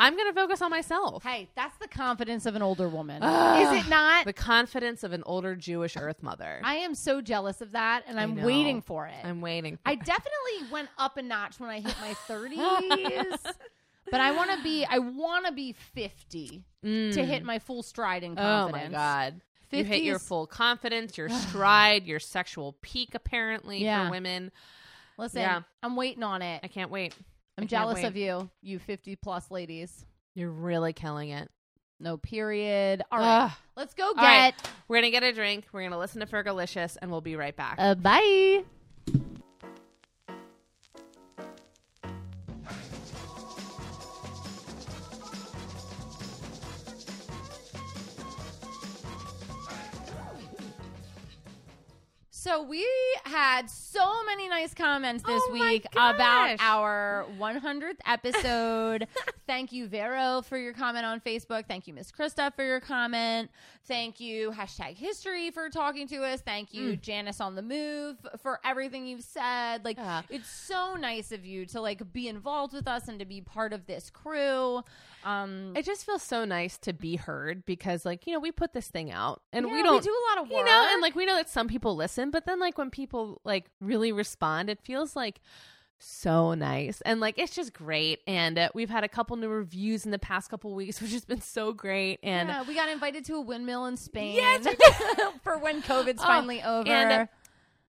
I'm 0.00 0.16
gonna 0.16 0.32
focus 0.32 0.62
on 0.62 0.70
myself. 0.70 1.24
Hey, 1.24 1.48
that's 1.56 1.76
the 1.78 1.88
confidence 1.88 2.46
of 2.46 2.54
an 2.54 2.62
older 2.62 2.88
woman. 2.88 3.20
Ugh. 3.22 3.62
Is 3.62 3.84
it 3.84 3.88
not? 3.88 4.26
The 4.26 4.32
confidence 4.32 5.02
of 5.02 5.12
an 5.12 5.24
older 5.26 5.56
Jewish 5.56 5.96
Earth 5.96 6.22
mother. 6.22 6.60
I 6.62 6.76
am 6.76 6.94
so 6.94 7.20
jealous 7.20 7.60
of 7.60 7.72
that, 7.72 8.04
and 8.06 8.18
I'm 8.20 8.36
waiting 8.42 8.80
for 8.80 9.06
it. 9.06 9.16
I'm 9.24 9.40
waiting. 9.40 9.76
For 9.76 9.82
I 9.86 9.96
definitely 9.96 10.70
went 10.70 10.88
up 10.98 11.16
a 11.16 11.22
notch 11.22 11.58
when 11.58 11.70
I 11.70 11.80
hit 11.80 11.96
my 12.00 12.14
30s. 12.28 13.38
But 14.10 14.20
I 14.20 14.30
want 14.32 14.50
to 14.52 14.62
be 14.62 14.86
I 14.88 15.00
want 15.00 15.44
to 15.44 15.52
be 15.52 15.72
50 15.72 16.64
mm. 16.82 17.12
to 17.12 17.24
hit 17.24 17.44
my 17.44 17.58
full 17.58 17.82
stride 17.82 18.24
in 18.24 18.32
Oh 18.32 18.36
confidence. 18.36 18.92
my 18.92 18.98
god. 18.98 19.40
You 19.70 19.84
hit 19.84 20.02
your 20.02 20.18
full 20.18 20.46
confidence, 20.46 21.16
your 21.18 21.28
stride, 21.48 22.06
your 22.06 22.20
sexual 22.20 22.76
peak 22.82 23.14
apparently 23.14 23.82
Yeah. 23.82 24.06
for 24.06 24.10
women. 24.10 24.50
Listen, 25.18 25.40
Yeah. 25.42 25.62
I'm 25.82 25.96
waiting 25.96 26.22
on 26.22 26.42
it. 26.42 26.60
I 26.62 26.68
can't 26.68 26.90
wait. 26.90 27.14
I'm 27.56 27.64
I 27.64 27.66
jealous 27.66 28.04
of 28.04 28.16
you, 28.16 28.48
you 28.62 28.78
50 28.78 29.16
plus 29.16 29.50
ladies. 29.50 30.04
You're 30.34 30.50
really 30.50 30.92
killing 30.92 31.30
it. 31.30 31.50
No 32.00 32.16
period. 32.16 33.02
All 33.10 33.18
right. 33.18 33.50
Let's 33.76 33.94
go 33.94 34.06
All 34.06 34.14
right. 34.14 34.54
get 34.56 34.70
We're 34.86 34.98
gonna 34.98 35.10
get 35.10 35.24
a 35.24 35.32
drink. 35.32 35.66
We're 35.72 35.82
gonna 35.82 35.98
listen 35.98 36.20
to 36.20 36.26
Fergalicious 36.26 36.96
and 37.02 37.10
we'll 37.10 37.20
be 37.20 37.34
right 37.34 37.56
back. 37.56 37.74
a 37.78 37.96
bye. 37.96 38.62
So 52.40 52.62
we 52.62 52.86
had 53.24 53.68
so 53.68 54.22
many 54.24 54.48
nice 54.48 54.72
comments 54.72 55.24
this 55.24 55.42
Oh 55.44 55.52
week 55.52 55.84
about 55.96 56.54
our 56.60 57.26
100th 57.36 57.96
episode. 58.06 59.08
Thank 59.48 59.72
you, 59.72 59.88
Vero, 59.88 60.42
for 60.42 60.56
your 60.56 60.72
comment 60.72 61.04
on 61.04 61.20
Facebook. 61.20 61.66
Thank 61.66 61.88
you, 61.88 61.94
Miss 61.94 62.12
Krista, 62.12 62.54
for 62.54 62.62
your 62.62 62.78
comment. 62.78 63.50
Thank 63.86 64.20
you, 64.20 64.52
hashtag 64.52 64.94
history, 64.94 65.50
for 65.50 65.68
talking 65.68 66.06
to 66.08 66.18
us. 66.18 66.40
Thank 66.40 66.72
you, 66.72 66.92
mm. 66.92 67.00
Janice 67.00 67.40
on 67.40 67.56
the 67.56 67.62
move, 67.62 68.16
for 68.40 68.60
everything 68.64 69.08
you've 69.08 69.24
said. 69.24 69.84
Like, 69.84 69.96
Yeah. 69.96 70.22
it's 70.28 70.48
so 70.48 70.94
nice 70.94 71.32
of 71.32 71.44
you 71.44 71.66
to 71.66 71.80
like 71.80 72.12
be 72.12 72.28
involved 72.28 72.72
with 72.72 72.86
us 72.86 73.08
and 73.08 73.18
to 73.18 73.24
be 73.24 73.40
part 73.40 73.72
of 73.72 73.86
this 73.86 74.10
crew. 74.10 74.84
Um, 75.28 75.74
It 75.76 75.84
just 75.84 76.06
feels 76.06 76.22
so 76.22 76.44
nice 76.44 76.78
to 76.78 76.92
be 76.92 77.16
heard 77.16 77.66
because, 77.66 78.04
like, 78.06 78.26
you 78.26 78.32
know, 78.32 78.40
we 78.40 78.50
put 78.52 78.72
this 78.72 78.88
thing 78.88 79.10
out 79.12 79.42
and 79.52 79.66
yeah, 79.66 79.72
we 79.72 79.82
don't, 79.82 80.02
do 80.02 80.10
a 80.10 80.24
lot 80.34 80.42
of 80.44 80.50
work. 80.50 80.58
you 80.58 80.64
know, 80.64 80.88
and 80.92 81.02
like 81.02 81.14
we 81.14 81.26
know 81.26 81.34
that 81.36 81.48
some 81.50 81.68
people 81.68 81.94
listen, 81.96 82.30
but 82.30 82.46
then 82.46 82.58
like 82.58 82.78
when 82.78 82.90
people 82.90 83.40
like 83.44 83.66
really 83.80 84.10
respond, 84.12 84.70
it 84.70 84.80
feels 84.80 85.14
like 85.14 85.40
so 86.00 86.54
nice 86.54 87.00
and 87.00 87.18
like 87.20 87.34
it's 87.38 87.54
just 87.56 87.72
great. 87.72 88.20
And 88.26 88.58
uh, 88.58 88.68
we've 88.74 88.88
had 88.88 89.02
a 89.04 89.08
couple 89.08 89.36
new 89.36 89.48
reviews 89.48 90.04
in 90.04 90.12
the 90.12 90.18
past 90.18 90.48
couple 90.50 90.74
weeks, 90.74 91.00
which 91.02 91.12
has 91.12 91.24
been 91.24 91.40
so 91.42 91.72
great. 91.72 92.20
And 92.22 92.48
yeah, 92.48 92.62
we 92.62 92.74
got 92.74 92.88
invited 92.88 93.24
to 93.26 93.34
a 93.34 93.40
windmill 93.40 93.86
in 93.86 93.96
Spain. 93.96 94.36
Yes, 94.36 94.66
for 95.42 95.58
when 95.58 95.82
COVID's 95.82 96.20
Oh, 96.22 96.26
finally 96.26 96.62
over. 96.62 96.88
and, 96.88 97.28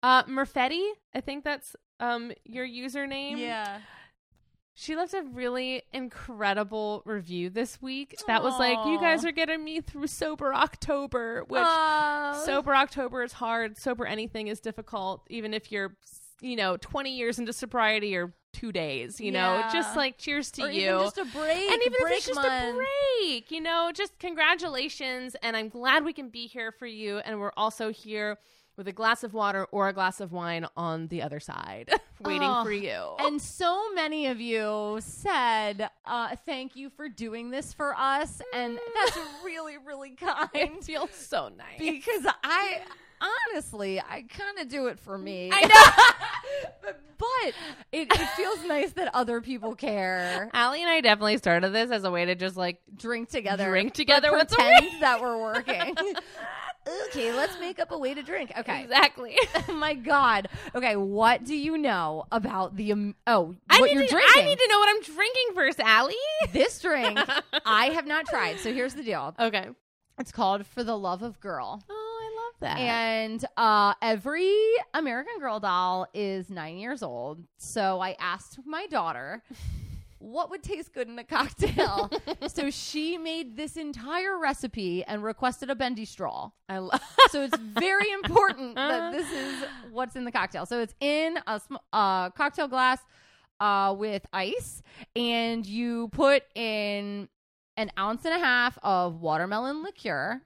uh, 0.02 0.22
Murfetti, 0.24 0.86
I 1.14 1.20
think 1.20 1.44
that's 1.44 1.74
um 2.00 2.32
your 2.44 2.66
username. 2.66 3.38
yeah. 3.38 3.78
She 4.76 4.96
left 4.96 5.14
a 5.14 5.22
really 5.22 5.82
incredible 5.92 7.02
review 7.04 7.48
this 7.48 7.80
week 7.80 8.16
that 8.26 8.42
was 8.42 8.58
like, 8.58 8.76
You 8.86 8.98
guys 8.98 9.24
are 9.24 9.30
getting 9.32 9.62
me 9.62 9.80
through 9.80 10.08
sober 10.08 10.52
October, 10.52 11.44
which 11.46 11.62
Oh. 11.64 12.42
sober 12.44 12.74
October 12.74 13.22
is 13.22 13.32
hard. 13.34 13.78
Sober 13.78 14.04
anything 14.04 14.48
is 14.48 14.58
difficult, 14.60 15.24
even 15.30 15.54
if 15.54 15.70
you're, 15.70 15.96
you 16.40 16.56
know, 16.56 16.76
20 16.76 17.16
years 17.16 17.38
into 17.38 17.52
sobriety 17.52 18.16
or 18.16 18.34
two 18.52 18.72
days, 18.72 19.20
you 19.20 19.30
know, 19.32 19.62
just 19.72 19.96
like 19.96 20.18
cheers 20.18 20.50
to 20.52 20.62
or 20.64 20.70
you. 20.70 20.82
even 20.82 20.98
just 21.00 21.18
a 21.18 21.24
break. 21.24 21.70
and 21.70 21.80
even 21.82 21.92
if 21.92 21.98
break 22.00 22.16
it's 22.18 22.26
just 22.26 22.40
month. 22.42 22.74
a 22.74 22.84
break, 23.20 23.50
you 23.50 23.60
know, 23.60 23.90
just 23.94 24.18
congratulations. 24.18 25.36
And 25.42 25.56
I'm 25.56 25.68
glad 25.68 26.04
we 26.04 26.12
can 26.12 26.28
be 26.30 26.46
here 26.46 26.72
for 26.72 26.86
you. 26.86 27.18
And 27.18 27.40
we're 27.40 27.52
also 27.56 27.90
here 27.92 28.38
with 28.76 28.88
a 28.88 28.92
glass 28.92 29.22
of 29.24 29.34
water 29.34 29.66
or 29.70 29.88
a 29.88 29.92
glass 29.92 30.20
of 30.20 30.32
wine 30.32 30.66
on 30.76 31.08
the 31.08 31.22
other 31.22 31.40
side, 31.40 31.90
waiting 32.20 32.42
Oh, 32.50 32.64
for 32.64 32.72
you. 32.72 33.14
And 33.20 33.40
so 33.40 33.92
many 33.94 34.26
of 34.26 34.40
you 34.40 34.98
said, 35.00 35.88
uh, 36.06 36.36
thank 36.44 36.74
you 36.76 36.90
for 36.90 37.08
doing 37.08 37.50
this 37.50 37.72
for 37.72 37.94
us. 37.96 38.40
And 38.52 38.78
that's 38.94 39.18
really, 39.44 39.76
really 39.78 40.10
kind. 40.16 40.48
it 40.54 40.84
feels 40.84 41.14
so 41.14 41.50
nice. 41.56 41.78
because 41.78 42.26
I 42.42 42.80
honestly, 43.52 44.00
I 44.00 44.22
kind 44.22 44.58
of 44.58 44.68
do 44.68 44.88
it 44.88 44.98
for 44.98 45.16
me. 45.16 45.50
I 45.52 45.60
know. 45.66 46.70
but 46.82 47.00
but 47.16 47.54
it, 47.92 48.08
it 48.12 48.28
feels 48.30 48.64
nice 48.66 48.90
that 48.94 49.08
other 49.14 49.40
people 49.40 49.74
care. 49.76 50.50
Allie 50.52 50.82
and 50.82 50.90
I 50.90 51.00
definitely 51.00 51.38
started 51.38 51.70
this 51.70 51.90
as 51.90 52.02
a 52.04 52.10
way 52.10 52.24
to 52.26 52.34
just 52.34 52.56
like 52.56 52.80
Drink 52.96 53.28
together. 53.30 53.66
Drink 53.70 53.94
together 53.94 54.28
a 54.30 54.44
pretend 54.44 55.00
that 55.00 55.20
we're 55.22 55.40
working. 55.40 55.94
Okay, 57.08 57.32
let's 57.32 57.58
make 57.60 57.78
up 57.78 57.90
a 57.90 57.98
way 57.98 58.14
to 58.14 58.22
drink. 58.22 58.52
Okay. 58.64 58.82
exactly. 58.84 59.36
My 59.74 59.94
god. 59.94 60.48
Okay, 60.74 60.96
what 60.96 61.44
do 61.44 61.54
you 61.56 61.76
know 61.76 62.24
about 62.32 62.76
the 62.76 62.92
um, 62.92 63.14
oh 63.26 63.54
I 63.68 63.80
what 63.80 63.86
need 63.88 63.94
you're 63.94 64.02
to, 64.04 64.08
drinking? 64.08 64.42
I 64.42 64.46
need 64.46 64.58
to 64.58 64.68
know 64.68 64.78
what 64.78 64.88
I'm 64.88 65.02
drinking 65.02 65.54
first, 65.54 65.80
Allie. 65.80 66.14
this 66.52 66.80
drink 66.80 67.18
I 67.66 67.86
have 67.86 68.06
not 68.06 68.26
tried. 68.26 68.58
So 68.60 68.72
here's 68.72 68.94
the 68.94 69.02
deal. 69.02 69.34
Okay. 69.38 69.68
It's 70.18 70.30
called 70.32 70.66
For 70.66 70.84
the 70.84 70.96
Love 70.96 71.22
of 71.22 71.40
Girl. 71.40 71.82
Oh, 71.90 72.20
I 72.22 72.36
love 72.46 72.60
that. 72.60 72.78
And 72.78 73.44
uh, 73.56 73.94
every 74.00 74.54
American 74.94 75.40
Girl 75.40 75.58
doll 75.60 76.06
is 76.14 76.48
nine 76.50 76.78
years 76.78 77.02
old. 77.02 77.42
So 77.58 78.00
I 78.00 78.16
asked 78.20 78.60
my 78.64 78.86
daughter 78.86 79.42
what 80.24 80.48
would 80.50 80.62
taste 80.62 80.92
good 80.94 81.06
in 81.06 81.18
a 81.18 81.24
cocktail. 81.24 82.10
so 82.48 82.70
she 82.70 83.18
made 83.18 83.56
this 83.56 83.76
entire 83.76 84.38
recipe 84.38 85.04
and 85.04 85.22
requested 85.22 85.68
a 85.68 85.74
bendy 85.74 86.04
straw. 86.06 86.50
I 86.68 86.78
love. 86.78 87.00
So 87.30 87.42
it's 87.42 87.58
very 87.58 88.10
important 88.12 88.74
that 88.76 89.12
this 89.12 89.28
is 89.32 89.64
what's 89.90 90.14
in 90.14 90.24
the 90.24 90.30
cocktail. 90.30 90.66
So 90.66 90.80
it's 90.80 90.94
in 91.00 91.36
a 91.48 91.58
sm- 91.58 91.76
uh, 91.92 92.30
cocktail 92.30 92.68
glass 92.68 93.00
uh, 93.58 93.92
with 93.98 94.24
ice, 94.32 94.80
and 95.16 95.66
you 95.66 96.08
put 96.08 96.44
in 96.54 97.28
an 97.76 97.90
ounce 97.98 98.24
and 98.24 98.34
a 98.34 98.38
half 98.38 98.78
of 98.84 99.20
watermelon 99.20 99.82
liqueur, 99.82 100.42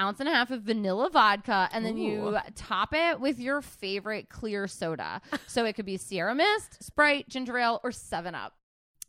ounce 0.00 0.20
and 0.20 0.28
a 0.28 0.32
half 0.32 0.50
of 0.50 0.62
vanilla 0.62 1.10
vodka, 1.10 1.68
and 1.72 1.84
then 1.84 1.98
you 1.98 2.38
top 2.54 2.94
it 2.94 3.20
with 3.20 3.38
your 3.38 3.60
favorite 3.60 4.30
clear 4.30 4.66
soda. 4.66 5.20
so 5.46 5.66
it 5.66 5.74
could 5.74 5.84
be 5.86 5.98
Sierra 5.98 6.34
Mist, 6.34 6.82
Sprite, 6.82 7.28
ginger 7.28 7.58
ale, 7.58 7.78
or 7.84 7.92
Seven 7.92 8.34
Up. 8.34 8.54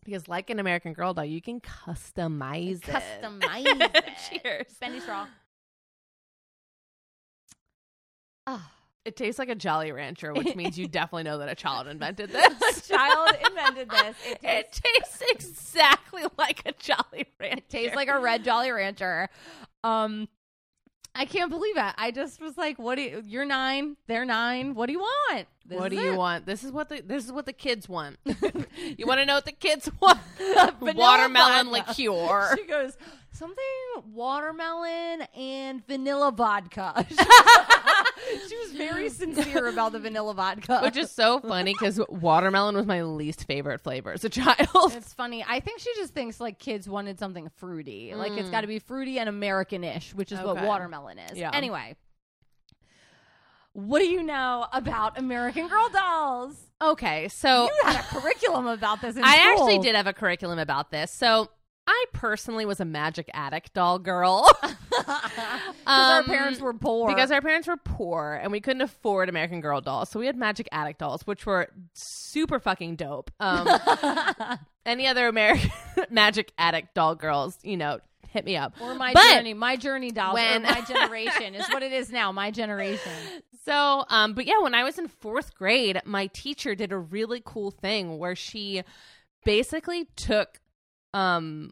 Because 0.03 0.27
like 0.27 0.49
an 0.49 0.59
American 0.59 0.93
Girl 0.93 1.13
doll, 1.13 1.25
you 1.25 1.41
can 1.41 1.61
customize 1.61 2.77
it. 2.77 2.81
Customize 2.83 3.63
it. 3.95 4.41
Cheers. 4.41 4.67
Bendy 4.79 4.99
straw. 4.99 5.27
Ah. 8.47 8.71
It 9.05 9.17
tastes 9.17 9.37
like 9.37 9.49
a 9.49 9.55
Jolly 9.55 9.91
Rancher, 9.91 10.33
which 10.33 10.55
means 10.55 10.77
you 10.79 10.87
definitely 10.87 11.23
know 11.23 11.39
that 11.39 11.49
a 11.49 11.55
child 11.55 11.87
invented 11.87 12.29
this. 12.31 12.87
A 12.87 12.93
child 12.93 13.35
invented 13.45 13.89
this. 13.89 14.15
It 14.25 14.39
It 14.43 14.71
tastes, 14.71 15.19
tastes 15.19 15.51
exactly 15.51 16.23
like 16.37 16.61
a 16.65 16.71
Jolly 16.71 17.25
Rancher. 17.37 17.57
it 17.57 17.69
tastes 17.69 17.95
like 17.97 18.07
a 18.07 18.17
red 18.17 18.45
Jolly 18.45 18.71
Rancher. 18.71 19.27
Um, 19.83 20.29
I 21.15 21.25
can't 21.25 21.51
believe 21.51 21.77
it. 21.77 21.93
I 21.97 22.11
just 22.11 22.41
was 22.41 22.57
like, 22.57 22.79
"What 22.79 22.95
do 22.95 23.01
you? 23.01 23.23
You're 23.25 23.45
nine. 23.45 23.97
They're 24.07 24.25
nine. 24.25 24.73
What 24.73 24.87
do 24.87 24.93
you 24.93 24.99
want? 24.99 25.47
This 25.65 25.79
what 25.79 25.89
do 25.91 25.95
you 25.95 26.13
it. 26.13 26.17
want? 26.17 26.45
This 26.45 26.63
is 26.63 26.71
what 26.71 26.89
the 26.89 27.01
this 27.01 27.23
is 27.23 27.31
what 27.31 27.45
the 27.45 27.53
kids 27.53 27.87
want. 27.87 28.17
you 28.25 29.05
want 29.05 29.19
to 29.19 29.25
know 29.25 29.35
what 29.35 29.45
the 29.45 29.51
kids 29.51 29.89
want? 30.01 30.19
Watermelon 30.81 31.69
vodka. 31.69 31.91
liqueur. 31.99 32.55
She 32.57 32.65
goes 32.65 32.97
something 33.33 33.63
watermelon 34.13 35.27
and 35.35 35.85
vanilla 35.85 36.31
vodka. 36.31 37.05
she 38.47 38.57
was 38.57 38.71
very 38.73 39.09
sincere 39.09 39.67
about 39.67 39.91
the 39.91 39.99
vanilla 39.99 40.33
vodka, 40.33 40.79
Which 40.81 40.97
is 40.97 41.11
so 41.11 41.39
funny 41.39 41.73
because 41.73 41.99
watermelon 42.09 42.75
was 42.75 42.85
my 42.85 43.03
least 43.03 43.45
favorite 43.45 43.81
flavor 43.81 44.13
as 44.13 44.23
a 44.23 44.29
child. 44.29 44.93
It's 44.93 45.13
funny. 45.13 45.43
I 45.47 45.59
think 45.59 45.79
she 45.79 45.91
just 45.95 46.13
thinks 46.13 46.39
like 46.39 46.59
kids 46.59 46.87
wanted 46.87 47.19
something 47.19 47.49
fruity. 47.57 48.13
Like 48.15 48.33
it's 48.33 48.49
mm. 48.49 48.51
got 48.51 48.61
to 48.61 48.67
be 48.67 48.79
fruity 48.79 49.19
and 49.19 49.27
American-ish, 49.27 50.13
which 50.13 50.31
is 50.31 50.39
what 50.39 50.61
watermelon 50.61 51.19
is. 51.19 51.37
Yeah. 51.37 51.51
Anyway, 51.53 51.95
what 53.73 53.99
do 53.99 54.05
you 54.05 54.21
know 54.21 54.67
about 54.71 55.17
American 55.17 55.67
Girl 55.67 55.89
dolls? 55.89 56.55
Okay, 56.81 57.27
so 57.29 57.65
You 57.65 57.81
had 57.83 57.99
a 57.99 58.03
curriculum 58.03 58.67
about 58.67 59.01
this. 59.01 59.15
In 59.15 59.23
I 59.23 59.35
school. 59.35 59.51
actually 59.51 59.79
did 59.79 59.95
have 59.95 60.07
a 60.07 60.13
curriculum 60.13 60.59
about 60.59 60.91
this. 60.91 61.11
So 61.11 61.49
I 61.85 62.05
personally 62.13 62.65
was 62.65 62.79
a 62.79 62.85
magic 62.85 63.29
attic 63.33 63.73
doll 63.73 63.99
girl. 63.99 64.49
because 64.61 65.21
our 65.85 66.19
Um, 66.19 66.25
parents 66.25 66.59
were 66.61 66.73
poor. 66.73 67.07
because 67.09 67.29
our 67.31 67.41
parents 67.41 67.67
were 67.67 67.77
poor 67.77 68.39
and 68.41 68.51
we 68.51 68.61
couldn't 68.61 68.81
afford 68.81 69.27
American 69.29 69.59
Girl 69.61 69.81
dolls. 69.81 70.09
So 70.09 70.19
we 70.19 70.25
had 70.25 70.37
Magic 70.37 70.69
Attic 70.71 70.97
dolls, 70.97 71.27
which 71.27 71.45
were 71.45 71.67
super 71.93 72.59
fucking 72.59 72.95
dope. 72.95 73.31
Um, 73.39 73.67
any 74.85 75.07
other 75.07 75.27
American 75.27 75.71
Magic 76.09 76.53
Attic 76.57 76.93
doll 76.93 77.15
girls, 77.15 77.57
you 77.63 77.75
know, 77.77 77.99
hit 78.29 78.45
me 78.45 78.55
up. 78.55 78.73
or 78.81 78.95
my 78.95 79.13
But 79.13 79.33
journey, 79.33 79.53
my 79.53 79.75
journey 79.75 80.11
doll, 80.11 80.33
when- 80.35 80.63
my 80.63 80.81
generation 80.81 81.53
is 81.55 81.67
what 81.69 81.83
it 81.83 81.91
is 81.91 82.09
now. 82.11 82.31
My 82.31 82.49
generation. 82.51 83.11
So, 83.65 84.05
um, 84.09 84.33
but 84.33 84.45
yeah, 84.45 84.59
when 84.61 84.73
I 84.75 84.83
was 84.83 84.97
in 84.99 85.07
fourth 85.07 85.53
grade, 85.55 86.01
my 86.05 86.27
teacher 86.27 86.75
did 86.75 86.91
a 86.91 86.97
really 86.97 87.41
cool 87.45 87.71
thing 87.71 88.17
where 88.17 88.35
she 88.35 88.83
basically 89.45 90.05
took, 90.15 90.59
um, 91.13 91.71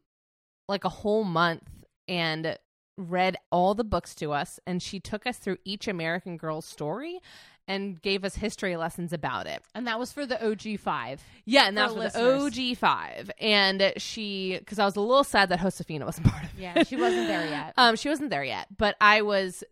like 0.68 0.84
a 0.84 0.90
whole 0.90 1.24
month 1.24 1.70
and 2.08 2.58
read 2.98 3.38
all 3.52 3.74
the 3.74 3.84
books 3.84 4.14
to 4.16 4.32
us, 4.32 4.60
and 4.68 4.82
she 4.82 5.00
took 5.00 5.26
us 5.26 5.38
through 5.38 5.58
each 5.66 5.88
American 5.88 6.38
Girl 6.38 6.62
story 6.62 7.20
and 7.68 8.02
gave 8.02 8.26
us 8.26 8.36
history 8.36 8.76
lessons 8.76 9.14
about 9.14 9.48
it. 9.48 9.62
And 9.74 9.88
that 9.88 9.98
was 10.00 10.12
for 10.12 10.26
the 10.26 10.44
OG 10.46 10.80
five. 10.80 11.24
Yeah, 11.46 11.68
and 11.68 11.78
that 11.78 11.96
was 11.96 12.14
for 12.14 12.20
listeners. 12.20 12.56
the 12.56 12.72
OG 12.72 12.78
five, 12.78 13.32
and 13.40 13.94
she 13.98 14.58
because 14.60 14.80
I 14.80 14.86
was 14.86 14.96
a 14.96 15.02
little 15.02 15.24
sad 15.24 15.50
that 15.50 15.60
Josefina 15.60 16.06
wasn't 16.06 16.28
part 16.32 16.44
of 16.44 16.50
it. 16.50 16.62
Yeah, 16.62 16.84
she 16.84 16.96
wasn't 16.96 17.28
there 17.28 17.46
yet. 17.48 17.74
Um, 17.78 17.96
she 17.96 18.10
wasn't 18.10 18.30
there 18.30 18.44
yet, 18.44 18.68
but 18.78 18.96
I 19.02 19.22
was, 19.22 19.64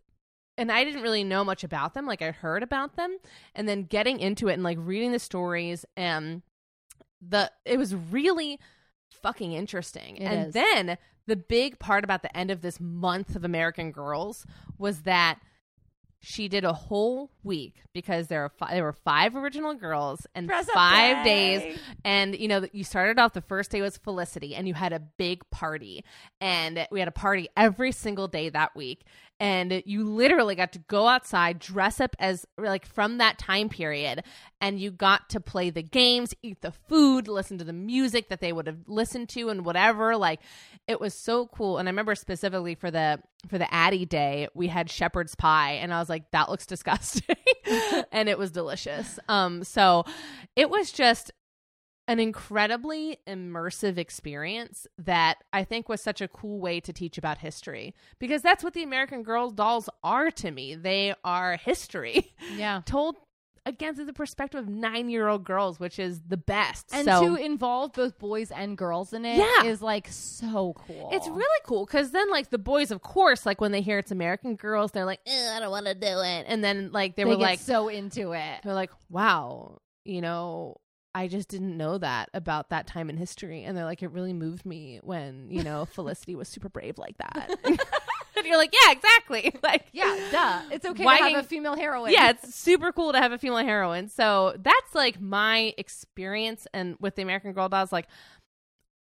and 0.56 0.72
I 0.72 0.82
didn't 0.84 1.02
really 1.02 1.22
know 1.24 1.44
much 1.44 1.62
about 1.62 1.94
them. 1.94 2.06
Like 2.06 2.22
I 2.22 2.30
heard 2.30 2.62
about 2.62 2.96
them, 2.96 3.16
and 3.54 3.68
then 3.68 3.84
getting 3.84 4.18
into 4.18 4.48
it 4.48 4.54
and 4.54 4.62
like 4.62 4.78
reading 4.80 5.12
the 5.12 5.18
stories, 5.18 5.84
and 5.96 6.42
the 7.20 7.50
it 7.64 7.78
was 7.78 7.94
really 7.94 8.58
fucking 9.22 9.52
interesting. 9.52 10.16
It 10.16 10.24
and 10.24 10.48
is. 10.48 10.54
then 10.54 10.98
the 11.26 11.36
big 11.36 11.78
part 11.78 12.04
about 12.04 12.22
the 12.22 12.36
end 12.36 12.50
of 12.50 12.60
this 12.60 12.80
month 12.80 13.36
of 13.36 13.44
American 13.44 13.92
Girls 13.92 14.46
was 14.78 15.02
that 15.02 15.38
she 16.22 16.48
did 16.48 16.64
a 16.64 16.72
whole 16.72 17.30
week 17.42 17.76
because 17.94 18.26
there 18.26 18.44
are 18.44 18.50
fi- 18.50 18.74
there 18.74 18.84
were 18.84 18.92
five 18.92 19.34
original 19.34 19.74
girls 19.74 20.26
and 20.34 20.46
Dress-up 20.48 20.74
five 20.74 21.24
days 21.24 21.78
and 22.04 22.38
you 22.38 22.46
know 22.46 22.66
you 22.72 22.84
started 22.84 23.18
off 23.18 23.32
the 23.32 23.40
first 23.40 23.70
day 23.70 23.80
was 23.80 23.96
felicity 23.96 24.54
and 24.54 24.68
you 24.68 24.74
had 24.74 24.92
a 24.92 25.00
big 25.00 25.48
party 25.50 26.04
and 26.40 26.86
we 26.90 26.98
had 26.98 27.08
a 27.08 27.12
party 27.12 27.48
every 27.56 27.90
single 27.90 28.28
day 28.28 28.50
that 28.50 28.76
week 28.76 29.04
and 29.40 29.82
you 29.86 30.04
literally 30.04 30.54
got 30.54 30.72
to 30.74 30.78
go 30.80 31.08
outside 31.08 31.58
dress 31.58 31.98
up 31.98 32.14
as 32.18 32.46
like 32.58 32.84
from 32.84 33.18
that 33.18 33.38
time 33.38 33.70
period 33.70 34.22
and 34.60 34.78
you 34.78 34.90
got 34.90 35.30
to 35.30 35.40
play 35.40 35.70
the 35.70 35.82
games 35.82 36.34
eat 36.42 36.60
the 36.60 36.70
food 36.70 37.26
listen 37.26 37.56
to 37.56 37.64
the 37.64 37.72
music 37.72 38.28
that 38.28 38.40
they 38.40 38.52
would 38.52 38.66
have 38.66 38.80
listened 38.86 39.28
to 39.30 39.48
and 39.48 39.64
whatever. 39.64 40.16
Like 40.16 40.40
it 40.86 41.00
was 41.00 41.14
so 41.14 41.46
cool. 41.46 41.78
And 41.78 41.88
i 41.88 41.90
remember 41.90 42.14
specifically 42.14 42.74
for 42.74 42.90
the 42.90 43.20
for 43.48 43.56
the 43.58 43.72
Addy 43.72 44.04
day 44.04 44.48
we 44.54 44.68
had 44.68 44.90
shepherd's 44.90 45.34
pie 45.34 45.72
and 45.72 45.94
i 45.94 45.98
was 45.98 46.10
like 46.10 46.30
that 46.32 46.50
looks 46.50 46.66
disgusting. 46.66 47.36
And 48.12 48.28
it 48.28 48.38
was 48.38 48.50
delicious. 48.50 49.18
Um 49.28 49.64
so 49.64 50.04
it 50.54 50.68
was 50.68 50.92
just 50.92 51.32
an 52.10 52.18
incredibly 52.18 53.18
immersive 53.26 53.96
experience 53.96 54.86
that 54.98 55.36
I 55.52 55.62
think 55.64 55.88
was 55.88 56.00
such 56.00 56.20
a 56.20 56.26
cool 56.28 56.58
way 56.58 56.80
to 56.80 56.92
teach 56.92 57.16
about 57.18 57.38
history 57.38 57.94
because 58.18 58.42
that's 58.42 58.64
what 58.64 58.74
the 58.74 58.82
American 58.82 59.22
Girl 59.22 59.50
dolls 59.50 59.88
are 60.02 60.30
to 60.32 60.50
me. 60.50 60.74
They 60.74 61.14
are 61.24 61.56
history 61.56 62.32
Yeah. 62.56 62.82
told 62.84 63.16
again 63.66 63.94
through 63.94 64.06
the 64.06 64.12
perspective 64.12 64.58
of 64.58 64.68
nine 64.68 65.08
year 65.08 65.28
old 65.28 65.44
girls, 65.44 65.78
which 65.78 65.98
is 66.00 66.22
the 66.26 66.36
best. 66.36 66.86
And 66.92 67.06
so 67.06 67.36
to 67.36 67.42
involve 67.42 67.92
both 67.92 68.18
boys 68.18 68.50
and 68.50 68.76
girls 68.76 69.12
in 69.12 69.24
it 69.24 69.36
is 69.64 69.80
Yeah. 69.80 69.86
like 69.86 70.08
so 70.10 70.72
cool. 70.76 71.10
it's 71.12 71.28
really 71.28 71.60
cool 71.64 71.86
because 71.86 72.10
then, 72.10 72.28
like, 72.30 72.50
the 72.50 72.58
boys, 72.58 72.90
of 72.90 73.02
course, 73.02 73.46
like 73.46 73.60
when 73.60 73.70
they 73.70 73.82
hear 73.82 73.98
it's 73.98 74.10
American 74.10 74.56
Girls, 74.56 74.90
they're 74.90 75.04
like, 75.04 75.20
"Eh, 75.26 75.56
I 75.56 75.60
don't 75.60 75.70
want 75.70 75.86
to 75.86 75.94
do 75.94 76.06
it. 76.22 76.46
And 76.48 76.64
then, 76.64 76.90
like, 76.90 77.14
they, 77.14 77.22
they 77.22 77.28
were 77.30 77.36
get 77.36 77.42
like, 77.42 77.60
so 77.60 77.88
into 77.88 78.32
it. 78.32 78.60
they're 78.64 78.74
like, 78.74 78.90
wow, 79.10 79.78
you 80.04 80.22
know, 80.22 80.78
I 81.14 81.26
just 81.28 81.48
didn't 81.48 81.76
know 81.76 81.98
that 81.98 82.28
about 82.34 82.70
that 82.70 82.86
time 82.86 83.10
in 83.10 83.16
history. 83.16 83.64
And 83.64 83.76
they're 83.76 83.84
like, 83.84 84.02
it 84.02 84.10
really 84.12 84.32
moved 84.32 84.64
me 84.64 85.00
when, 85.02 85.50
you 85.50 85.62
know, 85.62 85.84
Felicity 85.84 86.34
was 86.36 86.48
super 86.48 86.68
brave 86.68 86.98
like 86.98 87.16
that. 87.18 87.58
and 87.64 88.46
you're 88.46 88.56
like, 88.56 88.72
yeah, 88.72 88.92
exactly. 88.92 89.52
Like, 89.62 89.86
Yeah, 89.92 90.16
duh. 90.30 90.62
It's 90.70 90.86
okay 90.86 91.04
Why 91.04 91.18
to 91.18 91.24
have 91.24 91.44
a 91.44 91.46
female 91.46 91.76
heroine. 91.76 92.12
yeah, 92.12 92.30
it's 92.30 92.54
super 92.54 92.92
cool 92.92 93.12
to 93.12 93.18
have 93.18 93.32
a 93.32 93.38
female 93.38 93.58
heroine. 93.64 94.08
So 94.08 94.54
that's 94.58 94.94
like 94.94 95.20
my 95.20 95.74
experience. 95.76 96.66
And 96.72 96.96
with 97.00 97.16
the 97.16 97.22
American 97.22 97.52
Girl 97.52 97.68
dolls, 97.68 97.92
like, 97.92 98.06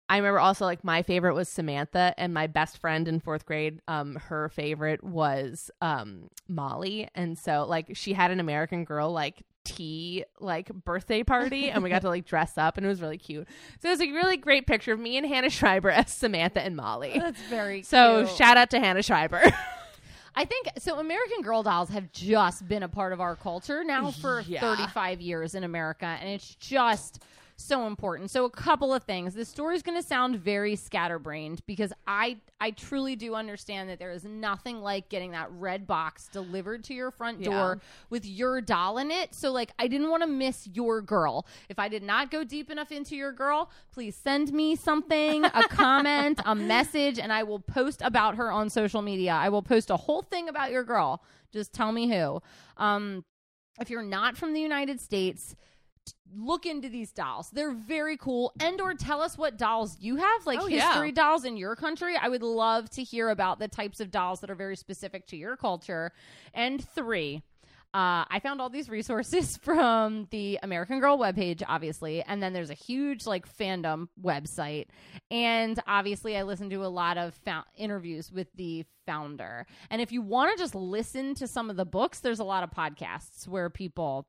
I 0.10 0.18
remember 0.18 0.40
also 0.40 0.64
like 0.66 0.84
my 0.86 1.02
favorite 1.02 1.34
was 1.34 1.50
Samantha, 1.50 2.14
and 2.18 2.34
my 2.34 2.48
best 2.48 2.78
friend 2.78 3.08
in 3.10 3.20
fourth 3.20 3.46
grade, 3.46 3.82
um, 3.90 4.16
her 4.16 4.48
favorite 4.50 5.04
was 5.04 5.70
um 5.82 6.30
Molly, 6.48 7.10
and 7.14 7.38
so 7.38 7.66
like 7.68 7.90
she 7.94 8.14
had 8.14 8.32
an 8.32 8.40
American 8.40 8.86
Girl 8.86 9.12
like 9.12 9.44
tea 9.76 10.24
like 10.40 10.68
birthday 10.84 11.24
party, 11.24 11.70
and 11.70 11.84
we 11.84 11.90
got 11.90 12.02
to 12.04 12.10
like 12.16 12.26
dress 12.26 12.58
up, 12.58 12.78
and 12.78 12.86
it 12.86 12.90
was 12.90 13.02
really 13.02 13.18
cute. 13.18 13.48
So 13.82 13.90
it 13.90 13.92
was 13.92 14.02
a 14.02 14.12
really 14.12 14.38
great 14.38 14.68
picture 14.68 14.94
of 14.94 15.00
me 15.00 15.18
and 15.18 15.26
Hannah 15.26 15.50
Schreiber 15.50 15.90
as 15.90 16.12
Samantha 16.12 16.62
and 16.62 16.76
Molly. 16.76 17.14
Oh, 17.16 17.20
that's 17.20 17.42
very 17.44 17.84
So 17.84 18.26
cute. 18.26 18.38
shout 18.38 18.58
out 18.58 18.70
to 18.72 18.80
Hannah 18.80 19.04
Schreiber. 19.04 19.42
I 20.36 20.46
think 20.46 20.68
so. 20.78 21.00
American 21.00 21.42
Girl 21.42 21.64
dolls 21.64 21.90
have 21.90 22.12
just 22.12 22.68
been 22.68 22.84
a 22.84 22.88
part 22.90 23.12
of 23.12 23.20
our 23.20 23.36
culture 23.36 23.84
now 23.84 24.12
for 24.12 24.42
Yeah. 24.42 24.62
35 24.62 25.20
years 25.22 25.56
in 25.56 25.64
America, 25.64 26.06
and 26.06 26.30
it's 26.30 26.54
just 26.56 27.24
so 27.60 27.88
important. 27.88 28.30
So, 28.30 28.46
a 28.46 28.50
couple 28.52 28.94
of 28.94 29.04
things. 29.04 29.34
This 29.34 29.50
story 29.50 29.76
is 29.76 29.82
going 29.82 30.00
to 30.00 30.08
sound 30.08 30.36
very 30.38 30.76
scatterbrained 30.76 31.62
because 31.66 31.92
I 32.06 32.38
I 32.62 32.72
truly 32.72 33.16
do 33.16 33.34
understand 33.36 33.90
that 33.90 33.98
there 34.00 34.12
is 34.12 34.24
nothing 34.24 34.82
like 34.82 35.10
getting 35.10 35.32
that 35.32 35.50
red 35.52 35.86
box 35.88 36.28
delivered 36.32 36.84
to 36.86 36.94
your 36.94 37.10
front 37.12 37.40
Yeah. 37.40 37.50
door 37.50 37.82
with 38.12 38.26
your 38.26 38.62
doll 38.62 39.00
in 39.00 39.10
it. 39.12 39.34
So, 39.34 39.52
like, 39.52 39.72
I 39.80 39.88
didn't 39.88 40.10
want 40.12 40.22
to 40.24 40.28
miss 40.28 40.68
your 40.72 41.02
girl. 41.02 41.48
If 41.68 41.80
I 41.80 41.88
did 41.90 42.04
not 42.04 42.30
go 42.32 42.44
deep 42.44 42.70
enough 42.70 42.92
into 42.92 43.16
your 43.16 43.32
girl, 43.32 43.72
please 43.92 44.16
send 44.16 44.54
me 44.54 44.76
something, 44.76 45.44
a 45.46 45.64
comment, 45.70 46.40
a 46.46 46.54
message, 46.54 47.18
and 47.18 47.34
I 47.34 47.42
will 47.44 47.60
post 47.60 48.02
about 48.04 48.36
her 48.36 48.52
on 48.52 48.70
social 48.70 49.02
media. 49.02 49.32
I 49.34 49.50
will 49.50 49.64
post 49.64 49.90
a 49.90 49.98
whole 49.98 50.22
thing 50.22 50.48
about 50.48 50.72
your 50.72 50.84
girl. 50.84 51.24
Just 51.52 51.74
tell 51.74 51.92
me 51.92 52.08
who. 52.10 52.42
Um, 52.78 53.26
if 53.80 53.90
you're 53.90 54.04
not 54.04 54.38
from 54.38 54.54
the 54.54 54.62
United 54.62 55.00
States, 55.00 55.56
look 56.36 56.66
into 56.66 56.90
these 56.90 57.12
dolls. 57.12 57.50
They're 57.52 57.72
very 57.74 58.18
cool. 58.18 58.54
And 58.60 58.80
or 58.82 58.94
tell 58.94 59.22
us 59.22 59.38
what 59.38 59.58
dolls 59.58 59.98
you 60.00 60.18
have, 60.18 60.46
like 60.46 60.60
Oh, 60.62 60.68
yeah. 60.68 60.88
history 60.90 61.12
dolls 61.12 61.46
in 61.46 61.58
your 61.58 61.76
country. 61.76 62.16
I 62.16 62.30
would 62.30 62.44
love 62.44 62.90
to 62.92 63.04
hear 63.04 63.30
about 63.30 63.60
the 63.60 63.68
types 63.68 64.00
of 64.00 64.12
dolls 64.12 64.42
that 64.42 64.50
are 64.50 64.56
very 64.56 64.76
specific 64.76 65.28
to 65.28 65.38
your 65.38 65.56
culture. 65.58 66.12
And 66.54 66.84
three, 66.94 67.44
uh, 67.94 68.28
I 68.30 68.40
found 68.44 68.60
all 68.62 68.70
these 68.70 68.90
resources 68.90 69.58
from 69.64 70.28
the 70.30 70.60
American 70.62 71.00
Girl 71.00 71.18
webpage, 71.18 71.64
obviously, 71.68 72.22
and 72.22 72.44
then 72.44 72.52
there's 72.54 72.70
a 72.70 72.74
huge 72.76 73.26
like 73.26 73.48
fandom 73.58 74.10
website, 74.22 74.88
and 75.32 75.80
obviously 75.88 76.36
I 76.38 76.44
listened 76.44 76.72
to 76.72 76.86
a 76.86 76.88
lot 76.88 77.18
of 77.18 77.34
fou- 77.46 77.64
interviews 77.78 78.30
with 78.32 78.48
the 78.56 78.86
founder. 79.06 79.66
And 79.90 80.02
if 80.02 80.12
you 80.12 80.22
want 80.22 80.56
to 80.56 80.62
just 80.62 80.76
listen 80.76 81.34
to 81.36 81.48
some 81.48 81.70
of 81.70 81.78
the 81.78 81.86
books, 81.86 82.20
there's 82.20 82.40
a 82.40 82.44
lot 82.44 82.64
of 82.64 82.72
podcasts 82.72 83.48
where 83.48 83.70
people 83.70 84.28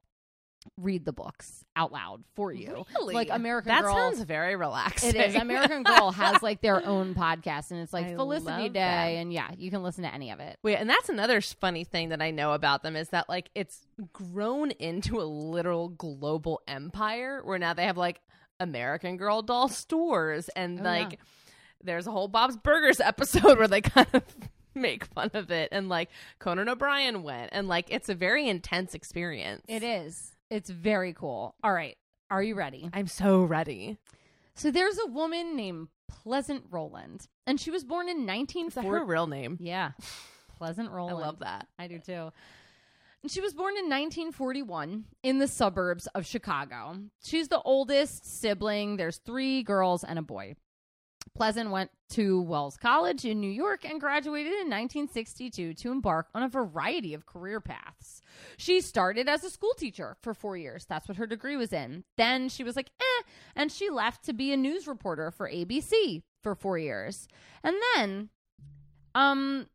read 0.77 1.05
the 1.05 1.13
books 1.13 1.65
out 1.77 1.93
loud 1.93 2.25
for 2.35 2.53
you. 2.53 2.85
Like 3.01 3.29
American 3.31 3.71
Girl. 3.71 3.77
that 3.77 3.83
Girl. 3.85 3.95
sounds 3.95 4.21
very 4.23 4.55
relaxing. 4.57 5.11
it 5.11 5.17
is. 5.17 5.35
American 5.35 5.83
Girl 5.83 6.11
has 6.11 6.43
like 6.43 6.61
their 6.61 6.85
own 6.87 7.15
podcast, 7.15 7.71
and 7.71 7.81
it's 7.81 7.93
like 7.93 8.07
I 8.07 8.15
Felicity 8.15 8.69
Day, 8.69 8.73
that. 8.81 9.07
and 9.21 9.33
yeah, 9.33 9.51
you 9.57 9.71
can 9.71 9.83
listen 9.83 10.05
to 10.05 10.13
any 10.13 10.31
of 10.31 10.41
it. 10.41 10.59
Wait, 10.63 10.77
and 10.77 10.89
that's 10.91 11.09
another 11.09 11.41
funny 11.41 11.85
thing 11.85 12.11
that 12.11 12.21
I 12.21 12.31
know 12.33 12.53
about 12.53 12.83
them 12.83 12.97
is 12.97 13.09
that 13.11 13.29
like 13.29 13.51
it's 13.55 13.87
grown 14.13 14.71
into 14.73 15.21
a 15.21 15.25
literal 15.25 15.89
global 15.89 16.61
empire 16.69 17.41
where 17.45 17.59
now 17.59 17.73
they 17.75 17.85
have 17.85 17.97
like 17.97 18.21
American 18.61 19.17
Girl 19.17 19.43
doll 19.43 19.69
stores 19.69 20.49
and 20.51 20.81
Oh, 20.81 20.85
like 20.85 21.13
yeah. 21.13 21.19
there's 21.85 22.07
a 22.07 22.11
whole 22.11 22.29
Bob's 22.29 22.57
Burgers 22.57 23.01
episode 23.01 23.59
where 23.59 23.69
they 23.69 23.81
kind 23.83 24.09
of 24.13 24.23
make 24.75 25.05
fun 25.07 25.31
of 25.35 25.51
it 25.51 25.69
and 25.73 25.89
like 25.89 26.09
Conan 26.41 26.69
O'Brien 26.69 27.23
went 27.23 27.51
and 27.53 27.67
like 27.69 27.87
it's 27.91 28.09
a 28.09 28.15
very 28.15 28.49
intense 28.49 28.95
experience. 28.95 29.63
It 29.69 29.83
is. 29.83 30.33
It's 30.51 30.71
very 30.71 31.13
cool. 31.13 31.55
All 31.63 31.73
right. 31.73 31.97
Are 32.31 32.43
you 32.43 32.55
ready? 32.55 32.89
I'm 32.93 33.07
so 33.07 33.43
ready. 33.43 33.99
So 34.55 34.71
there's 34.71 34.99
a 34.99 35.07
woman 35.07 35.57
named 35.57 35.89
Pleasant 36.09 36.65
Rowland, 36.71 37.27
and 37.47 37.61
she 37.61 37.71
was 37.71 37.85
born 37.85 38.09
in 38.09 38.21
Is 38.21 38.27
that 38.27 38.37
1940. 38.37 38.89
her 38.99 39.05
real 39.05 39.27
name? 39.27 39.57
Yeah. 39.61 39.93
Pleasant 40.57 40.91
Rowland. 40.91 41.17
I 41.17 41.21
love 41.27 41.39
that. 41.41 41.69
I 41.79 41.87
do 41.87 41.99
too. 41.99 42.33
And 43.23 43.31
she 43.31 43.41
was 43.41 43.53
born 43.53 43.75
in 43.77 43.85
1941 43.85 45.05
in 45.23 45.39
the 45.39 45.49
suburbs 45.49 46.07
of 46.09 46.27
Chicago. 46.27 46.99
She's 47.25 47.49
the 47.49 47.61
oldest 47.61 48.25
sibling. 48.41 48.97
There's 48.97 49.19
three 49.19 49.63
girls 49.63 50.05
and 50.05 50.19
a 50.19 50.23
boy. 50.23 50.55
Pleasant 51.35 51.71
went 51.71 51.91
to 52.11 52.41
Wells 52.43 52.77
College 52.77 53.25
in 53.25 53.41
New 53.41 53.51
York 53.51 53.85
and 53.85 54.01
graduated 54.01 54.53
in 54.53 54.71
1962 54.71 55.75
to 55.75 55.93
embark 55.93 56.29
on 56.35 56.43
a 56.43 56.49
variety 56.49 57.15
of 57.15 57.27
career 57.27 57.61
paths. 57.61 58.23
She 58.57 58.81
started 58.81 59.29
as 59.29 59.45
a 59.45 59.51
school 59.51 59.75
teacher 59.77 60.17
for 60.23 60.35
four 60.35 60.57
years. 60.57 60.87
That's 60.87 61.09
what 61.09 61.17
her 61.19 61.27
degree 61.27 61.57
was 61.57 61.73
in. 61.73 62.05
Then 62.17 62.49
she 62.49 62.65
was 62.65 62.77
like, 62.77 62.91
eh, 63.01 63.23
and 63.55 63.71
she 63.71 63.91
left 63.91 64.25
to 64.25 64.33
be 64.33 64.53
a 64.53 64.57
news 64.57 64.87
reporter 64.87 65.31
for 65.31 65.49
ABC 65.49 66.23
for 66.43 66.55
four 66.55 66.79
years. 66.79 67.29
And 67.63 67.77
then, 67.95 68.31
um, 69.15 69.67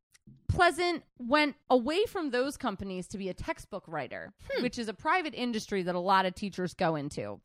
Pleasant 0.48 1.04
went 1.18 1.56
away 1.70 2.06
from 2.06 2.30
those 2.30 2.58
companies 2.58 3.08
to 3.08 3.18
be 3.18 3.28
a 3.28 3.34
textbook 3.34 3.84
writer, 3.88 4.34
which 4.62 4.78
is 4.78 4.88
a 4.88 4.94
private 4.94 5.34
industry 5.34 5.82
that 5.82 5.96
a 5.96 6.00
lot 6.00 6.26
of 6.28 6.36
teachers 6.36 6.76
go 6.76 6.96
into. 6.96 7.42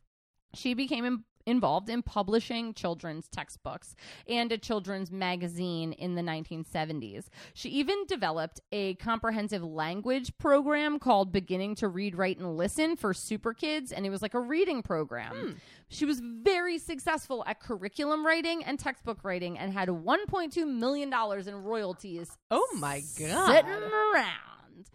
She 0.55 0.74
became 0.74 1.24
involved 1.48 1.88
in 1.88 2.02
publishing 2.02 2.74
children's 2.74 3.26
textbooks 3.28 3.96
and 4.28 4.52
a 4.52 4.58
children's 4.58 5.10
magazine 5.10 5.92
in 5.92 6.14
the 6.14 6.22
1970s. 6.22 7.26
She 7.54 7.70
even 7.70 8.04
developed 8.06 8.60
a 8.70 8.94
comprehensive 8.94 9.62
language 9.64 10.36
program 10.38 10.98
called 10.98 11.32
Beginning 11.32 11.74
to 11.76 11.88
Read, 11.88 12.16
Write, 12.16 12.38
and 12.38 12.56
Listen 12.56 12.96
for 12.96 13.14
super 13.14 13.54
kids, 13.54 13.90
and 13.92 14.04
it 14.06 14.10
was 14.10 14.22
like 14.22 14.34
a 14.34 14.40
reading 14.40 14.82
program. 14.82 15.34
Hmm. 15.34 15.52
She 15.88 16.04
was 16.04 16.20
very 16.20 16.78
successful 16.78 17.42
at 17.46 17.60
curriculum 17.60 18.26
writing 18.26 18.62
and 18.62 18.78
textbook 18.78 19.24
writing 19.24 19.58
and 19.58 19.72
had 19.72 19.88
$1.2 19.88 20.66
million 20.66 21.12
in 21.48 21.54
royalties 21.64 22.36
Oh 22.50 22.68
my 22.78 23.00
god. 23.18 23.46
sitting 23.54 23.70
around. 23.72 24.90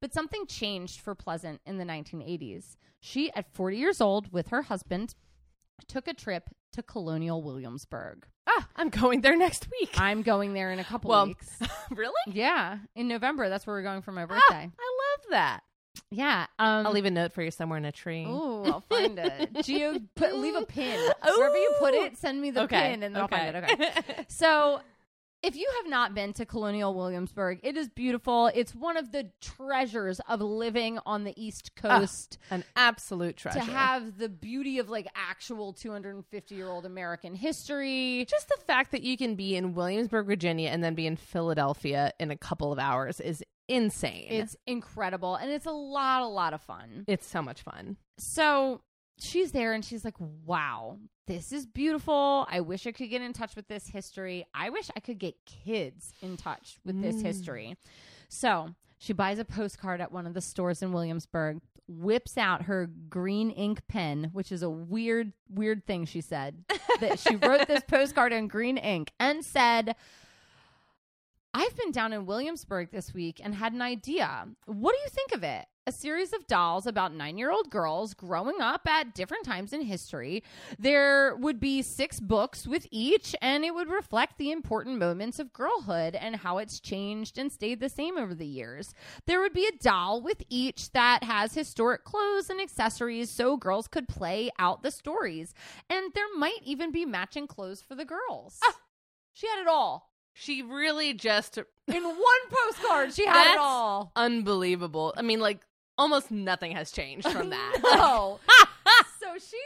But 0.00 0.12
something 0.14 0.46
changed 0.46 1.00
for 1.00 1.14
Pleasant 1.14 1.60
in 1.66 1.78
the 1.78 1.84
1980s. 1.84 2.76
She, 3.00 3.32
at 3.32 3.52
40 3.54 3.76
years 3.76 4.00
old, 4.00 4.32
with 4.32 4.48
her 4.48 4.62
husband, 4.62 5.14
took 5.86 6.08
a 6.08 6.14
trip 6.14 6.50
to 6.72 6.82
Colonial 6.82 7.42
Williamsburg. 7.42 8.26
Ah, 8.46 8.66
I'm 8.76 8.88
going 8.88 9.20
there 9.20 9.36
next 9.36 9.68
week. 9.80 9.90
I'm 9.98 10.22
going 10.22 10.54
there 10.54 10.70
in 10.72 10.78
a 10.78 10.84
couple 10.84 11.10
Well, 11.10 11.26
weeks. 11.26 11.58
really? 11.90 12.14
Yeah, 12.26 12.78
in 12.96 13.08
November. 13.08 13.48
That's 13.48 13.66
where 13.66 13.76
we're 13.76 13.82
going 13.82 14.02
for 14.02 14.12
my 14.12 14.22
Ah, 14.22 14.26
birthday. 14.26 14.54
I 14.54 14.60
love 14.66 15.30
that. 15.30 15.60
yeah. 16.10 16.46
Um, 16.58 16.86
I'll 16.86 16.92
leave 16.92 17.04
a 17.04 17.10
note 17.10 17.32
for 17.32 17.42
you 17.42 17.50
somewhere 17.50 17.76
in 17.78 17.84
a 17.84 17.92
tree. 17.92 18.24
Oh, 18.26 18.64
I'll 18.66 18.80
find 18.80 19.18
it. 19.18 19.62
Geo, 19.64 19.98
put, 20.14 20.34
leave 20.34 20.54
a 20.56 20.64
pin 20.64 20.98
wherever 21.36 21.56
you 21.56 21.74
put 21.78 21.94
it. 21.94 22.16
Send 22.16 22.40
me 22.40 22.50
the 22.50 22.62
okay. 22.62 22.90
pin, 22.92 23.02
and 23.02 23.14
then 23.14 23.22
I'll 23.22 23.28
find 23.28 23.54
it. 23.56 23.64
Okay. 23.64 24.24
So, 24.28 24.80
if 25.42 25.54
you 25.54 25.70
have 25.76 25.90
not 25.90 26.14
been 26.14 26.32
to 26.34 26.44
Colonial 26.44 26.94
Williamsburg, 26.94 27.60
it 27.62 27.76
is 27.76 27.88
beautiful. 27.88 28.50
It's 28.54 28.74
one 28.74 28.96
of 28.96 29.12
the 29.12 29.30
treasures 29.40 30.20
of 30.28 30.40
living 30.40 30.98
on 31.06 31.24
the 31.24 31.32
East 31.40 31.70
ah, 31.84 31.98
Coast. 31.98 32.38
An 32.50 32.64
absolute 32.74 33.36
treasure. 33.36 33.60
to 33.60 33.64
have 33.64 34.18
the 34.18 34.28
beauty 34.28 34.78
of 34.78 34.88
like 34.88 35.06
actual 35.14 35.72
250 35.72 36.54
year 36.54 36.68
old 36.68 36.84
American 36.84 37.34
history. 37.34 38.26
just 38.28 38.48
the 38.48 38.60
fact 38.66 38.90
that 38.92 39.02
you 39.02 39.16
can 39.16 39.36
be 39.36 39.54
in 39.54 39.74
Williamsburg, 39.74 40.26
Virginia, 40.26 40.70
and 40.70 40.82
then 40.82 40.94
be 40.94 41.06
in 41.06 41.16
Philadelphia 41.16 42.12
in 42.18 42.30
a 42.30 42.36
couple 42.36 42.72
of 42.72 42.78
hours 42.78 43.20
is 43.20 43.44
insane. 43.68 44.26
It's 44.30 44.56
incredible 44.66 45.36
and 45.36 45.50
it's 45.50 45.66
a 45.66 45.70
lot, 45.70 46.22
a 46.22 46.26
lot 46.26 46.52
of 46.52 46.60
fun. 46.62 47.04
it's 47.06 47.26
so 47.26 47.42
much 47.42 47.62
fun. 47.62 47.96
So 48.18 48.80
she's 49.20 49.52
there 49.52 49.72
and 49.72 49.84
she's 49.84 50.04
like, 50.04 50.16
wow, 50.18 50.98
this 51.28 51.52
is 51.52 51.66
beautiful. 51.66 52.46
I 52.50 52.60
wish 52.60 52.86
I 52.86 52.92
could 52.92 53.10
get 53.10 53.22
in 53.22 53.32
touch 53.32 53.54
with 53.54 53.68
this 53.68 53.86
history. 53.88 54.44
I 54.54 54.70
wish 54.70 54.88
I 54.96 55.00
could 55.00 55.18
get 55.18 55.36
kids 55.44 56.12
in 56.22 56.36
touch 56.38 56.78
with 56.84 57.00
this 57.02 57.16
Mm. 57.16 57.22
history. 57.22 57.76
So 58.28 58.74
she 58.98 59.12
buys 59.12 59.38
a 59.38 59.44
postcard 59.44 60.00
at 60.00 60.10
one 60.10 60.26
of 60.26 60.32
the 60.34 60.40
stores 60.40 60.82
in 60.82 60.92
Williamsburg, 60.92 61.60
whips 61.86 62.36
out 62.38 62.62
her 62.62 62.86
green 63.08 63.50
ink 63.50 63.86
pen, 63.88 64.30
which 64.32 64.50
is 64.50 64.62
a 64.62 64.70
weird, 64.70 65.32
weird 65.50 65.86
thing 65.86 66.06
she 66.06 66.20
said. 66.22 66.64
that 67.00 67.18
she 67.18 67.36
wrote 67.36 67.68
this 67.68 67.82
postcard 67.86 68.32
in 68.32 68.48
green 68.48 68.76
ink 68.78 69.12
and 69.20 69.44
said, 69.44 69.94
I've 71.54 71.76
been 71.76 71.92
down 71.92 72.12
in 72.12 72.26
Williamsburg 72.26 72.90
this 72.90 73.14
week 73.14 73.40
and 73.42 73.54
had 73.54 73.72
an 73.72 73.80
idea. 73.80 74.46
What 74.66 74.92
do 74.92 74.98
you 74.98 75.08
think 75.08 75.32
of 75.32 75.42
it? 75.42 75.64
A 75.86 75.92
series 75.92 76.34
of 76.34 76.46
dolls 76.46 76.86
about 76.86 77.14
nine 77.14 77.38
year 77.38 77.50
old 77.50 77.70
girls 77.70 78.12
growing 78.12 78.60
up 78.60 78.86
at 78.86 79.14
different 79.14 79.46
times 79.46 79.72
in 79.72 79.80
history. 79.80 80.42
There 80.78 81.34
would 81.36 81.58
be 81.58 81.80
six 81.80 82.20
books 82.20 82.66
with 82.66 82.86
each, 82.90 83.34
and 83.40 83.64
it 83.64 83.74
would 83.74 83.88
reflect 83.88 84.36
the 84.36 84.50
important 84.50 84.98
moments 84.98 85.38
of 85.38 85.54
girlhood 85.54 86.14
and 86.14 86.36
how 86.36 86.58
it's 86.58 86.78
changed 86.78 87.38
and 87.38 87.50
stayed 87.50 87.80
the 87.80 87.88
same 87.88 88.18
over 88.18 88.34
the 88.34 88.46
years. 88.46 88.92
There 89.26 89.40
would 89.40 89.54
be 89.54 89.66
a 89.66 89.82
doll 89.82 90.20
with 90.20 90.42
each 90.50 90.92
that 90.92 91.24
has 91.24 91.54
historic 91.54 92.04
clothes 92.04 92.50
and 92.50 92.60
accessories 92.60 93.30
so 93.30 93.56
girls 93.56 93.88
could 93.88 94.06
play 94.06 94.50
out 94.58 94.82
the 94.82 94.90
stories. 94.90 95.54
And 95.88 96.12
there 96.14 96.36
might 96.36 96.60
even 96.62 96.92
be 96.92 97.06
matching 97.06 97.46
clothes 97.46 97.80
for 97.80 97.94
the 97.94 98.04
girls. 98.04 98.60
Ah! 98.62 98.76
She 99.32 99.46
had 99.46 99.60
it 99.60 99.68
all. 99.68 100.07
She 100.40 100.62
really 100.62 101.14
just 101.14 101.58
In 101.58 101.64
one 102.04 102.14
postcard, 102.48 103.12
she 103.12 103.26
had 103.26 103.54
it 103.54 103.58
all. 103.58 104.12
unbelievable. 104.14 105.12
I 105.16 105.22
mean, 105.22 105.40
like 105.40 105.60
almost 105.96 106.30
nothing 106.30 106.72
has 106.72 106.92
changed 106.92 107.28
from 107.28 107.50
that. 107.50 107.78
No. 107.82 108.38
so 109.20 109.26
she, 109.38 109.56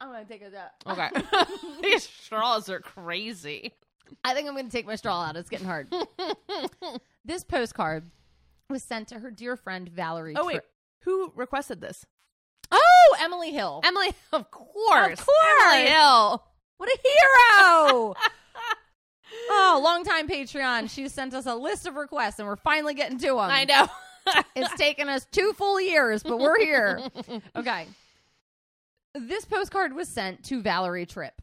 I'm 0.00 0.08
gonna 0.10 0.24
take 0.24 0.42
a 0.42 0.48
step. 0.48 0.72
Okay. 0.86 1.08
These 1.82 2.04
straws 2.04 2.70
are 2.70 2.80
crazy. 2.80 3.74
I 4.24 4.32
think 4.34 4.48
I'm 4.48 4.56
gonna 4.56 4.70
take 4.70 4.86
my 4.86 4.96
straw 4.96 5.22
out. 5.22 5.36
It's 5.36 5.50
getting 5.50 5.66
hard. 5.66 5.92
this 7.24 7.44
postcard 7.44 8.10
was 8.70 8.82
sent 8.82 9.08
to 9.08 9.18
her 9.18 9.30
dear 9.30 9.56
friend 9.56 9.88
Valerie. 9.88 10.34
Oh 10.36 10.46
wait, 10.46 10.60
who 11.00 11.30
requested 11.36 11.80
this? 11.82 12.06
Oh, 12.70 13.16
Emily 13.20 13.50
Hill. 13.52 13.82
Emily, 13.84 14.14
of 14.32 14.50
course. 14.50 15.20
Of 15.20 15.26
course. 15.26 15.62
Emily 15.74 15.88
Hill. 15.90 16.42
what 16.78 16.88
a 16.88 16.98
hero! 17.04 18.14
Oh, 19.50 19.80
long 19.82 20.04
time 20.04 20.28
Patreon. 20.28 20.90
She 20.90 21.08
sent 21.08 21.34
us 21.34 21.46
a 21.46 21.54
list 21.54 21.86
of 21.86 21.96
requests, 21.96 22.38
and 22.38 22.46
we're 22.48 22.56
finally 22.56 22.94
getting 22.94 23.18
to 23.18 23.26
them. 23.26 23.38
I 23.38 23.64
know. 23.64 23.86
It's 24.54 24.72
taken 24.76 25.08
us 25.08 25.26
two 25.32 25.52
full 25.54 25.80
years, 25.80 26.22
but 26.22 26.38
we're 26.38 26.60
here. 26.60 27.00
Okay. 27.56 27.88
This 29.16 29.44
postcard 29.44 29.94
was 29.94 30.08
sent 30.08 30.44
to 30.44 30.62
Valerie 30.62 31.06
Tripp. 31.06 31.41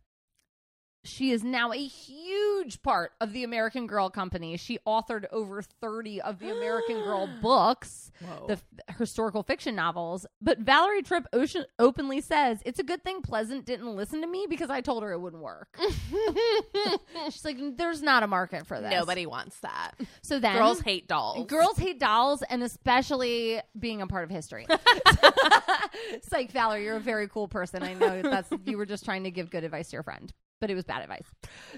She 1.04 1.32
is 1.32 1.44
now 1.44 1.72
a 1.72 1.78
huge 1.78 2.82
part 2.84 3.14
of 3.22 3.32
the 3.32 3.44
American 3.44 3.88
Girl 3.88 4.10
Company. 4.10 4.58
She 4.58 4.80
authored 4.86 5.26
over 5.32 5.62
30 5.62 6.22
of 6.22 6.40
the 6.40 6.52
American 6.52 6.96
Girl 7.04 7.30
books, 7.42 8.12
Whoa. 8.20 8.48
the 8.48 8.54
f- 8.54 8.98
historical 8.98 9.42
fiction 9.44 9.76
novels. 9.76 10.26
But 10.42 10.60
Valerie 10.60 11.02
Tripp 11.02 11.26
ocean- 11.32 11.66
openly 11.80 12.20
says 12.20 12.60
it's 12.66 12.80
a 12.80 12.84
good 12.84 13.04
thing 13.04 13.22
Pleasant 13.22 13.66
didn't 13.66 13.96
listen 13.96 14.20
to 14.22 14.28
me 14.28 14.46
because 14.50 14.70
I 14.70 14.82
told 14.82 15.04
her 15.04 15.14
it 15.14 15.20
wouldn't 15.20 15.42
work. 15.42 15.80
She's 17.30 17.46
like, 17.46 17.58
there's 17.78 18.02
not 18.02 18.24
a 18.24 18.28
market 18.28 18.68
for 18.68 18.82
this. 18.82 18.92
Nobody 18.92 19.26
wants 19.26 19.58
that. 19.62 19.92
So 20.22 20.40
then 20.40 20.58
Girls 20.58 20.82
hate 20.82 21.08
dolls. 21.08 21.48
Girls 21.48 21.78
hate 21.78 22.00
dolls, 22.00 22.44
and 22.50 22.62
especially 22.62 23.62
being 23.78 24.02
a 24.02 24.08
part 24.08 24.26
of 24.26 24.30
history. 24.30 24.66
it's 26.12 26.32
like 26.32 26.52
Valerie, 26.52 26.84
you're 26.84 26.98
a 26.98 27.02
very 27.02 27.28
cool 27.28 27.48
person. 27.48 27.84
I 27.84 27.94
know 27.94 28.22
that's 28.22 28.50
you 28.66 28.78
were 28.78 28.86
just 28.86 29.06
trying 29.06 29.24
to 29.24 29.32
give 29.32 29.50
good 29.50 29.64
advice 29.64 29.90
to 29.90 29.94
your 29.96 30.04
friend, 30.04 30.34
but 30.60 30.70
it 30.70 30.76
was 30.76 30.86
bad 30.86 31.02
advice. 31.02 31.28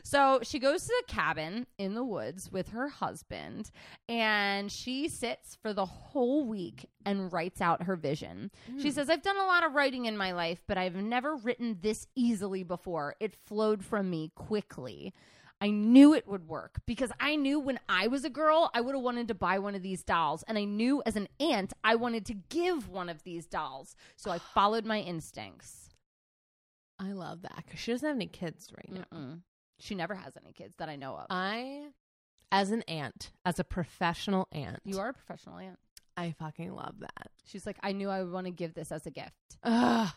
So 0.04 0.40
she 0.44 0.60
goes 0.60 0.86
to 0.86 0.88
the 0.88 1.14
cabin 1.14 1.68
in 1.78 1.94
the 1.94 2.04
woods 2.04 2.52
with 2.52 2.70
her 2.70 2.90
husband, 2.90 3.72
and 4.10 4.72
she 4.72 5.08
sits 5.08 5.58
for 5.62 5.74
the 5.74 5.86
whole 5.86 6.46
week 6.46 6.90
and 7.06 7.32
writes 7.32 7.62
out 7.62 7.84
her 7.84 7.96
vision. 7.96 8.52
She 8.80 8.90
hmm. 8.90 8.94
says, 8.94 9.10
"I've 9.10 9.22
done 9.22 9.38
a 9.38 9.46
lot 9.46 9.66
of 9.66 9.74
writing 9.74 10.06
in 10.06 10.18
my 10.18 10.32
life, 10.32 10.62
but 10.68 10.78
I've 10.78 10.96
never 10.96 11.36
written 11.36 11.78
this 11.82 12.08
easily 12.16 12.64
before. 12.64 13.16
It 13.20 13.36
flowed 13.46 13.84
from 13.84 14.10
me 14.10 14.32
quickly." 14.36 15.14
I 15.64 15.70
knew 15.70 16.16
it 16.16 16.28
would 16.28 16.48
work 16.48 16.82
because 16.88 17.12
I 17.20 17.36
knew 17.36 17.60
when 17.60 17.80
I 17.88 18.08
was 18.08 18.26
a 18.26 18.32
girl, 18.32 18.72
I 18.74 18.82
would 18.82 18.96
have 18.96 19.04
wanted 19.04 19.28
to 19.28 19.36
buy 19.36 19.60
one 19.60 19.76
of 19.76 19.84
these 19.84 20.02
dolls. 20.02 20.44
And 20.48 20.58
I 20.58 20.64
knew 20.64 21.04
as 21.06 21.16
an 21.16 21.28
aunt, 21.40 21.72
I 21.84 21.94
wanted 21.94 22.26
to 22.26 22.34
give 22.34 22.90
one 22.90 23.10
of 23.10 23.22
these 23.22 23.46
dolls. 23.46 23.96
So 24.16 24.32
I 24.32 24.40
followed 24.40 24.86
my 24.86 25.02
instincts. 25.02 25.81
I 27.02 27.14
love 27.14 27.42
that 27.42 27.64
because 27.66 27.80
she 27.80 27.92
doesn't 27.92 28.08
have 28.08 28.16
any 28.16 28.28
kids 28.28 28.72
right 28.76 28.92
now. 28.92 29.18
Mm-mm. 29.18 29.40
She 29.80 29.96
never 29.96 30.14
has 30.14 30.38
any 30.42 30.54
kids 30.54 30.76
that 30.78 30.88
I 30.88 30.96
know 30.96 31.16
of. 31.16 31.26
I, 31.32 31.88
as 32.52 32.70
an 32.70 32.84
aunt, 32.84 33.32
as 33.44 33.60
a 33.60 33.64
professional 33.64 34.48
aunt, 34.52 34.80
you 34.86 35.00
are 35.00 35.10
a 35.10 35.14
professional 35.14 35.58
aunt. 35.58 35.80
I 36.16 36.36
fucking 36.38 36.72
love 36.74 37.00
that. 37.00 37.32
She's 37.46 37.66
like, 37.66 37.78
I 37.82 37.94
knew 37.94 38.10
I 38.10 38.22
would 38.22 38.32
want 38.32 38.46
to 38.46 38.52
give 38.52 38.76
this 38.76 38.92
as 38.92 39.08
a 39.08 39.12
gift. 39.12 39.32
Ugh. 39.64 40.10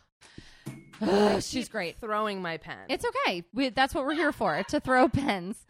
She's 1.40 1.69
great. 1.69 1.98
Throwing 2.01 2.43
my 2.43 2.59
pen. 2.59 2.77
It's 2.89 3.05
okay. 3.05 3.44
We, 3.55 3.70
that's 3.70 3.94
what 3.94 4.05
we're 4.05 4.15
here 4.15 4.32
for 4.32 4.62
to 4.69 4.81
throw 4.81 5.09
pens. 5.09 5.65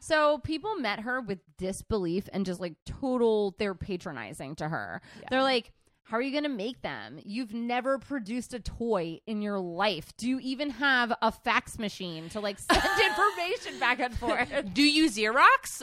So 0.00 0.38
people 0.38 0.76
met 0.76 1.00
her 1.00 1.20
with 1.20 1.38
disbelief 1.56 2.28
and 2.32 2.46
just 2.46 2.60
like 2.60 2.74
total, 2.86 3.54
they're 3.58 3.74
patronizing 3.74 4.56
to 4.56 4.68
her. 4.68 5.00
Yeah. 5.20 5.28
They're 5.30 5.42
like, 5.42 5.72
how 6.08 6.16
are 6.16 6.22
you 6.22 6.30
going 6.30 6.44
to 6.44 6.48
make 6.48 6.80
them? 6.80 7.18
You've 7.22 7.52
never 7.52 7.98
produced 7.98 8.54
a 8.54 8.60
toy 8.60 9.20
in 9.26 9.42
your 9.42 9.58
life. 9.58 10.16
Do 10.16 10.26
you 10.26 10.38
even 10.40 10.70
have 10.70 11.12
a 11.20 11.30
fax 11.30 11.78
machine 11.78 12.30
to 12.30 12.40
like 12.40 12.58
send 12.58 12.82
information 13.06 13.78
back 13.78 14.00
and 14.00 14.16
forth? 14.16 14.50
Do 14.72 14.82
you 14.82 15.10
Xerox? 15.10 15.82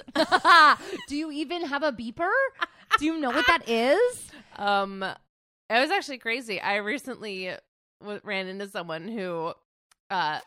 Do 1.07 1.15
you 1.15 1.31
even 1.31 1.65
have 1.65 1.83
a 1.83 1.91
beeper? 1.91 2.31
Do 2.97 3.05
you 3.05 3.19
know 3.19 3.29
what 3.29 3.45
that 3.45 3.69
is? 3.69 4.31
Um, 4.55 5.03
it 5.03 5.79
was 5.79 5.91
actually 5.91 6.17
crazy. 6.17 6.59
I 6.59 6.77
recently 6.77 7.51
w- 8.01 8.21
ran 8.23 8.47
into 8.47 8.67
someone 8.67 9.07
who, 9.07 9.53
uh, 10.09 10.39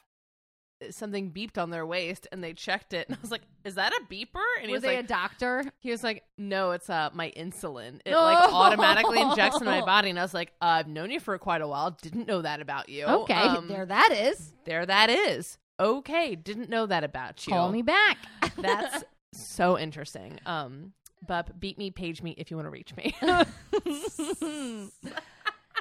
something 0.91 1.31
beeped 1.33 1.59
on 1.59 1.71
their 1.71 1.85
waist, 1.87 2.27
and 2.33 2.43
they 2.43 2.53
checked 2.53 2.93
it, 2.93 3.07
and 3.09 3.17
I 3.17 3.21
was 3.21 3.31
like, 3.31 3.43
"Is 3.65 3.75
that 3.77 3.93
a 3.93 4.01
beeper?" 4.13 4.45
And 4.59 4.67
he 4.67 4.69
Were 4.69 4.75
was 4.75 4.83
they 4.83 4.97
like, 4.97 5.05
a 5.05 5.09
doctor? 5.09 5.65
"He 5.81 5.91
was 5.91 6.03
like, 6.05 6.25
no, 6.37 6.71
it's 6.73 6.89
uh 6.91 7.11
my 7.13 7.33
insulin. 7.37 8.01
It 8.05 8.11
No. 8.13 8.23
like 8.23 8.53
automatically 8.53 9.21
injects 9.21 9.61
in 9.61 9.67
my 9.67 9.81
body." 9.85 10.11
And 10.11 10.19
I 10.19 10.23
was 10.23 10.35
like, 10.35 10.53
uh, 10.63 10.67
"I've 10.67 10.89
known 10.89 11.11
you 11.11 11.21
for 11.21 11.37
quite 11.39 11.61
a 11.61 11.67
while. 11.69 11.91
Didn't 12.03 12.27
know 12.29 12.43
that 12.43 12.61
about 12.61 12.89
you. 12.89 13.05
Okay, 13.07 13.35
Um, 13.35 13.69
there 13.69 13.87
that 13.87 14.13
is. 14.13 14.53
there 14.65 14.85
that 14.87 15.11
is. 15.11 15.59
Okay, 15.81 16.35
didn't 16.35 16.69
know 16.71 16.87
that 16.87 17.05
about 17.05 17.47
you. 17.47 17.53
Call 17.53 17.71
me 17.71 17.83
back. 17.83 18.19
That's 18.59 19.05
so 19.33 19.79
interesting. 19.79 20.39
Um, 20.47 20.93
Bub, 21.27 21.51
beat 21.59 21.79
me, 21.79 21.91
page 21.91 22.23
me 22.23 22.33
if 22.39 22.51
you 22.51 22.57
want 22.57 22.67
to 22.67 22.71
reach 22.71 22.95
me. 22.97 23.15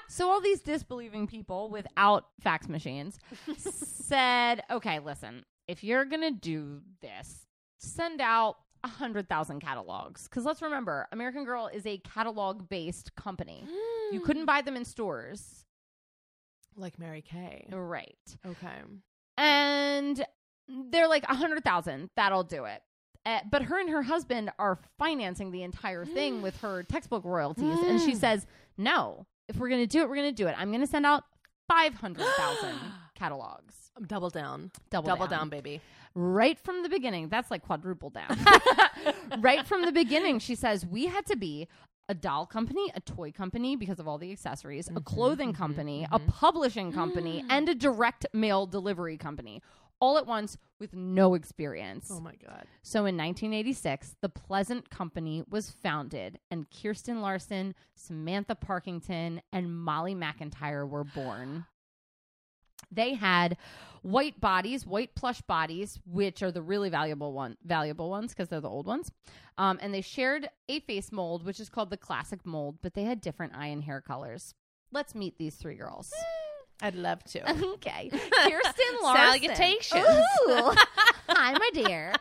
So 0.08 0.30
all 0.30 0.42
these 0.42 0.62
disbelieving 0.62 1.28
people 1.28 1.70
without 1.70 2.26
fax 2.42 2.68
machines 2.70 3.20
said, 3.58 4.62
"Okay, 4.72 5.00
listen, 5.00 5.46
if 5.68 5.84
you're 5.84 6.06
gonna 6.06 6.32
do 6.32 6.82
this, 7.02 7.46
send 7.78 8.22
out." 8.22 8.58
a 8.84 8.88
hundred 8.88 9.28
thousand 9.28 9.60
catalogs 9.60 10.28
because 10.28 10.46
let's 10.46 10.62
remember 10.62 11.08
american 11.12 11.44
girl 11.44 11.66
is 11.68 11.84
a 11.88 11.98
catalog 11.98 12.70
based 12.70 13.14
company 13.16 13.66
you 14.12 14.20
couldn't 14.22 14.46
buy 14.54 14.62
them 14.62 14.78
in 14.78 14.86
stores 14.86 15.66
like 16.76 17.00
Mary 17.00 17.24
Kay. 17.24 17.66
right 17.72 18.38
Okay. 18.46 18.78
and 19.36 20.24
they're 20.92 21.08
like 21.08 21.24
a 21.28 21.34
hundred 21.36 21.64
thousand 21.64 22.12
that'll 22.16 22.44
do 22.44 22.66
it 22.66 22.82
Uh, 23.26 23.40
but 23.52 23.64
her 23.64 23.80
and 23.80 23.90
her 23.90 24.04
husband 24.04 24.52
are 24.60 24.78
financing 25.00 25.52
the 25.52 25.64
entire 25.64 26.06
thing 26.06 26.44
with 26.44 26.56
her 26.62 26.84
textbook 26.90 27.26
royalties 27.26 27.80
and 27.80 28.00
she 28.00 28.12
Mm. 28.14 28.18
says 28.20 28.46
no 28.78 29.26
if 29.48 29.58
we're 29.58 29.70
gonna 29.70 29.88
do 29.88 30.02
it 30.02 30.10
we're 30.10 30.16
gonna 30.16 30.32
do 30.32 30.48
it. 30.48 30.56
I'm 30.58 30.72
gonna 30.72 30.88
send 30.88 31.06
out 31.06 31.24
500000 31.70 32.76
catalogs. 33.16 33.92
Double 34.06 34.30
down. 34.30 34.72
double, 34.92 35.08
Double 35.08 35.28
down. 35.28 35.40
down, 35.40 35.50
baby. 35.50 35.82
right 36.14 36.60
from 36.60 36.84
the 36.84 36.90
beginning. 36.90 37.30
That's 37.30 37.50
like 37.50 37.64
quadruple 37.64 38.10
down. 38.10 38.38
Right 39.40 39.66
from 39.68 39.84
the 39.84 39.92
beginning 39.92 40.40
she 40.40 40.56
says 40.56 40.86
we 40.86 41.06
had 41.06 41.26
to 41.28 41.36
be 41.36 41.68
a 42.10 42.14
doll 42.14 42.46
company, 42.46 42.92
a 42.96 43.02
toy 43.02 43.32
company 43.32 43.76
because 43.76 44.00
of 44.00 44.08
all 44.08 44.18
the 44.18 44.32
accessories, 44.32 44.88
a 44.88 44.92
mm-hmm, 44.92 45.04
clothing 45.04 45.50
mm-hmm, 45.50 45.62
company, 45.62 46.08
a 46.12 46.20
mm-hmm. 46.20 46.30
publishing 46.30 46.92
company, 46.92 47.44
mm. 47.44 47.48
and 47.50 47.68
a 47.68 47.76
direct 47.76 48.26
mail 48.34 48.66
delivery 48.66 49.18
company, 49.18 49.62
all 50.00 50.18
at 50.18 50.28
once 50.28 50.58
with 50.80 50.94
no 50.94 51.34
experience. 51.34 52.10
Oh 52.12 52.20
my 52.20 52.36
god. 52.36 52.66
So 52.84 53.00
in 53.00 53.18
1986, 53.18 54.16
the 54.22 54.30
Pleasant 54.30 54.90
Company 54.90 55.44
was 55.50 55.72
founded, 55.72 56.40
and 56.52 56.68
Kirsten 56.70 57.22
Larson, 57.22 57.74
Samantha 57.96 58.56
Parkington, 58.56 59.42
and 59.52 59.76
Molly 59.76 60.16
McIntyre 60.16 60.88
were 60.88 61.04
born. 61.04 61.66
They 62.92 63.16
had 63.16 63.58
white 64.02 64.40
bodies, 64.40 64.86
white 64.86 65.16
plush 65.16 65.42
bodies, 65.42 66.00
which 66.06 66.42
are 66.42 66.52
the 66.52 66.62
really 66.62 66.90
valuable 66.90 67.34
one, 67.34 67.58
valuable 67.66 68.10
ones 68.10 68.34
because 68.34 68.48
they're 68.48 68.62
the 68.62 68.70
old 68.70 68.88
ones. 68.88 69.12
Um, 69.58 69.80
and 69.82 69.94
they 69.94 70.02
shared 70.02 70.48
a 70.70 70.80
face 70.82 71.12
mold, 71.12 71.44
which 71.44 71.60
is 71.60 71.70
called 71.70 71.90
the 71.90 71.98
classic 71.98 72.46
mold, 72.46 72.78
but 72.82 72.94
they 72.94 73.04
had 73.04 73.20
different 73.20 73.56
eye 73.56 73.68
and 73.68 73.84
hair 73.84 74.00
colors. 74.00 74.54
Let's 74.92 75.16
meet 75.16 75.38
these 75.38 75.56
three 75.56 75.76
girls. 75.76 76.14
I'd 76.82 76.96
love 76.96 77.24
to. 77.26 77.42
Okay, 77.78 78.10
Kirsten 78.44 78.98
Larson. 79.04 79.42
Salutations. 79.42 80.06
Ooh. 80.48 80.76
Hi, 81.30 81.54
my 81.54 81.70
dear. 81.74 82.14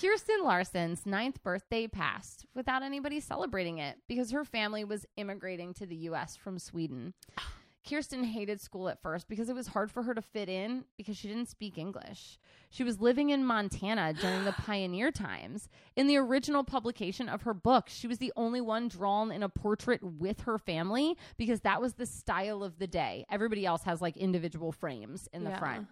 Kirsten 0.00 0.42
Larson's 0.42 1.06
ninth 1.06 1.42
birthday 1.42 1.86
passed 1.86 2.46
without 2.54 2.82
anybody 2.82 3.20
celebrating 3.20 3.78
it 3.78 3.98
because 4.08 4.30
her 4.30 4.44
family 4.44 4.84
was 4.84 5.06
immigrating 5.16 5.74
to 5.74 5.86
the 5.86 5.96
U.S. 5.96 6.36
from 6.36 6.58
Sweden. 6.58 7.14
Oh. 7.38 7.42
Kirsten 7.90 8.22
hated 8.24 8.60
school 8.60 8.88
at 8.88 9.02
first 9.02 9.28
because 9.28 9.48
it 9.48 9.54
was 9.54 9.66
hard 9.66 9.90
for 9.90 10.04
her 10.04 10.14
to 10.14 10.22
fit 10.22 10.48
in 10.48 10.84
because 10.96 11.16
she 11.16 11.26
didn't 11.28 11.48
speak 11.48 11.76
English. 11.76 12.38
She 12.70 12.84
was 12.84 13.00
living 13.00 13.30
in 13.30 13.44
Montana 13.44 14.12
during 14.14 14.44
the 14.44 14.52
pioneer 14.66 15.10
times. 15.10 15.68
In 15.96 16.06
the 16.06 16.16
original 16.16 16.62
publication 16.62 17.28
of 17.28 17.42
her 17.42 17.52
book, 17.54 17.88
she 17.88 18.06
was 18.06 18.18
the 18.18 18.32
only 18.36 18.60
one 18.60 18.88
drawn 18.88 19.32
in 19.32 19.42
a 19.42 19.48
portrait 19.48 20.00
with 20.02 20.42
her 20.42 20.56
family 20.58 21.16
because 21.36 21.60
that 21.62 21.80
was 21.80 21.94
the 21.94 22.06
style 22.06 22.62
of 22.62 22.78
the 22.78 22.86
day. 22.86 23.26
Everybody 23.30 23.66
else 23.66 23.82
has 23.82 24.00
like 24.00 24.16
individual 24.16 24.70
frames 24.72 25.28
in 25.32 25.42
the 25.44 25.50
Yeah. 25.50 25.58
front. 25.58 25.88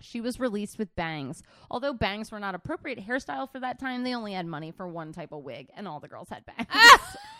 She 0.00 0.20
was 0.20 0.38
released 0.38 0.78
with 0.78 0.94
bangs. 0.94 1.42
Although 1.70 1.92
bangs 1.92 2.30
were 2.30 2.38
not 2.38 2.54
appropriate 2.54 3.00
hairstyle 3.04 3.50
for 3.50 3.58
that 3.60 3.78
time, 3.80 4.04
they 4.04 4.14
only 4.14 4.32
had 4.32 4.46
money 4.46 4.70
for 4.70 4.86
one 4.86 5.12
type 5.12 5.32
of 5.32 5.42
wig, 5.42 5.70
and 5.76 5.88
all 5.88 5.98
the 5.98 6.06
girls 6.08 6.28
had 6.28 6.44
bangs. 6.46 6.68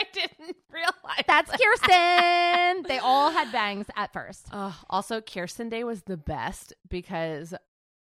I 0.00 0.04
didn't 0.12 0.56
realize. 0.72 1.24
That's 1.26 1.50
Kirsten. 1.50 2.82
they 2.88 2.98
all 2.98 3.30
had 3.30 3.52
bangs 3.52 3.86
at 3.96 4.12
first. 4.12 4.46
Uh, 4.52 4.72
also, 4.88 5.20
Kirsten 5.20 5.68
Day 5.68 5.84
was 5.84 6.02
the 6.02 6.16
best 6.16 6.72
because 6.88 7.54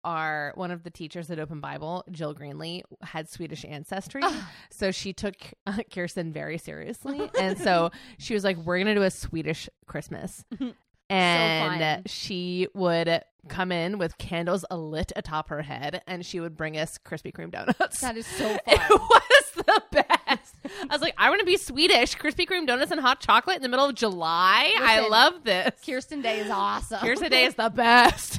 our 0.04 0.52
one 0.56 0.70
of 0.70 0.82
the 0.82 0.90
teachers 0.90 1.30
at 1.30 1.38
Open 1.38 1.60
Bible, 1.60 2.04
Jill 2.10 2.34
Greenlee, 2.34 2.82
had 3.02 3.28
Swedish 3.28 3.64
ancestry, 3.64 4.22
so 4.70 4.90
she 4.90 5.12
took 5.12 5.34
uh, 5.66 5.78
Kirsten 5.94 6.32
very 6.32 6.58
seriously, 6.58 7.30
and 7.40 7.56
so 7.58 7.90
she 8.18 8.34
was 8.34 8.44
like, 8.44 8.56
"We're 8.58 8.78
gonna 8.78 8.94
do 8.94 9.02
a 9.02 9.10
Swedish 9.10 9.68
Christmas." 9.86 10.44
And 11.10 11.80
fun. 11.80 12.02
she 12.06 12.66
would 12.74 13.22
come 13.48 13.70
in 13.72 13.98
with 13.98 14.16
candles 14.18 14.64
lit 14.70 15.12
atop 15.16 15.48
her 15.50 15.62
head, 15.62 16.02
and 16.06 16.24
she 16.24 16.40
would 16.40 16.56
bring 16.56 16.76
us 16.78 16.98
Krispy 16.98 17.32
Kreme 17.32 17.50
donuts. 17.50 18.00
That 18.00 18.16
is 18.16 18.26
so 18.26 18.58
It 18.66 18.78
fun. 18.78 18.98
was 18.98 19.44
the 19.56 19.82
best. 19.92 20.03
I 20.82 20.86
was 20.92 21.00
like, 21.00 21.14
I 21.18 21.28
want 21.28 21.40
to 21.40 21.46
be 21.46 21.56
Swedish. 21.56 22.16
Krispy 22.16 22.46
Kreme 22.46 22.66
donuts 22.66 22.90
and 22.90 23.00
hot 23.00 23.20
chocolate 23.20 23.56
in 23.56 23.62
the 23.62 23.68
middle 23.68 23.86
of 23.86 23.94
July. 23.94 24.72
I 24.78 25.06
love 25.08 25.44
this. 25.44 25.70
Kirsten 25.84 26.20
Day 26.22 26.40
is 26.40 26.50
awesome. 26.50 26.98
Kirsten 27.00 27.30
Day 27.30 27.44
is 27.44 27.54
the 27.54 27.68
best. 27.74 28.38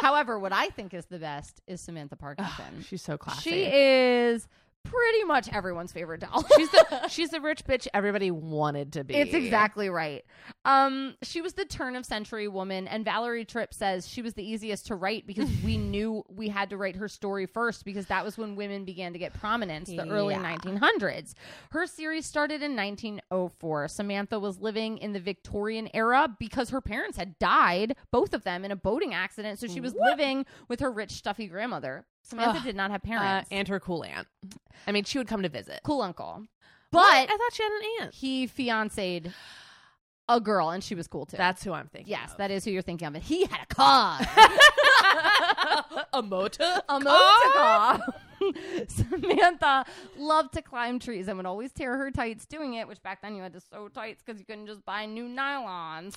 However, 0.00 0.38
what 0.38 0.52
I 0.52 0.68
think 0.68 0.94
is 0.94 1.06
the 1.06 1.18
best 1.18 1.60
is 1.66 1.80
Samantha 1.80 2.16
Parkinson. 2.16 2.82
She's 2.86 3.02
so 3.02 3.16
classy. 3.16 3.50
she 3.50 3.62
is 3.64 4.48
pretty 4.84 5.24
much 5.24 5.48
everyone's 5.52 5.92
favorite 5.92 6.20
doll. 6.20 6.44
she's 6.56 6.70
the 6.70 7.08
she's 7.08 7.30
the 7.30 7.40
rich 7.40 7.64
bitch 7.64 7.86
everybody 7.94 8.30
wanted 8.30 8.92
to 8.94 9.04
be. 9.04 9.14
It's 9.14 9.34
exactly 9.34 9.88
right. 9.88 10.24
Um, 10.64 11.14
she 11.22 11.40
was 11.40 11.54
the 11.54 11.64
turn 11.64 11.96
of 11.96 12.06
century 12.06 12.48
woman, 12.48 12.86
and 12.88 13.04
Valerie 13.04 13.44
Tripp 13.44 13.74
says 13.74 14.06
she 14.08 14.22
was 14.22 14.34
the 14.34 14.48
easiest 14.48 14.86
to 14.86 14.94
write 14.94 15.26
because 15.26 15.50
we 15.64 15.76
knew 15.94 16.22
we 16.28 16.48
had 16.48 16.70
to 16.70 16.76
write 16.76 16.96
her 16.96 17.08
story 17.08 17.46
first 17.46 17.84
because 17.84 18.06
that 18.06 18.24
was 18.24 18.38
when 18.38 18.56
women 18.56 18.84
began 18.84 19.12
to 19.12 19.18
get 19.18 19.32
prominence, 19.34 19.88
the 19.88 20.08
early 20.08 20.34
Yeah. 20.34 20.56
1900s. 20.56 21.34
Her 21.70 21.86
series 21.86 22.26
started 22.26 22.62
in 22.62 22.76
1904. 22.76 23.88
Samantha 23.88 24.38
was 24.38 24.58
living 24.60 24.98
in 24.98 25.12
the 25.12 25.20
Victorian 25.20 25.88
era 25.94 26.28
because 26.38 26.70
her 26.70 26.80
parents 26.80 27.16
had 27.16 27.38
died, 27.38 27.96
both 28.10 28.34
of 28.34 28.44
them, 28.44 28.64
in 28.64 28.70
a 28.70 28.76
boating 28.76 29.14
accident. 29.14 29.58
So 29.58 29.66
she 29.66 29.80
was 29.80 29.94
living 29.94 30.46
with 30.68 30.80
her 30.80 30.90
rich, 30.90 31.12
stuffy 31.12 31.46
grandmother. 31.46 32.04
Samantha 32.24 32.58
Ugh. 32.58 32.64
did 32.64 32.74
not 32.76 32.90
have 32.90 33.02
Uh, 33.04 33.06
parents. 33.06 33.48
and 33.52 33.68
her 33.68 33.78
cool 33.78 34.02
aunt. 34.04 34.26
I 34.86 34.92
mean, 34.92 35.04
she 35.04 35.18
would 35.18 35.28
come 35.28 35.42
to 35.42 35.48
visit. 35.48 35.80
cool 35.84 36.02
uncle. 36.02 36.44
But 36.90 37.00
But 37.00 37.30
I 37.32 37.36
thought 37.36 37.52
she 37.52 37.62
had 37.62 37.72
an 37.72 37.82
aunt. 38.02 38.14
he 38.14 38.46
fiancéed 38.48 39.32
a 40.28 40.40
girl, 40.40 40.70
and 40.70 40.82
she 40.82 40.94
was 40.94 41.06
cool 41.06 41.26
too. 41.26 41.36
That's 41.36 41.62
who 41.62 41.72
I'm 41.72 41.88
thinking. 41.88 42.10
Yes, 42.10 42.32
of. 42.32 42.38
that 42.38 42.50
is 42.50 42.64
who 42.64 42.70
you're 42.70 42.82
thinking 42.82 43.06
of. 43.06 43.14
And 43.14 43.22
he 43.22 43.44
had 43.46 43.60
a 43.62 43.66
car. 43.66 44.18
a 46.12 46.22
motor. 46.22 46.80
a 46.88 47.00
motor 47.00 47.52
car. 47.54 48.00
Samantha 48.88 49.84
loved 50.16 50.52
to 50.54 50.62
climb 50.62 50.98
trees 50.98 51.28
and 51.28 51.36
would 51.36 51.46
always 51.46 51.72
tear 51.72 51.96
her 51.96 52.10
tights 52.10 52.46
doing 52.46 52.74
it, 52.74 52.86
which 52.88 53.02
back 53.02 53.22
then 53.22 53.34
you 53.34 53.42
had 53.42 53.52
to 53.54 53.60
sew 53.60 53.88
tights 53.88 54.22
because 54.24 54.38
you 54.40 54.46
couldn't 54.46 54.66
just 54.66 54.84
buy 54.84 55.06
new 55.06 55.24
nylons. 55.28 56.14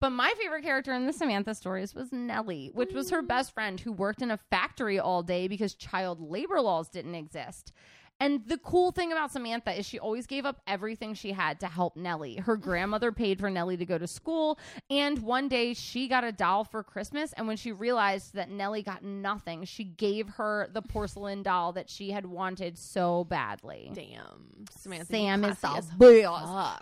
But 0.00 0.10
my 0.10 0.32
favorite 0.40 0.62
character 0.62 0.92
in 0.92 1.06
the 1.06 1.12
Samantha 1.12 1.54
stories 1.54 1.94
was 1.94 2.12
Nellie, 2.12 2.70
which 2.72 2.92
was 2.92 3.10
her 3.10 3.22
mm. 3.22 3.28
best 3.28 3.52
friend 3.52 3.80
who 3.80 3.92
worked 3.92 4.22
in 4.22 4.30
a 4.30 4.36
factory 4.36 4.98
all 4.98 5.22
day 5.22 5.48
because 5.48 5.74
child 5.74 6.20
labor 6.20 6.60
laws 6.60 6.88
didn't 6.88 7.16
exist. 7.16 7.72
And 8.20 8.44
the 8.46 8.58
cool 8.58 8.90
thing 8.90 9.12
about 9.12 9.30
Samantha 9.30 9.78
is 9.78 9.86
she 9.86 10.00
always 10.00 10.26
gave 10.26 10.44
up 10.44 10.60
everything 10.66 11.14
she 11.14 11.30
had 11.30 11.60
to 11.60 11.68
help 11.68 11.96
Nellie. 11.96 12.36
Her 12.36 12.56
grandmother 12.56 13.12
paid 13.12 13.38
for 13.38 13.48
Nellie 13.48 13.76
to 13.76 13.86
go 13.86 13.96
to 13.96 14.08
school, 14.08 14.58
and 14.90 15.18
one 15.20 15.48
day 15.48 15.72
she 15.74 16.08
got 16.08 16.24
a 16.24 16.32
doll 16.32 16.64
for 16.64 16.82
Christmas. 16.82 17.32
And 17.34 17.46
when 17.46 17.56
she 17.56 17.70
realized 17.70 18.34
that 18.34 18.50
Nellie 18.50 18.82
got 18.82 19.04
nothing, 19.04 19.64
she 19.64 19.84
gave 19.84 20.28
her 20.30 20.68
the 20.72 20.82
porcelain 20.82 21.42
doll 21.42 21.72
that 21.74 21.88
she 21.88 22.10
had 22.10 22.26
wanted 22.26 22.76
so 22.76 23.24
badly. 23.24 23.90
Damn. 23.94 24.64
Samantha. 24.76 25.06
Sam 25.06 25.44
is 25.44 25.58
the 25.58 25.68
classy 25.68 25.78
as 25.78 25.90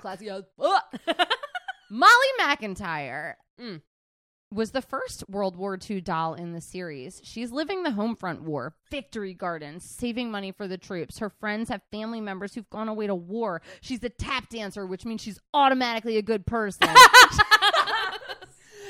Classy 0.01 0.31
as 0.31 0.45
fuck. 0.57 1.01
Molly 1.91 2.11
McIntyre 2.41 3.35
Mm. 3.61 3.81
was 4.53 4.71
the 4.73 4.83
first 4.83 5.25
World 5.29 5.57
War 5.57 5.79
II 5.91 6.01
doll 6.01 6.35
in 6.35 6.53
the 6.53 6.61
series. 6.61 7.21
She's 7.25 7.51
living 7.53 7.83
the 7.83 7.93
home 7.93 8.17
front 8.17 8.43
war, 8.43 8.75
victory 8.91 9.35
gardens, 9.35 9.85
saving 9.85 10.31
money 10.31 10.53
for 10.53 10.69
the 10.69 10.79
troops. 10.79 11.19
Her 11.19 11.31
friends 11.31 11.69
have 11.71 11.83
family 11.91 12.21
members 12.21 12.55
who've 12.55 12.69
gone 12.71 12.89
away 12.89 13.07
to 13.07 13.15
war. 13.15 13.63
She's 13.81 14.03
a 14.05 14.09
tap 14.09 14.49
dancer, 14.49 14.87
which 14.87 15.05
means 15.05 15.21
she's 15.23 15.41
automatically 15.55 16.17
a 16.17 16.23
good 16.23 16.47
person. 16.47 16.89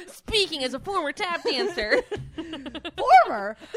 Speaking 0.08 0.64
as 0.64 0.74
a 0.74 0.80
former 0.80 1.12
tap 1.12 1.42
dancer. 1.44 2.02
Former. 3.26 3.56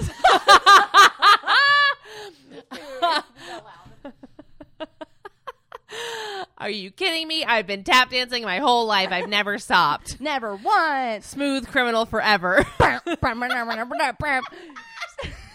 Are 6.60 6.70
you 6.70 6.92
kidding 6.92 7.26
me? 7.26 7.46
I've 7.46 7.68
been 7.68 7.86
tap 7.86 8.10
dancing 8.10 8.44
my 8.44 8.60
whole 8.60 8.86
life. 8.86 9.10
I've 9.12 9.30
never 9.30 9.58
stopped. 9.60 10.20
Never 10.20 10.58
once. 10.58 11.26
Smooth 11.26 11.68
criminal 11.70 12.06
forever. 12.06 12.66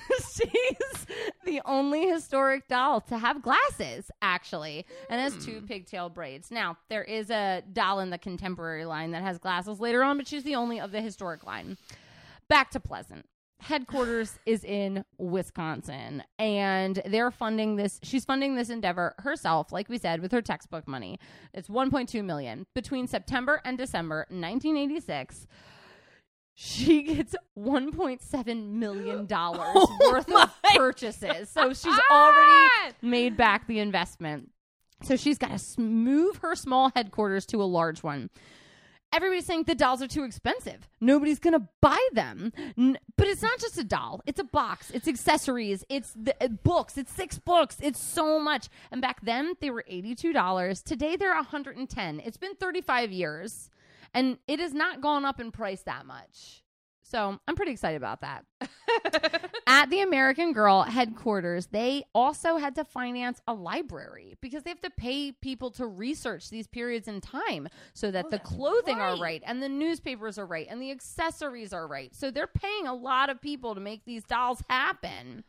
She's 0.34 1.06
the 1.44 1.60
only 1.66 2.08
historic 2.08 2.68
doll 2.68 3.02
to 3.02 3.18
have 3.18 3.42
glasses, 3.42 4.10
actually, 4.22 4.86
and 5.10 5.20
has 5.20 5.44
two 5.44 5.60
hmm. 5.60 5.66
pigtail 5.66 6.08
braids. 6.08 6.50
Now, 6.50 6.78
there 6.88 7.04
is 7.04 7.30
a 7.30 7.62
doll 7.72 8.00
in 8.00 8.10
the 8.10 8.18
contemporary 8.18 8.84
line 8.86 9.10
that 9.10 9.22
has 9.22 9.38
glasses 9.38 9.80
later 9.80 10.02
on, 10.02 10.16
but 10.16 10.26
she's 10.26 10.44
the 10.44 10.54
only 10.54 10.80
of 10.80 10.92
the 10.92 11.00
historic 11.00 11.44
line. 11.44 11.76
Back 12.48 12.70
to 12.70 12.80
Pleasant. 12.80 13.26
Headquarters 13.60 14.38
is 14.44 14.62
in 14.64 15.04
Wisconsin, 15.16 16.22
and 16.38 17.00
they're 17.06 17.30
funding 17.30 17.76
this. 17.76 17.98
She's 18.02 18.24
funding 18.24 18.56
this 18.56 18.68
endeavor 18.68 19.14
herself, 19.18 19.72
like 19.72 19.88
we 19.88 19.96
said, 19.96 20.20
with 20.20 20.32
her 20.32 20.42
textbook 20.42 20.86
money. 20.86 21.18
It's 21.54 21.68
1.2 21.68 22.24
million 22.24 22.66
between 22.74 23.06
September 23.06 23.60
and 23.64 23.78
December 23.78 24.26
1986 24.28 25.46
she 26.54 27.02
gets 27.14 27.34
1.7 27.58 28.68
million 28.70 29.26
dollars 29.26 29.60
Oh 29.74 29.98
worth 30.12 30.32
of 30.32 30.50
purchases 30.74 31.50
so 31.50 31.72
she's 31.72 31.98
already 32.10 32.94
made 33.02 33.36
back 33.36 33.66
the 33.66 33.80
investment 33.80 34.50
so 35.02 35.16
she's 35.16 35.38
got 35.38 35.58
to 35.58 35.80
move 35.80 36.38
her 36.38 36.54
small 36.54 36.90
headquarters 36.94 37.44
to 37.46 37.60
a 37.62 37.64
large 37.64 38.02
one 38.02 38.30
everybody's 39.14 39.46
saying 39.46 39.64
the 39.64 39.74
dolls 39.74 40.02
are 40.02 40.08
too 40.08 40.24
expensive. 40.24 40.88
Nobody's 41.00 41.38
gonna 41.38 41.68
buy 41.80 42.00
them. 42.12 42.52
N- 42.76 42.98
but 43.16 43.28
it's 43.28 43.42
not 43.42 43.58
just 43.58 43.78
a 43.78 43.84
doll. 43.84 44.20
It's 44.26 44.40
a 44.40 44.44
box. 44.44 44.90
It's 44.90 45.08
accessories. 45.08 45.84
It's 45.88 46.12
the 46.12 46.34
uh, 46.42 46.48
books. 46.48 46.98
It's 46.98 47.12
six 47.12 47.38
books. 47.38 47.76
It's 47.80 48.00
so 48.02 48.38
much. 48.40 48.68
And 48.90 49.00
back 49.00 49.20
then 49.22 49.54
they 49.60 49.70
were 49.70 49.84
$82 49.90 50.82
today 50.82 51.16
they're 51.16 51.34
110 51.34 52.20
it's 52.20 52.36
been 52.36 52.54
35 52.56 53.12
years 53.12 53.70
and 54.12 54.38
it 54.48 54.60
has 54.60 54.72
not 54.72 55.00
gone 55.00 55.24
up 55.24 55.40
in 55.40 55.50
price 55.50 55.82
that 55.82 56.06
much. 56.06 56.63
So 57.06 57.38
I'm 57.46 57.54
pretty 57.54 57.72
excited 57.72 57.96
about 57.96 58.22
that. 58.22 58.44
At 59.66 59.90
the 59.90 60.00
American 60.00 60.52
Girl 60.52 60.82
headquarters, 60.82 61.66
they 61.66 62.04
also 62.14 62.56
had 62.56 62.74
to 62.76 62.84
finance 62.84 63.40
a 63.46 63.52
library 63.54 64.36
because 64.40 64.62
they 64.62 64.70
have 64.70 64.80
to 64.82 64.90
pay 64.90 65.32
people 65.32 65.70
to 65.72 65.86
research 65.86 66.48
these 66.50 66.66
periods 66.66 67.06
in 67.06 67.20
time 67.20 67.68
so 67.92 68.10
that 68.10 68.26
Oh, 68.26 68.30
the 68.30 68.38
clothing 68.38 68.98
are 69.00 69.12
right. 69.12 69.20
right 69.20 69.42
and 69.46 69.62
the 69.62 69.68
newspapers 69.68 70.38
are 70.38 70.46
right 70.46 70.66
and 70.68 70.80
the 70.80 70.90
accessories 70.90 71.72
are 71.72 71.86
right. 71.86 72.14
So 72.14 72.30
they're 72.30 72.46
paying 72.46 72.86
a 72.86 72.94
lot 72.94 73.28
of 73.30 73.40
people 73.40 73.74
to 73.74 73.80
make 73.80 74.04
these 74.04 74.24
dolls 74.24 74.62
happen. 74.70 75.44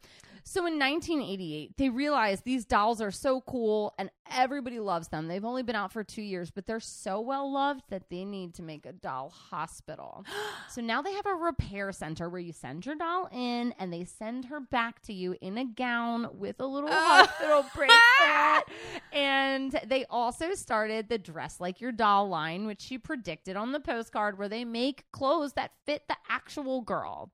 So 0.47 0.59
in 0.67 0.77
1988, 0.77 1.76
they 1.76 1.89
realized 1.89 2.43
these 2.43 2.65
dolls 2.65 3.01
are 3.01 3.09
so 3.09 3.41
cool 3.41 3.95
and 3.97 4.11
everybody 4.31 4.80
loves 4.80 5.07
them. 5.07 5.27
They've 5.27 5.43
only 5.43 5.63
been 5.63 5.76
out 5.76 5.91
for 5.91 6.03
two 6.03 6.22
years, 6.22 6.51
but 6.51 6.67
they're 6.67 6.80
so 6.80 7.19
well 7.19 7.51
loved 7.51 7.81
that 7.89 8.11
they 8.11 8.26
need 8.26 8.53
to 8.55 8.61
make 8.61 8.85
a 8.85 8.93
doll 8.93 9.30
hospital. 9.31 10.23
so 10.69 10.81
now 10.81 11.01
they 11.01 11.13
have 11.13 11.26
a 11.26 11.34
repair 11.34 11.91
center 11.91 12.30
where 12.30 12.39
you 12.39 12.53
send 12.53 12.85
your 12.85 12.93
doll 12.93 13.27
in 13.31 13.73
and 13.80 13.91
they 13.91 14.05
send 14.05 14.45
her 14.45 14.59
back 14.59 15.01
to 15.03 15.13
you 15.13 15.35
in 15.41 15.57
a 15.57 15.65
gown 15.65 16.27
with 16.31 16.59
a 16.59 16.65
little 16.67 16.89
hospital 16.93 17.65
bracelet. 17.76 18.65
And 19.11 19.80
they 19.88 20.05
also 20.11 20.53
started 20.53 21.09
the 21.09 21.17
Dress 21.17 21.59
Like 21.59 21.81
Your 21.81 21.91
Doll 21.91 22.30
line, 22.30 22.67
which 22.67 22.81
she 22.81 22.99
predicted 22.99 23.55
on 23.55 23.72
the 23.72 23.80
postcard, 23.80 24.38
where 24.38 24.49
they 24.49 24.63
make 24.63 25.11
clothes 25.11 25.53
that 25.53 25.72
fit 25.88 26.03
the 26.07 26.17
actual 26.30 26.81
girl. 26.81 27.31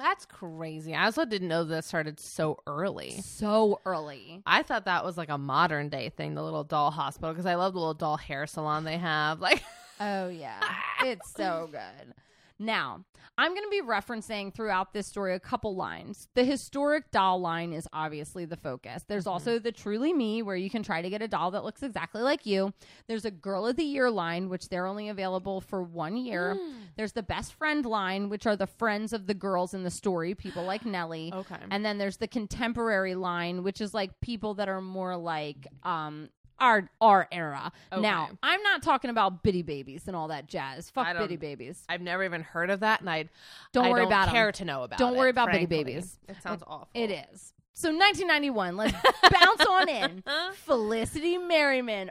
That's 0.00 0.24
crazy. 0.24 0.94
I 0.94 1.04
also 1.04 1.26
didn't 1.26 1.48
know 1.48 1.62
that 1.64 1.84
started 1.84 2.18
so 2.18 2.58
early. 2.66 3.20
So 3.22 3.82
early. 3.84 4.42
I 4.46 4.62
thought 4.62 4.86
that 4.86 5.04
was 5.04 5.18
like 5.18 5.28
a 5.28 5.36
modern 5.36 5.90
day 5.90 6.08
thing, 6.08 6.34
the 6.34 6.42
little 6.42 6.64
doll 6.64 6.90
hospital, 6.90 7.32
because 7.32 7.44
I 7.44 7.56
love 7.56 7.74
the 7.74 7.80
little 7.80 7.92
doll 7.92 8.16
hair 8.16 8.46
salon 8.46 8.84
they 8.84 8.96
have. 8.96 9.40
Like, 9.40 9.62
Oh 10.00 10.30
yeah. 10.30 10.58
it's 11.04 11.30
so 11.34 11.68
good. 11.70 12.14
Now, 12.60 13.06
I'm 13.38 13.54
going 13.54 13.64
to 13.64 13.70
be 13.70 13.80
referencing 13.80 14.52
throughout 14.52 14.92
this 14.92 15.06
story 15.06 15.34
a 15.34 15.40
couple 15.40 15.74
lines. 15.74 16.28
The 16.34 16.44
historic 16.44 17.10
doll 17.10 17.40
line 17.40 17.72
is 17.72 17.88
obviously 17.90 18.44
the 18.44 18.58
focus. 18.58 19.02
There's 19.08 19.26
also 19.26 19.58
the 19.58 19.72
truly 19.72 20.12
me, 20.12 20.42
where 20.42 20.56
you 20.56 20.68
can 20.68 20.82
try 20.82 21.00
to 21.00 21.08
get 21.08 21.22
a 21.22 21.28
doll 21.28 21.50
that 21.52 21.64
looks 21.64 21.82
exactly 21.82 22.20
like 22.20 22.44
you. 22.44 22.74
There's 23.08 23.24
a 23.24 23.30
girl 23.30 23.66
of 23.66 23.76
the 23.76 23.82
year 23.82 24.10
line, 24.10 24.50
which 24.50 24.68
they're 24.68 24.86
only 24.86 25.08
available 25.08 25.62
for 25.62 25.82
one 25.82 26.18
year. 26.18 26.58
There's 26.96 27.12
the 27.12 27.22
best 27.22 27.54
friend 27.54 27.86
line, 27.86 28.28
which 28.28 28.46
are 28.46 28.56
the 28.56 28.66
friends 28.66 29.14
of 29.14 29.26
the 29.26 29.32
girls 29.32 29.72
in 29.72 29.82
the 29.82 29.90
story, 29.90 30.34
people 30.34 30.62
like 30.64 30.84
Nellie. 30.84 31.32
Okay. 31.34 31.56
And 31.70 31.82
then 31.82 31.96
there's 31.96 32.18
the 32.18 32.28
contemporary 32.28 33.14
line, 33.14 33.62
which 33.62 33.80
is 33.80 33.94
like 33.94 34.20
people 34.20 34.52
that 34.54 34.68
are 34.68 34.82
more 34.82 35.16
like 35.16 35.66
um 35.82 36.28
our 36.60 36.88
our 37.00 37.26
era. 37.32 37.72
Now, 37.96 38.30
I'm 38.42 38.62
not 38.62 38.82
talking 38.82 39.10
about 39.10 39.42
bitty 39.42 39.62
babies 39.62 40.04
and 40.06 40.14
all 40.14 40.28
that 40.28 40.46
jazz. 40.46 40.90
Fuck 40.90 41.16
bitty 41.16 41.36
babies. 41.36 41.82
I've 41.88 42.00
never 42.02 42.24
even 42.24 42.42
heard 42.42 42.70
of 42.70 42.80
that, 42.80 43.00
and 43.00 43.10
I 43.10 43.28
Don't 43.72 43.86
I 43.86 43.90
worry 43.90 44.00
don't 44.00 44.08
about 44.08 44.28
care 44.28 44.52
to 44.52 44.64
know 44.64 44.82
about. 44.82 44.98
Don't 44.98 45.14
it, 45.14 45.18
worry 45.18 45.30
about 45.30 45.50
bitty 45.50 45.66
babies. 45.66 46.18
It 46.28 46.36
sounds 46.42 46.62
awful. 46.66 46.88
It 46.94 47.10
is. 47.10 47.52
So 47.72 47.88
1991, 47.88 48.76
let's 48.76 48.92
bounce 49.32 49.66
on 49.66 49.88
in. 49.88 50.22
Felicity 50.54 51.38
Merriman. 51.38 52.10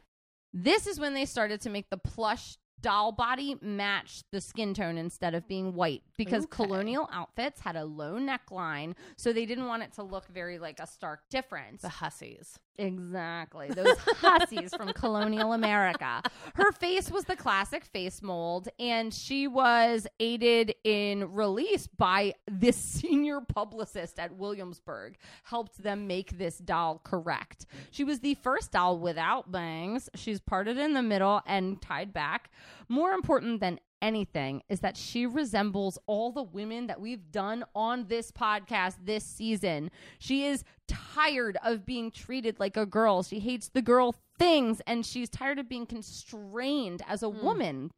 This 0.53 0.87
is 0.87 0.99
when 0.99 1.15
they 1.15 1.25
started 1.25 1.61
to 1.63 1.71
make 1.71 1.91
the 1.91 1.97
plush 1.97 2.57
doll 2.85 3.13
body 3.13 3.57
matched 3.63 4.25
the 4.31 4.41
skin 4.41 4.75
tone 4.75 4.99
instead 4.99 5.35
of 5.35 5.49
being 5.49 5.75
white 5.75 6.03
because 6.19 6.45
Okay. 6.45 6.65
colonial 6.65 7.09
outfits 7.11 7.61
had 7.61 7.77
a 7.77 7.85
low 7.85 8.15
neckline, 8.19 8.95
so 9.17 9.33
they 9.33 9.47
didn't 9.47 9.67
want 9.67 9.83
it 9.83 9.93
to 9.95 10.03
look 10.03 10.29
very 10.29 10.59
like 10.59 10.79
a 10.81 10.87
stark 10.87 11.29
difference. 11.31 11.81
The 11.83 11.89
hussies. 11.89 12.59
Exactly. 12.77 13.69
Those 13.69 13.97
hussies 13.99 14.75
from 14.75 14.93
colonial 14.93 15.53
America. 15.53 16.23
Her 16.55 16.73
face 16.73 17.11
was 17.11 17.25
the 17.25 17.37
classic 17.37 17.85
face 17.85 18.21
mold, 18.21 18.69
and 18.79 19.15
she 19.15 19.47
was 19.47 20.07
aided 20.19 20.75
in 20.83 21.33
release 21.33 21.87
by 21.87 22.35
this 22.51 22.77
senior 22.77 23.41
publicist 23.41 24.19
at 24.19 24.37
Williamsburg, 24.37 25.17
helped 25.45 25.83
them 25.83 26.07
make 26.07 26.37
this 26.37 26.59
doll 26.59 27.01
correct. 27.05 27.67
She 27.91 28.03
was 28.03 28.21
the 28.21 28.35
first 28.35 28.73
doll 28.73 28.99
without 28.99 29.53
bangs. 29.53 30.09
She's 30.15 30.41
parted 30.41 30.77
in 30.77 30.95
the 30.95 31.03
middle 31.03 31.43
and 31.47 31.81
tied 31.81 32.13
back. 32.13 32.51
More 32.89 33.13
important 33.13 33.61
than 33.61 33.79
anything 34.05 34.63
is 34.69 34.81
that 34.81 34.97
she 34.97 35.25
resembles 35.25 35.99
all 36.07 36.31
the 36.31 36.43
women 36.43 36.87
that 36.89 37.01
we've 37.01 37.33
done 37.33 37.65
on 37.75 38.07
this 38.09 38.31
podcast 38.31 38.97
this 39.03 39.25
season. 39.25 39.91
She 40.19 40.45
is 40.45 40.63
tired 40.87 41.57
of 41.65 41.87
being 41.87 42.11
treated 42.11 42.61
like 42.61 42.77
a 42.77 42.85
girl. 42.85 43.23
She 43.23 43.41
hates 43.41 43.71
the 43.71 43.83
girl 43.83 44.15
things 44.39 44.83
and 44.87 45.07
she's 45.07 45.31
tired 45.31 45.59
of 45.59 45.69
being 45.69 45.87
constrained 45.87 47.03
as 47.09 47.23
a 47.23 47.31
hmm. 47.31 47.45
woman. 47.45 47.91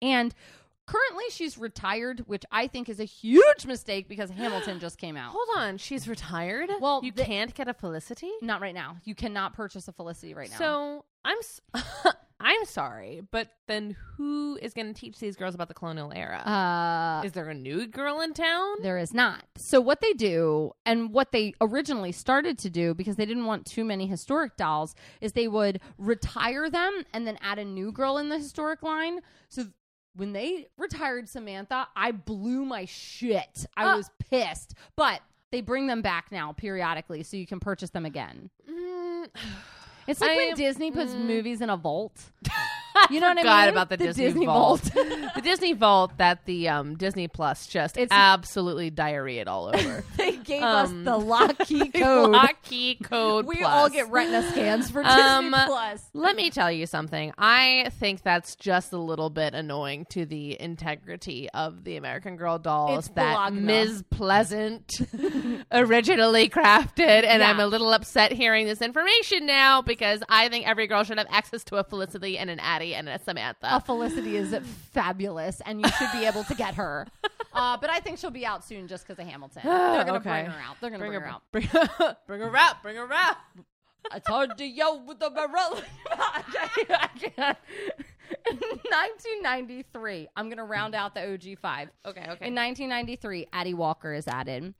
And 0.00 0.34
currently 0.86 1.24
she's 1.30 1.56
retired, 1.58 2.20
which 2.26 2.44
I 2.50 2.66
think 2.66 2.88
is 2.88 3.00
a 3.00 3.04
huge 3.04 3.66
mistake 3.66 4.08
because 4.08 4.30
Hamilton 4.42 4.80
just 4.80 4.98
came 4.98 5.16
out. 5.16 5.32
Hold 5.32 5.48
on, 5.56 5.78
she's 5.78 6.06
retired. 6.08 6.70
Well, 6.80 7.00
you 7.02 7.12
the- 7.12 7.24
can't 7.24 7.54
get 7.54 7.68
a 7.68 7.74
Felicity. 7.74 8.30
Not 8.42 8.60
right 8.60 8.74
now. 8.74 8.96
You 9.04 9.14
cannot 9.14 9.54
purchase 9.54 9.88
a 9.88 9.92
Felicity 9.92 10.34
right 10.34 10.50
now. 10.50 10.56
So 10.58 11.04
I'm 11.24 11.38
s- 11.38 11.60
I'm 12.40 12.64
sorry, 12.66 13.22
but 13.30 13.48
then 13.68 13.96
who 14.16 14.58
is 14.60 14.74
going 14.74 14.92
to 14.92 15.00
teach 15.00 15.18
these 15.18 15.34
girls 15.34 15.54
about 15.54 15.68
the 15.68 15.74
colonial 15.74 16.12
era? 16.14 16.38
uh 16.40 17.22
is 17.24 17.32
there 17.32 17.48
a 17.48 17.54
nude 17.54 17.90
girl 17.92 18.20
in 18.20 18.34
town? 18.34 18.76
There 18.82 18.98
is 18.98 19.14
not. 19.14 19.44
So 19.56 19.80
what 19.80 20.00
they 20.02 20.12
do 20.12 20.72
and 20.84 21.10
what 21.12 21.32
they 21.32 21.54
originally 21.62 22.12
started 22.12 22.58
to 22.58 22.70
do 22.70 22.92
because 22.92 23.16
they 23.16 23.24
didn't 23.24 23.46
want 23.46 23.64
too 23.64 23.84
many 23.84 24.06
historic 24.06 24.56
dolls 24.58 24.94
is 25.22 25.32
they 25.32 25.48
would 25.48 25.80
retire 25.96 26.68
them 26.68 27.04
and 27.14 27.26
then 27.26 27.38
add 27.40 27.58
a 27.58 27.64
new 27.64 27.92
girl 27.92 28.18
in 28.18 28.28
the 28.28 28.36
historic 28.38 28.82
line. 28.82 29.20
So 29.48 29.66
when 30.16 30.32
they 30.32 30.68
retired 30.78 31.28
Samantha, 31.28 31.88
I 31.96 32.12
blew 32.12 32.64
my 32.64 32.84
shit. 32.84 33.66
I 33.76 33.84
Uh. 33.86 33.96
was 33.96 34.10
pissed. 34.30 34.74
But 34.96 35.20
they 35.50 35.60
bring 35.60 35.86
them 35.86 36.02
back 36.02 36.32
now 36.32 36.52
periodically 36.52 37.22
so 37.22 37.36
you 37.36 37.46
can 37.46 37.60
purchase 37.60 37.90
them 37.90 38.04
again. 38.06 38.50
Mm, 38.68 39.28
It's 40.06 40.20
like 40.20 40.30
I- 40.32 40.36
when 40.36 40.54
Disney 40.56 40.90
puts 40.90 41.12
mm. 41.12 41.24
movies 41.26 41.60
in 41.60 41.70
a 41.70 41.76
vault. 41.76 42.20
You 43.10 43.20
know 43.20 43.28
what 43.28 43.44
I 43.46 43.64
mean? 43.66 43.72
about 43.74 43.88
the, 43.90 43.96
The 43.96 44.04
Disney, 44.06 44.24
Disney 44.24 44.46
vault. 44.46 44.82
the 44.84 45.40
Disney 45.42 45.72
vault 45.74 46.12
that 46.18 46.44
the 46.46 46.68
um, 46.68 46.96
Disney 46.96 47.28
Plus 47.28 47.66
just 47.66 47.96
It's- 47.96 48.08
absolutely 48.10 48.90
diarrheaed 48.90 49.46
all 49.46 49.68
over. 49.68 50.04
they 50.16 50.36
gave 50.36 50.62
Um, 50.62 50.74
us 51.02 51.04
the 51.04 51.16
lock 51.18 51.58
key 51.60 51.90
code. 51.90 52.30
Lock 52.30 52.62
key 52.62 52.96
code. 53.02 53.46
we 53.46 53.56
plus. 53.58 53.68
all 53.72 53.88
get 53.90 54.10
retina 54.10 54.48
scans 54.50 54.90
for 54.90 55.02
Disney 55.02 55.20
Um, 55.22 55.50
Plus. 55.66 56.02
Let 56.14 56.36
me 56.36 56.50
tell 56.50 56.70
you 56.72 56.86
something. 56.86 57.32
I 57.36 57.90
think 58.00 58.22
that's 58.22 58.56
just 58.56 58.92
a 58.92 58.98
little 58.98 59.28
bit 59.30 59.54
annoying 59.54 60.06
to 60.10 60.24
the 60.24 60.58
integrity 60.60 61.48
of 61.52 61.84
the 61.84 61.96
American 61.96 62.36
Girl 62.36 62.58
dolls 62.58 63.06
It's 63.06 63.08
that 63.16 63.32
Bologna. 63.34 63.60
Ms. 63.60 64.04
Pleasant 64.10 64.90
originally 65.72 66.48
crafted. 66.48 67.24
And 67.24 67.40
Yeah. 67.40 67.50
I'm 67.50 67.60
a 67.60 67.66
little 67.66 67.92
upset 67.92 68.32
hearing 68.32 68.66
this 68.66 68.80
information 68.82 69.46
now 69.46 69.82
because 69.82 70.22
I 70.28 70.48
think 70.48 70.66
every 70.66 70.86
girl 70.86 71.04
should 71.04 71.18
have 71.18 71.26
access 71.30 71.64
to 71.64 71.76
a 71.76 71.84
Felicity 71.84 72.38
and 72.38 72.50
an 72.50 72.60
Addy 72.60 72.83
and 72.92 73.08
a 73.08 73.18
Samantha. 73.18 73.68
A 73.76 73.80
Felicity 73.80 74.36
is 74.36 74.54
fabulous, 74.92 75.62
and 75.64 75.80
you 75.80 75.88
should 75.96 76.12
be 76.12 76.26
able 76.26 76.44
to 76.44 76.54
get 76.54 76.74
her. 76.74 77.06
Uh, 77.56 77.76
but 77.76 77.88
I 77.88 78.00
think 78.00 78.18
she'll 78.18 78.32
be 78.32 78.44
out 78.44 78.64
soon 78.64 78.88
just 78.88 79.06
because 79.06 79.16
of 79.24 79.30
Hamilton. 79.30 79.62
They're 79.64 80.04
gonna 80.04 80.14
Okay. 80.14 80.28
bring 80.42 80.46
her 80.46 80.60
out. 80.60 80.76
They're 80.80 80.90
gonna 80.90 81.06
bring, 81.06 81.12
her, 81.20 81.24
out. 81.24 81.42
Bring, 81.52 81.68
bring 82.26 82.40
her 82.40 82.56
out. 82.56 82.82
Bring 82.82 82.96
her 82.96 83.12
out. 83.12 83.36
I 84.10 84.18
told 84.18 84.58
you, 84.58 84.66
yo, 84.66 84.96
with 85.04 85.20
the 85.20 85.30
barrel. 85.30 85.80
In 88.50 88.56
1993, 88.56 90.28
I'm 90.36 90.48
gonna 90.48 90.64
round 90.64 90.96
out 90.96 91.14
the 91.14 91.32
OG 91.32 91.58
five. 91.62 91.90
Okay, 92.04 92.22
okay. 92.22 92.46
In 92.46 92.54
1993, 92.56 93.46
Addy 93.52 93.74
Walker 93.74 94.12
is 94.12 94.26
added. 94.26 94.74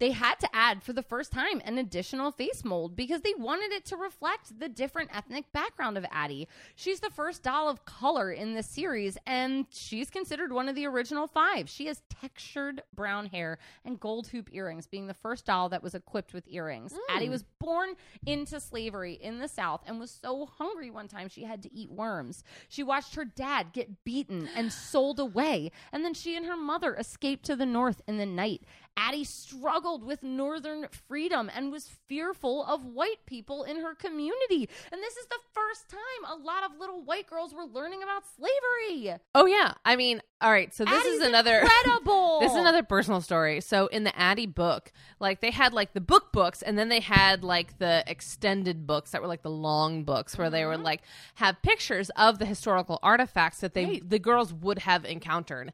They 0.00 0.12
had 0.12 0.38
to 0.40 0.48
add 0.54 0.82
for 0.82 0.92
the 0.92 1.02
first 1.02 1.32
time 1.32 1.60
an 1.64 1.76
additional 1.76 2.30
face 2.30 2.64
mold 2.64 2.94
because 2.94 3.22
they 3.22 3.34
wanted 3.36 3.72
it 3.72 3.84
to 3.86 3.96
reflect 3.96 4.58
the 4.58 4.68
different 4.68 5.10
ethnic 5.12 5.52
background 5.52 5.98
of 5.98 6.06
Addy. 6.12 6.46
She's 6.76 7.00
the 7.00 7.10
first 7.10 7.42
doll 7.42 7.68
of 7.68 7.84
color 7.84 8.30
in 8.30 8.54
this 8.54 8.68
series, 8.68 9.18
and 9.26 9.66
she's 9.70 10.08
considered 10.08 10.52
one 10.52 10.68
of 10.68 10.76
the 10.76 10.86
original 10.86 11.26
five. 11.26 11.68
She 11.68 11.86
has 11.86 12.02
textured 12.08 12.82
brown 12.94 13.26
hair 13.26 13.58
and 13.84 13.98
gold 13.98 14.28
hoop 14.28 14.50
earrings, 14.52 14.86
being 14.86 15.08
the 15.08 15.14
first 15.14 15.46
doll 15.46 15.68
that 15.70 15.82
was 15.82 15.94
equipped 15.94 16.32
with 16.32 16.44
earrings. 16.48 16.92
Hmm. 16.92 17.16
Addy 17.16 17.28
was 17.28 17.44
born 17.58 17.94
into 18.24 18.60
slavery 18.60 19.14
in 19.14 19.40
the 19.40 19.48
South 19.48 19.82
and 19.86 19.98
was 19.98 20.10
so 20.10 20.46
hungry 20.46 20.90
one 20.90 21.08
time 21.08 21.28
she 21.28 21.42
had 21.42 21.62
to 21.64 21.74
eat 21.74 21.90
worms. 21.90 22.44
She 22.68 22.84
watched 22.84 23.16
her 23.16 23.24
dad 23.24 23.72
get 23.72 24.04
beaten 24.04 24.48
and 24.54 24.72
sold 24.72 25.18
away, 25.18 25.72
and 25.92 26.04
then 26.04 26.14
she 26.14 26.36
and 26.36 26.46
her 26.46 26.56
mother 26.56 26.94
escaped 26.94 27.44
to 27.46 27.56
the 27.56 27.66
North 27.66 28.00
in 28.06 28.18
the 28.18 28.26
night. 28.26 28.62
Addy 29.00 29.22
struggled 29.22 30.02
with 30.04 30.24
Northern 30.24 30.88
freedom 31.08 31.48
and 31.54 31.70
was 31.70 31.88
fearful 32.08 32.64
of 32.64 32.84
white 32.84 33.24
people 33.26 33.62
in 33.62 33.76
her 33.80 33.94
community. 33.94 34.68
And 34.90 35.00
this 35.00 35.16
is 35.16 35.26
the 35.26 35.38
first 35.52 35.88
time 35.88 36.00
a 36.26 36.42
lot 36.42 36.64
of 36.64 36.72
little 36.80 37.02
white 37.04 37.28
girls 37.30 37.54
were 37.54 37.64
learning 37.64 38.02
about 38.02 38.24
slavery. 38.36 39.16
Oh 39.36 39.46
yeah. 39.46 39.74
I 39.84 39.94
mean, 39.94 40.20
all 40.40 40.50
right. 40.50 40.74
So 40.74 40.84
this 40.84 40.94
Addy's 41.00 41.20
is 41.20 41.22
another 41.22 41.60
incredible. 41.60 42.40
This 42.48 42.52
is 42.52 42.58
another 42.58 42.82
personal 42.82 43.20
story. 43.20 43.60
So 43.60 43.86
in 43.86 44.02
the 44.04 44.16
Addy 44.18 44.46
book, 44.46 44.90
like 45.20 45.40
they 45.40 45.50
had 45.52 45.72
like 45.72 45.92
the 45.92 46.00
book 46.00 46.32
books 46.32 46.60
and 46.62 46.76
then 46.78 46.88
they 46.88 47.00
had 47.00 47.44
like 47.44 47.78
the 47.78 48.02
extended 48.06 48.86
books 48.86 49.12
that 49.12 49.20
were 49.22 49.28
like 49.28 49.42
the 49.42 49.50
long 49.50 50.02
books 50.04 50.36
where 50.36 50.50
they 50.50 50.64
would 50.66 50.80
like 50.80 51.02
have 51.36 51.62
pictures 51.62 52.10
of 52.16 52.38
the 52.38 52.46
historical 52.46 52.98
artifacts 53.02 53.60
that 53.60 53.74
they 53.74 53.84
Right. 53.84 54.10
the 54.10 54.18
girls 54.18 54.52
would 54.52 54.80
have 54.80 55.04
encountered. 55.04 55.72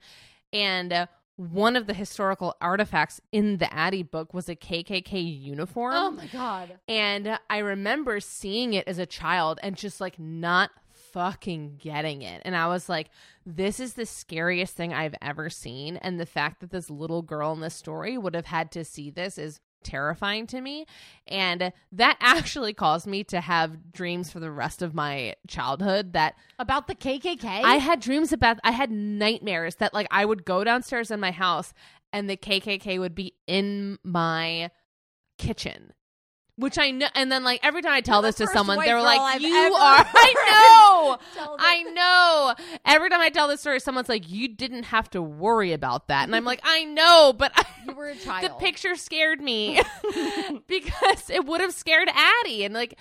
And 0.52 0.92
uh, 0.92 1.06
one 1.36 1.76
of 1.76 1.86
the 1.86 1.94
historical 1.94 2.56
artifacts 2.60 3.20
in 3.32 3.58
the 3.58 3.72
Addy 3.72 4.02
book 4.02 4.32
was 4.32 4.48
a 4.48 4.56
KKK 4.56 5.42
uniform. 5.42 5.94
Oh 5.94 6.10
my 6.10 6.26
god. 6.26 6.78
And 6.88 7.38
I 7.50 7.58
remember 7.58 8.20
seeing 8.20 8.74
it 8.74 8.86
as 8.86 8.98
a 8.98 9.06
child 9.06 9.58
and 9.62 9.76
just 9.76 10.00
like 10.00 10.18
not 10.18 10.70
fucking 11.12 11.76
getting 11.78 12.22
it. 12.22 12.42
And 12.44 12.56
I 12.56 12.66
was 12.68 12.88
like, 12.88 13.08
this 13.46 13.78
is 13.78 13.94
the 13.94 14.06
scariest 14.06 14.74
thing 14.74 14.92
I've 14.92 15.14
ever 15.22 15.48
seen. 15.50 15.96
And 15.96 16.18
the 16.18 16.26
fact 16.26 16.60
that 16.60 16.70
this 16.70 16.90
little 16.90 17.22
girl 17.22 17.52
in 17.52 17.60
this 17.60 17.74
story 17.74 18.18
would 18.18 18.34
have 18.34 18.46
had 18.46 18.70
to 18.72 18.84
see 18.84 19.10
this 19.10 19.38
is 19.38 19.60
terrifying 19.84 20.46
to 20.48 20.60
me. 20.60 20.86
And 21.28 21.72
that 21.92 22.16
actually 22.20 22.74
caused 22.74 23.06
me 23.06 23.24
to 23.24 23.40
have 23.40 23.92
dreams 23.92 24.30
for 24.30 24.40
the 24.40 24.50
rest 24.50 24.82
of 24.82 24.94
my 24.94 25.34
childhood 25.46 26.14
that 26.14 26.34
About 26.58 26.86
the 26.86 26.94
KKK? 26.94 27.44
I 27.44 27.76
had 27.76 28.00
dreams 28.00 28.32
about 28.32 28.58
I 28.64 28.72
had 28.72 28.90
nightmares 28.90 29.76
that 29.76 29.94
like 29.94 30.08
I 30.10 30.24
would 30.24 30.44
go 30.44 30.64
downstairs 30.64 31.10
in 31.10 31.20
my 31.20 31.30
house 31.30 31.72
and 32.12 32.28
the 32.28 32.36
KKK 32.36 32.98
would 32.98 33.14
be 33.14 33.34
in 33.46 33.98
my 34.02 34.70
kitchen. 35.38 35.92
Which 36.56 36.78
I 36.78 36.92
know, 36.92 37.08
and 37.16 37.32
then 37.32 37.42
like 37.42 37.58
every 37.64 37.82
time 37.82 37.92
I 37.94 38.00
tell 38.00 38.22
You're 38.22 38.28
this 38.30 38.36
to 38.36 38.46
someone, 38.46 38.78
they're 38.78 39.02
like, 39.02 39.20
I've 39.20 39.40
"You 39.42 39.48
are." 39.74 40.06
I 40.14 41.16
know. 41.36 41.56
I 41.58 41.82
know. 41.82 42.54
Every 42.84 43.10
time 43.10 43.20
I 43.20 43.30
tell 43.30 43.48
this 43.48 43.60
story, 43.60 43.80
someone's 43.80 44.08
like, 44.08 44.30
"You 44.30 44.46
didn't 44.46 44.84
have 44.84 45.10
to 45.10 45.22
worry 45.22 45.72
about 45.72 46.06
that," 46.08 46.24
and 46.24 46.36
I'm 46.36 46.44
like, 46.44 46.60
"I 46.62 46.84
know, 46.84 47.34
but 47.36 47.50
I, 47.56 47.64
You 47.88 47.94
were 47.96 48.08
a 48.10 48.14
child. 48.14 48.44
the 48.44 48.54
picture 48.54 48.94
scared 48.94 49.40
me 49.40 49.80
because 50.68 51.28
it 51.28 51.44
would 51.44 51.60
have 51.60 51.72
scared 51.74 52.08
Addy, 52.14 52.64
and 52.64 52.72
like." 52.74 52.96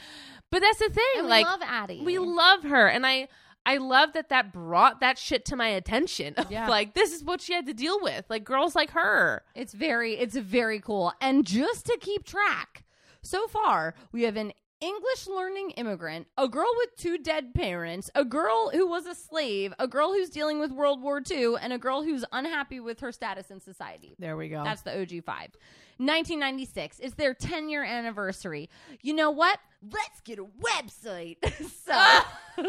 But 0.49 0.61
that's 0.61 0.77
the 0.77 0.89
thing. 0.89 1.03
And 1.17 1.29
like 1.29 1.45
we 1.45 1.51
love 1.51 1.61
Addy. 1.63 2.01
we 2.03 2.19
love 2.19 2.63
her, 2.63 2.87
and 2.87 3.05
I 3.07 3.27
I 3.65 3.77
love 3.77 4.13
that 4.13 4.29
that 4.29 4.51
brought 4.53 4.99
that 4.99 5.17
shit 5.17 5.45
to 5.45 5.55
my 5.55 5.67
attention. 5.67 6.35
Yeah. 6.49 6.67
like 6.67 6.93
this 6.93 7.11
is 7.13 7.23
what 7.23 7.41
she 7.41 7.53
had 7.53 7.65
to 7.67 7.73
deal 7.73 7.99
with. 8.01 8.25
Like 8.29 8.43
girls 8.43 8.75
like 8.75 8.91
her. 8.91 9.43
It's 9.55 9.73
very, 9.73 10.13
it's 10.15 10.35
very 10.35 10.79
cool. 10.79 11.13
And 11.21 11.45
just 11.45 11.85
to 11.87 11.97
keep 11.99 12.23
track, 12.25 12.83
so 13.23 13.47
far 13.47 13.95
we 14.11 14.23
have 14.23 14.35
an 14.35 14.53
English 14.83 15.27
learning 15.27 15.71
immigrant, 15.71 16.27
a 16.37 16.49
girl 16.49 16.69
with 16.77 16.89
two 16.97 17.17
dead 17.17 17.53
parents, 17.53 18.11
a 18.15 18.25
girl 18.25 18.69
who 18.73 18.85
was 18.85 19.05
a 19.05 19.15
slave, 19.15 19.73
a 19.79 19.87
girl 19.87 20.11
who's 20.11 20.29
dealing 20.29 20.59
with 20.59 20.71
World 20.73 21.01
War 21.01 21.21
II, 21.31 21.53
and 21.61 21.71
a 21.71 21.77
girl 21.77 22.03
who's 22.03 22.25
unhappy 22.33 22.81
with 22.81 22.99
her 22.99 23.13
status 23.13 23.49
in 23.49 23.61
society. 23.61 24.13
There 24.19 24.35
we 24.35 24.49
go. 24.49 24.61
That's 24.63 24.81
the 24.81 24.99
OG 25.01 25.23
five. 25.25 25.55
1996 25.97 26.99
is 26.99 27.13
their 27.13 27.33
10 27.33 27.69
year 27.69 27.83
anniversary. 27.83 28.69
You 29.01 29.13
know 29.13 29.31
what? 29.31 29.59
Let's 29.81 30.19
get 30.21 30.39
a 30.39 30.45
website. 30.45 31.37
so, 31.85 32.65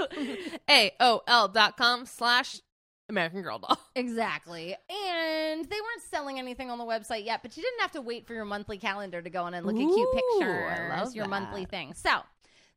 AOL 0.68 1.52
dot 1.52 1.76
com 1.76 2.06
slash 2.06 2.60
American 3.08 3.42
Girl 3.42 3.58
Doll. 3.58 3.78
exactly. 3.94 4.74
And 4.88 5.64
they 5.64 5.76
weren't 5.76 6.02
selling 6.10 6.38
anything 6.38 6.70
on 6.70 6.78
the 6.78 6.84
website 6.84 7.24
yet, 7.24 7.42
but 7.42 7.56
you 7.56 7.62
didn't 7.62 7.80
have 7.80 7.92
to 7.92 8.00
wait 8.00 8.26
for 8.26 8.34
your 8.34 8.44
monthly 8.44 8.78
calendar 8.78 9.20
to 9.20 9.30
go 9.30 9.46
in 9.46 9.54
and 9.54 9.66
look 9.66 9.76
at 9.76 9.80
cute 9.80 10.08
pictures. 10.12 11.14
Your 11.14 11.24
that. 11.24 11.30
monthly 11.30 11.64
thing. 11.64 11.94
So, 11.94 12.20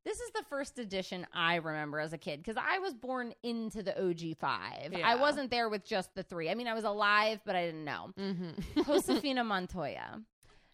this 0.03 0.21
is 0.21 0.31
the 0.31 0.43
first 0.49 0.79
edition 0.79 1.27
I 1.33 1.55
remember 1.55 1.99
as 1.99 2.13
a 2.13 2.17
kid 2.17 2.39
because 2.39 2.55
I 2.55 2.79
was 2.79 2.93
born 2.93 3.33
into 3.43 3.83
the 3.83 3.91
OG5. 3.91 5.03
I 5.03 5.15
wasn't 5.15 5.51
there 5.51 5.67
with 5.67 5.85
just 5.85 6.15
the 6.15 6.23
three. 6.23 6.49
I 6.49 6.55
mean, 6.55 6.67
I 6.67 6.73
was 6.73 6.85
alive, 6.85 7.41
but 7.45 7.57
I 7.57 7.65
didn't 7.65 7.83
know. 7.83 8.11
Mm-hmm. 8.17 8.81
Josefina 8.85 9.43
Montoya. 9.43 10.21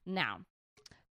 Now, 0.06 0.42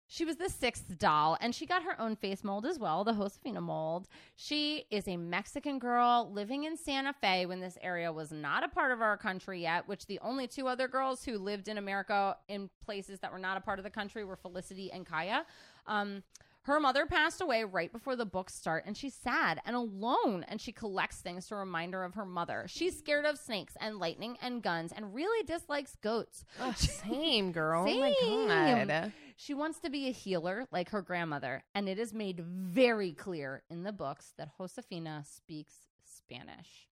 she 0.07 0.26
was 0.26 0.36
the 0.36 0.49
sixth 0.49 0.98
doll, 0.98 1.38
and 1.41 1.53
she 1.53 1.65
got 1.65 1.84
her 1.84 1.99
own 1.99 2.15
face 2.15 2.44
mold 2.44 2.65
as 2.65 2.77
well, 2.77 3.03
the 3.03 3.14
Josefina 3.14 3.61
mold. 3.61 4.07
She 4.36 4.86
is 4.91 5.07
a 5.07 5.18
Mexican 5.18 5.80
girl 5.80 6.30
living 6.32 6.65
in 6.65 6.77
Santa 6.77 7.14
Fe 7.14 7.45
when 7.45 7.60
this 7.60 7.77
area 7.82 8.11
was 8.11 8.32
not 8.32 8.64
a 8.64 8.69
part 8.69 8.91
of 8.91 9.02
our 9.02 9.18
country 9.18 9.61
yet, 9.61 9.88
which 9.88 10.06
the 10.06 10.19
only 10.19 10.48
two 10.48 10.68
other 10.68 10.88
girls 10.88 11.23
who 11.23 11.38
lived 11.38 11.68
in 11.68 11.77
America 11.77 12.38
in 12.48 12.69
places 12.84 13.19
that 13.19 13.32
were 13.32 13.40
not 13.40 13.57
a 13.57 13.61
part 13.61 13.80
of 13.80 13.84
the 13.84 13.90
country 13.90 14.23
were 14.23 14.36
Felicity 14.36 14.91
and 14.91 15.06
Kaya. 15.06 15.45
Um, 15.88 16.23
her 16.65 16.80
mother 16.80 17.06
passed 17.06 17.41
away 17.41 17.64
right 17.64 17.91
before 17.91 18.15
the 18.15 18.26
books 18.26 18.56
start, 18.56 18.86
and 18.88 18.98
she's 18.98 19.14
sad 19.14 19.61
and 19.65 19.76
alone, 19.76 20.44
and 20.48 20.60
she 20.60 20.72
collects 20.72 21.18
things 21.18 21.48
to 21.48 21.56
remind 21.56 21.94
her 21.94 22.03
of 22.03 22.15
her 22.15 22.26
mother. 22.26 22.65
She's 22.68 22.98
scared 22.98 23.26
of 23.26 23.38
snakes 23.38 23.77
and 23.80 23.99
lightning 23.99 24.38
and 24.41 24.64
guns 24.64 24.91
and 24.91 25.14
really 25.14 25.44
dislikes 25.45 25.95
goats. 26.02 26.44
Same 26.76 27.52
girl. 27.52 27.86
Same. 27.86 28.15
Oh 28.23 28.48
my 28.48 28.86
god. 28.86 29.11
She 29.36 29.53
wants 29.53 29.80
to 29.80 29.90
be 29.90 30.07
a 30.07 30.12
healer 30.12 30.66
like 30.72 30.90
her 30.90 31.02
grandmother, 31.02 31.64
and 31.74 31.90
it 31.90 31.99
is 31.99 32.14
made 32.14 32.40
very 32.40 33.12
clear 33.12 33.64
in 33.70 33.84
the 33.84 33.91
books 33.91 34.34
that 34.38 34.57
Josefina 34.57 35.24
speaks 35.26 35.74
Spanish. 36.03 36.88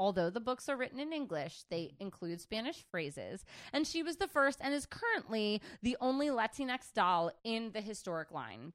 Although 0.00 0.30
the 0.30 0.40
books 0.40 0.68
are 0.68 0.76
written 0.76 0.98
in 0.98 1.12
English, 1.12 1.64
they 1.70 1.94
include 2.00 2.40
Spanish 2.40 2.84
phrases, 2.90 3.44
and 3.72 3.86
she 3.86 4.02
was 4.02 4.16
the 4.16 4.26
first 4.26 4.58
and 4.60 4.74
is 4.74 4.86
currently 4.86 5.60
the 5.82 5.96
only 6.00 6.28
Latinx 6.28 6.92
doll 6.92 7.30
in 7.44 7.70
the 7.72 7.80
historic 7.80 8.32
line. 8.32 8.72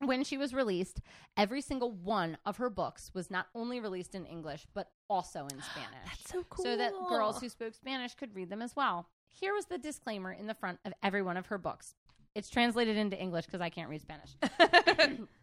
When 0.00 0.22
she 0.24 0.36
was 0.36 0.54
released, 0.54 1.00
every 1.36 1.60
single 1.60 1.90
one 1.90 2.38
of 2.44 2.58
her 2.58 2.70
books 2.70 3.10
was 3.14 3.30
not 3.30 3.46
only 3.54 3.80
released 3.80 4.14
in 4.14 4.26
English, 4.26 4.66
but 4.74 4.90
also 5.08 5.46
in 5.46 5.60
Spanish 5.72 6.06
That's 6.06 6.30
so 6.30 6.44
cool. 6.50 6.64
so 6.64 6.76
that 6.76 6.92
girls 7.08 7.40
who 7.40 7.48
spoke 7.48 7.74
Spanish 7.74 8.14
could 8.14 8.34
read 8.34 8.50
them 8.50 8.62
as 8.62 8.76
well. 8.76 9.08
Here 9.28 9.54
was 9.54 9.66
the 9.66 9.78
disclaimer 9.78 10.32
in 10.32 10.46
the 10.46 10.54
front 10.54 10.80
of 10.84 10.92
every 11.02 11.22
one 11.22 11.36
of 11.36 11.46
her 11.46 11.58
books. 11.58 11.94
It's 12.34 12.50
translated 12.50 12.96
into 12.96 13.18
English 13.20 13.46
because 13.46 13.60
I 13.60 13.70
can't 13.70 13.88
read 13.88 14.02
Spanish. 14.02 14.36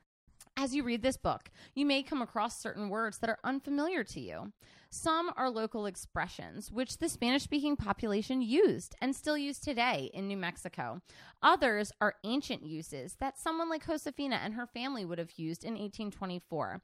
As 0.57 0.74
you 0.74 0.84
read 0.84 1.02
this 1.02 1.18
book, 1.18 1.49
you 1.74 1.86
may 1.86 2.02
come 2.02 2.22
across 2.22 2.57
certain 2.57 2.88
words 2.88 3.18
that 3.18 3.30
are 3.30 3.40
unfamiliar 3.44 4.06
to 4.06 4.22
you. 4.22 4.53
Some 4.90 5.32
are 5.36 5.49
local 5.49 5.86
expressions, 5.86 6.72
which 6.72 6.98
the 6.98 7.10
Spanish 7.10 7.44
speaking 7.44 7.76
population 7.76 8.41
used 8.41 8.95
and 9.02 9.14
still 9.14 9.38
use 9.38 9.60
today 9.60 10.10
in 10.14 10.30
New 10.30 10.38
Mexico. 10.38 11.02
Others 11.44 11.91
are 11.99 12.16
ancient 12.24 12.66
uses 12.66 13.18
that 13.20 13.38
someone 13.38 13.70
like 13.70 13.86
Josefina 13.86 14.40
and 14.41 14.53
her 14.53 14.66
family 14.66 15.03
would 15.03 15.20
have 15.20 15.34
used 15.38 15.66
in 15.66 15.74
1824. 15.74 16.82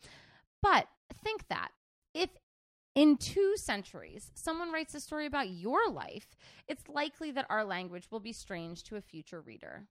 But 0.61 0.87
think 1.23 1.47
that 1.47 1.69
if 2.13 2.29
in 2.95 3.17
two 3.17 3.53
centuries 3.55 4.31
someone 4.33 4.71
writes 4.71 4.93
a 4.93 4.99
story 4.99 5.25
about 5.25 5.49
your 5.49 5.89
life, 5.89 6.35
it's 6.67 6.87
likely 6.89 7.31
that 7.31 7.45
our 7.49 7.63
language 7.63 8.07
will 8.11 8.19
be 8.19 8.33
strange 8.33 8.83
to 8.83 8.97
a 8.97 9.01
future 9.01 9.41
reader. 9.41 9.85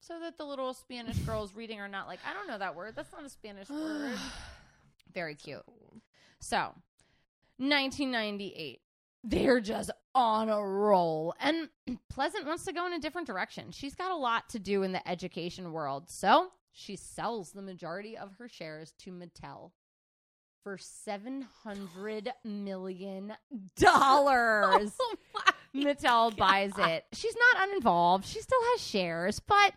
So 0.00 0.18
that 0.20 0.36
the 0.36 0.44
little 0.44 0.74
Spanish 0.74 1.16
girls 1.26 1.54
reading 1.54 1.80
are 1.80 1.88
not 1.88 2.08
like, 2.08 2.18
I 2.28 2.34
don't 2.34 2.48
know 2.48 2.58
that 2.58 2.74
word. 2.74 2.94
That's 2.96 3.12
not 3.12 3.24
a 3.24 3.28
Spanish 3.28 3.70
word. 3.70 4.18
Very 5.14 5.34
cute. 5.34 5.62
So, 6.40 6.74
1998. 7.58 8.80
They're 9.24 9.60
just 9.60 9.92
on 10.16 10.48
a 10.48 10.60
roll. 10.60 11.34
And 11.38 11.68
Pleasant 12.10 12.46
wants 12.46 12.64
to 12.64 12.72
go 12.72 12.86
in 12.86 12.92
a 12.92 12.98
different 12.98 13.28
direction. 13.28 13.70
She's 13.70 13.94
got 13.94 14.10
a 14.10 14.16
lot 14.16 14.48
to 14.50 14.58
do 14.58 14.82
in 14.82 14.90
the 14.90 15.08
education 15.08 15.72
world. 15.72 16.10
So, 16.10 16.48
she 16.72 16.96
sells 16.96 17.52
the 17.52 17.62
majority 17.62 18.16
of 18.16 18.32
her 18.38 18.48
shares 18.48 18.92
to 18.98 19.12
Mattel 19.12 19.70
for 20.62 20.76
$700 20.76 22.28
million. 22.44 23.32
Oh 24.64 24.90
my 25.34 25.52
Mattel 25.74 26.36
buys 26.36 26.72
it. 26.76 27.04
She's 27.12 27.34
not 27.54 27.68
uninvolved. 27.68 28.26
She 28.26 28.40
still 28.40 28.60
has 28.72 28.80
shares, 28.80 29.40
but 29.40 29.72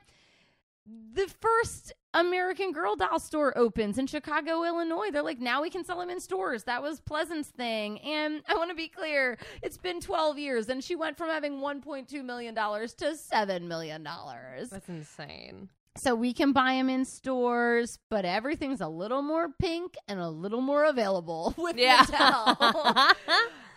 the 1.14 1.28
first 1.42 1.94
American 2.14 2.72
Girl 2.72 2.96
doll 2.96 3.20
store 3.20 3.58
opens 3.58 3.98
in 3.98 4.08
Chicago, 4.08 4.64
Illinois. 4.64 5.10
They're 5.12 5.24
like, 5.24 5.40
now 5.40 5.62
we 5.62 5.70
can 5.70 5.84
sell 5.84 6.00
them 6.00 6.10
in 6.10 6.20
stores. 6.20 6.64
That 6.64 6.82
was 6.84 7.00
Pleasant's 7.00 7.50
thing. 7.50 8.00
And 8.02 8.42
I 8.48 8.56
want 8.56 8.70
to 8.70 8.76
be 8.76 8.88
clear, 8.88 9.38
it's 9.62 9.78
been 9.78 10.00
12 10.02 10.38
years, 10.38 10.70
and 10.70 10.84
she 10.84 10.96
went 10.96 11.18
from 11.18 11.30
having 11.30 11.60
$1.2 11.60 12.24
million 12.24 12.56
to 12.56 12.62
$7 12.62 13.62
million. 13.64 14.04
That's 14.04 14.90
insane. 14.90 15.70
So 15.98 16.14
we 16.14 16.34
can 16.34 16.52
buy 16.52 16.74
them 16.74 16.90
in 16.90 17.06
stores, 17.06 18.00
but 18.10 18.26
everything's 18.26 18.82
a 18.82 18.88
little 18.88 19.22
more 19.22 19.50
pink 19.60 19.96
and 20.08 20.20
a 20.20 20.30
little 20.30 20.62
more 20.62 20.86
available 20.86 21.54
with 21.58 21.78
Mattel. 21.78 23.14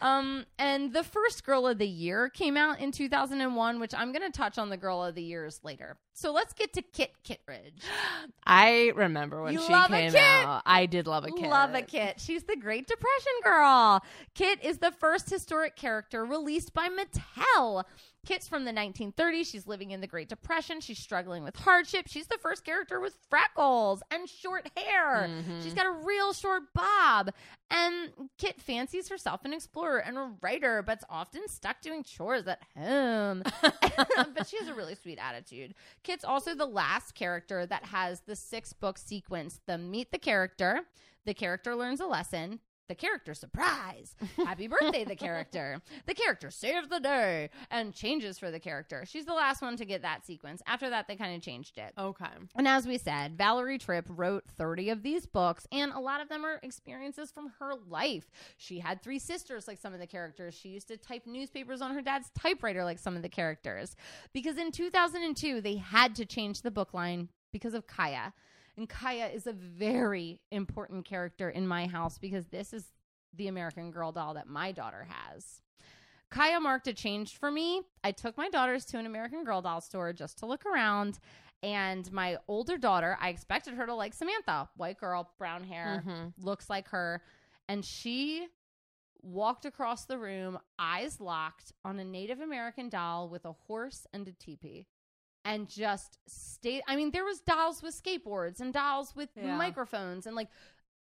Um, 0.00 0.46
and 0.58 0.92
the 0.92 1.02
first 1.02 1.44
Girl 1.44 1.66
of 1.66 1.78
the 1.78 1.86
Year 1.86 2.28
came 2.28 2.56
out 2.56 2.80
in 2.80 2.92
2001, 2.92 3.80
which 3.80 3.94
I'm 3.94 4.12
going 4.12 4.30
to 4.30 4.36
touch 4.36 4.58
on 4.58 4.70
the 4.70 4.76
Girl 4.76 5.02
of 5.02 5.14
the 5.14 5.22
Years 5.22 5.60
later. 5.64 5.96
So 6.12 6.32
let's 6.32 6.52
get 6.52 6.72
to 6.74 6.82
Kit 6.82 7.12
Kittredge. 7.24 7.82
I 8.46 8.92
remember 8.94 9.42
when 9.42 9.54
You 9.54 9.60
she 9.60 9.66
came 9.66 10.14
out. 10.16 10.62
I 10.66 10.86
did 10.86 11.06
love 11.06 11.24
a 11.24 11.30
Kit. 11.30 11.50
Love 11.50 11.74
a 11.74 11.82
Kit. 11.82 12.20
She's 12.20 12.44
the 12.44 12.56
Great 12.56 12.86
Depression 12.86 13.32
girl. 13.42 14.04
Kit 14.34 14.62
is 14.62 14.78
the 14.78 14.92
first 14.92 15.30
historic 15.30 15.76
character 15.76 16.24
released 16.24 16.72
by 16.72 16.88
Mattel. 16.88 17.84
Kit's 18.28 18.46
from 18.46 18.66
the 18.66 18.72
1930s. 18.72 19.46
She's 19.46 19.66
living 19.66 19.90
in 19.90 20.02
the 20.02 20.06
Great 20.06 20.28
Depression. 20.28 20.82
She's 20.82 20.98
struggling 20.98 21.44
with 21.44 21.56
hardship. 21.56 22.08
She's 22.08 22.26
the 22.26 22.36
first 22.36 22.62
character 22.62 23.00
with 23.00 23.16
freckles 23.30 24.02
and 24.10 24.28
short 24.28 24.68
hair. 24.76 25.28
Mhm. 25.30 25.62
She's 25.62 25.72
got 25.72 25.86
a 25.86 25.90
real 25.90 26.34
short 26.34 26.64
bob. 26.74 27.30
And 27.70 28.28
Kit 28.36 28.60
fancies 28.60 29.08
herself 29.08 29.46
an 29.46 29.54
explorer 29.54 30.00
and 30.00 30.18
a 30.18 30.34
writer, 30.42 30.82
but's 30.82 31.06
often 31.08 31.48
stuck 31.48 31.80
doing 31.80 32.02
chores 32.02 32.46
at 32.46 32.60
home. 32.76 33.44
but 34.34 34.46
she 34.46 34.58
has 34.58 34.68
a 34.68 34.74
really 34.74 34.94
sweet 34.94 35.18
attitude. 35.18 35.74
Kit's 36.02 36.22
also 36.22 36.54
the 36.54 36.66
last 36.66 37.14
character 37.14 37.64
that 37.64 37.86
has 37.86 38.20
the 38.26 38.36
six 38.36 38.74
book 38.74 38.98
sequence 38.98 39.62
the 39.66 39.78
meet 39.78 40.12
the 40.12 40.18
character, 40.18 40.82
the 41.24 41.32
character 41.32 41.74
learns 41.74 42.00
a 42.00 42.06
lesson, 42.06 42.60
the 42.88 42.94
character 42.94 43.34
surprise, 43.34 44.16
happy 44.36 44.66
birthday, 44.66 45.04
the 45.04 45.16
character, 45.16 45.80
the 46.06 46.14
character 46.14 46.50
saves 46.50 46.88
the 46.88 47.00
day, 47.00 47.50
and 47.70 47.94
changes 47.94 48.38
for 48.38 48.50
the 48.50 48.58
character. 48.58 49.04
She's 49.06 49.26
the 49.26 49.34
last 49.34 49.62
one 49.62 49.76
to 49.76 49.84
get 49.84 50.02
that 50.02 50.24
sequence. 50.24 50.62
After 50.66 50.88
that, 50.90 51.06
they 51.06 51.16
kind 51.16 51.36
of 51.36 51.42
changed 51.42 51.78
it. 51.78 51.92
Okay. 51.98 52.26
And 52.56 52.66
as 52.66 52.86
we 52.86 52.98
said, 52.98 53.36
Valerie 53.36 53.78
Tripp 53.78 54.06
wrote 54.08 54.44
30 54.56 54.90
of 54.90 55.02
these 55.02 55.26
books, 55.26 55.66
and 55.70 55.92
a 55.92 56.00
lot 56.00 56.20
of 56.20 56.28
them 56.28 56.44
are 56.44 56.58
experiences 56.62 57.30
from 57.30 57.52
her 57.58 57.72
life. 57.88 58.30
She 58.56 58.78
had 58.78 59.02
three 59.02 59.18
sisters, 59.18 59.68
like 59.68 59.78
some 59.78 59.92
of 59.92 60.00
the 60.00 60.06
characters. 60.06 60.54
She 60.54 60.70
used 60.70 60.88
to 60.88 60.96
type 60.96 61.26
newspapers 61.26 61.82
on 61.82 61.94
her 61.94 62.02
dad's 62.02 62.30
typewriter, 62.38 62.84
like 62.84 62.98
some 62.98 63.16
of 63.16 63.22
the 63.22 63.28
characters. 63.28 63.96
Because 64.32 64.56
in 64.56 64.72
2002, 64.72 65.60
they 65.60 65.76
had 65.76 66.14
to 66.16 66.24
change 66.24 66.62
the 66.62 66.70
book 66.70 66.94
line 66.94 67.28
because 67.52 67.74
of 67.74 67.86
Kaya. 67.86 68.32
And 68.78 68.88
Kaya 68.88 69.26
is 69.26 69.48
a 69.48 69.52
very 69.52 70.40
important 70.52 71.04
character 71.04 71.50
in 71.50 71.66
my 71.66 71.86
house 71.86 72.16
because 72.16 72.46
this 72.46 72.72
is 72.72 72.92
the 73.34 73.48
American 73.48 73.90
Girl 73.90 74.12
doll 74.12 74.34
that 74.34 74.46
my 74.46 74.70
daughter 74.70 75.04
has. 75.10 75.60
Kaya 76.30 76.60
marked 76.60 76.86
a 76.86 76.94
change 76.94 77.36
for 77.38 77.50
me. 77.50 77.82
I 78.04 78.12
took 78.12 78.36
my 78.36 78.48
daughters 78.48 78.84
to 78.86 78.98
an 78.98 79.04
American 79.06 79.42
Girl 79.42 79.60
doll 79.60 79.80
store 79.80 80.12
just 80.12 80.38
to 80.38 80.46
look 80.46 80.64
around. 80.64 81.18
And 81.60 82.10
my 82.12 82.38
older 82.46 82.78
daughter, 82.78 83.18
I 83.20 83.30
expected 83.30 83.74
her 83.74 83.84
to 83.84 83.94
like 83.94 84.14
Samantha, 84.14 84.68
white 84.76 84.98
girl, 85.00 85.28
brown 85.38 85.64
hair, 85.64 86.04
Mhm. 86.06 86.32
looks 86.38 86.70
like 86.70 86.88
her. 86.90 87.20
And 87.68 87.84
she 87.84 88.46
walked 89.22 89.64
across 89.64 90.04
the 90.04 90.18
room, 90.18 90.56
eyes 90.78 91.20
locked, 91.20 91.72
on 91.84 91.98
a 91.98 92.04
Native 92.04 92.38
American 92.40 92.88
doll 92.88 93.28
with 93.28 93.44
a 93.44 93.52
horse 93.52 94.06
and 94.12 94.28
a 94.28 94.32
teepee. 94.32 94.86
And 95.48 95.68
just 95.68 96.18
stayed. 96.26 96.82
I 96.86 96.94
mean, 96.94 97.10
there 97.10 97.24
was 97.24 97.40
dolls 97.40 97.82
with 97.82 98.00
skateboards 98.00 98.60
and 98.60 98.72
dolls 98.72 99.16
with 99.16 99.30
Yeah. 99.34 99.56
microphones 99.56 100.26
and 100.26 100.36
like 100.36 100.48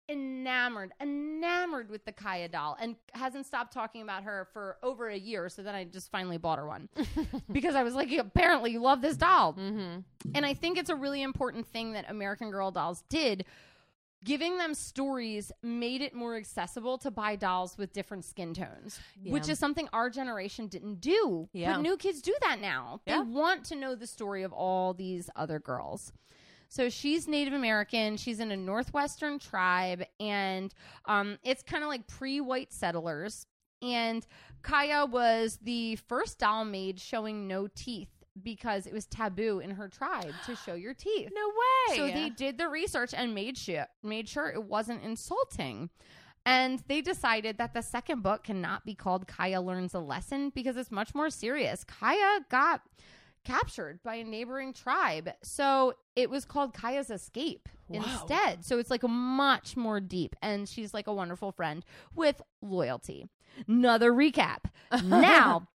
enamored, 0.10 0.94
enamored 1.02 1.90
with 1.90 2.06
the 2.06 2.12
Kaya 2.12 2.48
doll, 2.48 2.78
and 2.80 2.96
hasn't 3.14 3.46
stopped 3.46 3.74
talking 3.74 4.02
about 4.04 4.24
her 4.24 4.48
for 4.54 4.78
over 4.82 5.10
a 5.10 5.18
year. 5.18 5.50
So 5.50 5.64
then 5.64 5.76
I 5.76 5.84
just 5.84 6.12
finally 6.12 6.38
bought 6.38 6.60
her 6.60 6.68
one 6.68 6.88
because 7.52 7.76
I 7.76 7.84
was 7.84 7.94
like, 7.96 8.12
apparently 8.12 8.72
you 8.72 8.80
love 8.80 9.02
this 9.02 9.18
doll. 9.18 9.54
Mm-hmm. 9.54 10.00
And 10.36 10.46
I 10.46 10.54
think 10.54 10.78
it's 10.78 10.90
a 10.90 10.96
really 10.96 11.24
important 11.24 11.68
thing 11.68 11.94
that 11.94 12.10
American 12.10 12.52
Girl 12.52 12.72
dolls 12.72 13.04
did. 13.10 13.46
Giving 14.23 14.57
them 14.57 14.73
stories 14.73 15.52
made 15.61 16.02
it 16.02 16.14
more 16.14 16.35
accessible 16.35 16.98
to 16.99 17.11
buy 17.11 17.35
dolls 17.35 17.77
with 17.77 17.94
different 17.94 18.26
skin 18.26 18.53
tones, 18.53 18.99
which 19.23 19.48
is 19.48 19.60
something 19.60 19.88
our 19.94 20.10
generation 20.10 20.68
didn't 20.68 21.02
do. 21.02 21.48
Yeah. 21.53 21.73
But 21.73 21.81
new 21.81 21.98
kids 21.98 22.22
do 22.22 22.35
that 22.41 22.60
now. 22.60 23.02
They 23.06 23.19
want 23.19 23.64
to 23.65 23.76
know 23.76 23.94
the 23.95 24.07
story 24.07 24.44
of 24.44 24.52
all 24.52 24.94
these 24.94 25.30
other 25.35 25.60
girls. 25.60 26.11
So 26.69 26.89
she's 26.89 27.27
Native 27.27 27.53
American. 27.53 28.18
She's 28.18 28.39
in 28.39 28.52
a 28.52 28.57
Northwestern 28.57 29.39
tribe, 29.39 30.03
and 30.19 30.73
um, 31.06 31.38
it's 31.44 31.64
kind 31.64 31.84
of 31.84 31.88
like 31.88 32.07
pre 32.07 32.41
white 32.41 32.73
settlers. 32.73 33.45
And 33.81 34.26
Kaya 34.64 35.06
was 35.06 35.60
the 35.61 35.95
first 36.07 36.39
doll 36.39 36.65
made 36.65 36.99
showing 36.99 37.48
no 37.48 37.68
teeth 37.68 38.16
because 38.44 38.86
it 38.88 38.94
was 38.94 39.06
taboo 39.06 39.60
in 39.60 39.72
her 39.72 39.88
tribe 39.88 40.34
to 40.46 40.56
show 40.56 40.74
your 40.76 40.94
teeth. 40.94 41.30
No 41.34 41.48
way. 41.48 41.98
So 41.98 42.08
they 42.08 42.30
did 42.30 42.58
the 42.58 42.68
research 42.68 43.14
and 43.14 43.34
made 43.36 43.58
sure 43.58 43.86
made 44.04 44.28
sure 44.30 44.48
it 44.50 44.64
wasn't 44.64 45.04
insulting. 45.04 45.90
And 46.46 46.82
they 46.88 47.02
decided 47.02 47.58
that 47.58 47.74
the 47.74 47.82
second 47.82 48.24
book 48.24 48.46
cannot 48.46 48.86
be 48.86 48.96
called 48.96 49.28
Kaya 49.28 49.60
Learns 49.60 49.94
a 49.94 50.00
Lesson 50.00 50.50
because 50.56 50.78
it's 50.78 50.92
much 50.92 51.14
more 51.14 51.30
serious. 51.30 51.84
Kaya 51.84 52.40
got 52.50 52.82
captured 53.44 54.02
by 54.04 54.16
a 54.16 54.24
neighboring 54.24 54.74
tribe. 54.74 55.30
So 55.42 55.94
it 56.16 56.30
was 56.30 56.46
called 56.46 56.74
Kaya's 56.74 57.10
Escape 57.10 57.68
Wow. 57.90 58.02
instead. 58.04 58.66
So 58.66 58.80
it's 58.80 58.90
like 58.90 59.04
a 59.04 59.08
much 59.08 59.78
more 59.78 60.00
deep. 60.02 60.36
And 60.42 60.68
she's 60.68 60.94
like 60.94 61.08
a 61.08 61.14
wonderful 61.14 61.52
friend 61.54 61.86
with 62.16 62.42
loyalty. 62.62 63.28
Another 63.68 64.12
recap. 64.12 64.66
Now, 65.04 65.68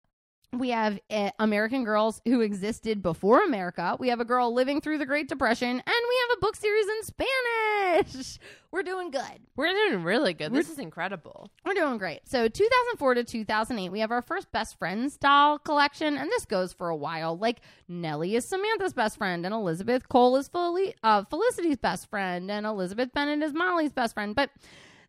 we 0.54 0.70
have 0.72 1.00
uh, 1.10 1.32
American 1.40 1.84
girls 1.86 2.22
who 2.26 2.42
existed 2.42 3.02
before 3.02 3.44
America. 3.44 3.96
We 4.00 4.10
have 4.10 4.20
a 4.20 4.26
girl 4.26 4.54
living 4.54 4.82
through 4.82 4.98
the 4.98 5.06
Great 5.06 5.30
Depression, 5.30 5.70
and 5.70 5.82
we 5.86 6.20
have 6.30 6.38
a 6.38 6.42
book 6.42 6.56
series 6.58 6.86
in 6.88 7.04
Spanish. 7.04 8.38
We're 8.72 8.84
doing 8.84 9.12
good. 9.12 9.22
We're 9.56 9.72
doing 9.72 10.04
really 10.04 10.34
good. 10.34 10.52
We're- 10.52 10.62
This 10.62 10.72
is 10.72 10.80
incredible. 10.80 11.50
We're 11.66 11.74
doing 11.74 11.98
great. 11.98 12.28
So, 12.28 12.48
2004 12.48 13.14
to 13.16 13.24
2008, 13.24 13.90
we 13.90 14.00
have 14.02 14.12
our 14.12 14.22
first 14.22 14.52
best 14.52 14.78
friends 14.78 15.18
doll 15.18 15.58
collection, 15.58 16.18
and 16.18 16.30
this 16.30 16.46
goes 16.46 16.74
for 16.74 16.90
a 16.90 16.96
while. 16.96 17.38
Like 17.38 17.62
Nellie 17.88 18.36
is 18.36 18.46
Samantha's 18.46 18.94
best 18.94 19.18
friend, 19.18 19.46
and 19.46 19.54
Elizabeth 19.56 20.10
Cole 20.10 20.36
is 20.38 20.48
Fel- 20.50 20.78
uh, 21.04 21.24
Felicity's 21.30 21.78
best 21.78 22.10
friend, 22.10 22.50
and 22.52 22.66
Elizabeth 22.66 23.14
Bennett 23.14 23.42
is 23.42 23.54
Molly's 23.54 23.92
best 23.94 24.14
friend. 24.16 24.36
But 24.36 24.50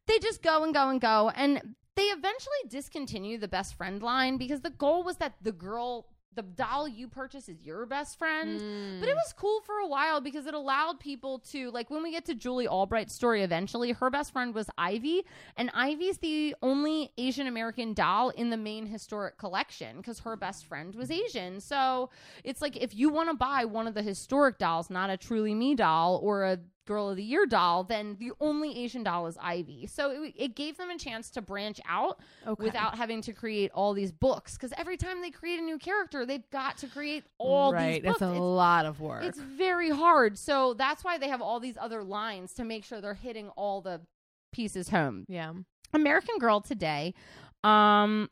they 0.06 0.18
just 0.18 0.42
go 0.42 0.62
and 0.64 0.72
go 0.74 0.88
and 0.88 1.00
go, 1.00 1.30
and 1.34 1.74
they 1.96 2.04
eventually 2.04 2.56
discontinue 2.68 3.38
the 3.38 3.48
best 3.48 3.74
friend 3.74 4.02
line 4.02 4.38
because 4.38 4.60
the 4.60 4.70
goal 4.70 5.02
was 5.02 5.16
that 5.16 5.34
the 5.42 5.52
girl, 5.52 6.06
the 6.34 6.42
doll 6.42 6.88
you 6.88 7.06
purchase, 7.06 7.48
is 7.50 7.60
your 7.62 7.84
best 7.84 8.18
friend. 8.18 8.60
Mm. 8.60 9.00
But 9.00 9.10
it 9.10 9.14
was 9.14 9.34
cool 9.36 9.60
for 9.60 9.76
a 9.76 9.86
while 9.86 10.22
because 10.22 10.46
it 10.46 10.54
allowed 10.54 11.00
people 11.00 11.40
to 11.50 11.70
like 11.70 11.90
when 11.90 12.02
we 12.02 12.10
get 12.10 12.24
to 12.26 12.34
Julie 12.34 12.66
Albright's 12.66 13.14
story 13.14 13.42
eventually, 13.42 13.92
her 13.92 14.08
best 14.08 14.32
friend 14.32 14.54
was 14.54 14.70
Ivy, 14.78 15.24
and 15.56 15.70
Ivy's 15.74 16.18
the 16.18 16.54
only 16.62 17.12
Asian 17.18 17.46
American 17.46 17.92
doll 17.92 18.30
in 18.30 18.48
the 18.48 18.56
main 18.56 18.86
historic 18.86 19.36
collection 19.36 19.98
because 19.98 20.20
her 20.20 20.34
best 20.36 20.64
friend 20.64 20.94
was 20.94 21.10
Asian. 21.10 21.60
So 21.60 22.08
it's 22.42 22.62
like 22.62 22.76
if 22.76 22.94
you 22.94 23.10
want 23.10 23.28
to 23.28 23.36
buy 23.36 23.66
one 23.66 23.86
of 23.86 23.92
the 23.92 24.02
historic 24.02 24.58
dolls, 24.58 24.88
not 24.88 25.10
a 25.10 25.18
truly 25.18 25.54
me 25.54 25.74
doll 25.74 26.20
or 26.22 26.44
a 26.44 26.58
girl 26.86 27.10
of 27.10 27.16
the 27.16 27.22
year 27.22 27.46
doll, 27.46 27.84
then 27.84 28.16
the 28.18 28.32
only 28.40 28.76
Asian 28.82 29.02
doll 29.04 29.26
is 29.28 29.36
Ivy. 29.40 29.86
So 29.86 30.10
it, 30.24 30.34
it 30.36 30.56
gave 30.56 30.76
them 30.76 30.90
a 30.90 30.98
chance 30.98 31.30
to 31.30 31.40
branch 31.42 31.80
out 31.88 32.18
Okay. 32.46 32.64
without 32.64 32.96
having 32.96 33.22
to 33.22 33.32
create 33.32 33.70
all 33.72 33.92
these 33.94 34.10
books 34.10 34.54
because 34.56 34.72
every 34.76 34.96
time 34.96 35.20
they 35.22 35.30
create 35.30 35.58
a 35.60 35.62
new 35.62 35.78
character, 35.78 36.26
they've 36.26 36.48
got 36.50 36.78
to 36.78 36.86
create 36.88 37.24
all 37.38 37.72
right. 37.72 37.94
these 37.94 38.02
books. 38.02 38.16
It's 38.16 38.22
a 38.22 38.30
It's 38.32 38.40
lot 38.40 38.84
of 38.86 39.00
work. 39.00 39.22
it's 39.24 39.38
very 39.40 39.90
hard. 39.90 40.36
So 40.38 40.74
that's 40.74 41.04
why 41.04 41.18
they 41.18 41.28
have 41.28 41.40
all 41.40 41.60
these 41.60 41.76
other 41.80 42.02
lines 42.02 42.52
to 42.54 42.64
make 42.64 42.84
sure 42.84 43.00
they're 43.00 43.14
hitting 43.14 43.48
all 43.50 43.80
the 43.80 44.00
pieces 44.52 44.88
home. 44.88 45.24
yeah. 45.28 45.52
American 45.94 46.38
Girl 46.38 46.60
today 46.60 47.14
um 47.64 48.28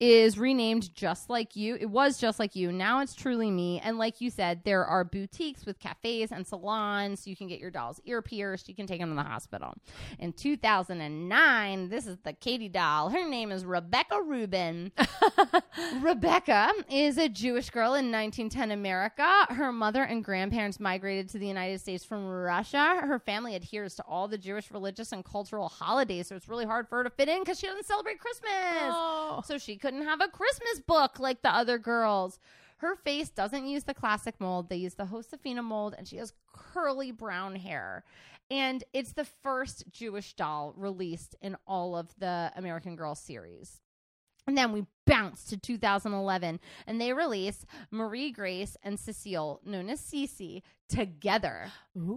is 0.00 0.38
renamed 0.38 0.94
just 0.94 1.28
like 1.28 1.54
you. 1.54 1.76
It 1.78 1.90
was 1.90 2.16
just 2.16 2.38
like 2.38 2.56
you. 2.56 2.72
Now 2.72 3.00
it's 3.00 3.14
truly 3.14 3.50
me. 3.50 3.80
And 3.84 3.98
like 3.98 4.22
you 4.22 4.30
said, 4.30 4.62
there 4.64 4.84
are 4.86 5.04
boutiques 5.04 5.66
with 5.66 5.78
cafes 5.78 6.32
and 6.32 6.46
salons. 6.46 7.26
You 7.26 7.36
can 7.36 7.48
get 7.48 7.60
your 7.60 7.70
doll's 7.70 8.00
ear 8.06 8.22
pierced. 8.22 8.68
You 8.68 8.74
can 8.74 8.86
take 8.86 9.00
them 9.00 9.10
to 9.10 9.14
the 9.14 9.22
hospital. 9.22 9.74
In 10.18 10.32
2009, 10.32 11.90
this 11.90 12.06
is 12.06 12.16
the 12.24 12.32
Katie 12.32 12.70
doll. 12.70 13.10
Her 13.10 13.28
name 13.28 13.52
is 13.52 13.66
Rebecca 13.66 14.22
Rubin. 14.22 14.90
Rebecca 16.00 16.72
is 16.90 17.18
a 17.18 17.28
Jewish 17.28 17.68
girl 17.68 17.94
in 17.94 18.10
1910 18.10 18.70
America. 18.70 19.46
Her 19.50 19.70
mother 19.70 20.04
and 20.04 20.24
grandparents 20.24 20.80
migrated 20.80 21.28
to 21.30 21.38
the 21.38 21.46
United 21.46 21.78
States 21.80 22.04
from 22.04 22.26
Russia. 22.26 23.00
Her 23.02 23.18
family 23.18 23.54
adheres 23.54 23.96
to 23.96 24.02
all 24.04 24.28
the 24.28 24.38
Jewish 24.38 24.70
religious 24.70 25.12
and 25.12 25.22
cultural 25.22 25.68
holidays, 25.68 26.28
so 26.28 26.36
it's 26.36 26.48
really 26.48 26.64
hard 26.64 26.88
for 26.88 26.98
her 26.98 27.04
to 27.04 27.10
fit 27.10 27.28
in 27.28 27.40
because 27.40 27.58
she 27.58 27.66
doesn't 27.66 27.84
celebrate 27.84 28.18
Christmas. 28.18 28.50
Oh. 28.52 29.42
So 29.44 29.58
she 29.58 29.76
couldn't 29.90 30.06
have 30.06 30.20
a 30.20 30.28
Christmas 30.28 30.78
book 30.86 31.18
like 31.18 31.42
the 31.42 31.52
other 31.52 31.76
girls. 31.76 32.38
Her 32.76 32.94
face 32.94 33.28
doesn't 33.28 33.66
use 33.66 33.82
the 33.82 33.92
classic 33.92 34.36
mold. 34.38 34.68
They 34.68 34.76
use 34.76 34.94
the 34.94 35.04
Josefina 35.04 35.64
mold, 35.64 35.96
and 35.98 36.06
she 36.06 36.18
has 36.18 36.32
curly 36.52 37.10
brown 37.10 37.56
hair. 37.56 38.04
And 38.52 38.84
it's 38.92 39.14
the 39.14 39.26
first 39.42 39.90
Jewish 39.90 40.34
doll 40.34 40.74
released 40.76 41.34
in 41.42 41.56
all 41.66 41.96
of 41.96 42.14
the 42.18 42.52
American 42.54 42.94
Girl 42.94 43.16
series. 43.16 43.80
And 44.46 44.56
then 44.56 44.70
we 44.70 44.86
bounce 45.06 45.42
to 45.46 45.56
2011, 45.56 46.60
and 46.86 47.00
they 47.00 47.12
release 47.12 47.66
Marie 47.90 48.30
Grace 48.30 48.76
and 48.84 48.98
Cecile, 48.98 49.60
known 49.64 49.90
as 49.90 50.00
Cece, 50.00 50.62
together. 50.88 51.72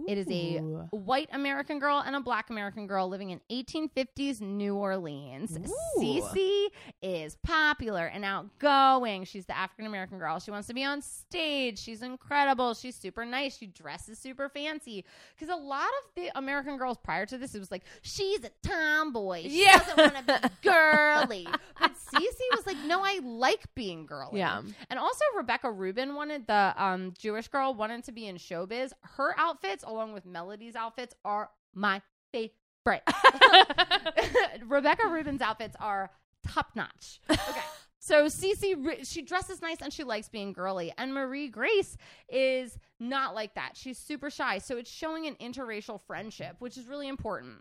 It 0.06 0.18
is 0.18 0.28
a 0.30 0.58
white 0.96 1.28
American 1.32 1.80
girl 1.80 1.98
and 2.06 2.14
a 2.14 2.20
black 2.20 2.48
American 2.50 2.86
girl 2.86 3.08
living 3.08 3.30
in 3.30 3.40
1850s 3.50 4.40
New 4.40 4.76
Orleans. 4.76 5.56
Ooh. 5.58 6.00
Cece 6.00 6.66
is 7.02 7.36
popular 7.42 8.06
and 8.06 8.24
outgoing. 8.24 9.24
She's 9.24 9.46
the 9.46 9.56
African 9.56 9.86
American 9.86 10.18
girl. 10.18 10.38
She 10.38 10.52
wants 10.52 10.68
to 10.68 10.74
be 10.74 10.84
on 10.84 11.02
stage. 11.02 11.78
She's 11.80 12.02
incredible. 12.02 12.74
She's 12.74 12.94
super 12.94 13.24
nice. 13.24 13.56
She 13.58 13.66
dresses 13.66 14.18
super 14.18 14.48
fancy. 14.48 15.04
Because 15.36 15.52
a 15.52 15.60
lot 15.60 15.88
of 15.88 16.14
the 16.22 16.30
American 16.38 16.76
girls 16.78 16.96
prior 16.96 17.26
to 17.26 17.36
this, 17.36 17.54
it 17.54 17.58
was 17.58 17.70
like, 17.72 17.82
she's 18.02 18.44
a 18.44 18.50
tomboy. 18.62 19.42
She 19.42 19.64
Yeah. 19.64 19.78
doesn't 19.78 19.96
want 19.98 20.26
to 20.28 20.40
be 20.40 20.48
girly. 20.70 21.48
But 21.80 21.92
Cece 21.94 22.56
was 22.56 22.66
like, 22.66 22.78
no, 22.86 23.00
I 23.04 23.18
like 23.24 23.62
being 23.74 24.06
girly. 24.06 24.38
Yeah. 24.38 24.62
And 24.88 24.98
also 25.00 25.24
Rebecca 25.36 25.70
Rubin 25.70 26.14
wanted 26.14 26.46
the 26.46 26.74
um, 26.76 27.12
Jewish 27.18 27.48
girl 27.48 27.74
wanted 27.74 28.04
to 28.04 28.12
be 28.12 28.26
in 28.28 28.36
showbiz. 28.36 28.92
Her 29.02 29.34
outfits, 29.64 29.84
along 29.84 30.12
with 30.12 30.26
Melody's 30.26 30.76
outfits, 30.76 31.14
are 31.24 31.50
my 31.74 32.00
favorite. 32.32 33.02
Rebecca 34.66 35.08
Rubin's 35.08 35.40
outfits 35.40 35.76
are 35.80 36.10
top 36.46 36.70
notch. 36.74 37.20
Okay. 37.30 37.60
So 37.98 38.26
Cece, 38.26 39.10
she 39.10 39.22
dresses 39.22 39.62
nice 39.62 39.80
and 39.80 39.90
she 39.90 40.04
likes 40.04 40.28
being 40.28 40.52
girly. 40.52 40.92
And 40.98 41.14
Marie 41.14 41.48
Grace 41.48 41.96
is 42.28 42.78
not 43.00 43.34
like 43.34 43.54
that. 43.54 43.78
She's 43.78 43.96
super 43.96 44.28
shy. 44.28 44.58
So 44.58 44.76
it's 44.76 44.90
showing 44.90 45.26
an 45.26 45.36
interracial 45.36 45.98
friendship, 45.98 46.56
which 46.58 46.76
is 46.76 46.86
really 46.86 47.08
important. 47.08 47.60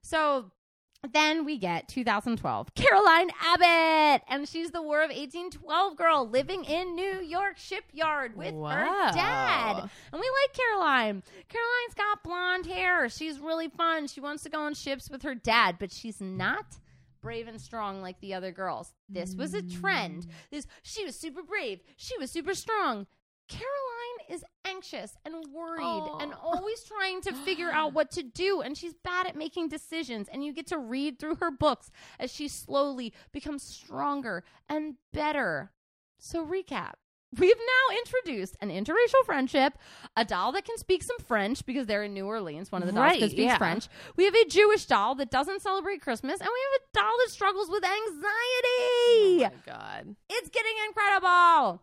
So 0.00 0.50
then 1.12 1.44
we 1.44 1.58
get 1.58 1.88
2012, 1.88 2.74
Caroline 2.74 3.30
Abbott, 3.42 4.22
and 4.28 4.48
she's 4.48 4.70
the 4.70 4.82
War 4.82 5.02
of 5.02 5.10
1812 5.10 5.96
girl 5.96 6.28
living 6.28 6.64
in 6.64 6.94
New 6.94 7.20
York 7.20 7.58
shipyard 7.58 8.36
with 8.36 8.54
her 8.54 9.12
dad. 9.12 9.78
And 10.12 10.20
we 10.20 10.30
like 10.42 10.52
Caroline. 10.54 11.22
Caroline's 11.48 11.94
got 11.94 12.22
blonde 12.22 12.66
hair. 12.66 13.08
She's 13.08 13.38
really 13.38 13.68
fun. 13.68 14.06
She 14.06 14.20
wants 14.20 14.42
to 14.44 14.50
go 14.50 14.60
on 14.60 14.74
ships 14.74 15.10
with 15.10 15.22
her 15.22 15.34
dad, 15.34 15.76
but 15.78 15.92
she's 15.92 16.20
not 16.20 16.78
brave 17.20 17.48
and 17.48 17.60
strong 17.60 18.02
like 18.02 18.20
the 18.20 18.34
other 18.34 18.52
girls. 18.52 18.92
This 19.08 19.34
was 19.34 19.54
a 19.54 19.62
trend. 19.62 20.26
This 20.50 20.66
she 20.82 21.04
was 21.04 21.16
super 21.16 21.42
brave. 21.42 21.80
She 21.96 22.16
was 22.18 22.30
super 22.30 22.54
strong. 22.54 23.06
Caroline 23.58 24.30
is 24.30 24.44
anxious 24.64 25.16
and 25.24 25.34
worried 25.52 26.08
and 26.20 26.32
always 26.42 26.82
trying 26.88 27.20
to 27.22 27.32
figure 27.32 27.70
out 27.70 27.92
what 27.94 28.10
to 28.12 28.22
do 28.22 28.60
and 28.60 28.76
she's 28.76 28.94
bad 28.94 29.26
at 29.26 29.36
making 29.36 29.68
decisions 29.68 30.28
and 30.32 30.44
you 30.44 30.52
get 30.52 30.66
to 30.68 30.78
read 30.78 31.18
through 31.18 31.36
her 31.36 31.50
books 31.50 31.90
as 32.18 32.32
she 32.32 32.48
slowly 32.48 33.12
becomes 33.32 33.62
stronger 33.62 34.44
and 34.68 34.94
better. 35.12 35.72
So 36.18 36.44
recap. 36.44 36.92
We've 37.36 37.56
now 37.56 37.96
introduced 37.98 38.56
an 38.60 38.70
interracial 38.70 39.24
friendship, 39.26 39.76
a 40.16 40.24
doll 40.24 40.52
that 40.52 40.64
can 40.64 40.78
speak 40.78 41.02
some 41.02 41.18
French 41.18 41.66
because 41.66 41.86
they're 41.86 42.04
in 42.04 42.14
New 42.14 42.26
Orleans. 42.26 42.70
One 42.70 42.80
of 42.82 42.86
the 42.86 42.92
dolls 42.92 43.10
Right, 43.10 43.18
can 43.18 43.30
speak 43.30 43.46
yeah. 43.46 43.58
French. 43.58 43.88
We 44.16 44.24
have 44.24 44.34
a 44.34 44.44
Jewish 44.46 44.86
doll 44.86 45.16
that 45.16 45.32
doesn't 45.32 45.60
celebrate 45.60 46.00
Christmas, 46.00 46.40
and 46.40 46.48
we 46.48 46.60
have 46.70 46.80
a 46.80 46.98
doll 47.00 47.18
that 47.24 47.32
struggles 47.32 47.68
with 47.68 47.82
anxiety. 47.84 48.24
Oh 48.78 49.38
my 49.40 49.52
god. 49.66 50.16
It's 50.30 50.48
getting 50.50 50.74
incredible. 50.86 51.82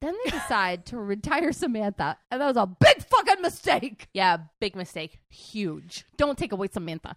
Then 0.00 0.14
they 0.24 0.30
decide 0.30 0.86
to 0.86 0.98
retire 0.98 1.52
Samantha, 1.52 2.16
and 2.30 2.40
that 2.40 2.46
was 2.46 2.56
a 2.56 2.66
big 2.66 3.02
fucking 3.04 3.42
mistake. 3.42 4.08
Yeah, 4.14 4.38
big 4.60 4.74
mistake. 4.74 5.18
Huge. 5.28 6.04
Don't 6.16 6.38
take 6.38 6.52
away 6.52 6.68
Samantha. 6.72 7.14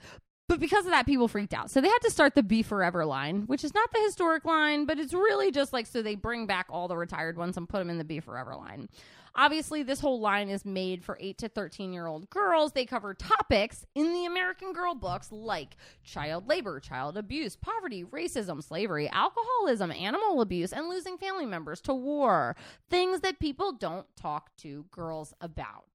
But 0.49 0.59
because 0.59 0.85
of 0.85 0.91
that, 0.91 1.05
people 1.05 1.29
freaked 1.29 1.53
out. 1.53 1.71
So 1.71 1.79
they 1.79 1.87
had 1.87 1.99
to 1.99 2.11
start 2.11 2.35
the 2.35 2.43
Be 2.43 2.61
Forever 2.63 3.05
line, 3.05 3.43
which 3.47 3.63
is 3.63 3.73
not 3.73 3.89
the 3.93 4.01
historic 4.01 4.43
line, 4.43 4.85
but 4.85 4.99
it's 4.99 5.13
really 5.13 5.51
just 5.51 5.71
like 5.71 5.87
so 5.87 6.01
they 6.01 6.15
bring 6.15 6.45
back 6.45 6.67
all 6.69 6.87
the 6.87 6.97
retired 6.97 7.37
ones 7.37 7.55
and 7.55 7.67
put 7.67 7.79
them 7.79 7.89
in 7.89 7.97
the 7.97 8.03
Be 8.03 8.19
Forever 8.19 8.55
line. 8.55 8.89
Obviously, 9.35 9.81
this 9.81 9.99
whole 9.99 10.19
line 10.19 10.47
is 10.49 10.63
made 10.63 11.03
for 11.03 11.17
8 11.19 11.37
to 11.39 11.49
13 11.49 11.91
year 11.91 12.05
old 12.05 12.29
girls. 12.29 12.73
They 12.73 12.85
cover 12.85 13.13
topics 13.15 13.83
in 13.95 14.13
the 14.13 14.25
American 14.25 14.73
Girl 14.73 14.93
books 14.93 15.31
like 15.31 15.75
child 16.03 16.47
labor, 16.47 16.79
child 16.79 17.17
abuse, 17.17 17.55
poverty, 17.55 18.03
racism, 18.03 18.63
slavery, 18.63 19.09
alcoholism, 19.09 19.91
animal 19.91 20.41
abuse, 20.41 20.71
and 20.71 20.87
losing 20.87 21.17
family 21.17 21.47
members 21.47 21.81
to 21.81 21.93
war. 21.95 22.55
Things 22.91 23.21
that 23.21 23.39
people 23.39 23.71
don't 23.73 24.05
talk 24.15 24.55
to 24.57 24.85
girls 24.91 25.33
about. 25.41 25.85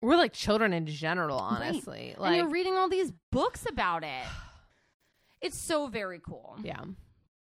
We're 0.00 0.16
like 0.16 0.32
children 0.32 0.72
in 0.72 0.86
general, 0.86 1.38
Right. 1.38 1.68
honestly. 1.68 2.10
and 2.10 2.18
Like, 2.20 2.36
you're 2.36 2.48
reading 2.48 2.74
all 2.74 2.88
these 2.88 3.12
books 3.30 3.64
about 3.68 4.02
it. 4.02 4.24
It's 5.40 5.58
so 5.58 5.88
very 5.88 6.20
cool. 6.20 6.56
yeah. 6.62 6.82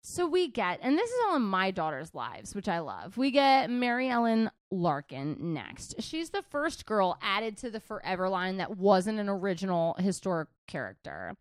So 0.03 0.27
we 0.27 0.47
get, 0.49 0.79
and 0.83 0.97
this 0.97 1.11
is 1.11 1.17
all 1.29 1.35
in 1.37 1.43
my 1.43 1.73
daughter's 1.73 2.15
lives, 2.15 2.55
which 2.55 2.69
I 2.69 2.79
love. 2.79 3.17
We 3.17 3.31
get 3.33 3.69
Mary 3.71 4.09
Ellen 4.09 4.51
Larkin 4.71 5.55
next. 5.55 6.03
She's 6.03 6.31
the 6.31 6.43
first 6.51 6.87
girl 6.87 7.19
added 7.23 7.57
to 7.59 7.71
the 7.71 7.81
Forever 7.81 8.29
line 8.29 8.59
that 8.59 8.77
wasn't 8.77 9.19
an 9.19 9.29
original 9.29 9.95
historic 9.99 10.49
character. 10.67 11.37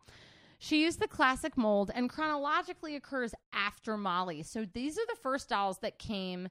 She 0.58 0.82
used 0.82 0.98
the 0.98 1.08
classic 1.08 1.56
mold 1.56 1.90
and 1.94 2.10
chronologically 2.10 2.96
occurs 2.96 3.34
after 3.52 3.96
Molly. 3.96 4.42
So 4.42 4.66
these 4.72 4.98
are 4.98 5.06
the 5.08 5.18
first 5.22 5.48
dolls 5.48 5.78
that 5.78 5.98
came 5.98 6.48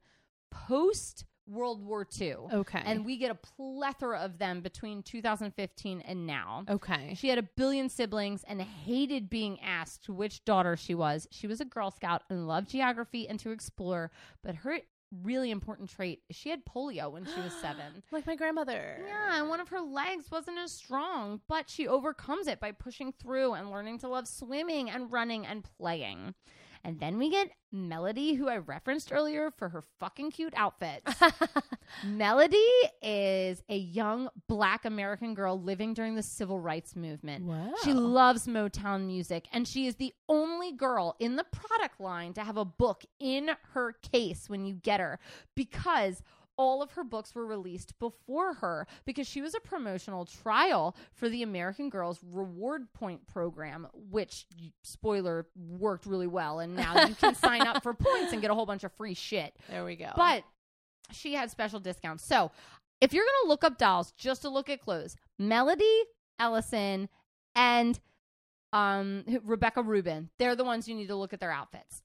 post 0.49 1.25
World 1.47 1.83
War 1.83 2.05
II. 2.19 2.35
Okay. 2.53 2.81
And 2.85 3.05
we 3.05 3.17
get 3.17 3.31
a 3.31 3.35
plethora 3.35 4.19
of 4.19 4.37
them 4.37 4.61
between 4.61 5.01
2015 5.01 6.01
and 6.01 6.27
now. 6.27 6.65
okay. 6.69 7.13
She 7.17 7.29
had 7.29 7.37
a 7.37 7.43
billion 7.43 7.89
siblings 7.89 8.43
and 8.47 8.61
hated 8.61 9.29
being 9.29 9.59
asked 9.61 10.09
which 10.09 10.43
daughter 10.45 10.75
she 10.75 10.93
was. 10.93 11.27
She 11.31 11.47
was 11.47 11.61
a 11.61 11.65
Girl 11.65 11.91
Scout 11.91 12.23
and 12.29 12.47
loved 12.47 12.69
geography 12.69 13.27
and 13.27 13.39
to 13.39 13.51
explore, 13.51 14.11
but 14.43 14.55
her 14.55 14.79
really 15.23 15.51
important 15.51 15.89
trait 15.89 16.21
she 16.31 16.49
had 16.49 16.65
polio 16.65 17.11
when 17.11 17.25
she 17.25 17.39
was 17.41 17.53
seven. 17.61 18.03
Like 18.11 18.27
my 18.27 18.35
grandmother. 18.35 18.97
Yeah, 19.05 19.39
and 19.39 19.49
one 19.49 19.59
of 19.59 19.69
her 19.69 19.81
legs 19.81 20.29
wasn't 20.31 20.57
as 20.59 20.71
strong, 20.71 21.41
but 21.47 21.69
she 21.69 21.87
overcomes 21.87 22.47
it 22.47 22.59
by 22.59 22.71
pushing 22.71 23.11
through 23.11 23.53
and 23.53 23.71
learning 23.71 23.99
to 23.99 24.07
love 24.07 24.27
swimming 24.27 24.89
and 24.89 25.11
running 25.11 25.45
and 25.45 25.63
playing. 25.77 26.33
And 26.83 26.99
then 26.99 27.17
we 27.17 27.29
get 27.29 27.49
Melody, 27.71 28.33
who 28.33 28.47
I 28.47 28.57
referenced 28.57 29.11
earlier 29.11 29.51
for 29.51 29.69
her 29.69 29.81
fucking 29.99 30.31
cute 30.31 30.53
outfit. 30.55 31.07
Melody 32.05 32.57
is 33.01 33.61
a 33.69 33.77
young 33.77 34.29
black 34.47 34.85
American 34.85 35.33
girl 35.33 35.61
living 35.61 35.93
during 35.93 36.15
the 36.15 36.23
civil 36.23 36.59
rights 36.59 36.95
movement. 36.95 37.45
Wow. 37.45 37.73
She 37.83 37.93
loves 37.93 38.47
Motown 38.47 39.05
music, 39.05 39.47
and 39.51 39.67
she 39.67 39.87
is 39.87 39.95
the 39.95 40.13
only 40.29 40.71
girl 40.71 41.15
in 41.19 41.35
the 41.35 41.45
product 41.45 41.99
line 41.99 42.33
to 42.33 42.41
have 42.43 42.57
a 42.57 42.65
book 42.65 43.03
in 43.19 43.51
her 43.73 43.93
case 44.11 44.49
when 44.49 44.65
you 44.65 44.73
get 44.73 44.99
her 44.99 45.19
because 45.55 46.21
all 46.57 46.81
of 46.81 46.91
her 46.91 47.03
books 47.03 47.35
were 47.35 47.45
released 47.45 47.97
before 47.99 48.55
her 48.55 48.87
because 49.05 49.27
she 49.27 49.41
was 49.41 49.53
a 49.53 49.59
promotional 49.59 50.25
trial 50.25 50.95
for 51.13 51.29
the 51.29 51.43
American 51.43 51.89
Girls 51.89 52.19
Reward 52.23 52.91
Point 52.93 53.25
program, 53.27 53.87
which, 53.93 54.45
spoiler, 54.83 55.45
worked 55.55 56.05
really 56.05 56.27
well. 56.27 56.59
And 56.59 56.75
now 56.75 57.05
you 57.05 57.15
can 57.15 57.35
sign 57.47 57.61
up 57.61 57.83
for 57.83 57.93
points 57.93 58.33
and 58.33 58.41
get 58.41 58.51
a 58.51 58.55
whole 58.55 58.65
bunch 58.65 58.83
of 58.83 58.91
free 58.93 59.13
shit. 59.13 59.55
there 59.69 59.85
we 59.85 59.95
go. 59.95 60.11
But 60.15 60.43
she 61.11 61.33
had 61.33 61.51
special 61.51 61.79
discounts. 61.79 62.25
So 62.25 62.51
if 63.01 63.13
you're 63.13 63.23
going 63.25 63.43
to 63.43 63.49
look 63.49 63.63
up 63.63 63.77
dolls 63.77 64.11
just 64.17 64.41
to 64.41 64.49
look 64.49 64.69
at 64.69 64.81
clothes, 64.81 65.15
Melody 65.37 66.03
Ellison 66.39 67.09
and 67.55 67.99
um, 68.73 69.23
Rebecca 69.43 69.81
Rubin, 69.81 70.29
they're 70.39 70.55
the 70.55 70.63
ones 70.63 70.87
you 70.87 70.95
need 70.95 71.07
to 71.07 71.15
look 71.15 71.33
at 71.33 71.39
their 71.39 71.51
outfits. 71.51 72.01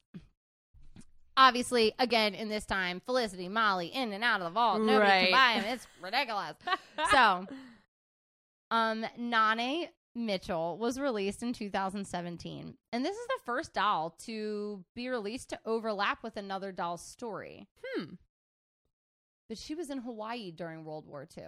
Obviously, 1.36 1.94
again, 1.98 2.34
in 2.34 2.48
this 2.48 2.66
time, 2.66 3.00
Felicity, 3.04 3.48
Molly, 3.48 3.86
in 3.88 4.12
and 4.12 4.22
out 4.22 4.40
of 4.40 4.44
the 4.44 4.50
vault. 4.50 4.80
Nobody 4.80 4.98
Right. 4.98 5.22
can 5.24 5.32
buy 5.32 5.60
them. 5.60 5.72
It's 5.74 5.86
ridiculous. 6.02 6.54
so, 7.10 7.46
um, 8.70 9.06
Nanea 9.18 9.88
Mitchell 10.14 10.76
was 10.78 11.00
released 11.00 11.42
in 11.42 11.52
2017. 11.52 12.76
And 12.92 13.04
this 13.04 13.16
is 13.16 13.26
the 13.28 13.40
first 13.44 13.72
doll 13.72 14.10
to 14.24 14.84
be 14.94 15.08
released 15.08 15.48
to 15.50 15.60
overlap 15.64 16.22
with 16.22 16.36
another 16.36 16.70
doll's 16.72 17.02
story 17.02 17.66
hmm. 17.96 18.14
but 19.48 19.58
she 19.58 19.74
was 19.74 19.90
in 19.90 19.98
Hawaii 19.98 20.50
during 20.50 20.84
World 20.84 21.06
War 21.06 21.26
II. 21.36 21.44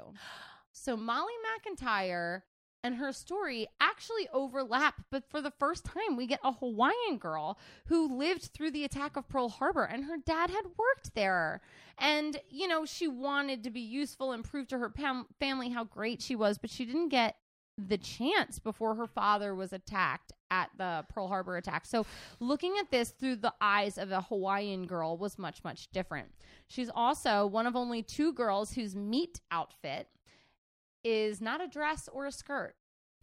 So 0.73 0.97
Molly 0.97 1.32
McIntire 1.47 2.43
and 2.85 2.97
her 2.97 3.12
story 3.12 3.66
actually 3.81 4.28
overlap, 4.32 5.02
but 5.11 5.24
for 5.31 5.40
the 5.40 5.51
first 5.51 5.86
time, 5.86 6.16
we 6.16 6.27
get 6.27 6.39
a 6.44 6.52
Hawaiian 6.52 7.16
girl 7.19 7.59
who 7.86 8.16
lived 8.16 8.51
through 8.52 8.73
the 8.73 8.85
attack 8.85 9.16
of 9.16 9.27
Pearl 9.27 9.48
Harbor, 9.48 9.85
and 9.85 10.05
her 10.05 10.19
dad 10.19 10.51
had 10.51 10.66
worked 10.77 11.15
there. 11.15 11.62
And, 11.98 12.39
you 12.51 12.69
know, 12.69 12.85
she 12.85 13.09
wanted 13.09 13.65
to 13.65 13.70
be 13.70 13.81
useful 13.81 14.32
and 14.32 14.44
prove 14.44 14.69
to 14.69 14.78
her 14.78 14.90
pam- 14.90 15.27
family 15.40 15.70
how 15.70 15.85
great 15.85 16.20
she 16.20 16.36
was, 16.36 16.59
but 16.59 16.69
she 16.69 16.85
didn't 16.85 17.09
get 17.09 17.36
the 17.78 17.97
chance 17.98 18.59
before 18.59 18.94
her 18.94 19.06
father 19.06 19.55
was 19.55 19.73
attacked 19.73 20.32
at 20.51 20.69
the 20.77 21.06
Pearl 21.09 21.27
Harbor 21.27 21.56
attack. 21.56 21.86
So, 21.86 22.05
looking 22.39 22.77
at 22.78 22.90
this 22.90 23.11
through 23.11 23.36
the 23.36 23.55
eyes 23.62 23.97
of 23.97 24.12
a 24.12 24.20
Hawaiian 24.20 24.86
girl 24.86 25.16
was 25.16 25.39
much, 25.39 25.65
much 25.65 25.90
different. 25.90 26.28
She's 26.69 26.90
also 26.94 27.47
one 27.47 27.66
of 27.66 27.74
only 27.74 28.02
two 28.02 28.35
girls 28.35 28.73
whose 28.73 28.94
meet 28.94 29.40
outfit 29.51 30.09
is 31.05 31.40
not 31.40 31.62
a 31.62 31.68
dress 31.68 32.09
or 32.12 32.26
a 32.26 32.32
skirt. 32.32 32.74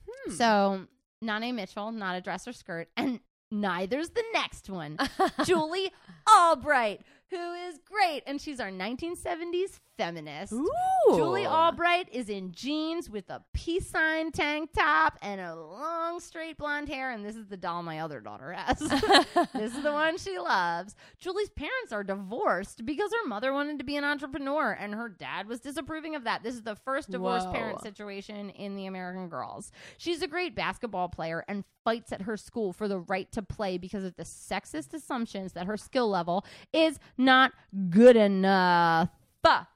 Hmm. 0.08 0.32
So, 0.32 0.88
Nanea 1.24 1.54
Mitchell, 1.54 1.92
not 1.92 2.16
a 2.16 2.22
dress 2.22 2.48
or 2.48 2.54
skirt, 2.54 2.90
and 2.96 3.20
neither's 3.52 4.10
the 4.10 4.24
next 4.34 4.70
one. 4.70 4.98
Julie 5.46 5.92
Albright, 6.30 7.02
who 7.32 7.54
is 7.54 7.80
great, 7.80 8.24
and 8.28 8.40
she's 8.40 8.60
our 8.60 8.70
1970s 8.70 9.80
feminist. 9.98 10.54
Ooh. 10.54 10.70
Julie 11.10 11.46
Albright 11.46 12.08
is 12.12 12.30
in 12.30 12.52
jeans 12.52 13.10
with 13.10 13.30
a 13.30 13.44
peace 13.54 13.88
sign 13.88 14.32
tank 14.32 14.72
top 14.76 15.18
and 15.22 15.40
a 15.40 15.56
long 15.56 16.20
straight 16.20 16.58
blonde 16.58 16.90
hair. 16.90 17.12
And 17.12 17.24
this 17.26 17.36
is 17.36 17.48
the 17.48 17.58
doll 17.58 17.84
my 17.84 18.00
other 18.00 18.20
daughter 18.20 18.52
has. 18.52 18.80
this 19.54 19.76
is 19.76 19.84
the 19.84 19.92
one 19.92 20.18
she 20.18 20.40
loves. 20.40 20.96
Julie's 21.20 21.50
parents 21.50 21.92
are 21.92 22.04
divorced 22.04 22.86
because 22.86 23.12
her 23.12 23.28
mother 23.28 23.54
wanted 23.54 23.80
to 23.80 23.86
be 23.86 23.96
an 23.96 24.04
entrepreneur 24.04 24.72
and 24.72 24.96
her 24.96 25.10
dad 25.10 25.48
was 25.48 25.60
disapproving 25.60 26.16
of 26.16 26.24
that. 26.24 26.44
This 26.44 26.56
is 26.56 26.64
the 26.64 26.76
first 26.76 27.12
divorced 27.12 27.48
Whoa. 27.48 27.54
parent 27.54 27.82
situation 27.82 28.50
in 28.52 28.76
the 28.76 28.88
American 28.88 29.30
Girls. 29.30 29.72
She's 29.98 30.22
a 30.22 30.28
great 30.28 30.56
basketball 30.56 31.10
player 31.10 31.44
and 31.48 31.64
fights 31.84 32.12
at 32.12 32.24
her 32.24 32.38
school 32.38 32.74
for 32.74 32.88
the 32.88 33.00
right 33.00 33.32
to 33.32 33.42
play 33.42 33.78
because 33.78 34.04
of 34.04 34.16
the 34.16 34.24
sexist 34.24 34.94
assumptions 34.94 35.54
that 35.54 35.66
her 35.66 35.78
skill 35.78 36.10
level 36.10 36.46
is 36.74 37.00
not 37.22 37.52
good 37.90 38.16
enough. 38.16 39.10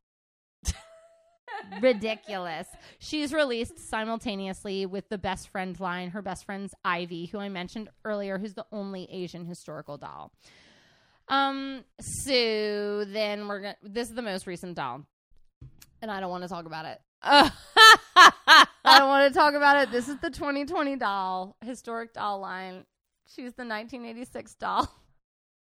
Ridiculous. 1.81 2.67
She's 2.99 3.33
released 3.33 3.79
simultaneously 3.89 4.85
with 4.85 5.09
the 5.09 5.17
best 5.17 5.49
friend 5.49 5.79
line. 5.79 6.09
Her 6.09 6.21
best 6.21 6.45
friend's 6.45 6.73
Ivy, 6.83 7.27
who 7.27 7.39
I 7.39 7.49
mentioned 7.49 7.89
earlier, 8.03 8.37
who's 8.37 8.53
the 8.53 8.65
only 8.71 9.07
Asian 9.11 9.45
historical 9.45 9.97
doll. 9.97 10.31
Um, 11.27 11.83
so 11.99 13.03
then 13.05 13.47
we're 13.47 13.61
gonna 13.61 13.77
this 13.81 14.09
is 14.09 14.15
the 14.15 14.21
most 14.21 14.45
recent 14.45 14.75
doll. 14.75 15.05
And 16.01 16.11
I 16.11 16.19
don't 16.19 16.29
want 16.29 16.43
to 16.43 16.49
talk 16.49 16.65
about 16.65 16.85
it. 16.85 17.01
I 17.23 18.67
don't 18.85 19.07
want 19.07 19.33
to 19.33 19.37
talk 19.37 19.55
about 19.55 19.77
it. 19.77 19.91
This 19.91 20.07
is 20.07 20.19
the 20.19 20.29
2020 20.29 20.97
doll, 20.97 21.55
historic 21.63 22.13
doll 22.13 22.39
line. 22.39 22.85
She's 23.27 23.53
the 23.53 23.65
1986 23.65 24.53
doll, 24.55 24.87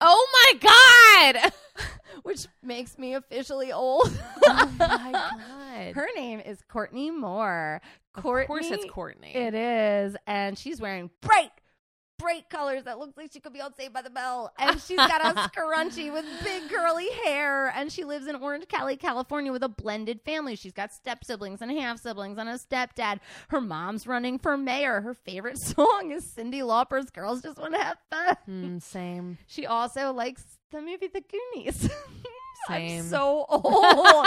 oh 0.01 0.29
my 0.33 1.33
god. 1.33 1.53
which 2.23 2.47
makes 2.63 2.99
me 2.99 3.15
officially 3.15 3.73
old. 3.73 4.11
oh 4.47 4.73
my 4.79 5.13
god. 5.83 5.95
Her 5.95 6.09
name 6.17 6.41
is 6.41 6.59
Courtney 6.69 7.11
Moore. 7.11 7.81
Courtney, 8.15 8.43
of 8.43 8.49
course 8.49 8.71
it's 8.71 8.85
Courtney. 8.91 9.35
It 9.35 9.55
is, 9.55 10.17
and 10.27 10.57
she's 10.57 10.81
wearing 10.81 11.11
bright, 11.21 11.51
bright 12.19 12.49
colors 12.49 12.85
that 12.85 12.99
looks 12.99 13.17
like 13.17 13.33
she 13.33 13.41
could 13.41 13.53
be 13.53 13.61
on 13.61 13.75
Saved 13.75 13.93
by 13.93 14.03
the 14.03 14.11
Bell. 14.11 14.53
And 14.59 14.81
she's 14.81 14.97
got 14.97 15.21
a 15.21 15.39
scrunchie 15.51 16.13
with 16.13 16.25
big 16.43 16.69
curly 16.71 17.09
hair, 17.25 17.69
and 17.75 17.91
she 17.91 18.05
lives 18.05 18.27
in 18.27 18.37
Orange 18.37 18.69
County, 18.69 18.97
California, 18.97 19.53
with 19.53 19.63
a 19.63 19.69
blended 19.69 20.21
family. 20.23 20.57
She's 20.57 20.73
got 20.73 20.93
step 20.93 21.25
siblings 21.25 21.61
and 21.63 21.71
half 21.73 22.01
siblings 22.01 22.39
and 22.39 22.49
a 22.49 22.55
stepdad. 22.55 23.21
Her 23.49 23.61
mom's 23.61 24.07
running 24.07 24.39
for 24.39 24.57
mayor. 24.57 25.01
Her 25.01 25.15
favorite 25.15 25.59
song 25.63 26.13
is 26.13 26.25
Cyndi 26.27 26.65
Lauper's 26.65 27.11
"Girls 27.11 27.43
Just 27.43 27.59
Want 27.59 27.75
to 27.75 27.81
Have 27.81 27.99
Fun." 28.11 28.37
Mm, 28.49 28.83
same. 28.83 29.39
She 29.47 29.67
also 29.67 30.13
likes 30.13 30.45
the 30.71 30.81
movie 30.81 31.09
The 31.09 31.23
Goonies. 31.23 31.89
Same. 32.69 33.01
I'm 33.03 33.05
so 33.09 33.45
old. 33.49 34.27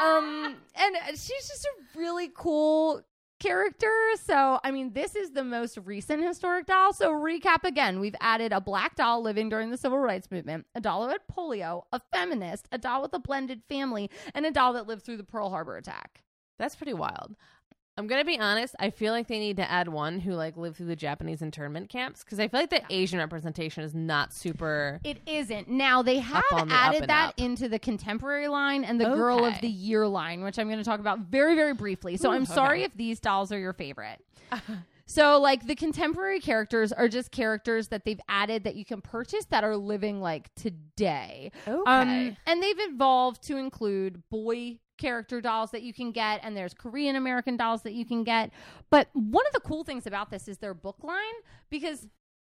um, 0.00 0.54
and 0.76 0.96
she's 1.08 1.48
just 1.48 1.64
a 1.64 1.98
really 1.98 2.30
cool 2.32 3.02
character. 3.40 3.92
So, 4.22 4.60
I 4.62 4.70
mean, 4.70 4.92
this 4.92 5.16
is 5.16 5.32
the 5.32 5.42
most 5.42 5.78
recent 5.84 6.22
historic 6.22 6.66
doll. 6.66 6.92
So, 6.92 7.12
recap 7.12 7.64
again 7.64 7.98
we've 7.98 8.14
added 8.20 8.52
a 8.52 8.60
black 8.60 8.94
doll 8.94 9.22
living 9.22 9.48
during 9.48 9.70
the 9.70 9.76
civil 9.76 9.98
rights 9.98 10.30
movement, 10.30 10.66
a 10.74 10.80
doll 10.80 11.08
had 11.08 11.20
polio, 11.30 11.82
a 11.92 12.00
feminist, 12.12 12.68
a 12.70 12.78
doll 12.78 13.02
with 13.02 13.14
a 13.14 13.18
blended 13.18 13.62
family, 13.68 14.10
and 14.34 14.46
a 14.46 14.50
doll 14.50 14.74
that 14.74 14.86
lived 14.86 15.02
through 15.02 15.16
the 15.16 15.24
Pearl 15.24 15.50
Harbor 15.50 15.76
attack. 15.76 16.22
That's 16.58 16.76
pretty 16.76 16.94
wild. 16.94 17.34
I'm 18.00 18.06
gonna 18.06 18.24
be 18.24 18.38
honest. 18.38 18.74
I 18.80 18.88
feel 18.88 19.12
like 19.12 19.28
they 19.28 19.38
need 19.38 19.58
to 19.58 19.70
add 19.70 19.88
one 19.88 20.20
who 20.20 20.32
like 20.32 20.56
lived 20.56 20.78
through 20.78 20.86
the 20.86 20.96
Japanese 20.96 21.42
internment 21.42 21.90
camps 21.90 22.24
because 22.24 22.40
I 22.40 22.48
feel 22.48 22.60
like 22.60 22.70
the 22.70 22.82
Asian 22.88 23.18
representation 23.18 23.84
is 23.84 23.94
not 23.94 24.32
super. 24.32 25.00
It 25.04 25.18
isn't. 25.26 25.68
Now 25.68 26.02
they 26.02 26.18
have 26.18 26.42
the 26.50 26.66
added 26.70 27.08
that 27.08 27.28
up. 27.30 27.34
into 27.36 27.68
the 27.68 27.78
contemporary 27.78 28.48
line 28.48 28.84
and 28.84 28.98
the 29.00 29.04
girl 29.04 29.44
of 29.44 29.60
the 29.60 29.68
year 29.68 30.06
line, 30.06 30.42
which 30.42 30.58
I'm 30.58 30.66
going 30.66 30.78
to 30.78 30.84
talk 30.84 31.00
about 31.00 31.20
very, 31.20 31.54
very 31.54 31.74
briefly. 31.74 32.16
So 32.16 32.30
Ooh, 32.30 32.34
I'm 32.34 32.46
sorry 32.46 32.82
if 32.82 32.94
these 32.96 33.20
dolls 33.20 33.52
are 33.52 33.58
your 33.58 33.72
favorite. 33.74 34.24
so 35.06 35.38
like 35.38 35.66
the 35.66 35.74
contemporary 35.74 36.40
characters 36.40 36.92
are 36.92 37.08
just 37.08 37.30
characters 37.30 37.88
that 37.88 38.04
they've 38.04 38.20
added 38.28 38.64
that 38.64 38.76
you 38.76 38.84
can 38.84 39.00
purchase 39.00 39.44
that 39.46 39.62
are 39.62 39.76
living 39.76 40.20
like 40.20 40.54
today. 40.54 41.52
Okay. 41.68 41.90
Um, 41.90 42.36
and 42.46 42.62
they've 42.62 42.80
evolved 42.80 43.42
to 43.44 43.56
include 43.56 44.22
boy 44.30 44.78
character 45.00 45.40
dolls 45.40 45.72
that 45.72 45.82
you 45.82 45.92
can 45.92 46.12
get, 46.12 46.40
and 46.44 46.56
there's 46.56 46.74
Korean 46.74 47.16
American 47.16 47.56
dolls 47.56 47.82
that 47.82 47.94
you 47.94 48.04
can 48.04 48.22
get. 48.22 48.50
But 48.90 49.08
one 49.14 49.46
of 49.46 49.52
the 49.52 49.60
cool 49.60 49.82
things 49.82 50.06
about 50.06 50.30
this 50.30 50.46
is 50.46 50.58
their 50.58 50.74
book 50.74 51.02
line 51.02 51.38
because 51.70 52.06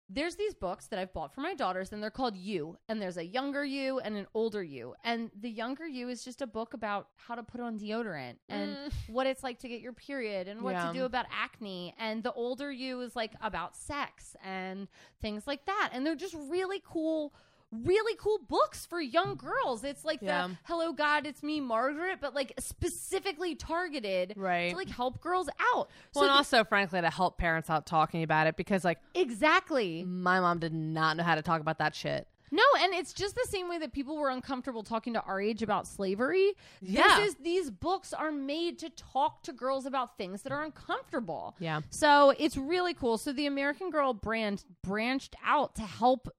there's 0.07 0.35
these 0.35 0.53
books 0.53 0.85
that 0.85 0.99
I've 0.99 1.11
bought 1.13 1.33
for 1.33 1.41
my 1.41 1.55
daughters, 1.55 1.91
and 1.91 2.01
they're 2.01 2.11
called 2.11 2.35
You, 2.37 2.77
and 2.87 3.01
there's 3.01 3.17
a 3.17 3.25
younger 3.25 3.65
you 3.65 3.97
and 3.99 4.15
an 4.15 4.27
older 4.35 4.61
you. 4.63 4.93
And 5.03 5.31
the 5.41 5.49
younger 5.49 5.87
you 5.87 6.09
is 6.09 6.23
just 6.23 6.43
a 6.43 6.47
book 6.47 6.75
about 6.75 7.07
how 7.15 7.33
to 7.33 7.41
put 7.41 7.59
on 7.59 7.79
deodorant 7.79 8.35
and 8.47 8.77
Mm. 8.77 8.91
what 9.07 9.25
it's 9.25 9.41
like 9.43 9.57
to 9.61 9.67
get 9.67 9.81
your 9.81 9.93
period 9.93 10.47
and 10.47 10.61
what 10.61 10.73
Yeah. 10.75 10.87
to 10.89 10.93
do 10.93 11.05
about 11.05 11.25
acne. 11.31 11.95
And 11.97 12.21
the 12.21 12.31
older 12.33 12.71
you 12.71 13.01
is 13.01 13.15
like 13.15 13.33
about 13.41 13.75
sex 13.75 14.35
and 14.43 14.87
things 15.23 15.47
like 15.47 15.65
that. 15.65 15.89
And 15.91 16.05
they're 16.05 16.13
just 16.15 16.35
really 16.35 16.83
cool. 16.85 17.33
Really 17.83 18.15
cool 18.19 18.39
books 18.47 18.85
for 18.85 19.01
young 19.01 19.35
girls. 19.35 19.83
It's 19.83 20.05
like 20.05 20.21
Yeah. 20.21 20.47
the 20.47 20.57
"Hello 20.63 20.93
God, 20.93 21.25
it's 21.25 21.43
me, 21.43 21.59
Margaret," 21.61 22.19
but 22.21 22.33
like 22.33 22.53
specifically 22.59 23.55
targeted 23.55 24.33
Right. 24.37 24.71
to 24.71 24.75
like 24.75 24.89
help 24.89 25.19
girls 25.21 25.49
out. 25.73 25.89
well, 26.13 26.23
and 26.25 26.29
the- 26.31 26.35
also, 26.37 26.63
frankly, 26.63 27.01
to 27.01 27.09
help 27.09 27.37
parents 27.37 27.69
out 27.69 27.85
talking 27.85 28.23
about 28.23 28.47
it 28.47 28.55
because, 28.55 28.83
like, 28.85 28.99
exactly. 29.13 30.03
my 30.03 30.39
mom 30.39 30.59
did 30.59 30.73
not 30.73 31.17
know 31.17 31.23
how 31.23 31.35
to 31.35 31.41
talk 31.41 31.61
about 31.61 31.79
that 31.79 31.93
shit. 31.95 32.27
No, 32.51 32.63
and 32.79 32.93
it's 32.93 33.11
just 33.11 33.35
the 33.35 33.45
same 33.49 33.67
way 33.67 33.79
that 33.79 33.91
people 33.91 34.15
were 34.17 34.29
uncomfortable 34.29 34.83
talking 34.83 35.13
to 35.13 35.21
our 35.23 35.41
age 35.41 35.63
about 35.63 35.87
slavery. 35.87 36.53
Yeah. 36.79 37.19
This 37.19 37.29
is 37.29 37.35
these 37.41 37.71
books 37.71 38.13
are 38.13 38.31
made 38.31 38.77
to 38.79 38.89
talk 38.91 39.41
to 39.43 39.51
girls 39.51 39.85
about 39.85 40.15
things 40.17 40.43
that 40.43 40.51
are 40.53 40.63
uncomfortable. 40.63 41.55
Yeah. 41.59 41.81
So 41.89 42.33
it's 42.37 42.55
really 42.55 42.93
cool. 42.93 43.17
So 43.17 43.33
the 43.33 43.47
American 43.47 43.89
Girl 43.89 44.13
brand 44.13 44.63
branched 44.83 45.35
out 45.43 45.75
to 45.75 45.81
help 45.81 46.29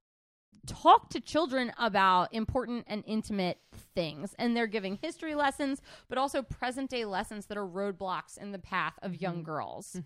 talk 0.67 1.09
to 1.09 1.19
children 1.19 1.71
about 1.79 2.33
important 2.33 2.85
and 2.87 3.03
intimate 3.07 3.57
things. 3.95 4.35
And 4.37 4.55
they're 4.55 4.67
giving 4.67 4.97
history 5.01 5.33
lessons, 5.33 5.81
but 6.09 6.17
also 6.17 6.41
present 6.43 6.89
day 6.89 7.05
lessons 7.05 7.47
that 7.47 7.57
are 7.57 7.65
roadblocks 7.65 8.37
in 8.37 8.51
the 8.51 8.59
path 8.59 8.93
of 9.01 9.19
young 9.21 9.41
girls. 9.43 9.97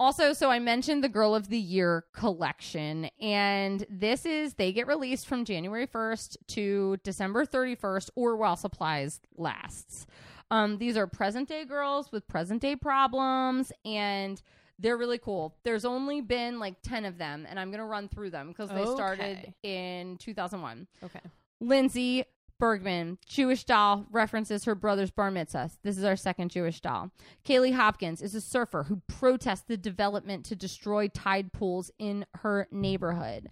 Also, 0.00 0.32
so 0.32 0.48
I 0.48 0.60
mentioned 0.60 1.02
the 1.02 1.08
Girl 1.08 1.34
of 1.34 1.48
the 1.48 1.58
Year 1.58 2.04
collection, 2.12 3.10
and 3.20 3.84
this 3.90 4.24
is 4.24 4.54
they 4.54 4.72
get 4.72 4.86
released 4.86 5.26
from 5.26 5.44
January 5.44 5.88
1st 5.88 6.36
to 6.48 6.96
December 7.02 7.44
31st 7.44 8.10
or 8.14 8.36
while 8.36 8.54
supplies 8.54 9.20
lasts. 9.36 10.06
Um, 10.52 10.78
these 10.78 10.96
are 10.96 11.08
present 11.08 11.48
day 11.48 11.64
girls 11.64 12.12
with 12.12 12.28
present 12.28 12.62
day 12.62 12.76
problems, 12.76 13.72
and 13.84 14.40
they're 14.78 14.96
really 14.96 15.18
cool. 15.18 15.56
There's 15.64 15.84
only 15.84 16.20
been 16.20 16.58
like 16.58 16.76
10 16.82 17.04
of 17.04 17.18
them, 17.18 17.46
and 17.48 17.58
I'm 17.58 17.70
going 17.70 17.80
to 17.80 17.84
run 17.86 18.08
through 18.08 18.30
them 18.30 18.48
because 18.48 18.70
they 18.70 18.84
started 18.84 19.38
Okay. 19.38 19.54
in 19.62 20.16
2001. 20.18 20.86
Okay. 21.04 21.20
Lindsey 21.60 22.24
Bergman, 22.60 23.18
Jewish 23.26 23.64
doll, 23.64 24.06
references 24.10 24.64
her 24.64 24.74
brother's 24.74 25.10
bar 25.12 25.30
mitzvah. 25.30 25.70
This 25.82 25.96
is 25.96 26.04
our 26.04 26.16
second 26.16 26.50
Jewish 26.50 26.80
doll. 26.80 27.10
Kailey 27.44 27.72
Hopkins 27.72 28.20
is 28.20 28.34
a 28.34 28.40
surfer 28.40 28.84
who 28.84 29.00
protests 29.06 29.64
the 29.68 29.76
development 29.76 30.44
to 30.46 30.56
destroy 30.56 31.08
tide 31.08 31.52
pools 31.52 31.90
in 31.98 32.26
her 32.36 32.66
neighborhood. 32.72 33.48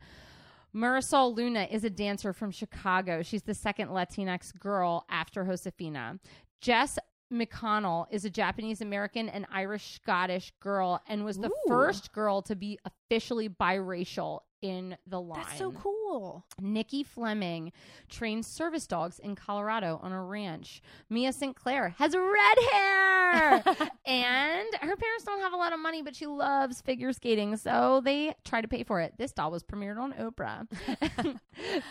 Marisol 0.74 1.34
Luna 1.36 1.66
is 1.70 1.84
a 1.84 1.90
dancer 1.90 2.32
from 2.32 2.50
Chicago. 2.50 3.22
She's 3.22 3.42
the 3.44 3.54
second 3.54 3.88
Latinx 3.88 4.58
girl 4.58 5.06
after 5.08 5.44
Josefina. 5.44 6.18
Jess 6.60 6.98
McConnell 7.32 8.06
is 8.10 8.24
a 8.24 8.30
Japanese 8.30 8.80
American 8.80 9.28
and 9.28 9.46
Irish 9.52 9.94
Scottish 9.94 10.52
girl 10.60 11.02
and 11.08 11.24
was 11.24 11.38
the 11.38 11.48
Ooh. 11.48 11.68
first 11.68 12.12
girl 12.12 12.42
to 12.42 12.54
be 12.54 12.78
officially 12.84 13.48
biracial 13.48 14.40
in 14.62 14.96
the 15.06 15.20
line. 15.20 15.42
That's 15.42 15.58
so 15.58 15.72
cool. 15.72 16.44
Nikki 16.60 17.02
Fleming 17.02 17.72
trains 18.08 18.46
service 18.46 18.86
dogs 18.86 19.18
in 19.18 19.34
Colorado 19.34 20.00
on 20.02 20.12
a 20.12 20.22
ranch. 20.22 20.82
Mia 21.10 21.32
St. 21.32 21.54
Clair 21.54 21.94
has 21.98 22.16
red 22.16 22.58
hair. 22.72 23.62
and 24.06 24.68
her 24.80 24.96
parents 24.96 25.24
don't 25.24 25.40
have 25.40 25.52
a 25.52 25.56
lot 25.56 25.72
of 25.72 25.80
money, 25.80 26.02
but 26.02 26.16
she 26.16 26.26
loves 26.26 26.80
figure 26.80 27.12
skating, 27.12 27.56
so 27.56 28.00
they 28.04 28.34
try 28.44 28.60
to 28.60 28.68
pay 28.68 28.82
for 28.82 29.00
it. 29.00 29.14
This 29.18 29.32
doll 29.32 29.50
was 29.50 29.62
premiered 29.62 29.98
on 29.98 30.12
Oprah. 30.14 30.66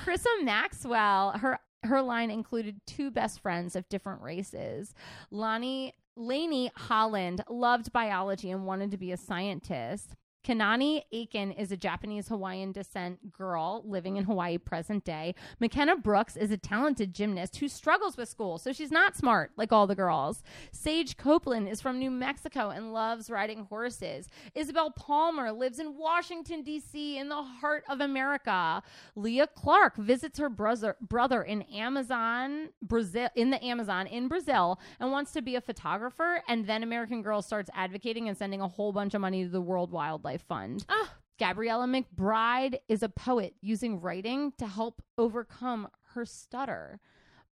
Chrissa 0.03 0.43
Maxwell, 0.43 1.31
her 1.31 1.59
her 1.85 2.01
line 2.01 2.31
included 2.31 2.81
two 2.85 3.11
best 3.11 3.41
friends 3.41 3.75
of 3.75 3.87
different 3.89 4.21
races. 4.21 4.93
Lonnie 5.31 5.93
Lanie 6.17 6.71
Holland 6.75 7.43
loved 7.49 7.91
biology 7.91 8.49
and 8.49 8.65
wanted 8.65 8.91
to 8.91 8.97
be 8.97 9.11
a 9.11 9.17
scientist. 9.17 10.15
Kanani 10.45 11.01
Akina 11.11 11.59
is 11.59 11.71
a 11.71 11.77
Japanese 11.77 12.27
Hawaiian 12.27 12.71
descent 12.71 13.33
girl 13.33 13.81
living 13.83 14.17
in 14.17 14.25
Hawaii 14.25 14.59
present 14.59 15.03
day. 15.03 15.33
McKenna 15.59 15.97
Brooks 15.97 16.37
is 16.37 16.51
a 16.51 16.57
talented 16.57 17.15
gymnast 17.15 17.57
who 17.57 17.67
struggles 17.67 18.15
with 18.15 18.29
school, 18.29 18.59
so 18.59 18.71
she's 18.71 18.91
not 18.91 19.17
smart 19.17 19.51
like 19.57 19.71
all 19.71 19.87
the 19.87 19.95
girls. 19.95 20.43
Sage 20.71 21.17
Copeland 21.17 21.67
is 21.67 21.81
from 21.81 21.97
New 21.97 22.11
Mexico 22.11 22.69
and 22.69 22.93
loves 22.93 23.31
riding 23.31 23.65
horses. 23.65 24.27
Isabelle 24.53 24.91
Palmer 24.91 25.51
lives 25.51 25.79
in 25.79 25.97
Washington, 25.97 26.61
D.C., 26.61 27.17
in 27.17 27.27
the 27.27 27.41
heart 27.41 27.83
of 27.89 27.99
America. 27.99 28.83
Lea 29.15 29.45
Clark 29.55 29.97
visits 29.97 30.37
her 30.37 30.49
brother, 30.49 30.95
brother 31.01 31.41
in 31.41 31.63
Amazon, 31.63 32.69
Brazil, 32.83 33.29
in 33.35 33.49
the 33.49 33.63
Amazon 33.65 34.05
in 34.05 34.27
Brazil, 34.27 34.79
and 34.99 35.11
wants 35.11 35.31
to 35.31 35.41
be 35.41 35.55
a 35.55 35.61
photographer. 35.61 36.43
And 36.47 36.67
then 36.67 36.83
American 36.83 37.23
Girl 37.23 37.41
starts 37.41 37.71
advocating 37.73 38.29
and 38.29 38.37
sending 38.37 38.61
a 38.61 38.67
whole 38.67 38.93
bunch 38.93 39.15
of 39.15 39.21
money 39.21 39.43
to 39.43 39.49
the 39.49 39.59
World 39.59 39.91
Wildlife 39.91 40.34
Fund. 40.37 40.85
Ah. 40.89 41.13
Gabriela 41.37 41.85
McBride 41.85 42.77
is 42.87 43.03
a 43.03 43.09
poet 43.09 43.55
using 43.61 43.99
writing 43.99 44.53
to 44.57 44.67
help 44.67 45.01
overcome 45.17 45.89
her 46.13 46.25
stutter. 46.25 46.99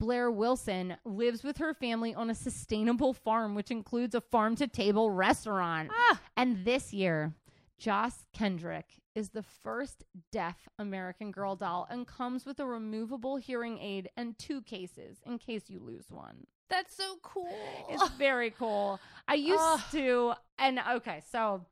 Blaire 0.02 0.32
Wilson 0.32 0.96
lives 1.05 1.42
with 1.42 1.59
her 1.59 1.74
family 1.74 2.14
on 2.14 2.30
a 2.30 2.34
sustainable 2.34 3.12
farm, 3.12 3.55
which 3.55 3.70
includes 3.70 4.14
a 4.14 4.20
farm 4.20 4.56
to 4.56 4.66
table 4.66 5.10
restaurant. 5.10 5.90
Ah. 5.92 6.20
And 6.36 6.64
this 6.64 6.92
year, 6.92 7.34
Joss 7.78 8.24
Kendrick 8.32 8.86
is 9.14 9.30
the 9.30 9.42
first 9.42 10.05
deaf 10.32 10.68
American 10.78 11.30
Girl 11.32 11.56
doll 11.56 11.86
and 11.90 12.06
comes 12.06 12.44
with 12.46 12.60
a 12.60 12.66
removable 12.66 13.36
hearing 13.36 13.78
aid 13.78 14.09
and 14.16 14.38
two 14.38 14.62
cases 14.62 15.18
in 15.26 15.38
case 15.38 15.64
you 15.68 15.80
lose 15.80 16.06
one. 16.10 16.46
That's 16.70 16.94
so 16.94 17.16
cool. 17.22 17.56
It's 17.88 18.09
very 18.10 18.50
cool. 18.50 19.00
I 19.26 19.34
used 19.34 19.60
Ugh. 19.60 19.80
to, 19.92 20.32
and 20.59 20.80
okay, 20.96 21.22
so 21.30 21.64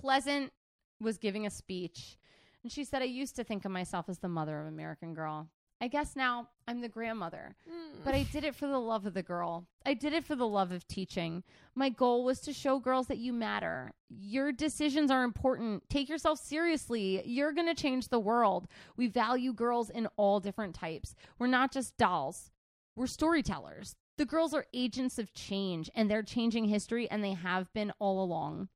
Pleasant 0.00 0.52
was 1.00 1.18
giving 1.18 1.46
a 1.46 1.50
speech, 1.50 2.16
and 2.62 2.72
she 2.72 2.84
said, 2.84 3.02
I 3.02 3.06
used 3.06 3.36
to 3.36 3.44
think 3.44 3.64
of 3.64 3.70
myself 3.70 4.08
as 4.08 4.18
the 4.18 4.28
mother 4.28 4.60
of 4.60 4.66
American 4.66 5.14
Girl. 5.14 5.48
I 5.82 5.88
guess 5.88 6.14
now 6.14 6.48
I'm 6.68 6.82
the 6.82 6.88
grandmother, 6.88 7.56
hmm. 7.66 8.00
but 8.04 8.14
I 8.14 8.24
did 8.24 8.44
it 8.44 8.54
for 8.54 8.66
the 8.66 8.78
love 8.78 9.06
of 9.06 9.14
the 9.14 9.22
girl. 9.22 9.66
I 9.86 9.94
did 9.94 10.12
it 10.12 10.26
for 10.26 10.36
the 10.36 10.46
love 10.46 10.72
of 10.72 10.86
teaching. 10.86 11.42
My 11.74 11.88
goal 11.88 12.22
was 12.22 12.40
to 12.40 12.52
show 12.52 12.78
girls 12.78 13.06
that 13.06 13.16
you 13.16 13.32
matter. 13.32 13.92
Your 14.10 14.52
decisions 14.52 15.10
are 15.10 15.24
important. 15.24 15.88
Take 15.88 16.10
yourself 16.10 16.38
seriously. 16.38 17.22
You're 17.24 17.52
going 17.52 17.66
to 17.66 17.74
change 17.74 18.08
the 18.08 18.20
world. 18.20 18.68
We 18.98 19.06
value 19.06 19.54
girls 19.54 19.88
in 19.88 20.06
all 20.16 20.38
different 20.38 20.74
types. 20.74 21.14
We're 21.38 21.46
not 21.46 21.72
just 21.72 21.96
dolls, 21.96 22.50
we're 22.94 23.06
storytellers. 23.06 23.96
The 24.18 24.26
girls 24.26 24.52
are 24.52 24.66
agents 24.74 25.18
of 25.18 25.32
change, 25.32 25.88
and 25.94 26.10
they're 26.10 26.22
changing 26.22 26.66
history, 26.66 27.10
and 27.10 27.24
they 27.24 27.32
have 27.32 27.72
been 27.72 27.90
all 27.98 28.22
along. 28.22 28.68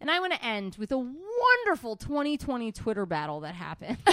And 0.00 0.10
I 0.10 0.20
want 0.20 0.32
to 0.32 0.44
end 0.44 0.76
with 0.78 0.92
a 0.92 0.98
wonderful 0.98 1.96
2020 1.96 2.70
Twitter 2.72 3.04
battle 3.06 3.40
that 3.40 3.54
happened. 3.54 3.98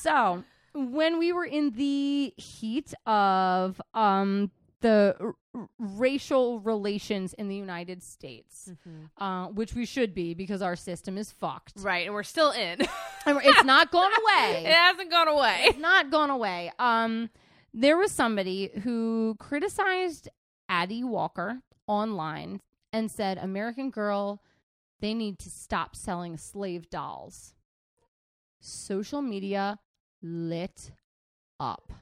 so, 0.00 0.44
when 0.74 1.18
we 1.18 1.32
were 1.32 1.44
in 1.44 1.70
the 1.72 2.32
heat 2.36 2.94
of 3.06 3.80
um, 3.94 4.50
the 4.80 5.14
r- 5.20 5.68
racial 5.78 6.60
relations 6.60 7.34
in 7.34 7.48
the 7.48 7.54
United 7.54 8.02
States, 8.02 8.70
uh, 9.18 9.46
which 9.48 9.74
we 9.74 9.84
should 9.84 10.14
be 10.14 10.32
because 10.34 10.62
our 10.62 10.76
system 10.76 11.18
is 11.18 11.30
fucked. 11.30 11.74
Right, 11.78 12.06
and 12.06 12.14
we're 12.14 12.22
still 12.22 12.50
in. 12.52 12.80
And 13.26 13.40
It's 13.44 13.64
not 13.64 13.90
gone 13.92 14.10
away 14.22 14.64
It 14.64 14.72
hasn't 14.72 15.10
gone 15.10 15.28
away. 15.28 15.64
it's 15.66 15.78
not 15.78 16.10
gone 16.10 16.30
away. 16.30 16.72
Um, 16.78 17.28
there 17.74 17.96
was 17.96 18.10
somebody 18.12 18.70
who 18.82 19.36
criticized 19.38 20.28
Addy 20.68 21.04
Walker 21.04 21.60
online 21.86 22.60
and 22.92 23.10
said, 23.10 23.38
American 23.38 23.90
Girl, 23.90 24.42
they 25.00 25.14
need 25.14 25.38
to 25.40 25.50
stop 25.50 25.96
selling 25.96 26.36
slave 26.36 26.90
dolls. 26.90 27.54
Social 28.60 29.22
media 29.22 29.78
lit 30.22 30.92
up. 31.58 31.92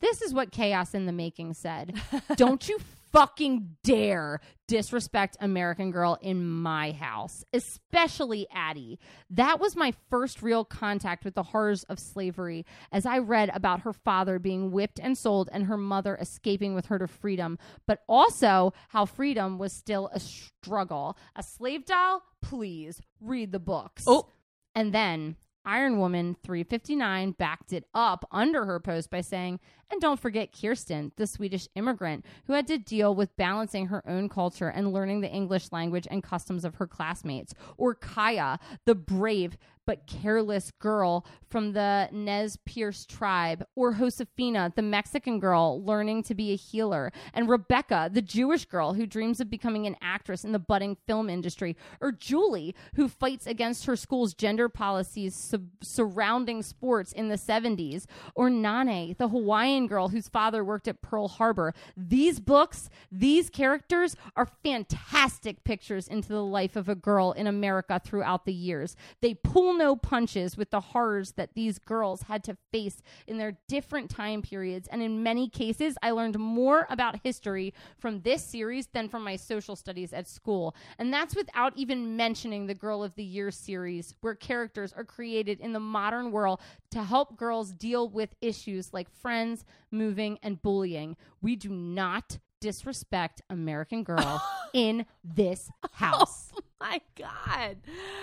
This 0.00 0.22
is 0.22 0.32
what 0.32 0.52
Chaos 0.52 0.94
in 0.94 1.06
the 1.06 1.12
Making 1.12 1.54
said. 1.54 2.00
Don't 2.36 2.68
you 2.68 2.78
fucking 3.12 3.76
dare 3.82 4.40
disrespect 4.66 5.36
American 5.40 5.90
Girl 5.90 6.18
in 6.20 6.46
my 6.46 6.92
house, 6.92 7.44
especially 7.52 8.46
Addy. 8.52 8.98
That 9.30 9.60
was 9.60 9.76
my 9.76 9.94
first 10.10 10.42
real 10.42 10.64
contact 10.64 11.24
with 11.24 11.34
the 11.34 11.42
horrors 11.42 11.84
of 11.84 11.98
slavery 11.98 12.66
as 12.92 13.06
I 13.06 13.18
read 13.18 13.50
about 13.54 13.80
her 13.80 13.92
father 13.92 14.38
being 14.38 14.70
whipped 14.70 15.00
and 15.00 15.16
sold 15.16 15.48
and 15.52 15.64
her 15.64 15.76
mother 15.76 16.16
escaping 16.20 16.74
with 16.74 16.86
her 16.86 16.98
to 16.98 17.08
freedom, 17.08 17.58
but 17.86 18.00
also 18.08 18.72
how 18.88 19.06
freedom 19.06 19.58
was 19.58 19.72
still 19.72 20.10
a 20.12 20.20
struggle. 20.20 21.16
A 21.34 21.42
slave 21.42 21.84
doll? 21.84 22.22
Please 22.42 23.00
read 23.20 23.52
the 23.52 23.58
books. 23.58 24.04
Oh. 24.06 24.28
And 24.74 24.92
then 24.92 25.36
Iron 25.64 25.98
Woman 25.98 26.34
359 26.42 27.32
backed 27.32 27.72
it 27.72 27.84
up 27.92 28.26
under 28.30 28.64
her 28.64 28.80
post 28.80 29.10
by 29.10 29.20
saying, 29.20 29.60
and 29.90 30.00
don't 30.00 30.20
forget 30.20 30.50
Kirsten, 30.52 31.12
the 31.16 31.26
Swedish 31.26 31.68
immigrant 31.74 32.24
who 32.46 32.52
had 32.52 32.66
to 32.66 32.78
deal 32.78 33.14
with 33.14 33.36
balancing 33.36 33.86
her 33.86 34.06
own 34.08 34.28
culture 34.28 34.68
and 34.68 34.92
learning 34.92 35.20
the 35.20 35.30
English 35.30 35.72
language 35.72 36.06
and 36.10 36.22
customs 36.22 36.64
of 36.64 36.76
her 36.76 36.86
classmates. 36.86 37.54
Or 37.76 37.94
Kaya, 37.94 38.58
the 38.84 38.94
brave 38.94 39.56
but 39.88 40.06
careless 40.06 40.70
girl 40.80 41.24
from 41.48 41.72
the 41.72 42.10
Nez 42.12 42.58
Perce 42.66 43.06
tribe. 43.06 43.64
Or 43.74 43.94
Josefina, 43.94 44.70
the 44.76 44.82
Mexican 44.82 45.40
girl 45.40 45.82
learning 45.82 46.24
to 46.24 46.34
be 46.34 46.52
a 46.52 46.56
healer. 46.56 47.10
And 47.32 47.48
Rebecca, 47.48 48.10
the 48.12 48.20
Jewish 48.20 48.66
girl 48.66 48.92
who 48.92 49.06
dreams 49.06 49.40
of 49.40 49.48
becoming 49.48 49.86
an 49.86 49.96
actress 50.02 50.44
in 50.44 50.52
the 50.52 50.58
budding 50.58 50.98
film 51.06 51.30
industry. 51.30 51.74
Or 52.02 52.12
Julie, 52.12 52.74
who 52.96 53.08
fights 53.08 53.46
against 53.46 53.86
her 53.86 53.96
school's 53.96 54.34
gender 54.34 54.68
policies 54.68 55.34
sub- 55.34 55.70
surrounding 55.82 56.62
sports 56.62 57.10
in 57.12 57.30
the 57.30 57.36
70s. 57.36 58.04
Or 58.34 58.50
Nanea, 58.50 59.16
the 59.16 59.28
Hawaiian 59.28 59.77
girl 59.86 60.08
whose 60.08 60.28
father 60.28 60.64
worked 60.64 60.88
at 60.88 61.02
Pearl 61.02 61.28
Harbor. 61.28 61.74
These 61.96 62.40
books, 62.40 62.90
these 63.10 63.48
characters 63.50 64.16
are 64.36 64.48
fantastic 64.62 65.64
pictures 65.64 66.08
into 66.08 66.28
the 66.28 66.44
life 66.44 66.76
of 66.76 66.88
a 66.88 66.94
girl 66.94 67.32
in 67.32 67.46
America 67.46 68.00
throughout 68.04 68.44
the 68.44 68.52
years. 68.52 68.96
They 69.20 69.34
pull 69.34 69.74
no 69.74 69.96
punches 69.96 70.56
with 70.56 70.70
the 70.70 70.80
horrors 70.80 71.32
that 71.32 71.54
these 71.54 71.78
girls 71.78 72.22
had 72.22 72.44
to 72.44 72.56
face 72.72 73.02
in 73.26 73.38
their 73.38 73.58
different 73.68 74.10
time 74.10 74.42
periods. 74.42 74.88
And 74.88 75.02
in 75.02 75.22
many 75.22 75.48
cases, 75.48 75.96
I 76.02 76.10
learned 76.10 76.38
more 76.38 76.86
about 76.90 77.20
history 77.22 77.74
from 77.98 78.20
this 78.22 78.42
series 78.42 78.88
than 78.88 79.08
from 79.08 79.24
my 79.24 79.36
social 79.36 79.76
studies 79.76 80.12
at 80.12 80.28
school. 80.28 80.74
And 80.98 81.12
that's 81.12 81.36
without 81.36 81.72
even 81.76 82.16
mentioning 82.16 82.66
the 82.66 82.74
Girl 82.74 83.02
of 83.02 83.14
the 83.14 83.24
Year 83.24 83.50
series, 83.50 84.14
where 84.20 84.34
characters 84.34 84.92
are 84.92 85.04
created 85.04 85.60
in 85.60 85.72
the 85.72 85.80
modern 85.80 86.32
world 86.32 86.60
to 86.90 87.02
help 87.02 87.36
girls 87.36 87.72
deal 87.72 88.08
with 88.08 88.34
issues 88.40 88.92
like 88.92 89.10
friends, 89.10 89.64
moving, 89.90 90.38
and 90.42 90.60
bullying. 90.62 91.16
We 91.40 91.56
do 91.56 91.68
not 91.70 92.38
disrespect 92.60 93.42
American 93.48 94.02
Girl 94.02 94.42
in 94.74 95.06
this 95.24 95.70
oh 95.84 95.88
house. 95.92 96.52
Oh 96.56 96.60
my 96.80 97.00
god. 97.16 97.76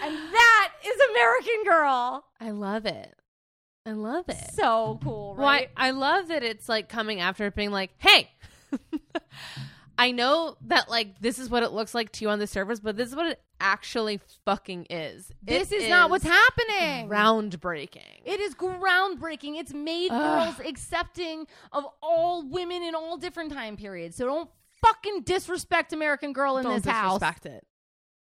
And 0.04 0.16
that 0.34 0.72
is 0.86 0.96
American 1.12 1.64
Girl. 1.66 2.26
I 2.40 2.52
love 2.52 2.86
it. 2.86 3.14
I 3.86 3.92
love 3.92 4.28
it. 4.30 4.38
So 4.54 5.00
cool, 5.04 5.36
Well, 5.38 5.48
I, 5.48 5.52
right? 5.52 5.70
I 5.78 5.92
love 5.92 6.30
that 6.30 6.44
it's 6.44 6.68
like 6.68 6.90
coming 6.90 7.20
after 7.20 7.46
it 7.46 7.56
being 7.56 7.72
like, 7.72 7.92
hey, 8.00 8.32
I 9.98 10.12
know 10.12 10.58
that 10.68 10.90
like 10.90 11.20
this 11.20 11.40
is 11.40 11.50
what 11.50 11.64
it 11.64 11.72
looks 11.72 11.94
like 11.94 12.12
to 12.14 12.26
you 12.26 12.30
on 12.30 12.40
the 12.40 12.48
surface, 12.48 12.80
but 12.80 12.98
this 12.98 13.10
is 13.10 13.16
what 13.16 13.28
it 13.28 13.42
actually 13.60 14.20
fucking 14.44 14.88
is. 14.90 15.32
this 15.42 15.72
is 15.72 15.88
not 15.90 16.10
what's 16.10 16.26
happening. 16.26 17.10
groundbreaking. 17.10 18.22
It 18.26 18.40
is 18.40 18.54
groundbreaking. 18.56 19.58
It's 19.58 19.74
made 19.74 20.12
Ugh. 20.12 20.20
girls 20.56 20.68
accepting 20.68 21.48
of 21.72 21.86
all 22.02 22.48
women 22.48 22.84
in 22.84 22.96
all 22.96 23.18
different 23.18 23.54
time 23.54 23.78
periods. 23.78 24.18
So 24.18 24.26
don't 24.26 24.50
fucking 24.82 25.22
disrespect 25.22 25.94
American 25.94 26.34
Girl 26.34 26.58
in 26.58 26.64
Don't 26.64 26.76
this 26.84 26.92
house. 26.92 27.20
disrespect 27.20 27.46
it. 27.46 27.66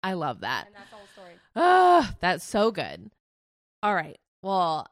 I 0.04 0.14
love 0.14 0.42
that. 0.42 0.68
And 0.68 0.76
that's 0.76 0.90
the 0.90 0.96
whole 0.96 1.06
story. 1.14 1.34
Ah, 1.56 2.16
that's 2.20 2.44
so 2.44 2.72
good. 2.72 3.12
All 3.84 3.96
right. 3.96 4.20
Well, 4.42 4.88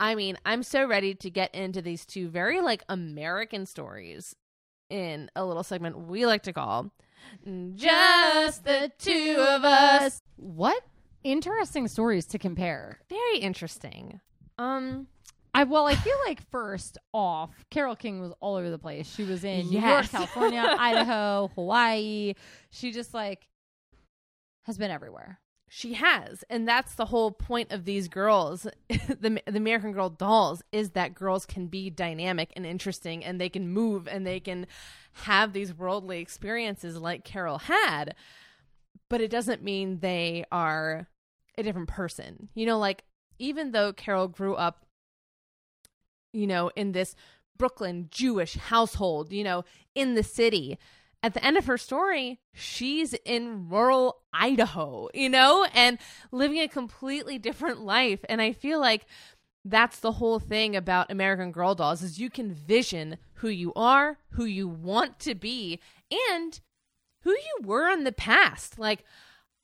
I 0.00 0.14
mean, 0.14 0.38
I'm 0.44 0.62
so 0.62 0.86
ready 0.86 1.14
to 1.14 1.30
get 1.30 1.54
into 1.54 1.82
these 1.82 2.04
two 2.06 2.28
very 2.28 2.60
like 2.60 2.82
American 2.88 3.66
stories 3.66 4.34
in 4.90 5.30
a 5.36 5.44
little 5.44 5.62
segment 5.62 5.98
we 6.08 6.26
like 6.26 6.42
to 6.44 6.52
call 6.52 6.90
Just 7.74 8.64
the 8.64 8.90
Two 8.98 9.36
of 9.38 9.64
Us. 9.64 10.20
What 10.36 10.82
interesting 11.24 11.88
stories 11.88 12.26
to 12.26 12.38
compare. 12.38 12.98
Very 13.08 13.38
interesting. 13.38 14.20
Um, 14.58 15.06
I 15.54 15.64
well, 15.64 15.86
I 15.86 15.94
feel 15.94 16.16
like 16.26 16.40
first 16.50 16.98
off, 17.12 17.50
Carole 17.70 17.96
King 17.96 18.20
was 18.20 18.32
all 18.40 18.54
over 18.56 18.70
the 18.70 18.78
place. 18.78 19.12
She 19.12 19.24
was 19.24 19.44
in 19.44 19.66
New 19.66 19.80
York, 19.80 19.84
Yes. 20.04 20.10
California, 20.10 20.62
Idaho, 20.78 21.50
Hawaii. 21.54 22.34
She 22.70 22.92
just 22.92 23.14
like 23.14 23.46
has 24.64 24.78
been 24.78 24.90
everywhere. 24.90 25.38
She 25.68 25.94
has, 25.94 26.44
and 26.48 26.66
that's 26.66 26.94
the 26.94 27.06
whole 27.06 27.30
point 27.30 27.72
of 27.72 27.84
these 27.84 28.08
girls, 28.08 28.66
the 28.88 29.42
the 29.46 29.56
American 29.56 29.92
Girl 29.92 30.08
dolls, 30.08 30.62
is 30.72 30.90
that 30.90 31.14
girls 31.14 31.44
can 31.44 31.66
be 31.66 31.90
dynamic 31.90 32.52
and 32.56 32.64
interesting, 32.64 33.22
and 33.24 33.40
they 33.40 33.50
can 33.50 33.68
move, 33.68 34.08
and 34.08 34.26
they 34.26 34.40
can 34.40 34.66
have 35.24 35.52
these 35.52 35.74
worldly 35.74 36.20
experiences 36.20 36.96
like 36.96 37.24
Carole 37.24 37.58
had. 37.58 38.14
But 39.10 39.20
it 39.20 39.30
doesn't 39.30 39.62
mean 39.62 40.00
they 40.00 40.44
are 40.50 41.08
a 41.58 41.62
different 41.62 41.88
person. 41.88 42.48
You 42.54 42.64
know, 42.64 42.78
like 42.78 43.04
even 43.38 43.72
though 43.72 43.92
Carole 43.92 44.28
grew 44.28 44.54
up, 44.54 44.86
you 46.32 46.46
know, 46.46 46.70
in 46.76 46.92
this 46.92 47.14
Brooklyn 47.58 48.08
Jewish 48.10 48.54
household, 48.54 49.32
you 49.32 49.44
know, 49.44 49.64
in 49.94 50.14
the 50.14 50.22
city. 50.22 50.78
At 51.22 51.34
the 51.34 51.44
end 51.44 51.56
of 51.56 51.66
her 51.66 51.76
story, 51.76 52.38
she's 52.54 53.12
in 53.24 53.68
rural 53.68 54.22
Idaho, 54.32 55.08
you 55.12 55.28
know, 55.28 55.66
and 55.74 55.98
living 56.30 56.58
a 56.58 56.68
completely 56.68 57.38
different 57.38 57.80
life. 57.80 58.20
And 58.28 58.40
I 58.40 58.52
feel 58.52 58.78
like 58.78 59.06
that's 59.64 59.98
the 59.98 60.12
whole 60.12 60.38
thing 60.38 60.76
about 60.76 61.10
American 61.10 61.50
Girl 61.50 61.74
dolls 61.74 62.02
is 62.02 62.20
you 62.20 62.30
can 62.30 62.52
vision 62.54 63.18
who 63.34 63.48
you 63.48 63.72
are, 63.74 64.18
who 64.30 64.44
you 64.44 64.68
want 64.68 65.18
to 65.20 65.34
be, 65.34 65.80
and 66.30 66.60
who 67.22 67.32
you 67.32 67.58
were 67.64 67.88
in 67.88 68.04
the 68.04 68.12
past. 68.12 68.78
Like 68.78 69.04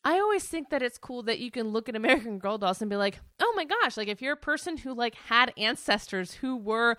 I 0.04 0.18
always 0.18 0.44
think 0.44 0.68
that 0.68 0.82
it's 0.82 0.98
cool 0.98 1.22
that 1.22 1.38
you 1.38 1.50
can 1.50 1.68
look 1.68 1.88
at 1.88 1.96
American 1.96 2.38
Girl 2.38 2.58
dolls 2.58 2.82
and 2.82 2.90
be 2.90 2.96
like, 2.96 3.20
"Oh 3.40 3.52
my 3.56 3.64
gosh, 3.64 3.96
like 3.96 4.08
if 4.08 4.20
you're 4.20 4.34
a 4.34 4.36
person 4.36 4.76
who 4.76 4.92
like 4.92 5.14
had 5.14 5.52
ancestors 5.56 6.34
who 6.34 6.56
were 6.56 6.96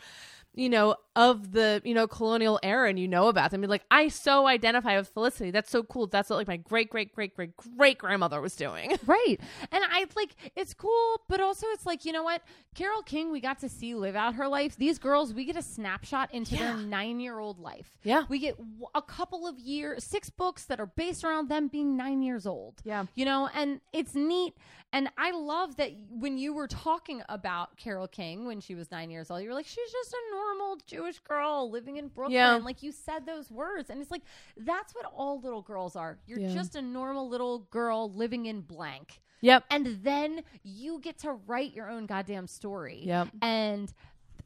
you 0.56 0.70
know, 0.70 0.96
of 1.16 1.52
the, 1.52 1.82
you 1.86 1.94
know, 1.94 2.08
colonial 2.08 2.60
era 2.64 2.90
and 2.90 3.00
you 3.00 3.08
know 3.08 3.28
about 3.28 3.52
them. 3.52 3.62
You're 3.62 3.70
like, 3.70 3.86
I 3.92 4.08
so 4.08 4.48
identify 4.48 4.98
with 4.98 5.10
Felicity. 5.10 5.52
That's 5.52 5.70
so 5.70 5.84
cool. 5.84 6.08
That's 6.08 6.30
what 6.30 6.38
like 6.38 6.48
my 6.48 6.58
great, 6.58 6.90
great, 6.90 7.14
great, 7.14 7.36
great, 7.36 7.52
great 7.78 7.98
grandmother 7.98 8.42
was 8.42 8.56
doing. 8.56 8.98
Right. 9.06 9.40
And 9.72 9.84
I 9.92 10.08
like 10.16 10.36
it's 10.56 10.74
cool, 10.74 11.22
but 11.28 11.40
also 11.40 11.68
it's 11.72 11.86
like, 11.86 12.06
you 12.06 12.12
know 12.12 12.24
what? 12.24 12.42
Carole 12.74 13.04
King, 13.04 13.32
we 13.32 13.40
got 13.40 13.60
to 13.60 13.70
see 13.70 13.94
live 13.94 14.16
out 14.16 14.34
her 14.36 14.48
life. 14.48 14.76
These 14.78 14.98
girls, 14.98 15.34
we 15.34 15.46
get 15.46 15.56
a 15.56 15.62
snapshot 15.62 16.34
into 16.34 16.56
their 16.56 16.76
nine 16.76 17.20
year 17.20 17.38
old 17.38 17.60
life. 17.60 17.98
Yeah. 18.04 18.24
We 18.28 18.40
get 18.40 18.58
a 18.96 19.02
couple 19.02 19.48
of 19.48 19.60
years, 19.60 20.04
six 20.04 20.30
books 20.30 20.66
that 20.66 20.80
are 20.80 20.88
based 20.88 21.24
around 21.24 21.50
them 21.50 21.68
being 21.68 21.96
nine 21.96 22.24
years 22.24 22.48
old. 22.48 22.82
Yeah. 22.84 23.06
You 23.14 23.26
know, 23.26 23.48
and 23.54 23.80
it's 23.94 24.16
neat. 24.16 24.56
And 24.92 25.10
I 25.18 25.32
love 25.32 25.76
that 25.76 25.92
when 26.10 26.38
you 26.38 26.54
were 26.54 26.68
talking 26.68 27.22
about 27.28 27.76
Carole 27.78 28.08
King 28.08 28.46
when 28.46 28.62
she 28.62 28.76
was 28.76 28.92
nine 28.92 29.12
years 29.12 29.30
old, 29.30 29.42
you 29.44 29.50
were 29.50 29.54
like, 29.54 29.68
she's 29.68 29.92
just 29.92 30.14
a 30.14 30.32
normal 30.32 30.45
Jewish 30.86 31.20
girl 31.20 31.70
living 31.72 31.98
in 31.98 32.08
Brooklyn. 32.10 32.36
Yeah. 32.36 32.56
Like 32.56 32.84
you 32.84 32.92
said 32.92 33.26
those 33.26 33.50
words. 33.50 33.90
And 33.90 34.02
it's 34.02 34.12
like, 34.12 34.22
that's 34.58 34.94
what 34.94 35.06
all 35.16 35.40
little 35.42 35.62
girls 35.62 35.96
are. 35.96 36.18
You're 36.26 36.40
Yeah. 36.40 36.54
just 36.54 36.76
a 36.76 36.82
normal 36.82 37.28
little 37.28 37.60
girl 37.72 38.12
living 38.12 38.46
in 38.46 38.62
blank 38.62 39.22
Yep. 39.42 39.64
and 39.70 39.86
then 40.04 40.44
you 40.64 41.00
get 41.00 41.18
to 41.20 41.32
write 41.34 41.74
your 41.74 41.90
own 41.90 42.06
goddamn 42.06 42.48
story. 42.48 43.02
Yep. 43.04 43.30
And 43.42 43.94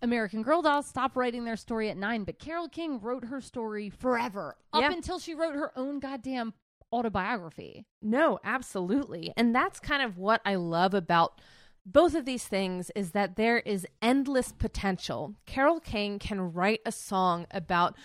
American 0.01 0.43
Girl 0.43 0.61
dolls 0.61 0.87
stopped 0.87 1.15
writing 1.15 1.43
their 1.43 1.57
story 1.57 1.89
at 1.89 1.97
nine, 1.97 2.23
but 2.23 2.39
Carole 2.39 2.69
King 2.69 2.99
wrote 2.99 3.25
her 3.25 3.41
story 3.41 3.89
forever 3.89 4.55
up 4.71 4.81
Yeah. 4.81 4.91
until 4.93 5.19
she 5.19 5.33
wrote 5.35 5.55
her 5.55 5.77
own 5.77 5.99
goddamn 5.99 6.53
autobiography. 6.93 7.85
No, 8.01 8.39
absolutely. 8.43 9.33
And 9.37 9.53
that's 9.53 9.79
kind 9.79 10.01
of 10.01 10.17
what 10.17 10.41
I 10.45 10.55
love 10.55 10.93
about 10.93 11.39
both 11.85 12.15
of 12.15 12.25
these 12.25 12.45
things 12.45 12.91
is 12.95 13.11
that 13.11 13.35
there 13.35 13.59
is 13.59 13.87
endless 14.01 14.51
potential. 14.51 15.35
Carole 15.45 15.79
King 15.79 16.19
can 16.19 16.53
write 16.53 16.81
a 16.85 16.91
song 16.91 17.47
about 17.51 17.95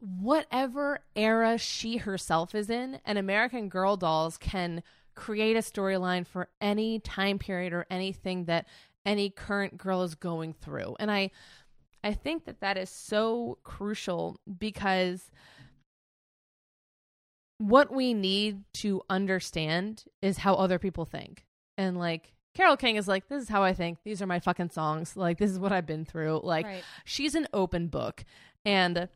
whatever 0.00 1.00
era 1.16 1.56
she 1.56 1.98
herself 1.98 2.54
is 2.54 2.68
in, 2.68 3.00
and 3.04 3.16
American 3.16 3.68
Girl 3.68 3.96
Dolls 3.96 4.36
can 4.36 4.82
create 5.14 5.56
a 5.56 5.60
storyline 5.60 6.26
for 6.26 6.48
any 6.60 6.98
time 6.98 7.38
period 7.38 7.72
or 7.72 7.86
anything 7.90 8.44
that 8.46 8.66
any 9.06 9.30
current 9.30 9.78
girl 9.78 10.02
is 10.02 10.14
going 10.14 10.52
through. 10.52 10.96
And 10.98 11.10
I 11.10 11.30
I 12.02 12.12
think 12.12 12.44
that 12.44 12.60
that 12.60 12.76
is 12.76 12.90
so 12.90 13.58
crucial 13.64 14.38
because 14.58 15.30
what 17.56 17.90
we 17.90 18.12
need 18.12 18.64
to 18.74 19.00
understand 19.08 20.04
is 20.20 20.38
how 20.38 20.54
other 20.54 20.78
people 20.78 21.06
think. 21.06 21.46
And 21.78 21.98
like 21.98 22.34
Carole 22.54 22.76
King 22.76 22.96
is 22.96 23.08
like, 23.08 23.28
this 23.28 23.42
is 23.42 23.48
how 23.48 23.62
I 23.62 23.74
think. 23.74 23.98
These 24.04 24.22
are 24.22 24.26
my 24.26 24.38
fucking 24.38 24.70
songs. 24.70 25.16
Like, 25.16 25.38
this 25.38 25.50
is 25.50 25.58
what 25.58 25.72
I've 25.72 25.86
been 25.86 26.04
through. 26.04 26.40
Like, 26.44 26.66
Right. 26.66 26.84
she's 27.04 27.34
an 27.34 27.48
open 27.52 27.88
book. 27.88 28.24
And 28.64 29.08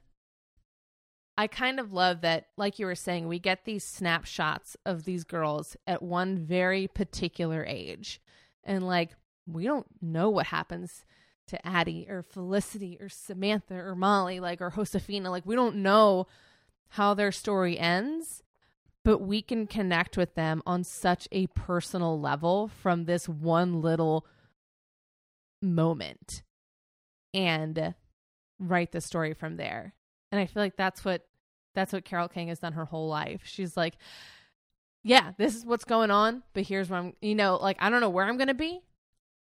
I 1.37 1.47
kind 1.47 1.79
of 1.79 1.93
love 1.93 2.23
that, 2.23 2.47
like 2.57 2.81
you 2.81 2.87
were 2.87 2.97
saying, 2.97 3.29
we 3.29 3.39
get 3.39 3.65
these 3.65 3.85
snapshots 3.85 4.77
of 4.85 5.05
these 5.05 5.23
girls 5.23 5.77
at 5.87 6.03
one 6.03 6.39
very 6.39 6.89
particular 6.89 7.65
age. 7.65 8.21
And 8.65 8.85
like, 8.87 9.11
we 9.47 9.65
don't 9.65 9.87
know 10.03 10.29
what 10.31 10.47
happens 10.47 11.05
to 11.47 11.65
Addy 11.67 12.07
or 12.11 12.23
Felicity 12.23 12.99
or 13.01 13.09
Samantha 13.09 13.75
or 13.77 13.95
Molly, 13.95 14.41
like, 14.41 14.61
or 14.61 14.71
Josefina. 14.71 15.31
Like, 15.31 15.47
we 15.47 15.55
don't 15.55 15.77
know 15.77 16.27
how 16.91 17.15
their 17.15 17.33
story 17.33 17.79
ends, 17.79 18.43
but 19.09 19.23
we 19.23 19.41
can 19.41 19.67
connect 19.67 20.19
with 20.19 20.35
them 20.35 20.63
on 20.67 20.85
such 20.85 21.27
a 21.33 21.47
personal 21.47 22.21
level 22.21 22.69
from 22.69 23.07
this 23.07 23.27
one 23.27 23.81
little 23.81 24.27
moment 25.63 26.43
and 27.33 27.95
write 28.59 28.93
the 28.93 29.01
story 29.01 29.33
from 29.33 29.57
there. 29.57 29.95
And 30.31 30.39
I 30.39 30.45
feel 30.45 30.63
like 30.63 30.77
that's 30.77 31.07
what 31.07 31.27
that's 31.75 31.95
what 31.95 32.05
Carole 32.05 32.29
King 32.29 32.49
has 32.49 32.59
done 32.59 32.75
her 32.75 32.85
whole 32.85 33.09
life. 33.09 33.41
She's 33.45 33.79
like, 33.79 33.95
yeah, 35.05 35.33
this 35.39 35.57
is 35.57 35.65
what's 35.65 35.87
going 35.87 36.11
on, 36.11 36.43
but 36.53 36.65
here's 36.65 36.91
where 36.91 37.01
I'm, 37.01 37.15
you 37.23 37.35
know, 37.35 37.57
like 37.57 37.79
I 37.81 37.89
don't 37.89 38.03
know 38.03 38.11
where 38.11 38.27
I'm 38.27 38.37
going 38.37 38.49
to 38.49 38.53
be, 38.53 38.79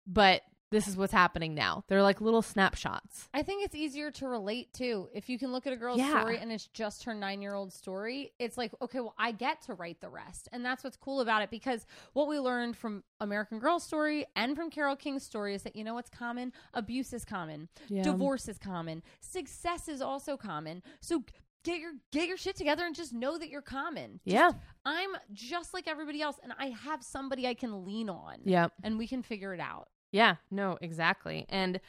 but 0.06 0.44
this 0.70 0.88
is 0.88 0.98
what's 0.98 1.14
happening 1.14 1.54
now. 1.56 1.84
They're 1.88 2.04
like 2.04 2.20
little 2.22 2.42
snapshots. 2.42 3.30
I 3.34 3.42
think 3.44 3.64
it's 3.64 3.76
easier 3.76 4.12
to 4.12 4.28
relate 4.28 4.74
to. 4.74 5.10
If 5.14 5.30
you 5.30 5.40
can 5.40 5.52
look 5.52 5.66
at 5.66 5.74
a 5.74 5.78
girl's 5.78 6.00
Yeah. 6.00 6.20
story 6.20 6.38
and 6.40 6.52
it's 6.52 6.68
just 6.68 7.04
her 7.06 7.14
nine 7.14 7.42
year 7.42 7.54
old 7.54 7.72
story, 7.72 8.34
it's 8.40 8.58
like, 8.58 8.72
okay, 8.82 9.00
well, 9.00 9.16
I 9.18 9.32
get 9.32 9.62
to 9.64 9.74
write 9.74 10.02
the 10.02 10.10
rest. 10.10 10.50
And 10.52 10.66
that's 10.66 10.84
what's 10.84 10.98
cool 10.98 11.22
about 11.22 11.42
it 11.42 11.50
because 11.50 11.86
what 12.14 12.28
we 12.28 12.40
learned 12.40 12.76
from 12.78 13.04
American 13.20 13.60
Girl 13.60 13.80
story 13.80 14.26
and 14.36 14.56
from 14.56 14.70
Carole 14.70 14.96
King's 14.96 15.24
story 15.24 15.56
is 15.56 15.64
that 15.64 15.76
you 15.76 15.84
know 15.84 15.94
what's 15.94 16.10
common? 16.10 16.52
Abuse 16.74 17.14
is 17.14 17.24
common, 17.26 17.70
Yeah. 17.88 18.04
divorce 18.04 18.48
is 18.48 18.58
common, 18.58 19.04
success 19.22 19.88
is 19.88 20.02
also 20.02 20.36
common. 20.38 20.84
So 21.00 21.24
get 21.64 21.80
your 21.80 21.94
get 22.12 22.28
your 22.28 22.38
shit 22.38 22.56
together 22.56 22.86
and 22.86 22.96
just 22.96 23.14
know 23.14 23.38
that 23.38 23.50
you're 23.50 23.62
common. 23.62 24.20
Just- 24.26 24.34
Yeah. 24.34 24.52
I'm 24.86 25.10
just 25.34 25.74
like 25.74 25.88
everybody 25.88 26.22
else 26.22 26.38
and 26.44 26.54
I 26.58 26.68
have 26.70 27.04
somebody 27.04 27.46
I 27.48 27.54
can 27.54 27.86
lean 27.86 28.10
on. 28.10 28.40
Yeah. 28.46 28.68
And 28.84 28.98
we 28.98 29.08
can 29.08 29.22
figure 29.22 29.54
it 29.54 29.60
out. 29.60 29.90
Yeah, 30.12 30.36
no, 30.50 30.78
exactly. 30.82 31.46
And 31.50 31.80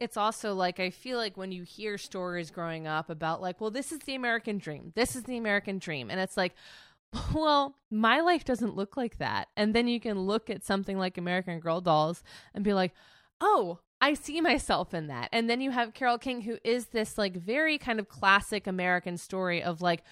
it's 0.00 0.16
also 0.16 0.54
like 0.54 0.80
I 0.80 0.90
feel 0.90 1.18
like 1.18 1.36
when 1.36 1.52
you 1.52 1.62
hear 1.62 1.98
stories 1.98 2.50
growing 2.50 2.86
up 2.86 3.10
about 3.10 3.40
like, 3.40 3.60
well, 3.60 3.70
this 3.70 3.92
is 3.92 4.00
the 4.00 4.14
American 4.14 4.58
dream. 4.58 4.92
This 4.94 5.16
is 5.16 5.24
the 5.24 5.36
American 5.36 5.78
dream. 5.78 6.10
And 6.10 6.20
it's 6.20 6.36
like, 6.36 6.54
well, 7.34 7.76
my 7.90 8.20
life 8.20 8.44
doesn't 8.44 8.76
look 8.76 8.96
like 8.96 9.18
that. 9.18 9.48
And 9.56 9.74
then 9.74 9.88
you 9.88 10.00
can 10.00 10.18
look 10.20 10.50
at 10.50 10.64
something 10.64 10.98
like 10.98 11.18
American 11.18 11.60
Girl 11.60 11.80
dolls 11.80 12.22
and 12.54 12.64
be 12.64 12.74
like, 12.74 12.92
"Oh, 13.40 13.80
I 14.00 14.14
see 14.14 14.40
myself 14.40 14.92
in 14.94 15.06
that." 15.08 15.28
And 15.32 15.48
then 15.48 15.60
you 15.60 15.70
have 15.70 15.94
Carole 15.94 16.18
King 16.18 16.42
who 16.42 16.58
is 16.64 16.86
this 16.88 17.16
like 17.18 17.36
very 17.36 17.78
kind 17.78 18.00
of 18.00 18.08
classic 18.08 18.66
American 18.66 19.16
story 19.16 19.62
of 19.62 19.80
like 19.82 20.02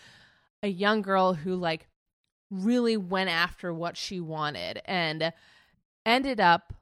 a 0.63 0.69
young 0.69 1.03
girl 1.03 1.35
who 1.35 1.57
like 1.57 1.89
really 2.51 2.97
went 2.97 3.31
after 3.31 3.73
what 3.75 3.97
she 3.97 4.21
wanted 4.21 4.81
and 4.87 5.33
ended 6.07 6.41
up 6.41 6.73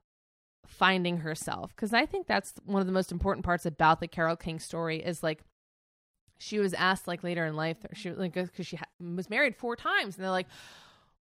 finding 0.82 1.18
herself. 1.18 1.70
Because 1.76 1.94
i 1.94 2.04
think 2.04 2.26
that's 2.26 2.54
one 2.64 2.80
of 2.80 2.88
the 2.88 2.92
most 2.92 3.12
important 3.12 3.44
parts 3.44 3.64
about 3.64 4.00
the 4.00 4.08
carole 4.08 4.34
king 4.34 4.58
story 4.58 4.96
is 4.96 5.22
like 5.22 5.44
she 6.38 6.58
was 6.58 6.74
asked 6.74 7.06
like 7.06 7.22
later 7.22 7.46
in 7.46 7.54
life 7.54 7.76
she 7.92 8.10
like 8.10 8.32
because 8.32 8.66
she 8.66 8.74
ha- 8.74 8.86
was 9.14 9.30
married 9.30 9.54
four 9.54 9.76
times 9.76 10.16
and 10.16 10.24
they're 10.24 10.32
like 10.32 10.48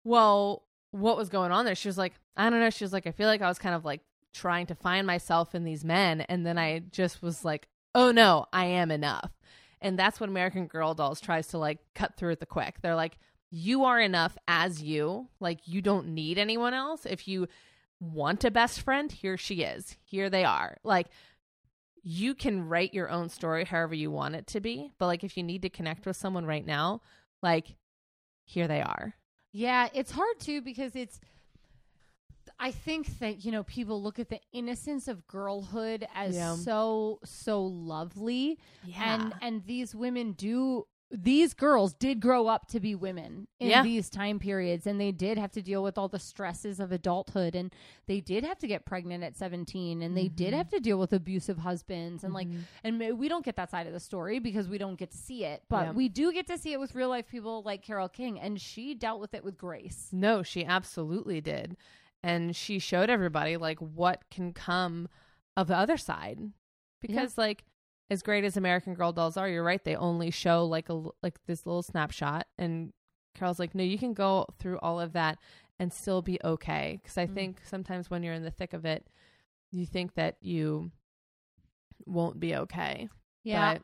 well 0.05 0.63
what 0.91 1.17
was 1.17 1.27
going 1.27 1.51
on 1.51 1.65
there? 1.65 1.75
She 1.75 1.89
was 1.89 1.97
like 1.97 2.13
i 2.37 2.49
don't 2.49 2.61
know. 2.61 2.69
She 2.69 2.85
was 2.85 2.93
like 2.93 3.05
i 3.05 3.11
feel 3.11 3.27
like 3.27 3.41
i 3.41 3.49
was 3.49 3.59
kind 3.59 3.75
of 3.75 3.83
like 3.83 3.99
trying 4.33 4.65
to 4.67 4.75
find 4.75 5.05
myself 5.05 5.53
in 5.53 5.65
these 5.65 5.83
men 5.83 6.21
and 6.21 6.45
then 6.45 6.57
i 6.57 6.79
just 6.91 7.21
was 7.21 7.43
like 7.43 7.67
oh 7.93 8.11
no 8.13 8.45
i 8.53 8.63
am 8.63 8.91
enough. 8.91 9.31
And 9.81 9.99
that's 9.99 10.21
what 10.21 10.29
american 10.29 10.67
girl 10.67 10.93
dolls 10.93 11.19
tries 11.19 11.47
to 11.47 11.57
like 11.57 11.79
cut 11.95 12.15
through 12.15 12.31
at 12.31 12.39
the 12.39 12.45
quick. 12.45 12.77
They're 12.81 12.95
like 12.95 13.17
you 13.51 13.83
are 13.83 13.99
enough 13.99 14.37
as 14.47 14.81
you. 14.81 15.27
Like 15.41 15.59
you 15.65 15.81
don't 15.81 16.13
need 16.13 16.37
anyone 16.37 16.73
else. 16.73 17.05
If 17.05 17.27
you 17.27 17.49
want 17.99 18.43
a 18.43 18.51
best 18.51 18.81
friend 18.81 19.11
here 19.11 19.37
she 19.37 19.61
is 19.61 19.95
here 20.03 20.29
they 20.29 20.43
are 20.45 20.77
like 20.83 21.07
you 22.01 22.33
can 22.33 22.67
write 22.67 22.93
your 22.93 23.09
own 23.09 23.27
story 23.29 23.65
however 23.65 23.93
you 23.93 24.09
want 24.09 24.35
it 24.35 24.47
to 24.47 24.59
be 24.61 24.91
but 24.97 25.07
like 25.07 25.23
if 25.23 25.35
you 25.35 25.43
need 25.43 25.61
to 25.61 25.69
connect 25.69 26.05
with 26.05 26.15
someone 26.15 26.45
right 26.45 26.65
now 26.65 27.01
like 27.41 27.75
here 28.45 28.67
they 28.67 28.81
are 28.81 29.13
Yeah, 29.51 29.89
it's 29.93 30.11
hard 30.11 30.39
too 30.39 30.61
because 30.61 30.95
it's. 30.95 31.19
I 32.59 32.71
think 32.71 33.19
that 33.19 33.45
you 33.45 33.51
know 33.51 33.63
people 33.63 34.01
look 34.01 34.19
at 34.19 34.29
the 34.29 34.39
innocence 34.51 35.07
of 35.07 35.25
girlhood 35.27 36.07
as 36.15 36.35
Yeah. 36.35 36.55
so 36.55 37.19
so 37.23 37.63
lovely, 37.63 38.57
yeah 38.83 39.13
and 39.13 39.33
and 39.41 39.65
these 39.65 39.93
women 39.95 40.33
do. 40.33 40.85
These 41.11 41.55
girls 41.55 41.93
did 41.95 42.19
grow 42.19 42.45
up 42.47 42.67
to 42.67 42.79
be 42.79 42.93
women 42.93 43.47
in 43.59 43.69
Yeah. 43.69 43.81
these 43.81 44.11
time 44.11 44.37
periods, 44.37 44.85
and 44.85 45.01
they 45.01 45.11
did 45.11 45.39
have 45.39 45.51
to 45.53 45.61
deal 45.63 45.81
with 45.81 45.97
all 45.97 46.07
the 46.07 46.19
stresses 46.19 46.79
of 46.79 46.91
adulthood, 46.91 47.55
and 47.55 47.73
they 48.05 48.21
did 48.21 48.43
have 48.43 48.59
to 48.59 48.67
get 48.67 48.85
pregnant 48.85 49.23
at 49.23 49.35
seventeen, 49.35 50.03
and 50.03 50.15
they 50.15 50.27
did 50.27 50.53
Mhm. 50.53 50.57
have 50.57 50.69
to 50.69 50.79
deal 50.79 50.99
with 50.99 51.11
abusive 51.11 51.57
husbands, 51.57 52.23
and 52.23 52.31
like 52.33 52.47
Mhm. 52.47 52.61
and 52.83 53.19
we 53.19 53.27
don't 53.27 53.43
get 53.43 53.55
that 53.55 53.71
side 53.71 53.87
of 53.87 53.93
the 53.93 53.99
story 53.99 54.37
because 54.37 54.67
we 54.67 54.77
don't 54.77 54.99
get 54.99 55.09
to 55.11 55.17
see 55.17 55.43
it 55.45 55.63
but 55.67 55.85
Yeah. 55.87 55.91
we 55.93 56.09
do 56.09 56.31
get 56.31 56.45
to 56.47 56.57
see 56.59 56.73
it 56.73 56.79
with 56.79 56.93
real 56.93 57.09
life 57.09 57.27
people 57.27 57.63
like 57.63 57.81
carole 57.81 58.07
king 58.09 58.39
and 58.39 58.61
she 58.61 58.93
dealt 58.93 59.19
with 59.19 59.33
it 59.33 59.43
with 59.43 59.57
grace 59.57 60.13
No, 60.13 60.43
she 60.43 60.63
absolutely 60.63 61.41
did. 61.41 61.75
And 62.21 62.55
she 62.55 62.77
showed 62.79 63.09
everybody 63.09 63.57
like 63.57 63.79
what 63.79 64.29
can 64.29 64.53
come 64.53 65.07
of 65.57 65.67
the 65.67 65.75
other 65.77 65.97
side. 65.97 66.51
Because 67.01 67.37
like 67.37 67.63
as 68.09 68.21
great 68.23 68.43
as 68.43 68.57
American 68.57 68.93
Girl 68.93 69.11
dolls 69.11 69.37
are, 69.37 69.47
you're 69.47 69.63
right, 69.63 69.83
they 69.83 69.95
only 69.95 70.31
show 70.31 70.65
like 70.65 70.89
a 70.89 70.93
like 71.21 71.39
this 71.45 71.65
little 71.65 71.83
snapshot 71.83 72.47
and 72.57 72.91
Carole's 73.35 73.59
like, 73.59 73.75
"No, 73.75 73.83
you 73.83 73.97
can 73.97 74.13
go 74.13 74.45
through 74.57 74.79
all 74.79 74.99
of 74.99 75.13
that 75.13 75.37
and 75.79 75.93
still 75.93 76.21
be 76.21 76.39
okay." 76.43 76.99
Cuz 77.05 77.17
I 77.17 77.27
Mm. 77.27 77.33
think 77.33 77.61
sometimes 77.63 78.09
when 78.09 78.23
you're 78.23 78.33
in 78.33 78.43
the 78.43 78.51
thick 78.51 78.73
of 78.73 78.85
it, 78.85 79.07
you 79.71 79.85
think 79.85 80.15
that 80.15 80.37
you 80.41 80.91
won't 82.05 82.39
be 82.39 82.55
okay. 82.55 83.09
yeah 83.43 83.73
But 83.73 83.83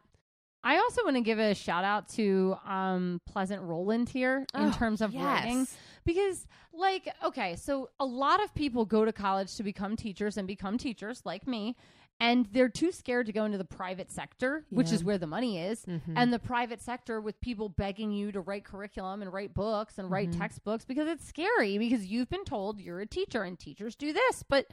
i 0.63 0.77
also 0.77 1.03
want 1.03 1.15
to 1.15 1.21
give 1.21 1.37
a 1.37 1.53
shout 1.53 1.83
out 1.83 2.09
to 2.09 2.57
um 2.65 3.21
pleasant 3.25 3.61
rowland 3.61 4.09
here 4.09 4.47
in 4.55 4.69
Oh, 4.69 4.71
terms 4.71 4.99
of 5.01 5.13
writing 5.15 5.67
because 6.05 6.47
like 6.73 7.07
okay 7.23 7.55
so 7.55 7.89
a 7.99 8.05
lot 8.05 8.43
of 8.43 8.53
people 8.55 8.83
go 8.85 9.05
to 9.05 9.13
college 9.13 9.55
to 9.55 9.63
become 9.63 9.95
teachers 9.95 10.37
and 10.37 10.47
become 10.47 10.77
teachers 10.77 11.21
like 11.23 11.45
me 11.47 11.75
and 12.19 12.45
they're 12.53 12.69
too 12.69 12.91
scared 12.91 13.25
to 13.25 13.33
go 13.33 13.43
into 13.45 13.57
the 13.57 13.65
private 13.65 14.09
sector 14.11 14.65
which 14.69 14.89
Yeah. 14.89 14.95
is 14.95 15.03
where 15.03 15.17
the 15.17 15.27
money 15.27 15.59
is 15.59 15.85
Mhm. 15.85 16.13
and 16.15 16.31
the 16.31 16.39
private 16.39 16.81
sector 16.81 17.19
with 17.19 17.39
people 17.41 17.67
begging 17.69 18.11
you 18.11 18.31
to 18.31 18.39
write 18.39 18.63
curriculum 18.63 19.21
and 19.21 19.33
write 19.33 19.53
books 19.53 19.97
and 19.97 20.09
write 20.09 20.29
Mhm. 20.31 20.37
textbooks 20.37 20.85
because 20.85 21.07
it's 21.07 21.25
scary 21.25 21.77
because 21.77 22.05
you've 22.05 22.29
been 22.29 22.45
told 22.45 22.79
you're 22.79 23.01
a 23.01 23.05
teacher 23.07 23.43
and 23.43 23.59
teachers 23.59 23.95
do 23.95 24.13
this 24.13 24.43
but 24.43 24.67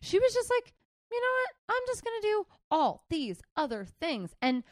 she 0.00 0.18
was 0.18 0.32
just 0.32 0.50
like 0.50 0.74
you 1.10 1.20
know 1.20 1.26
what 1.42 1.74
i'm 1.76 1.82
just 1.86 2.04
going 2.04 2.20
to 2.20 2.26
do 2.28 2.46
all 2.70 3.04
these 3.08 3.40
other 3.56 3.84
things 3.84 4.34
and 4.42 4.62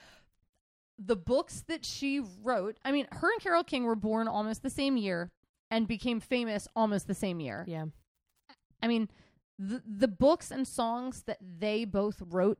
the 0.98 1.16
books 1.16 1.62
that 1.62 1.84
she 1.84 2.20
wrote 2.42 2.78
i 2.84 2.92
mean 2.92 3.06
her 3.12 3.30
and 3.32 3.40
carole 3.40 3.64
king 3.64 3.84
were 3.84 3.96
born 3.96 4.28
almost 4.28 4.62
the 4.62 4.70
same 4.70 4.96
year 4.96 5.32
and 5.70 5.88
became 5.88 6.20
famous 6.20 6.68
almost 6.76 7.06
the 7.08 7.14
same 7.14 7.40
year 7.40 7.64
yeah. 7.66 7.86
i 8.82 8.86
mean 8.86 9.08
the, 9.58 9.82
the 9.86 10.08
books 10.08 10.50
and 10.50 10.66
songs 10.66 11.22
that 11.26 11.38
they 11.40 11.84
both 11.84 12.20
wrote 12.28 12.58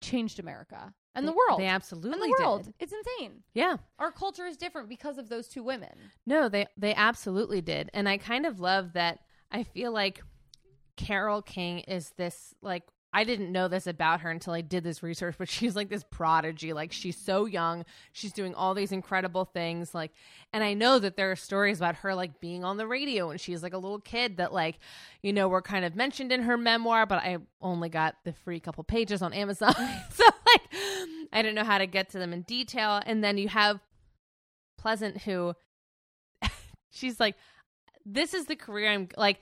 changed 0.00 0.38
america 0.38 0.94
and 1.14 1.26
the 1.26 1.32
world 1.32 1.58
They 1.58 1.64
and 1.64 1.74
absolutely 1.74 2.28
the 2.28 2.36
world 2.40 2.64
did. 2.66 2.74
it's 2.78 2.92
insane 2.92 3.42
Yeah. 3.54 3.78
our 3.98 4.12
culture 4.12 4.46
is 4.46 4.56
different 4.56 4.88
because 4.88 5.18
of 5.18 5.28
those 5.28 5.48
two 5.48 5.62
women 5.64 5.90
No, 6.26 6.48
they 6.48 6.66
they 6.76 6.94
absolutely 6.94 7.60
did. 7.60 7.90
And 7.92 8.08
I 8.08 8.18
kind 8.18 8.46
of 8.46 8.60
love 8.60 8.92
that 8.92 9.18
I 9.50 9.64
feel 9.64 9.90
like 9.90 10.22
Carole 10.96 11.42
King 11.42 11.80
is 11.80 12.10
this 12.16 12.54
like 12.62 12.84
I 13.12 13.24
didn't 13.24 13.50
know 13.50 13.68
this 13.68 13.86
about 13.86 14.20
her 14.20 14.30
until 14.30 14.52
I 14.52 14.60
did 14.60 14.84
this 14.84 15.02
research, 15.02 15.36
but 15.38 15.48
she's 15.48 15.74
like 15.74 15.88
this 15.88 16.04
prodigy. 16.10 16.72
Like 16.72 16.92
she's 16.92 17.16
so 17.16 17.46
young, 17.46 17.84
she's 18.12 18.32
doing 18.32 18.54
all 18.54 18.74
these 18.74 18.92
incredible 18.92 19.44
things 19.44 19.94
like 19.94 20.12
and 20.52 20.64
I 20.64 20.74
know 20.74 20.98
that 20.98 21.16
there 21.16 21.30
are 21.30 21.36
stories 21.36 21.78
about 21.78 21.96
her 21.96 22.14
like 22.14 22.40
being 22.40 22.64
on 22.64 22.76
the 22.76 22.86
radio 22.86 23.28
when 23.28 23.38
she's 23.38 23.62
like 23.62 23.74
a 23.74 23.78
little 23.78 24.00
kid 24.00 24.38
that 24.38 24.52
like 24.52 24.78
you 25.22 25.32
know 25.32 25.48
were 25.48 25.62
kind 25.62 25.84
of 25.84 25.96
mentioned 25.96 26.32
in 26.32 26.42
her 26.42 26.56
memoir, 26.56 27.06
but 27.06 27.18
I 27.18 27.38
only 27.60 27.88
got 27.88 28.16
the 28.24 28.32
free 28.32 28.60
couple 28.60 28.84
pages 28.84 29.22
on 29.22 29.32
Amazon. 29.32 29.74
so 30.12 30.24
like 30.24 30.62
I 31.32 31.42
didn't 31.42 31.54
know 31.54 31.64
how 31.64 31.78
to 31.78 31.86
get 31.86 32.10
to 32.10 32.18
them 32.18 32.32
in 32.32 32.42
detail. 32.42 33.02
And 33.04 33.22
then 33.22 33.38
you 33.38 33.48
have 33.48 33.80
Pleasant 34.78 35.22
who 35.22 35.54
she's 36.90 37.18
like 37.18 37.34
this 38.06 38.32
is 38.32 38.46
the 38.46 38.56
career 38.56 38.90
I'm 38.90 39.08
like 39.16 39.40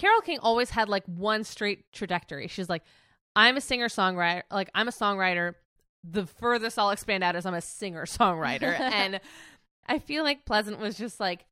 Carole 0.00 0.22
King 0.22 0.38
always 0.40 0.70
had 0.70 0.88
like 0.88 1.04
one 1.04 1.44
straight 1.44 1.92
trajectory. 1.92 2.48
She's 2.48 2.68
like 2.68 2.82
I'm 3.36 3.56
a 3.56 3.60
singer 3.60 3.88
songwriter, 3.88 4.42
like 4.50 4.70
I'm 4.74 4.88
a 4.88 4.92
songwriter. 4.92 5.54
The 6.02 6.24
furthest 6.24 6.78
I'll 6.78 6.90
expand 6.90 7.22
out 7.22 7.36
is 7.36 7.44
I'm 7.44 7.54
a 7.54 7.60
singer 7.60 8.06
songwriter 8.06 8.80
and 8.80 9.20
I 9.86 9.98
feel 9.98 10.24
like 10.24 10.46
Pleasant 10.46 10.78
was 10.78 10.96
just 10.96 11.20
like, 11.20 11.44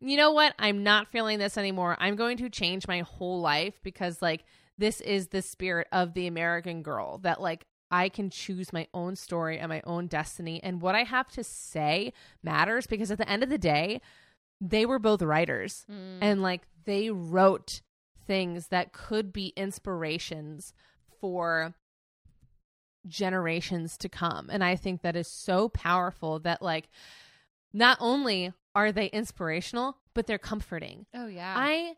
you 0.00 0.16
know 0.16 0.32
what? 0.32 0.54
I'm 0.58 0.82
not 0.82 1.08
feeling 1.08 1.38
this 1.38 1.58
anymore. 1.58 1.96
I'm 1.98 2.16
going 2.16 2.38
to 2.38 2.48
change 2.48 2.88
my 2.88 3.00
whole 3.00 3.40
life 3.40 3.80
because, 3.82 4.20
like, 4.20 4.44
this 4.78 5.00
is 5.00 5.28
the 5.28 5.42
spirit 5.42 5.86
of 5.90 6.14
the 6.14 6.26
American 6.26 6.82
girl 6.82 7.18
that, 7.18 7.40
like, 7.40 7.66
I 7.90 8.08
can 8.08 8.30
choose 8.30 8.72
my 8.72 8.88
own 8.92 9.16
story 9.16 9.58
and 9.58 9.68
my 9.68 9.82
own 9.84 10.06
destiny. 10.06 10.62
And 10.62 10.82
what 10.82 10.94
I 10.94 11.04
have 11.04 11.28
to 11.32 11.44
say 11.44 12.12
matters 12.42 12.86
because 12.86 13.10
at 13.10 13.18
the 13.18 13.28
end 13.28 13.42
of 13.42 13.48
the 13.48 13.58
day, 13.58 14.00
they 14.60 14.86
were 14.86 14.98
both 14.98 15.22
writers 15.22 15.84
Mm. 15.90 16.18
and, 16.20 16.42
like, 16.42 16.62
they 16.84 17.10
wrote 17.10 17.80
things 18.26 18.68
that 18.68 18.92
could 18.92 19.32
be 19.32 19.48
inspirations 19.56 20.72
for 21.20 21.74
generations 23.06 23.96
to 23.98 24.08
come. 24.08 24.48
And 24.50 24.64
I 24.64 24.76
think 24.76 25.02
that 25.02 25.16
is 25.16 25.28
so 25.28 25.68
powerful 25.68 26.38
that, 26.40 26.60
like, 26.62 26.88
not 27.72 27.98
only 28.00 28.52
are 28.74 28.92
they 28.92 29.06
inspirational, 29.06 29.98
but 30.14 30.26
they're 30.26 30.38
comforting. 30.38 31.06
oh 31.14 31.26
yeah. 31.26 31.54
I 31.56 31.94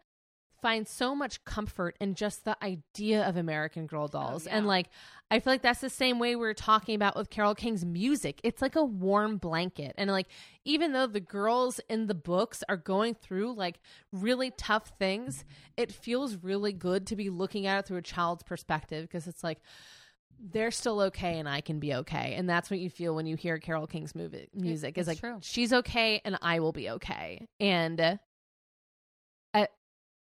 find 0.60 0.86
so 0.86 1.14
much 1.14 1.44
comfort 1.44 1.96
in 2.00 2.14
just 2.14 2.44
the 2.44 2.56
idea 2.62 3.26
of 3.26 3.36
American 3.36 3.86
Girl 3.86 4.04
oh, 4.04 4.08
dolls. 4.08 4.46
yeah. 4.46 4.56
And 4.56 4.66
like 4.66 4.88
I 5.30 5.40
feel 5.40 5.52
like 5.52 5.62
that's 5.62 5.80
the 5.80 5.90
same 5.90 6.18
way 6.18 6.36
we 6.36 6.46
are 6.46 6.54
talking 6.54 6.94
about 6.94 7.16
with 7.16 7.28
Carole 7.28 7.54
King's 7.54 7.84
music. 7.84 8.40
It's 8.42 8.62
like 8.62 8.76
a 8.76 8.84
warm 8.84 9.36
blanket. 9.36 9.94
And 9.98 10.10
like 10.10 10.26
even 10.64 10.92
though 10.92 11.06
the 11.06 11.20
girls 11.20 11.80
in 11.88 12.06
the 12.06 12.14
books 12.14 12.64
are 12.68 12.76
going 12.76 13.14
through 13.14 13.54
like 13.54 13.78
really 14.12 14.50
tough 14.52 14.92
things, 14.98 15.44
it 15.76 15.92
feels 15.92 16.36
really 16.36 16.72
good 16.72 17.06
to 17.08 17.16
be 17.16 17.28
looking 17.28 17.66
at 17.66 17.78
it 17.80 17.86
through 17.86 17.98
a 17.98 18.02
child's 18.02 18.42
perspective 18.42 19.06
because 19.06 19.26
it's 19.26 19.44
like 19.44 19.58
they're 20.40 20.70
still 20.70 21.00
okay 21.00 21.38
and 21.38 21.48
I 21.48 21.60
can 21.60 21.78
be 21.78 21.94
okay. 21.94 22.34
And 22.36 22.48
that's 22.48 22.70
what 22.70 22.78
you 22.78 22.90
feel 22.90 23.14
when 23.14 23.26
you 23.26 23.36
hear 23.36 23.58
Carole 23.58 23.86
King's 23.86 24.14
movie, 24.14 24.48
music. 24.54 24.96
is 24.96 25.08
it's 25.08 25.08
like 25.08 25.20
true. 25.20 25.38
she's 25.42 25.72
okay 25.72 26.20
and 26.24 26.38
I 26.40 26.60
will 26.60 26.72
be 26.72 26.90
okay. 26.90 27.48
And 27.60 28.18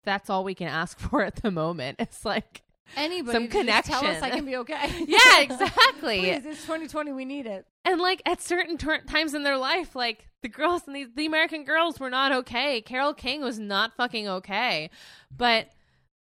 that's 0.03 0.29
all 0.29 0.43
we 0.43 0.55
can 0.55 0.67
ask 0.67 0.99
for 1.09 1.23
at 1.23 1.37
the 1.37 1.51
moment. 1.51 1.97
It's 1.99 2.25
like 2.25 2.61
Anybody 2.95 3.33
some 3.33 3.43
just 3.49 3.87
Tell 3.87 4.05
us 4.05 4.19
connection. 4.19 4.23
I 4.23 4.29
can 4.29 4.45
be 4.45 4.55
okay. 4.57 4.89
Yeah, 5.07 5.39
exactly. 5.39 6.19
Please, 6.19 6.45
it's 6.45 6.61
2020. 6.61 7.11
We 7.13 7.25
need 7.25 7.45
it. 7.47 7.65
and 7.85 7.99
like 7.99 8.21
at 8.25 8.41
certain 8.41 8.77
ter- 8.77 9.01
times 9.01 9.33
in 9.33 9.43
their 9.43 9.57
life, 9.57 9.95
like 9.95 10.27
the 10.41 10.49
girls 10.49 10.83
and 10.85 10.95
the, 10.95 11.07
the 11.15 11.25
American 11.25 11.63
girls 11.63 11.99
were 11.99 12.09
not 12.09 12.31
okay. 12.31 12.81
Carole 12.81 13.13
King 13.13 13.41
was 13.41 13.57
not 13.57 13.95
fucking 13.95 14.27
okay. 14.27 14.89
But 15.35 15.69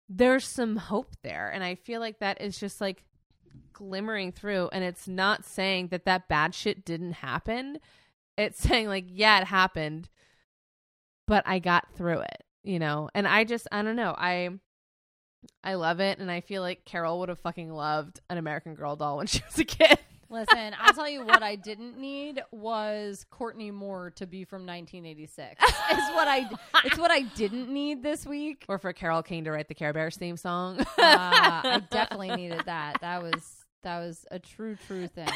there's 0.08 0.44
some 0.44 0.76
hope 0.76 1.16
there. 1.22 1.48
And 1.48 1.64
I 1.64 1.74
feel 1.76 2.00
like 2.00 2.18
that 2.18 2.40
is 2.40 2.58
just 2.58 2.80
like 2.80 3.04
glimmering 3.72 4.30
through. 4.30 4.68
And 4.72 4.84
it's 4.84 5.08
not 5.08 5.44
saying 5.44 5.88
that 5.88 6.04
that 6.04 6.28
bad 6.28 6.54
shit 6.54 6.84
didn't 6.84 7.14
happen. 7.14 7.78
It's 8.36 8.60
saying, 8.60 8.88
like, 8.88 9.06
yeah, 9.08 9.40
it 9.40 9.46
happened, 9.46 10.08
but 11.26 11.42
I 11.46 11.58
got 11.58 11.88
through 11.94 12.20
it, 12.20 12.42
you 12.62 12.78
know? 12.78 13.08
And 13.14 13.26
I 13.26 13.44
just, 13.44 13.66
I 13.72 13.82
don't 13.82 13.96
know. 13.96 14.14
I. 14.16 14.50
I 15.64 15.74
love 15.74 16.00
it, 16.00 16.18
and 16.18 16.30
I 16.30 16.42
feel 16.42 16.60
like 16.60 16.84
Carole 16.84 17.20
would 17.20 17.30
have 17.30 17.38
fucking 17.38 17.72
loved 17.72 18.20
an 18.28 18.36
American 18.36 18.74
Girl 18.74 18.94
doll 18.94 19.16
when 19.16 19.26
she 19.26 19.40
was 19.46 19.58
a 19.58 19.64
kid. 19.64 19.98
Listen, 20.28 20.74
I'll 20.78 20.92
tell 20.92 21.08
you 21.08 21.24
what 21.24 21.42
I 21.42 21.56
didn't 21.56 21.96
need 21.98 22.42
was 22.52 23.24
Courtney 23.30 23.70
Moore 23.70 24.10
to 24.16 24.26
be 24.26 24.44
from 24.44 24.66
1986. 24.66 25.56
It's 25.60 26.14
what 26.14 26.28
I 26.28 26.48
it's 26.84 26.98
what 26.98 27.10
I 27.10 27.22
didn't 27.22 27.68
need 27.68 28.02
this 28.02 28.26
week. 28.26 28.64
or 28.68 28.78
for 28.78 28.92
Carole 28.92 29.22
King 29.22 29.44
to 29.44 29.50
write 29.50 29.68
the 29.68 29.74
Care 29.74 29.92
Bears 29.94 30.16
theme 30.16 30.36
song. 30.36 30.80
Uh, 30.80 30.84
I 30.98 31.82
definitely 31.90 32.30
needed 32.36 32.62
that. 32.66 32.98
That 33.00 33.22
was 33.22 33.64
that 33.82 33.98
was 33.98 34.24
a 34.30 34.38
true 34.38 34.76
true 34.86 35.08
thing. 35.08 35.26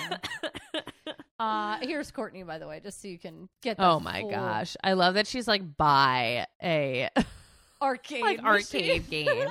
Uh 1.39 1.79
here's 1.83 2.11
Courtney 2.11 2.43
by 2.45 2.59
the 2.59 2.69
way, 2.69 2.81
just 2.81 3.03
so 3.03 3.09
you 3.09 3.19
can 3.19 3.49
get 3.63 3.77
the 3.77 3.85
oh 3.87 4.01
my 4.01 4.21
full 4.21 4.31
gosh, 4.31 4.77
I 4.83 4.93
love 4.93 5.15
that 5.15 5.27
she's 5.27 5.49
like 5.49 5.77
by 5.77 6.47
a 6.63 7.09
arcade 7.83 8.23
like 8.23 8.43
arcade 8.43 9.11
game. 9.11 9.49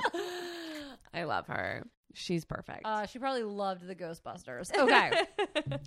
I 1.14 1.24
love 1.24 1.46
her. 1.46 1.84
She's 2.16 2.44
perfect. 2.44 2.82
Uh, 2.84 3.06
she 3.06 3.18
probably 3.18 3.42
loved 3.42 3.86
the 3.86 3.94
Ghostbusters. 3.94 4.70
Okay, 4.78 5.10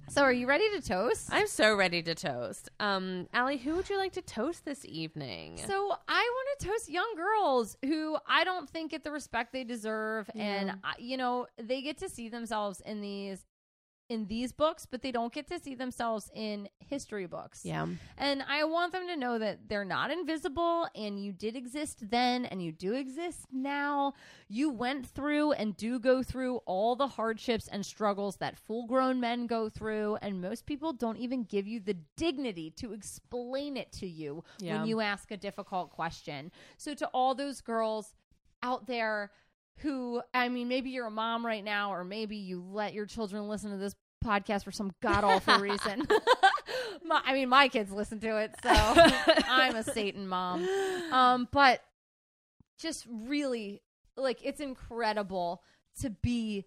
so 0.09 0.23
are 0.23 0.31
you 0.33 0.45
ready 0.45 0.69
to 0.71 0.81
toast? 0.81 1.29
I'm 1.31 1.47
so 1.47 1.73
ready 1.75 2.01
to 2.03 2.15
toast. 2.15 2.69
Um, 2.79 3.27
Allie, 3.33 3.57
who 3.57 3.75
would 3.75 3.89
you 3.89 3.97
like 3.97 4.13
to 4.13 4.21
toast 4.21 4.65
this 4.65 4.83
evening? 4.85 5.57
So 5.57 5.93
I 6.07 6.31
want 6.33 6.59
to 6.59 6.67
toast 6.67 6.89
young 6.89 7.13
girls 7.15 7.77
who 7.85 8.17
I 8.27 8.43
don't 8.43 8.69
think 8.69 8.91
get 8.91 9.03
the 9.05 9.11
respect 9.11 9.53
they 9.53 9.63
deserve, 9.63 10.29
and 10.35 10.71
I, 10.83 10.95
you 10.99 11.15
know 11.17 11.47
they 11.61 11.81
get 11.81 11.97
to 11.99 12.09
see 12.09 12.27
themselves 12.29 12.81
in 12.85 12.99
these 13.01 13.45
in 14.09 14.27
these 14.27 14.51
books, 14.53 14.85
but 14.85 15.01
they 15.01 15.11
don't 15.11 15.33
get 15.33 15.47
to 15.47 15.59
see 15.59 15.75
themselves 15.75 16.31
in 16.33 16.69
history 16.79 17.25
books. 17.25 17.65
yeah, 17.65 17.85
And 18.17 18.41
I 18.47 18.63
want 18.63 18.93
them 18.93 19.05
to 19.07 19.17
know 19.17 19.37
that 19.37 19.67
they're 19.67 19.83
not 19.83 20.11
invisible 20.11 20.87
and 20.95 21.21
you 21.21 21.33
did 21.33 21.55
exist 21.57 22.09
then 22.09 22.45
and 22.45 22.61
you 22.63 22.71
do 22.71 22.93
exist 22.93 23.41
now. 23.51 24.13
You 24.47 24.69
went 24.69 25.05
through 25.07 25.51
and 25.53 25.75
do 25.75 25.99
go 25.99 26.23
through 26.23 26.57
all 26.65 26.95
the 26.95 27.07
hardships 27.07 27.67
and 27.67 27.85
struggles 27.85 28.37
that 28.37 28.57
full 28.57 28.87
grown 28.87 29.19
men 29.19 29.45
go 29.45 29.67
through. 29.67 30.17
And 30.21 30.41
most 30.41 30.65
people 30.65 30.93
don't 30.93 31.17
even 31.17 31.43
give 31.43 31.67
you 31.67 31.79
the 31.81 31.97
dignity 32.15 32.71
to 32.77 32.93
explain 32.93 33.75
it 33.75 33.91
to 33.93 34.07
you 34.07 34.43
Yeah. 34.59 34.77
when 34.79 34.87
you 34.87 35.01
ask 35.01 35.31
a 35.31 35.37
difficult 35.37 35.89
question. 35.91 36.51
So, 36.77 36.93
to 36.93 37.07
all 37.07 37.35
those 37.35 37.59
girls 37.61 38.13
out 38.63 38.87
there, 38.87 39.31
who 39.77 40.21
I 40.33 40.49
mean, 40.49 40.67
maybe 40.67 40.89
you're 40.89 41.07
a 41.07 41.11
mom 41.11 41.45
right 41.45 41.63
now, 41.63 41.93
or 41.93 42.03
maybe 42.03 42.37
you 42.37 42.61
let 42.61 42.93
your 42.93 43.05
children 43.05 43.47
listen 43.47 43.71
to 43.71 43.77
this 43.77 43.95
podcast 44.23 44.63
for 44.63 44.71
some 44.71 44.91
god 45.01 45.23
awful 45.23 45.59
reason. 45.59 46.07
my, 47.05 47.21
I 47.25 47.33
mean, 47.33 47.49
my 47.49 47.67
kids 47.67 47.91
listen 47.91 48.19
to 48.21 48.37
it, 48.37 48.55
so 48.61 48.69
I'm 49.49 49.75
a 49.75 49.83
Satan 49.83 50.27
mom. 50.27 50.67
Um, 51.11 51.47
but 51.51 51.81
just 52.79 53.05
really, 53.09 53.81
like, 54.15 54.39
it's 54.43 54.59
incredible 54.59 55.61
to 56.01 56.09
be 56.09 56.65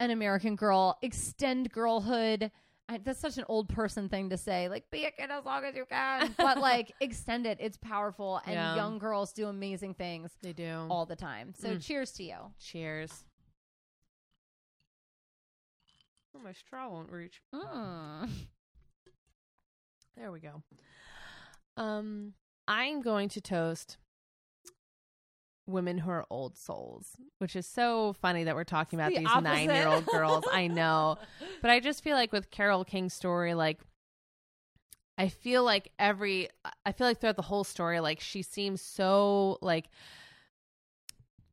an 0.00 0.10
American 0.10 0.56
girl, 0.56 0.98
extend 1.02 1.70
girlhood. 1.70 2.50
I, 2.88 2.98
that's 2.98 3.18
such 3.18 3.36
an 3.36 3.44
old 3.48 3.68
person 3.68 4.08
thing 4.08 4.30
to 4.30 4.36
say, 4.36 4.68
like 4.68 4.88
be 4.92 5.04
a 5.06 5.10
kid 5.10 5.30
as 5.30 5.44
long 5.44 5.64
as 5.64 5.74
you 5.74 5.84
can, 5.90 6.34
but 6.38 6.58
like 6.58 6.92
extend 7.00 7.44
it. 7.46 7.58
It's 7.60 7.76
powerful, 7.76 8.40
and 8.44 8.54
Yeah. 8.54 8.76
young 8.76 8.98
girls 8.98 9.32
do 9.32 9.48
amazing 9.48 9.94
things 9.94 10.30
they 10.40 10.52
do. 10.52 10.86
all 10.88 11.04
the 11.04 11.16
time. 11.16 11.52
So 11.54 11.70
Mm. 11.70 11.84
cheers 11.84 12.12
to 12.12 12.22
you. 12.22 12.36
Cheers. 12.60 13.24
Oh, 16.34 16.38
my 16.38 16.52
straw 16.52 16.88
won't 16.88 17.10
reach. 17.10 17.40
Mm. 17.54 18.28
There 20.16 20.30
we 20.30 20.40
go. 20.40 20.62
Um, 21.76 22.34
I'm 22.68 23.00
going 23.02 23.28
to 23.30 23.40
toast 23.40 23.96
women 25.66 25.98
who 25.98 26.10
are 26.10 26.24
old 26.30 26.56
souls, 26.56 27.16
which 27.38 27.56
is 27.56 27.66
so 27.66 28.14
funny 28.14 28.44
that 28.44 28.54
we're 28.54 28.64
talking 28.64 28.98
about 28.98 29.10
the 29.10 29.18
these 29.18 29.42
nine 29.42 29.68
year 29.68 29.88
old 29.88 30.06
girls. 30.06 30.44
I 30.52 30.66
know. 30.68 31.18
But 31.62 31.70
I 31.70 31.80
just 31.80 32.04
feel 32.04 32.14
like 32.14 32.32
with 32.32 32.50
Carole 32.50 32.84
King's 32.84 33.14
story, 33.14 33.54
like, 33.54 33.80
I 35.18 35.28
feel 35.28 35.64
like 35.64 35.90
every, 35.98 36.48
I 36.84 36.92
feel 36.92 37.06
like 37.06 37.20
throughout 37.20 37.36
the 37.36 37.42
whole 37.42 37.64
story, 37.64 38.00
like, 38.00 38.20
she 38.20 38.42
seems 38.42 38.82
so, 38.82 39.58
like, 39.62 39.88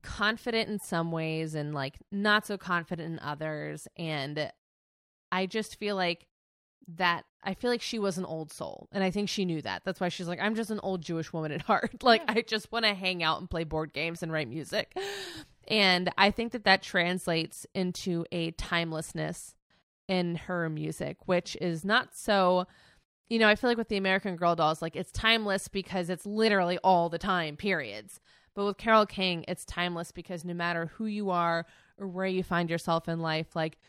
confident 0.04 0.70
in 0.70 0.80
some 0.80 1.12
ways 1.12 1.56
and, 1.56 1.74
like, 1.74 1.96
not 2.12 2.46
so 2.46 2.58
confident 2.58 3.14
in 3.14 3.20
others. 3.20 3.88
And 3.98 4.52
I 5.32 5.46
just 5.46 5.78
feel 5.78 5.96
like 5.96 6.28
that 6.96 7.26
I 7.44 7.54
feel 7.54 7.70
like 7.70 7.82
she 7.82 8.00
was 8.00 8.18
an 8.18 8.26
old 8.26 8.52
soul. 8.52 8.88
And 8.92 9.04
I 9.04 9.12
think 9.12 9.30
she 9.30 9.46
knew 9.46 9.62
that. 9.62 9.84
That's 9.86 10.00
why 10.00 10.10
she's 10.10 10.28
like, 10.28 10.40
I'm 10.42 10.56
just 10.56 10.70
an 10.70 10.80
old 10.82 11.02
Jewish 11.02 11.34
woman 11.34 11.52
at 11.52 11.62
heart. 11.64 12.04
Like, 12.04 12.24
I 12.28 12.42
just 12.42 12.72
want 12.72 12.86
to 12.86 12.94
hang 12.94 13.24
out 13.24 13.40
and 13.40 13.50
play 13.50 13.64
board 13.64 13.94
games 13.94 14.24
and 14.24 14.32
write 14.32 14.50
music. 14.50 14.98
And 15.68 16.12
I 16.18 16.32
think 16.32 16.52
that 16.52 16.66
that 16.66 16.82
translates 16.82 17.66
into 17.74 18.26
a 18.32 18.52
timelessness 18.52 19.56
in 20.08 20.36
her 20.36 20.70
music, 20.70 21.18
which 21.26 21.56
is 21.62 21.86
not 21.86 22.16
so. 22.16 22.68
You 23.30 23.40
know, 23.40 23.48
I 23.48 23.56
feel 23.56 23.70
like 23.70 23.78
with 23.78 23.88
the 23.88 23.98
American 23.98 24.36
Girl 24.36 24.56
dolls, 24.56 24.82
like 24.82 24.96
it's 24.96 25.12
timeless 25.12 25.68
because 25.68 26.10
it's 26.10 26.26
literally 26.26 26.78
all 26.84 27.10
the 27.10 27.18
time, 27.18 27.56
periods. 27.56 28.20
But 28.54 28.66
with 28.66 28.78
Carole 28.78 29.06
King, 29.06 29.46
it's 29.48 29.66
timeless 29.66 30.12
because 30.12 30.46
no 30.46 30.54
matter 30.54 30.92
who 30.98 31.06
you 31.06 31.32
are 31.32 31.66
or 31.98 32.08
where 32.08 32.28
you 32.28 32.44
find 32.44 32.70
yourself 32.70 33.08
in 33.08 33.22
life, 33.22 33.56
like 33.56 33.80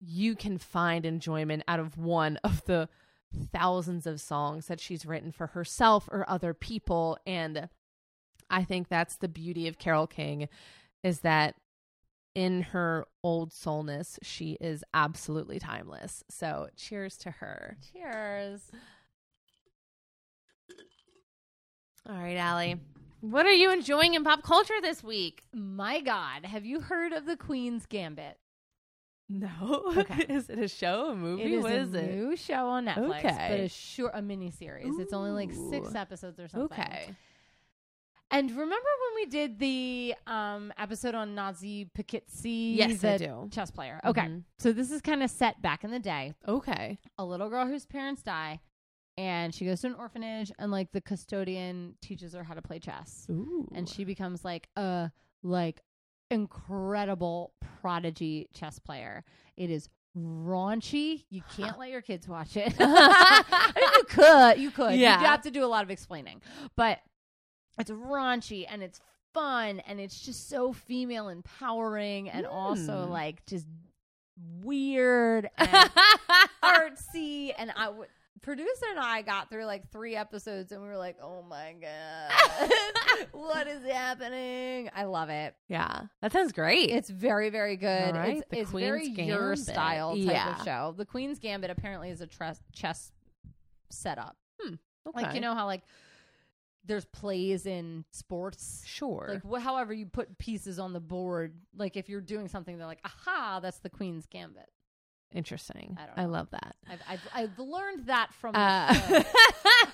you 0.00 0.34
can 0.34 0.58
find 0.58 1.04
enjoyment 1.04 1.62
out 1.66 1.80
of 1.80 1.98
one 1.98 2.38
of 2.44 2.64
the 2.64 2.88
thousands 3.52 4.06
of 4.06 4.20
songs 4.20 4.66
that 4.66 4.80
she's 4.80 5.04
written 5.04 5.32
for 5.32 5.48
herself 5.48 6.08
or 6.10 6.28
other 6.28 6.54
people. 6.54 7.18
And 7.26 7.68
I 8.50 8.64
think 8.64 8.88
that's 8.88 9.16
the 9.16 9.28
beauty 9.28 9.68
of 9.68 9.78
Carole 9.78 10.06
King 10.06 10.48
is 11.02 11.20
that 11.20 11.54
in 12.34 12.62
her 12.62 13.06
old 13.22 13.52
soulness, 13.52 14.18
she 14.22 14.56
is 14.60 14.84
absolutely 14.94 15.58
timeless. 15.58 16.22
So 16.30 16.68
cheers 16.76 17.16
to 17.18 17.30
her. 17.32 17.76
Cheers. 17.92 18.70
All 22.08 22.16
right, 22.16 22.36
Allie. 22.36 22.76
What 23.20 23.46
are 23.46 23.52
you 23.52 23.72
enjoying 23.72 24.14
in 24.14 24.22
pop 24.22 24.42
culture 24.42 24.80
this 24.80 25.02
week? 25.02 25.42
My 25.52 26.00
God, 26.00 26.44
have 26.44 26.64
you 26.64 26.80
heard 26.80 27.12
of 27.12 27.26
the 27.26 27.36
Queen's 27.36 27.84
Gambit? 27.84 28.38
No. 29.28 29.92
Okay. 29.98 30.24
is 30.28 30.48
it 30.48 30.58
a 30.58 30.68
show, 30.68 31.10
a 31.10 31.14
movie? 31.14 31.42
It 31.42 31.50
is 31.52 31.62
what 31.62 31.72
a 31.72 31.76
is 31.80 31.94
it? 31.94 32.10
new 32.14 32.36
show 32.36 32.66
on 32.68 32.86
Netflix, 32.86 33.22
but 33.22 33.24
Okay. 33.26 33.64
a 33.64 33.68
short, 33.68 34.12
a 34.14 34.22
mini 34.22 34.50
series. 34.50 34.98
It's 34.98 35.12
only 35.12 35.30
like 35.30 35.52
six 35.70 35.94
episodes 35.94 36.38
or 36.40 36.48
something. 36.48 36.78
Okay. 36.78 37.14
And 38.30 38.50
remember 38.50 38.74
when 38.74 39.14
we 39.16 39.26
did 39.26 39.58
the 39.58 40.14
um, 40.26 40.70
episode 40.76 41.14
on 41.14 41.34
Nazi 41.34 41.86
Poughkeepsie, 41.86 42.74
Yes, 42.76 43.02
I 43.02 43.16
do. 43.16 43.48
chess 43.50 43.70
player? 43.70 44.00
Okay, 44.04 44.20
Mhm. 44.26 44.44
so 44.58 44.72
this 44.72 44.90
is 44.90 45.00
kind 45.00 45.22
of 45.22 45.30
set 45.30 45.62
back 45.62 45.82
in 45.82 45.90
the 45.90 45.98
day. 45.98 46.34
Okay. 46.46 46.98
A 47.18 47.24
little 47.24 47.48
girl 47.48 47.66
whose 47.66 47.86
parents 47.86 48.22
die, 48.22 48.60
and 49.16 49.54
she 49.54 49.64
goes 49.64 49.80
to 49.80 49.86
an 49.88 49.94
orphanage, 49.94 50.52
and 50.58 50.70
like 50.70 50.92
the 50.92 51.00
custodian 51.00 51.94
teaches 52.02 52.34
her 52.34 52.44
how 52.44 52.52
to 52.52 52.60
play 52.62 52.78
chess, 52.78 53.26
Ooh. 53.30 53.66
and 53.74 53.88
she 53.88 54.04
becomes 54.04 54.44
like 54.44 54.68
a 54.76 55.10
like 55.42 55.82
incredible 56.30 57.52
prodigy 57.80 58.48
chess 58.54 58.78
player. 58.78 59.24
It 59.56 59.70
is 59.70 59.88
raunchy. 60.16 61.24
You 61.30 61.42
can't 61.56 61.78
let 61.78 61.90
your 61.90 62.00
kids 62.02 62.26
watch 62.28 62.56
it. 62.56 62.74
I 62.80 63.72
mean, 63.76 63.88
you 63.96 64.04
could, 64.04 64.58
you 64.58 64.70
could. 64.70 64.94
Yeah. 64.98 65.20
You 65.20 65.26
have 65.26 65.42
to 65.42 65.50
do 65.50 65.64
a 65.64 65.66
lot 65.66 65.84
of 65.84 65.90
explaining, 65.90 66.42
but 66.76 66.98
it's 67.78 67.90
raunchy 67.90 68.66
and 68.68 68.82
it's 68.82 69.00
fun 69.34 69.80
and 69.80 70.00
it's 70.00 70.20
just 70.20 70.48
so 70.48 70.72
female 70.72 71.28
empowering 71.28 72.28
and 72.30 72.46
also 72.46 73.06
Mm. 73.06 73.10
like 73.10 73.44
just 73.46 73.66
weird 74.62 75.48
and 75.56 75.68
artsy. 76.64 77.52
And 77.56 77.72
I 77.76 77.88
would. 77.90 78.08
Producer 78.42 78.86
and 78.90 78.98
I 79.00 79.22
got 79.22 79.50
through 79.50 79.64
like 79.64 79.90
three 79.90 80.14
episodes 80.16 80.72
and 80.72 80.80
we 80.82 80.88
were 80.88 80.96
like, 80.96 81.16
oh 81.22 81.42
my 81.42 81.74
God, 81.80 82.70
what 83.32 83.66
is 83.66 83.82
happening? 83.90 84.90
I 84.94 85.04
love 85.04 85.28
it. 85.30 85.54
yeah. 85.68 86.02
That 86.22 86.32
sounds 86.32 86.52
great. 86.52 86.90
It's 86.90 87.10
very, 87.10 87.50
very 87.50 87.76
good. 87.76 88.14
Right, 88.14 88.38
It's, 88.38 88.46
The 88.50 88.58
it's 88.60 88.70
very 88.70 89.12
Queen's 89.14 89.28
your 89.28 89.56
style 89.56 90.14
type 90.16 90.24
Yeah. 90.26 90.56
of 90.58 90.64
show. 90.64 90.94
The 90.96 91.04
Queen's 91.06 91.38
Gambit 91.38 91.70
apparently 91.70 92.10
is 92.10 92.20
a 92.20 92.26
tres- 92.26 92.60
chess 92.72 93.12
setup. 93.90 94.36
okay. 94.66 94.78
Like 95.14 95.34
you 95.34 95.40
know 95.40 95.54
how 95.54 95.66
like 95.66 95.82
there's 96.84 97.04
plays 97.06 97.66
in 97.66 98.04
sports. 98.12 98.82
Sure. 98.86 99.40
Like 99.44 99.60
wh- 99.60 99.62
however 99.64 99.92
you 99.92 100.06
put 100.06 100.38
pieces 100.38 100.78
on 100.78 100.92
the 100.92 101.00
board. 101.00 101.54
Like 101.76 101.96
if 101.96 102.08
you're 102.08 102.20
doing 102.20 102.48
something, 102.48 102.78
they're 102.78 102.86
like, 102.86 103.00
aha, 103.04 103.60
that's 103.62 103.78
the 103.80 103.90
Queen's 103.90 104.26
Gambit. 104.26 104.68
Interesting. 105.34 105.96
I 106.00 106.06
don't 106.06 106.18
I 106.18 106.24
love 106.24 106.48
that. 106.50 106.76
I've 106.90 107.00
I've, 107.08 107.28
I've 107.34 107.58
learned 107.58 108.06
that 108.06 108.32
from. 108.34 108.54
Uh. 108.54 108.88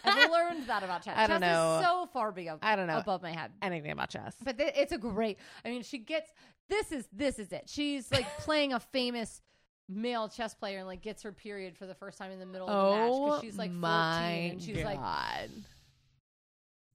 I've 0.04 0.30
learned 0.30 0.66
that 0.68 0.82
about 0.84 1.02
chess. 1.02 1.14
I 1.16 1.26
don't 1.26 1.40
chess 1.40 1.52
know. 1.52 1.78
Is 1.80 1.86
so 1.86 2.08
far 2.12 2.30
beyond, 2.30 2.60
I 2.62 2.76
don't 2.76 2.86
know 2.86 2.98
above 2.98 3.22
my 3.22 3.32
head. 3.32 3.50
anything 3.60 3.90
about 3.90 4.10
chess. 4.10 4.36
But 4.42 4.58
th- 4.58 4.74
it's 4.76 4.92
a 4.92 4.98
great. 4.98 5.38
I 5.64 5.70
mean, 5.70 5.82
she 5.82 5.98
gets 5.98 6.30
this 6.68 6.92
is 6.92 7.08
this 7.12 7.38
is 7.38 7.52
it. 7.52 7.64
She's 7.66 8.10
like 8.12 8.26
playing 8.38 8.72
a 8.72 8.80
famous 8.80 9.42
male 9.88 10.28
chess 10.28 10.54
player 10.54 10.78
and 10.78 10.86
like 10.86 11.02
gets 11.02 11.22
her 11.22 11.32
period 11.32 11.76
for 11.76 11.86
the 11.86 11.94
first 11.94 12.16
time 12.16 12.30
in 12.30 12.38
the 12.38 12.46
middle 12.46 12.68
of 12.68 12.92
the 12.92 12.96
match 12.96 13.10
oh 13.12 13.26
because 13.26 13.40
she's 13.42 13.58
like 13.58 13.70
14 13.70 13.82
and 13.84 14.62
she's 14.62 14.82
like 14.82 14.98
God. 14.98 15.50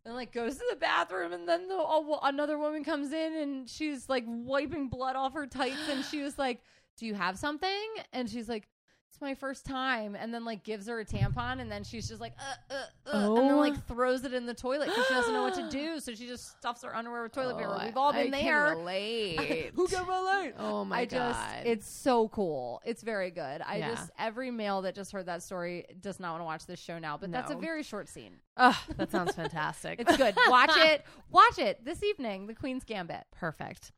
and 0.05 0.15
like 0.15 0.31
goes 0.31 0.55
to 0.55 0.63
the 0.71 0.75
bathroom 0.75 1.31
and 1.31 1.47
then 1.47 1.67
the 1.67 2.19
another 2.23 2.57
woman 2.57 2.83
comes 2.83 3.11
in 3.11 3.33
and 3.37 3.69
she's 3.69 4.09
like 4.09 4.23
wiping 4.27 4.87
blood 4.89 5.15
off 5.15 5.33
her 5.35 5.45
tights 5.45 5.87
and 5.87 6.03
she 6.03 6.23
was 6.23 6.37
like, 6.39 6.61
"Do 6.99 7.05
you 7.05 7.13
have 7.15 7.37
something?" 7.37 7.87
And 8.13 8.29
she's 8.29 8.49
like. 8.49 8.67
It's 9.11 9.19
my 9.21 9.33
first 9.33 9.65
time, 9.65 10.15
and 10.15 10.31
then 10.31 10.45
like 10.45 10.63
gives 10.63 10.87
her 10.87 10.99
a 10.99 11.03
tampon, 11.03 11.59
and 11.61 11.71
then 11.71 11.83
she's 11.83 12.07
just 12.07 12.21
like, 12.21 12.33
uh, 12.39 12.53
uh, 12.71 12.73
uh, 13.11 13.17
and 13.27 13.37
then 13.37 13.51
Oh. 13.53 13.57
like 13.57 13.87
throws 13.87 14.23
it 14.23 14.35
in 14.35 14.45
the 14.45 14.53
toilet 14.53 14.85
because 14.85 15.07
she 15.07 15.13
doesn't 15.15 15.33
know 15.33 15.41
what 15.41 15.55
to 15.55 15.67
do, 15.71 15.99
so 15.99 16.13
she 16.13 16.27
just 16.27 16.47
stuffs 16.59 16.83
her 16.83 16.95
underwear 16.95 17.23
with 17.23 17.31
toilet 17.31 17.57
paper. 17.57 17.75
Oh, 17.75 17.83
We've 17.83 17.97
all 17.97 18.13
been 18.13 18.31
I 18.31 18.39
can 18.39 18.45
there. 18.45 18.63
relate. 18.77 19.71
Who 19.73 19.87
can 19.87 20.05
relate? 20.05 20.53
Oh 20.59 20.85
my 20.85 20.99
I 20.99 21.05
god. 21.05 21.33
just, 21.33 21.65
it's 21.65 21.89
so 21.89 22.27
cool. 22.27 22.83
It's 22.85 23.01
very 23.01 23.31
good. 23.31 23.63
I 23.65 23.77
Yeah. 23.77 23.95
just, 23.95 24.11
every 24.19 24.51
male 24.51 24.83
that 24.83 24.93
just 24.93 25.11
heard 25.11 25.25
that 25.25 25.41
story 25.41 25.85
does 25.99 26.19
not 26.19 26.33
want 26.33 26.41
to 26.41 26.45
watch 26.45 26.65
this 26.67 26.79
show 26.79 26.99
now, 26.99 27.17
but 27.17 27.31
that's 27.31 27.49
a 27.49 27.55
very 27.55 27.81
short 27.81 28.09
scene. 28.09 28.35
Ugh, 28.57 28.75
that 28.97 29.09
sounds 29.09 29.33
fantastic. 29.33 30.01
It's 30.01 30.17
good. 30.17 30.35
Watch 30.49 30.69
it. 30.77 31.03
Watch 31.31 31.57
it 31.57 31.83
this 31.83 32.03
evening. 32.03 32.45
The 32.45 32.53
Queen's 32.53 32.83
Gambit. 32.83 33.23
Perfect. 33.31 33.91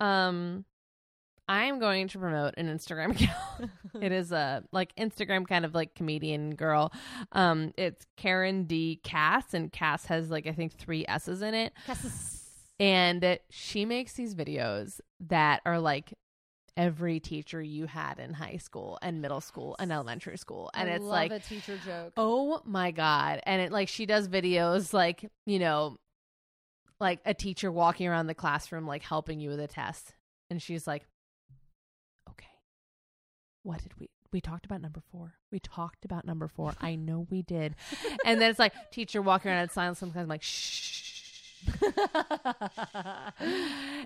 Um 0.00 0.66
I 1.48 1.64
am 1.64 1.78
going 1.78 2.08
to 2.08 2.18
promote 2.18 2.54
an 2.56 2.66
Instagram 2.66 3.10
account. 3.22 3.70
it 4.00 4.12
is 4.12 4.32
a 4.32 4.62
like 4.72 4.94
Instagram 4.96 5.46
kind 5.46 5.64
of 5.64 5.74
like 5.74 5.94
comedian 5.94 6.54
girl. 6.54 6.92
Um 7.32 7.72
it's 7.76 8.06
Karen 8.16 8.64
D 8.64 9.00
Cass 9.02 9.54
and 9.54 9.70
Cass 9.72 10.06
has 10.06 10.30
like 10.30 10.46
I 10.46 10.52
think 10.52 10.72
three 10.72 11.04
S's 11.06 11.42
in 11.42 11.54
it. 11.54 11.72
And 12.80 13.38
she 13.50 13.84
makes 13.84 14.14
these 14.14 14.34
videos 14.34 15.00
that 15.20 15.60
are 15.64 15.78
like 15.78 16.14
every 16.76 17.20
teacher 17.20 17.62
you 17.62 17.86
had 17.86 18.18
in 18.18 18.32
high 18.32 18.56
school 18.56 18.98
and 19.00 19.22
middle 19.22 19.40
school 19.40 19.76
and 19.78 19.92
elementary 19.92 20.36
school. 20.38 20.70
And 20.74 20.90
I 20.90 20.94
it's 20.94 21.04
love 21.04 21.12
like 21.12 21.30
a 21.30 21.38
teacher 21.38 21.78
joke. 21.84 22.14
Oh 22.16 22.62
my 22.64 22.90
god. 22.90 23.40
And 23.44 23.62
it 23.62 23.70
like 23.70 23.88
she 23.88 24.06
does 24.06 24.28
videos 24.28 24.92
like, 24.92 25.30
you 25.46 25.58
know, 25.60 25.98
like 26.98 27.20
a 27.24 27.34
teacher 27.34 27.70
walking 27.70 28.08
around 28.08 28.26
the 28.26 28.34
classroom 28.34 28.86
like 28.86 29.02
helping 29.02 29.38
you 29.40 29.50
with 29.50 29.60
a 29.60 29.68
test. 29.68 30.14
And 30.50 30.60
she's 30.60 30.86
like, 30.86 31.02
"Okay. 31.02 31.08
What 33.64 33.82
did 33.82 33.98
we 33.98 34.10
we 34.32 34.40
talked 34.40 34.66
about 34.66 34.80
number 34.80 35.00
4. 35.12 35.34
We 35.52 35.60
talked 35.60 36.04
about 36.04 36.24
number 36.24 36.48
4. 36.48 36.74
I 36.80 36.96
know 36.96 37.26
we 37.30 37.42
did." 37.42 37.76
and 38.24 38.40
then 38.40 38.50
it's 38.50 38.58
like 38.58 38.72
teacher 38.92 39.22
walking 39.22 39.50
around 39.50 39.62
in 39.62 39.68
silence 39.70 39.98
sometimes 39.98 40.22
I'm 40.24 40.28
like, 40.28 40.42
"Shh." 40.42 41.04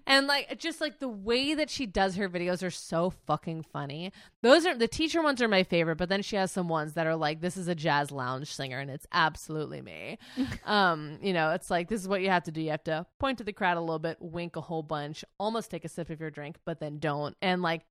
and 0.06 0.26
like 0.26 0.58
just 0.58 0.80
like 0.80 0.98
the 0.98 1.08
way 1.08 1.54
that 1.54 1.70
she 1.70 1.86
does 1.86 2.16
her 2.16 2.28
videos 2.28 2.62
are 2.62 2.70
so 2.70 3.10
fucking 3.26 3.62
funny. 3.62 4.12
Those 4.42 4.66
are 4.66 4.76
the 4.76 4.88
teacher 4.88 5.22
ones 5.22 5.42
are 5.42 5.48
my 5.48 5.62
favorite, 5.62 5.96
but 5.96 6.08
then 6.08 6.22
she 6.22 6.36
has 6.36 6.52
some 6.52 6.68
ones 6.68 6.94
that 6.94 7.06
are 7.06 7.16
like 7.16 7.40
this 7.40 7.56
is 7.56 7.68
a 7.68 7.74
jazz 7.74 8.10
lounge 8.10 8.52
singer 8.52 8.78
and 8.78 8.90
it's 8.90 9.06
absolutely 9.12 9.82
me. 9.82 10.18
um, 10.64 11.18
you 11.20 11.32
know, 11.32 11.50
it's 11.50 11.70
like 11.70 11.88
this 11.88 12.00
is 12.00 12.08
what 12.08 12.22
you 12.22 12.30
have 12.30 12.44
to 12.44 12.52
do. 12.52 12.60
You 12.60 12.70
have 12.70 12.84
to 12.84 13.06
point 13.18 13.38
to 13.38 13.44
the 13.44 13.52
crowd 13.52 13.76
a 13.76 13.80
little 13.80 13.98
bit, 13.98 14.18
wink 14.20 14.56
a 14.56 14.60
whole 14.60 14.82
bunch, 14.82 15.24
almost 15.38 15.70
take 15.70 15.84
a 15.84 15.88
sip 15.88 16.10
of 16.10 16.20
your 16.20 16.30
drink, 16.30 16.56
but 16.64 16.80
then 16.80 16.98
don't. 16.98 17.36
And 17.42 17.62
like 17.62 17.82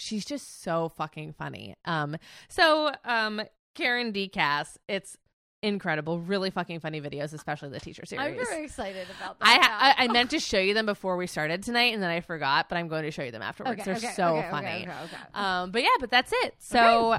she's 0.00 0.24
just 0.24 0.62
so 0.62 0.88
fucking 0.88 1.34
funny. 1.34 1.76
Um 1.84 2.16
so 2.48 2.92
um 3.04 3.42
Karen 3.74 4.12
D 4.12 4.28
Cass, 4.28 4.78
it's 4.88 5.16
incredible, 5.62 6.18
really 6.18 6.50
fucking 6.50 6.80
funny 6.80 7.00
videos, 7.00 7.32
especially 7.34 7.68
the 7.68 7.80
teacher 7.80 8.04
series. 8.06 8.26
I'm 8.26 8.34
very 8.34 8.64
excited 8.64 9.06
about 9.20 9.36
I, 9.40 9.58
that. 9.58 9.62
ha- 9.62 9.94
I 9.98 10.04
I 10.04 10.08
meant 10.08 10.30
to 10.30 10.38
show 10.40 10.58
you 10.58 10.74
them 10.74 10.86
before 10.86 11.16
we 11.16 11.26
started 11.26 11.62
tonight, 11.62 11.92
and 11.94 12.02
then 12.02 12.10
I 12.10 12.20
forgot. 12.20 12.68
But 12.68 12.78
I'm 12.78 12.88
going 12.88 13.04
to 13.04 13.10
show 13.10 13.22
you 13.22 13.30
them 13.30 13.42
afterwards. 13.42 13.80
Okay, 13.80 13.84
They're 13.84 13.96
okay, 13.96 14.12
so 14.14 14.36
okay, 14.36 14.50
funny. 14.50 14.88
Um, 15.34 15.70
but 15.70 15.82
yeah, 15.82 15.88
but 16.00 16.10
that's 16.10 16.32
it. 16.34 16.54
So 16.58 17.18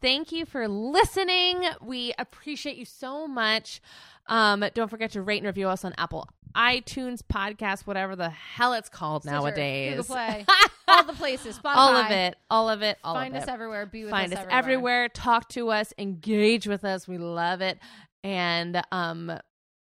thank 0.00 0.32
you 0.32 0.46
for 0.46 0.68
listening. 0.68 1.64
We 1.80 2.12
appreciate 2.18 2.76
you 2.76 2.84
so 2.84 3.26
much. 3.26 3.80
Um, 4.26 4.64
don't 4.74 4.88
forget 4.88 5.10
to 5.12 5.22
rate 5.22 5.38
and 5.38 5.46
review 5.46 5.68
us 5.68 5.84
on 5.84 5.94
Apple 5.98 6.28
iTunes 6.56 7.20
podcast, 7.22 7.82
whatever 7.86 8.16
the 8.16 8.30
hell 8.30 8.72
it's 8.72 8.88
called 8.88 9.22
Stitcher, 9.22 9.34
nowadays. 9.36 9.90
Google 9.96 10.04
Play, 10.14 10.46
all 10.88 11.04
the 11.04 11.12
places. 11.12 11.58
Spotify. 11.58 11.74
all 11.76 11.96
of 11.96 12.10
it, 12.10 12.36
all 12.50 12.68
of 12.68 12.82
it, 12.82 12.98
all 13.04 13.14
Find 13.14 13.34
of 13.36 13.42
us 13.42 13.48
it. 13.48 13.52
everywhere. 13.52 13.86
Be 13.86 14.02
with 14.02 14.10
Find 14.10 14.32
us, 14.32 14.40
us 14.40 14.46
everywhere. 14.50 15.08
Talk 15.08 15.48
to 15.50 15.70
us. 15.70 15.92
Engage 15.98 16.66
with 16.66 16.84
us. 16.84 17.06
We 17.08 17.18
love 17.18 17.60
it. 17.60 17.78
And 18.24 18.82
um, 18.92 19.30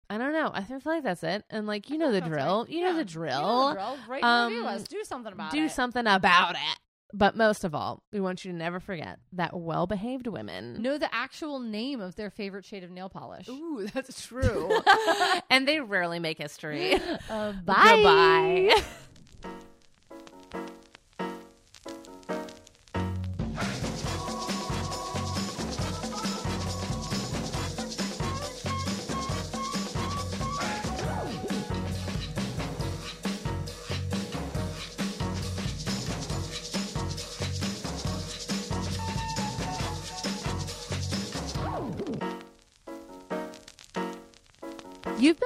I 0.10 0.18
don't 0.18 0.34
know. 0.34 0.52
I 0.54 0.64
feel 0.64 0.80
like 0.86 1.04
that's 1.04 1.24
it. 1.24 1.44
And 1.50 1.68
like 1.68 1.90
you 1.90 1.98
know 1.98 2.12
the 2.12 2.22
drill. 2.22 2.64
right. 2.64 2.70
You 2.74 2.84
know 2.84 2.96
the 2.96 3.06
drill. 3.06 3.30
You 3.32 3.44
know 3.46 3.70
the 3.70 3.76
drill. 3.76 3.98
Rate 4.10 4.24
and 4.24 4.52
review 4.54 4.68
Um, 4.68 4.76
us. 4.76 4.84
Do 4.84 5.04
something 5.04 5.34
about 5.34 5.52
Do 5.52 5.58
it. 5.58 5.62
Do 5.62 5.70
something 5.70 6.08
about 6.08 6.56
it. 6.56 6.80
But 7.18 7.38
most 7.38 7.64
of 7.64 7.74
all, 7.74 8.04
we 8.12 8.20
want 8.20 8.44
you 8.44 8.52
to 8.52 8.58
never 8.58 8.82
forget 8.82 9.20
that 9.32 9.58
well-behaved 9.58 10.28
women. 10.28 10.82
Know 10.82 10.98
the 10.98 11.14
actual 11.16 11.60
name 11.60 12.02
of 12.02 12.16
their 12.16 12.30
favorite 12.30 12.66
shade 12.66 12.84
of 12.84 12.92
nail 12.92 13.08
polish. 13.08 13.48
Ooh, 13.48 13.88
that's 13.94 14.28
true. 14.28 14.70
and 15.50 15.66
they 15.66 15.80
rarely 15.80 16.20
make 16.20 16.38
history. 16.38 17.00
Uh, 17.30 17.54
Goodbye. 17.54 18.76